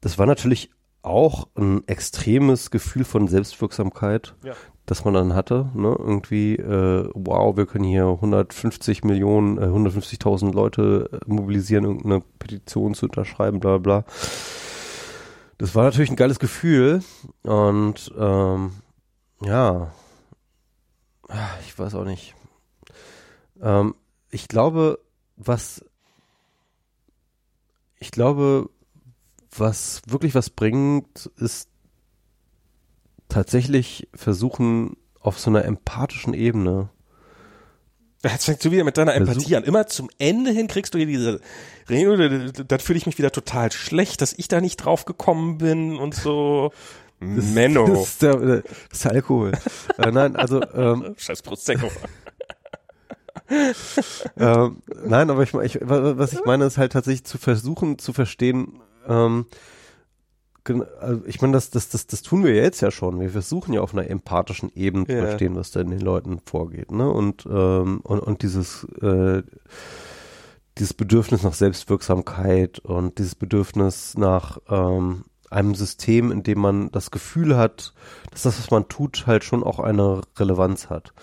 [0.00, 0.70] Das war natürlich
[1.02, 4.54] auch ein extremes Gefühl von Selbstwirksamkeit, Ja.
[4.86, 5.70] das man dann hatte.
[5.74, 5.94] Ne?
[5.98, 12.94] Irgendwie, äh, wow, wir können hier 150 Millionen, äh, 150.000 Leute äh, mobilisieren, irgendeine Petition
[12.94, 14.04] zu unterschreiben, bla bla.
[15.58, 17.02] Das war natürlich ein geiles Gefühl
[17.42, 18.72] und ähm,
[19.42, 19.92] ja,
[21.30, 22.34] Ah, ich weiß auch nicht.
[23.60, 23.94] Ähm,
[24.30, 24.98] ich glaube,
[25.36, 25.84] was
[27.98, 28.70] ich glaube,
[29.60, 31.68] was wirklich was bringt, ist
[33.28, 36.90] tatsächlich versuchen, auf so einer empathischen Ebene.
[38.24, 39.64] Jetzt fängst du wieder mit deiner Versuch- Empathie an.
[39.64, 41.40] Immer zum Ende hin kriegst du hier diese
[41.88, 45.96] Rede, da, fühle ich mich wieder total schlecht, dass ich da nicht drauf gekommen bin
[45.96, 46.72] und so.
[47.20, 47.86] Menno.
[47.88, 49.52] Das ist der, das ist der Alkohol.
[49.98, 51.88] äh, nein, also ähm, Scheiß Prosecco.
[54.36, 58.80] ähm, nein, aber ich, ich, was ich meine, ist halt tatsächlich zu versuchen zu verstehen,
[59.08, 59.46] ähm,
[61.00, 63.20] also ich meine, das, das, das, das tun wir jetzt ja schon.
[63.20, 65.22] Wir versuchen ja auf einer empathischen Ebene zu Ja.
[65.26, 67.08] verstehen, was da in den Leuten vorgeht, ne?
[67.10, 69.42] Und, ähm, und, und dieses, äh,
[70.76, 77.10] dieses Bedürfnis nach Selbstwirksamkeit und dieses Bedürfnis nach ähm, einem System, in dem man das
[77.10, 77.94] Gefühl hat,
[78.30, 81.14] dass das, was man tut, halt schon auch eine Relevanz hat.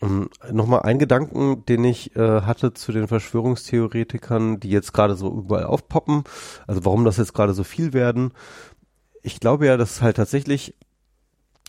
[0.00, 5.28] Ähm, Nochmal ein Gedanken, den ich äh, hatte zu den Verschwörungstheoretikern, die jetzt gerade so
[5.32, 6.24] überall aufpoppen,
[6.66, 8.32] also warum das jetzt gerade so viel werden.
[9.22, 10.74] Ich glaube ja, dass halt tatsächlich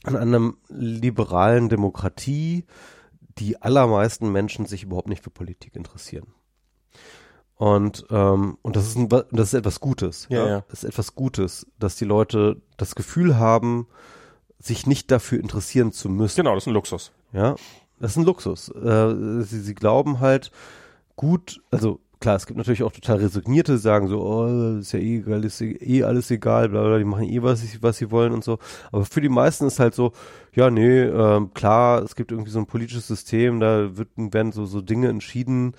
[0.04, 2.66] an einer liberalen Demokratie
[3.38, 6.28] die allermeisten Menschen sich überhaupt nicht für Politik interessieren.
[7.56, 10.28] Und, ähm, und das ist ein, das ist etwas Gutes.
[10.30, 10.64] Ja, ja.
[10.70, 13.88] Das ist etwas Gutes, dass die Leute das Gefühl haben,
[14.60, 16.38] sich nicht dafür interessieren zu müssen.
[16.38, 17.12] Genau, das ist ein Luxus.
[17.34, 17.56] Ja,
[18.00, 18.70] das ist ein Luxus.
[18.70, 20.52] Äh, sie, sie glauben halt
[21.16, 25.00] gut, also klar, es gibt natürlich auch total resignierte, die sagen so, oh, ist ja
[25.00, 28.12] eh egal, ist eh alles egal, bla bla, die machen eh was, sie- was sie
[28.12, 28.60] wollen und so.
[28.92, 30.12] Aber für die meisten ist halt so,
[30.54, 34.66] ja, nee, ähm, klar, es gibt irgendwie so ein politisches System, da wird, werden so,
[34.66, 35.74] so Dinge entschieden,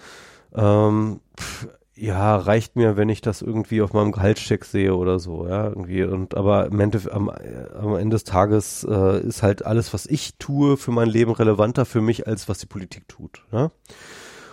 [0.55, 1.69] ähm, pff,
[2.01, 6.03] ja, reicht mir, wenn ich das irgendwie auf meinem Gehaltscheck sehe oder so, ja, irgendwie.
[6.03, 10.07] Und aber im Ende, am, äh, am Ende des Tages äh, ist halt alles, was
[10.07, 13.45] ich tue für mein Leben relevanter für mich, als was die Politik tut.
[13.53, 13.71] Ja?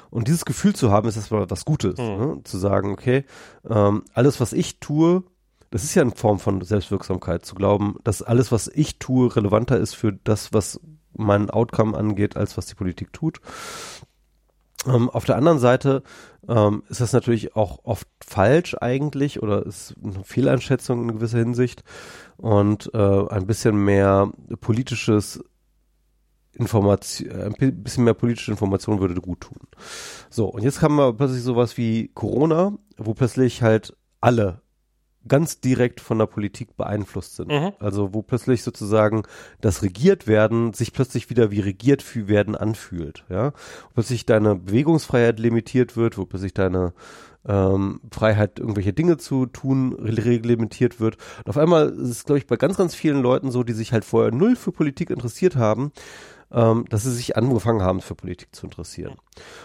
[0.09, 1.97] Und dieses Gefühl zu haben, ist erstmal was Gutes.
[1.99, 2.05] Mhm.
[2.05, 2.41] Ne?
[2.43, 3.23] Zu sagen, okay,
[3.69, 5.23] ähm, alles, was ich tue,
[5.69, 9.77] das ist ja eine Form von Selbstwirksamkeit, zu glauben, dass alles, was ich tue, relevanter
[9.77, 10.81] ist für das, was
[11.13, 13.39] mein Outcome angeht, als was die Politik tut.
[14.87, 16.01] Ähm, auf der anderen Seite
[16.47, 21.83] ähm, ist das natürlich auch oft falsch eigentlich oder ist eine Fehleinschätzung in gewisser Hinsicht
[22.37, 25.43] und äh, ein bisschen mehr politisches
[26.53, 29.59] Information, ein bi- bisschen mehr politische Information würde gut tun.
[30.29, 34.61] So, und jetzt haben wir plötzlich sowas wie Corona, wo plötzlich halt alle
[35.27, 37.49] ganz direkt von der Politik beeinflusst sind.
[37.49, 37.71] Mhm.
[37.79, 39.23] Also wo plötzlich sozusagen
[39.61, 43.25] das regiert werden sich plötzlich wieder wie regiert werden anfühlt.
[43.29, 46.93] Ja, wo plötzlich deine Bewegungsfreiheit limitiert wird, wo plötzlich deine
[47.47, 51.17] ähm, Freiheit, irgendwelche Dinge zu tun, reglementiert wird.
[51.39, 53.93] Und auf einmal ist es, glaube ich, bei ganz, ganz vielen Leuten so, die sich
[53.93, 55.91] halt vorher null für Politik interessiert haben,
[56.51, 59.13] ähm, dass sie sich angefangen haben, für Politik zu interessieren.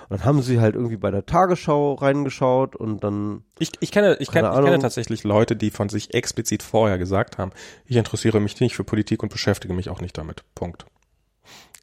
[0.09, 4.17] Und dann haben sie halt irgendwie bei der Tagesschau reingeschaut und dann Ich, ich kenne,
[4.19, 7.53] ich kenne, ich kenne tatsächlich Leute, die von sich explizit vorher gesagt haben,
[7.87, 10.43] ich interessiere mich nicht für Politik und beschäftige mich auch nicht damit.
[10.55, 10.87] Punkt.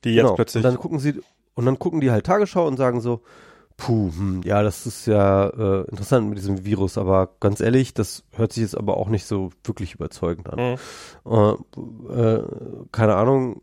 [0.04, 0.36] Die jetzt genau.
[0.36, 0.64] plötzlich.
[0.64, 1.22] Und dann gucken sie,
[1.56, 3.22] und dann gucken die halt Tagesschau und sagen so,
[3.78, 8.24] puh, hm, ja, das ist ja äh, interessant mit diesem Virus, aber ganz ehrlich, das
[8.36, 10.78] hört sich jetzt aber auch nicht so wirklich überzeugend an.
[11.26, 11.58] Mhm.
[12.12, 12.44] Äh, äh,
[12.92, 13.62] keine Ahnung,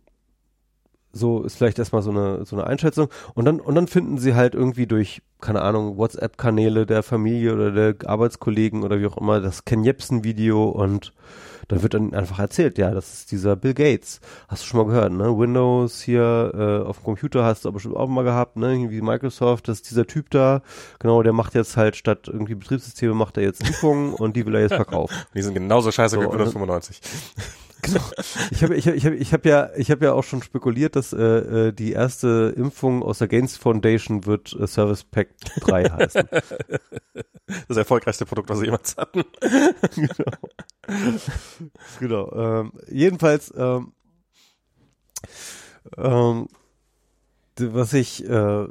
[1.16, 4.34] so ist vielleicht erstmal so eine so eine Einschätzung und dann und dann finden sie
[4.34, 9.16] halt irgendwie durch keine Ahnung WhatsApp Kanäle der Familie oder der Arbeitskollegen oder wie auch
[9.16, 11.12] immer das Ken Jebsen Video und
[11.68, 14.20] dann wird dann einfach erzählt, ja, das ist dieser Bill Gates.
[14.46, 15.36] Hast du schon mal gehört, ne?
[15.36, 18.72] Windows hier äh, auf dem Computer hast du aber bestimmt auch mal gehabt, ne?
[18.72, 20.62] Irgendwie Microsoft, das ist dieser Typ da,
[21.00, 24.54] genau, der macht jetzt halt statt irgendwie Betriebssysteme macht er jetzt Impfungen und die will
[24.54, 25.12] er jetzt verkaufen.
[25.34, 27.00] Die sind genauso scheiße So, wie Windows dann- 95.
[27.82, 28.00] Genau.
[28.50, 30.96] Ich habe ich hab, ich hab, ich hab ja ich habe ja auch schon spekuliert,
[30.96, 35.28] dass äh, äh, die erste Impfung aus der Gaines Foundation wird äh, Service Pack
[35.60, 36.28] 3 heißen.
[37.68, 39.24] Das erfolgreichste Produkt, was sie jemals hatten.
[42.00, 42.32] genau.
[42.32, 43.92] Ähm, jedenfalls ähm,
[45.96, 46.48] ähm,
[47.58, 48.66] was ich äh,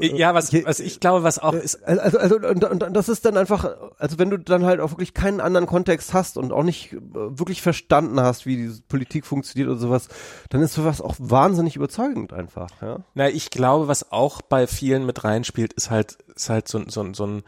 [0.00, 3.08] Ja, was, was ich glaube, was auch ist, Äh, Also, also und, und, und das
[3.08, 6.52] ist dann einfach, also wenn du dann halt auch wirklich keinen anderen Kontext hast und
[6.52, 10.08] auch nicht äh, wirklich verstanden hast, wie diese Politik funktioniert oder sowas,
[10.50, 12.98] dann ist sowas auch wahnsinnig überzeugend einfach, ja.
[13.14, 17.12] Na, ich glaube, was auch bei vielen mit reinspielt, ist halt, ist halt so, so,
[17.12, 17.42] so ein,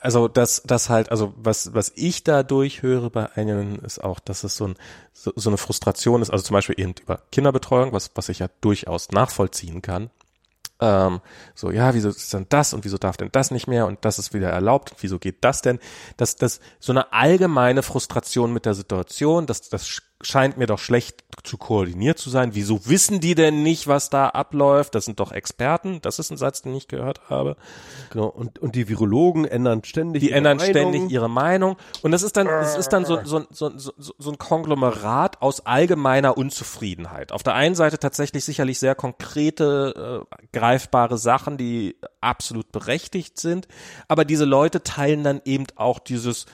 [0.00, 4.44] also das, das halt, also was, was ich da durchhöre bei einigen ist auch, dass
[4.44, 4.74] es so, ein,
[5.12, 8.48] so, so eine Frustration ist, also zum Beispiel eben über Kinderbetreuung, was, was ich ja
[8.60, 10.10] durchaus nachvollziehen kann.
[10.80, 11.20] Ähm,
[11.54, 14.18] so, ja, wieso ist denn das und wieso darf denn das nicht mehr und das
[14.18, 15.78] ist wieder erlaubt und wieso geht das denn?
[16.16, 19.88] Das, das, so eine allgemeine Frustration mit der Situation, das, das
[20.20, 22.54] scheint mir doch schlecht zu koordiniert zu sein.
[22.54, 24.94] Wieso wissen die denn nicht, was da abläuft?
[24.94, 26.00] Das sind doch Experten.
[26.02, 27.56] Das ist ein Satz, den ich gehört habe.
[28.10, 28.26] Genau.
[28.26, 30.72] Und, und die Virologen ändern ständig die ändern Meinung.
[30.72, 31.76] ständig ihre Meinung.
[32.02, 35.64] Und das ist dann, das ist dann so, so, so, so, so ein Konglomerat aus
[35.66, 37.30] allgemeiner Unzufriedenheit.
[37.30, 43.68] Auf der einen Seite tatsächlich sicherlich sehr konkrete, äh, greifbare Sachen, die absolut berechtigt sind.
[44.08, 46.46] Aber diese Leute teilen dann eben auch dieses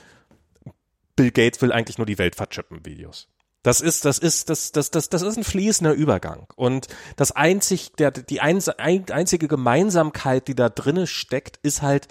[1.15, 3.29] Bill Gates will eigentlich nur die Welt verchippen Videos.
[3.65, 6.45] Das ist, das ist, das, das, das, das ist ein fließender Übergang.
[6.55, 12.07] Und das einzig, der, die einzige Gemeinsamkeit, die da drinne steckt, ist halt,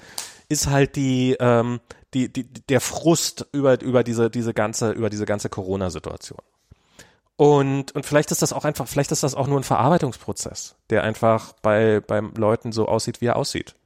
[0.49, 1.78] ist halt die, ähm,
[2.12, 6.41] die, die, der Frust über, über diese, diese ganze, über diese ganze Corona-Situation.
[7.36, 11.05] Und, und vielleicht ist das auch einfach, vielleicht ist das auch nur ein Verarbeitungsprozess, der
[11.05, 13.76] einfach bei, beim Leuten so aussieht, wie er aussieht.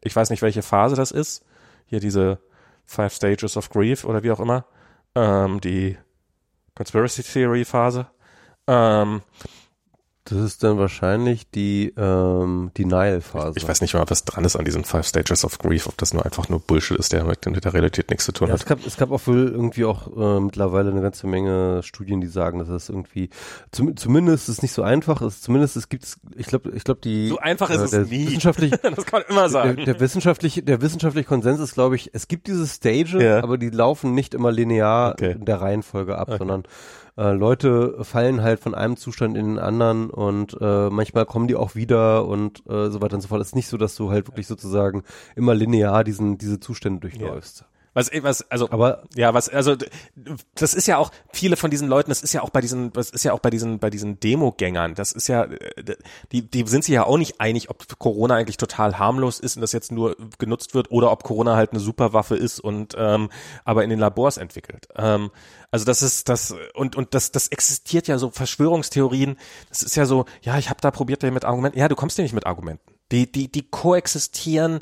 [0.00, 1.44] Ich weiß nicht, welche Phase das ist.
[1.84, 2.38] Hier diese
[2.86, 4.64] Five Stages of Grief oder wie auch immer.
[5.14, 5.98] Ähm, die
[6.78, 8.06] Conspiracy Theory Phase.
[8.68, 9.22] Ähm, um,
[10.30, 13.54] das ist dann wahrscheinlich die ähm, Denial-Phase.
[13.56, 15.96] Ich, ich, weiß nicht mal, was dran ist an diesen Five Stages of Grief, ob
[15.96, 18.54] das nur einfach nur Bullshit ist, der mit, mit der Realität nichts zu tun ja,
[18.54, 18.60] hat.
[18.60, 22.26] Es gab, es gab auch wohl irgendwie auch äh, mittlerweile eine ganze Menge Studien, die
[22.26, 23.30] sagen, dass das irgendwie
[23.72, 25.42] zum, zumindest ist nicht so einfach ist.
[25.42, 28.26] Zumindest es gibt ich glaube, ich glaube die so einfach ist äh, es nie.
[28.26, 29.76] Wissenschaftlich, das kann man immer sagen.
[29.76, 33.42] Der, der wissenschaftliche, der wissenschaftliche Konsens ist, glaube ich, es gibt diese Stage, ja.
[33.42, 35.32] aber die laufen nicht immer linear okay.
[35.32, 36.38] in der Reihenfolge ab, okay.
[36.38, 36.64] sondern
[37.18, 41.56] äh, Leute fallen halt von einem Zustand in den anderen und äh, manchmal kommen die
[41.56, 43.40] auch wieder und äh, so weiter und so fort.
[43.40, 45.02] Es ist nicht so, dass du halt wirklich sozusagen
[45.34, 47.60] immer linear diesen diese Zustände durchläufst.
[47.60, 47.66] Ja.
[47.94, 49.76] Was, was, also, aber ja, was, also,
[50.54, 53.10] das ist ja auch viele von diesen Leuten, das ist ja auch bei diesen, das
[53.10, 55.46] ist ja auch bei diesen, bei diesen Demogängern, das ist ja,
[56.32, 59.62] die, die sind sich ja auch nicht einig, ob Corona eigentlich total harmlos ist und
[59.62, 63.30] das jetzt nur genutzt wird oder ob Corona halt eine Superwaffe ist und ähm,
[63.64, 64.88] aber in den Labors entwickelt.
[64.96, 65.30] Ähm,
[65.70, 69.36] also das ist das und und das das existiert ja so Verschwörungstheorien.
[69.68, 71.78] Das ist ja so, ja, ich habe da probiert mit Argumenten.
[71.78, 72.94] Ja, du kommst ja nicht mit Argumenten.
[73.12, 74.80] Die die die koexistieren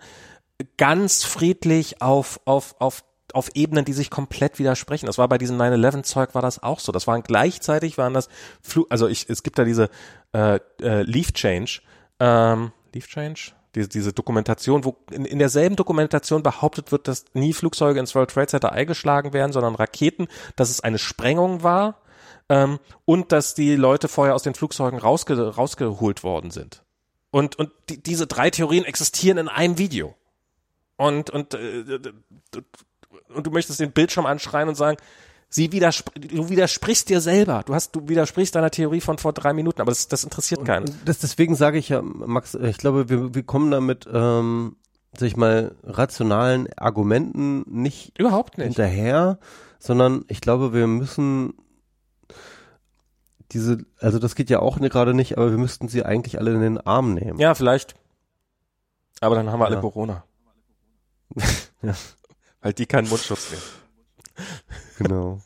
[0.77, 5.07] ganz friedlich auf, auf, auf, auf Ebenen, die sich komplett widersprechen.
[5.07, 6.93] Das war bei diesem 9-11-Zeug war das auch so.
[6.93, 8.29] Das waren gleichzeitig waren das
[8.63, 9.91] Flug, also ich, es gibt da diese
[10.33, 11.81] äh, äh, Leaf Change,
[12.21, 17.53] ähm, Leaf Change, diese, diese Dokumentation, wo in, in derselben Dokumentation behauptet wird, dass nie
[17.53, 22.01] Flugzeuge ins World Trade Center eingeschlagen werden, sondern Raketen, dass es eine Sprengung war
[22.49, 26.83] ähm, und dass die Leute vorher aus den Flugzeugen rausge rausgeholt worden sind.
[27.31, 30.15] Und, und die, diese drei Theorien existieren in einem Video
[30.97, 32.01] und, und, äh,
[33.35, 34.97] und du möchtest den Bildschirm anschreien und sagen,
[35.49, 37.63] sie widerspr du widersprichst dir selber.
[37.67, 40.67] Du hast, du widersprichst deiner Theorie von vor drei Minuten, aber das, das interessiert und,
[40.67, 40.87] keinen.
[41.05, 44.77] Das, deswegen sage ich ja, Max, ich glaube, wir, wir kommen damit, ähm,
[45.17, 49.39] sag ich mal, rationalen Argumenten nicht überhaupt nicht hinterher,
[49.79, 51.55] sondern ich glaube, wir müssen
[53.53, 56.61] diese, also das geht ja auch gerade nicht, aber wir müssten sie eigentlich alle in
[56.61, 57.39] den Arm nehmen.
[57.39, 57.95] Ja, vielleicht.
[59.21, 60.25] Aber dann haben wir alle Corona
[61.83, 61.95] ja.
[62.61, 63.63] Weil die keinen Mundschutz nehmen.
[64.99, 65.41] Genau.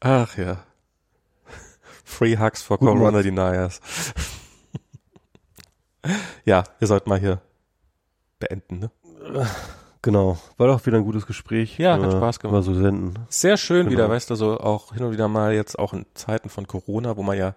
[0.00, 0.64] Ach ja.
[2.04, 3.22] Free Hugs for Guten Corona Mann.
[3.22, 3.80] Deniers.
[6.44, 7.40] ja, ihr sollt mal hier
[8.38, 8.90] beenden, ne?
[10.02, 10.38] Genau.
[10.56, 11.78] War doch wieder ein gutes Gespräch.
[11.78, 12.52] Ja, hat Spaß gemacht.
[12.54, 13.18] Mal so senden.
[13.28, 13.90] Sehr schön genau.
[13.90, 17.16] wieder, weißt du, so auch hin und wieder mal jetzt auch in Zeiten von Corona,
[17.16, 17.54] wo man ja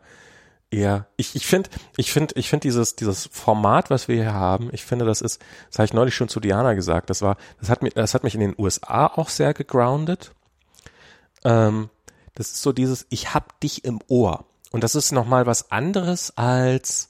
[0.71, 4.69] eher, ich, ich finde, ich finde, ich finde dieses, dieses Format, was wir hier haben,
[4.71, 7.69] ich finde, das ist, das habe ich neulich schon zu Diana gesagt, das war, das
[7.69, 10.31] hat mich, das hat mich in den USA auch sehr gegroundet.
[11.43, 11.89] Ähm,
[12.35, 14.45] das ist so dieses, ich hab dich im Ohr.
[14.71, 17.09] Und das ist nochmal was anderes als,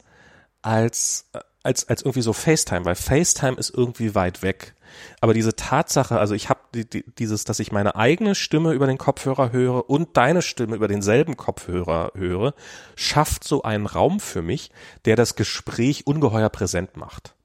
[0.62, 1.30] als,
[1.64, 4.76] als, als irgendwie so FaceTime, weil FaceTime ist irgendwie weit weg.
[5.20, 8.88] Aber diese Tatsache, also ich habe die, die, dieses, dass ich meine eigene Stimme über
[8.88, 12.54] den Kopfhörer höre und deine Stimme über denselben Kopfhörer höre,
[12.96, 14.72] schafft so einen Raum für mich,
[15.06, 17.36] der das Gespräch ungeheuer präsent macht.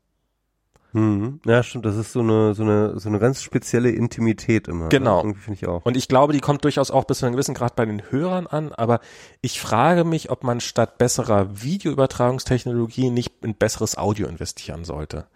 [0.94, 1.40] Mhm.
[1.44, 1.84] Ja, stimmt.
[1.86, 4.84] Das ist so eine, so eine, so eine ganz spezielle Intimität immer.
[4.84, 4.88] Ne?
[4.90, 5.18] Genau.
[5.18, 5.84] Irgendwie ich auch.
[5.84, 8.46] Und ich glaube, die kommt durchaus auch bis zu einem gewissen Grad bei den Hörern
[8.46, 8.72] an.
[8.72, 9.00] Aber
[9.40, 15.26] ich frage mich, ob man statt besserer Videoübertragungstechnologie nicht in besseres Audio investieren sollte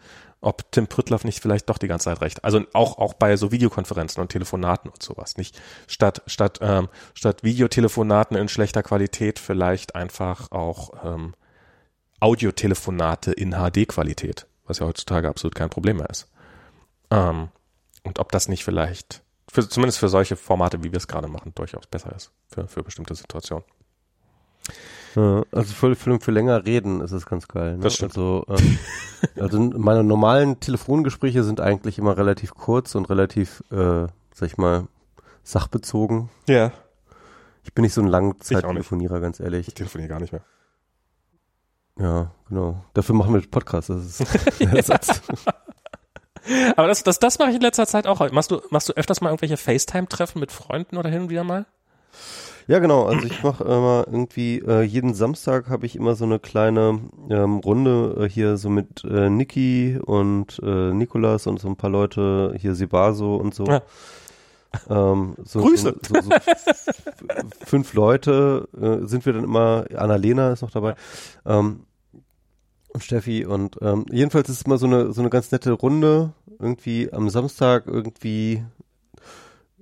[0.41, 2.44] ob Tim Pritloff nicht vielleicht doch die ganze Zeit recht.
[2.44, 7.42] Also auch auch bei so Videokonferenzen und Telefonaten und sowas nicht statt statt ähm, statt
[7.42, 11.34] Videotelefonaten in schlechter Qualität vielleicht einfach auch ähm,
[12.20, 16.28] Audiotelefonate in HD-Qualität, was ja heutzutage absolut kein Problem mehr ist.
[17.10, 17.49] Ähm,
[18.02, 21.52] und ob das nicht vielleicht, für, zumindest für solche Formate, wie wir es gerade machen,
[21.55, 23.65] durchaus besser ist für, für bestimmte Situationen.
[25.14, 27.76] Ja, also für, für, für länger reden ist es ganz geil.
[27.76, 27.82] Ne?
[27.82, 28.12] Das stimmt.
[28.12, 28.78] Also, ähm,
[29.40, 34.86] also meine normalen Telefongespräche sind eigentlich immer relativ kurz und relativ, äh, sag ich mal,
[35.42, 36.30] sachbezogen.
[36.46, 36.72] Ja.
[37.64, 39.68] Ich bin nicht so ein Langzeittelefonierer, ganz ehrlich.
[39.68, 40.42] Ich telefoniere gar nicht mehr.
[41.98, 42.84] Ja, genau.
[42.94, 43.88] Dafür machen wir Podcasts.
[43.88, 45.20] Das ist der Ersatz.
[46.76, 48.30] Aber das, das, das mache ich in letzter Zeit auch.
[48.30, 51.66] Machst du, machst du öfters mal irgendwelche FaceTime-Treffen mit Freunden oder hin und wieder mal?
[52.68, 53.06] Ja, genau.
[53.06, 57.56] Also ich mache immer irgendwie, äh, jeden Samstag habe ich immer so eine kleine ähm,
[57.60, 62.55] Runde äh, hier so mit äh, Niki und äh, Nikolas und so ein paar Leute,
[62.60, 63.64] hier Sibaso und so.
[63.64, 63.80] Ja.
[64.90, 65.97] Ähm, so, Grüße.
[66.06, 66.30] So, so,
[67.64, 70.94] fünf Leute äh, sind wir dann immer, Annalena ist noch dabei.
[71.47, 71.84] Ähm,
[72.88, 76.34] und Steffi und ähm, jedenfalls ist es immer so eine so eine ganz nette Runde
[76.58, 78.62] irgendwie am Samstag irgendwie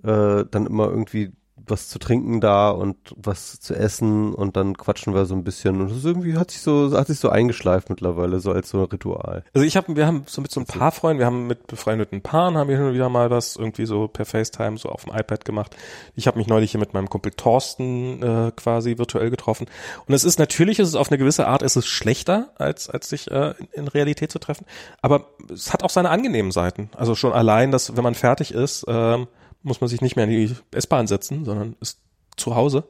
[0.05, 1.32] äh, dann immer irgendwie
[1.68, 5.80] was zu trinken da und was zu essen und dann quatschen wir so ein bisschen
[5.80, 8.84] und das irgendwie hat sich so hat sich so eingeschleift mittlerweile so als so ein
[8.84, 9.44] Ritual.
[9.54, 12.22] Also ich habe, wir haben so mit so ein paar Freunden, wir haben mit befreundeten
[12.22, 15.14] Paaren, haben wir hin und wieder mal was irgendwie so per FaceTime so auf dem
[15.14, 15.76] iPad gemacht.
[16.14, 19.66] Ich habe mich neulich hier mit meinem Kumpel Thorsten äh, quasi virtuell getroffen.
[20.06, 23.08] Und es ist natürlich, ist es auf eine gewisse Art, ist es schlechter, als, als
[23.08, 24.66] sich äh, in, in Realität zu treffen.
[25.02, 26.90] Aber es hat auch seine angenehmen Seiten.
[26.96, 29.26] Also schon allein, dass wenn man fertig ist, ähm,
[29.66, 32.00] muss man sich nicht mehr in die S-Bahn setzen, sondern ist
[32.36, 32.84] zu Hause.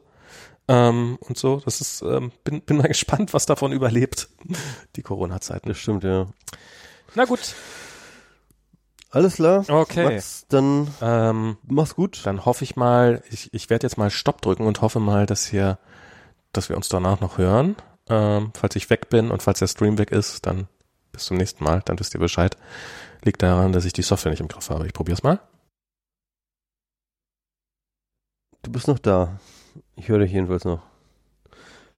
[0.67, 4.29] Ähm, und so, das ist, ähm, bin, bin mal gespannt, was davon überlebt,
[4.95, 5.69] die Corona-Zeiten.
[5.69, 6.27] Das stimmt, ja.
[7.15, 7.55] Na gut,
[9.09, 9.65] Alles klar.
[9.67, 10.03] Okay.
[10.03, 12.25] Max, dann ähm, mach's gut.
[12.25, 15.47] dann hoffe ich mal, ich, ich werde jetzt mal Stopp drücken und hoffe mal, dass
[15.47, 15.79] hier,
[16.51, 17.75] dass wir uns danach noch hören.
[18.09, 20.67] Ähm, falls ich weg bin und falls der Stream weg ist, dann
[21.11, 22.57] bis zum nächsten Mal, dann wisst ihr Bescheid.
[23.23, 24.85] Liegt daran, dass ich die Software nicht im Griff habe.
[24.85, 25.39] Ich probier's mal.
[28.67, 29.39] Du bist noch da.
[29.95, 30.81] Ich höre dich jedenfalls noch.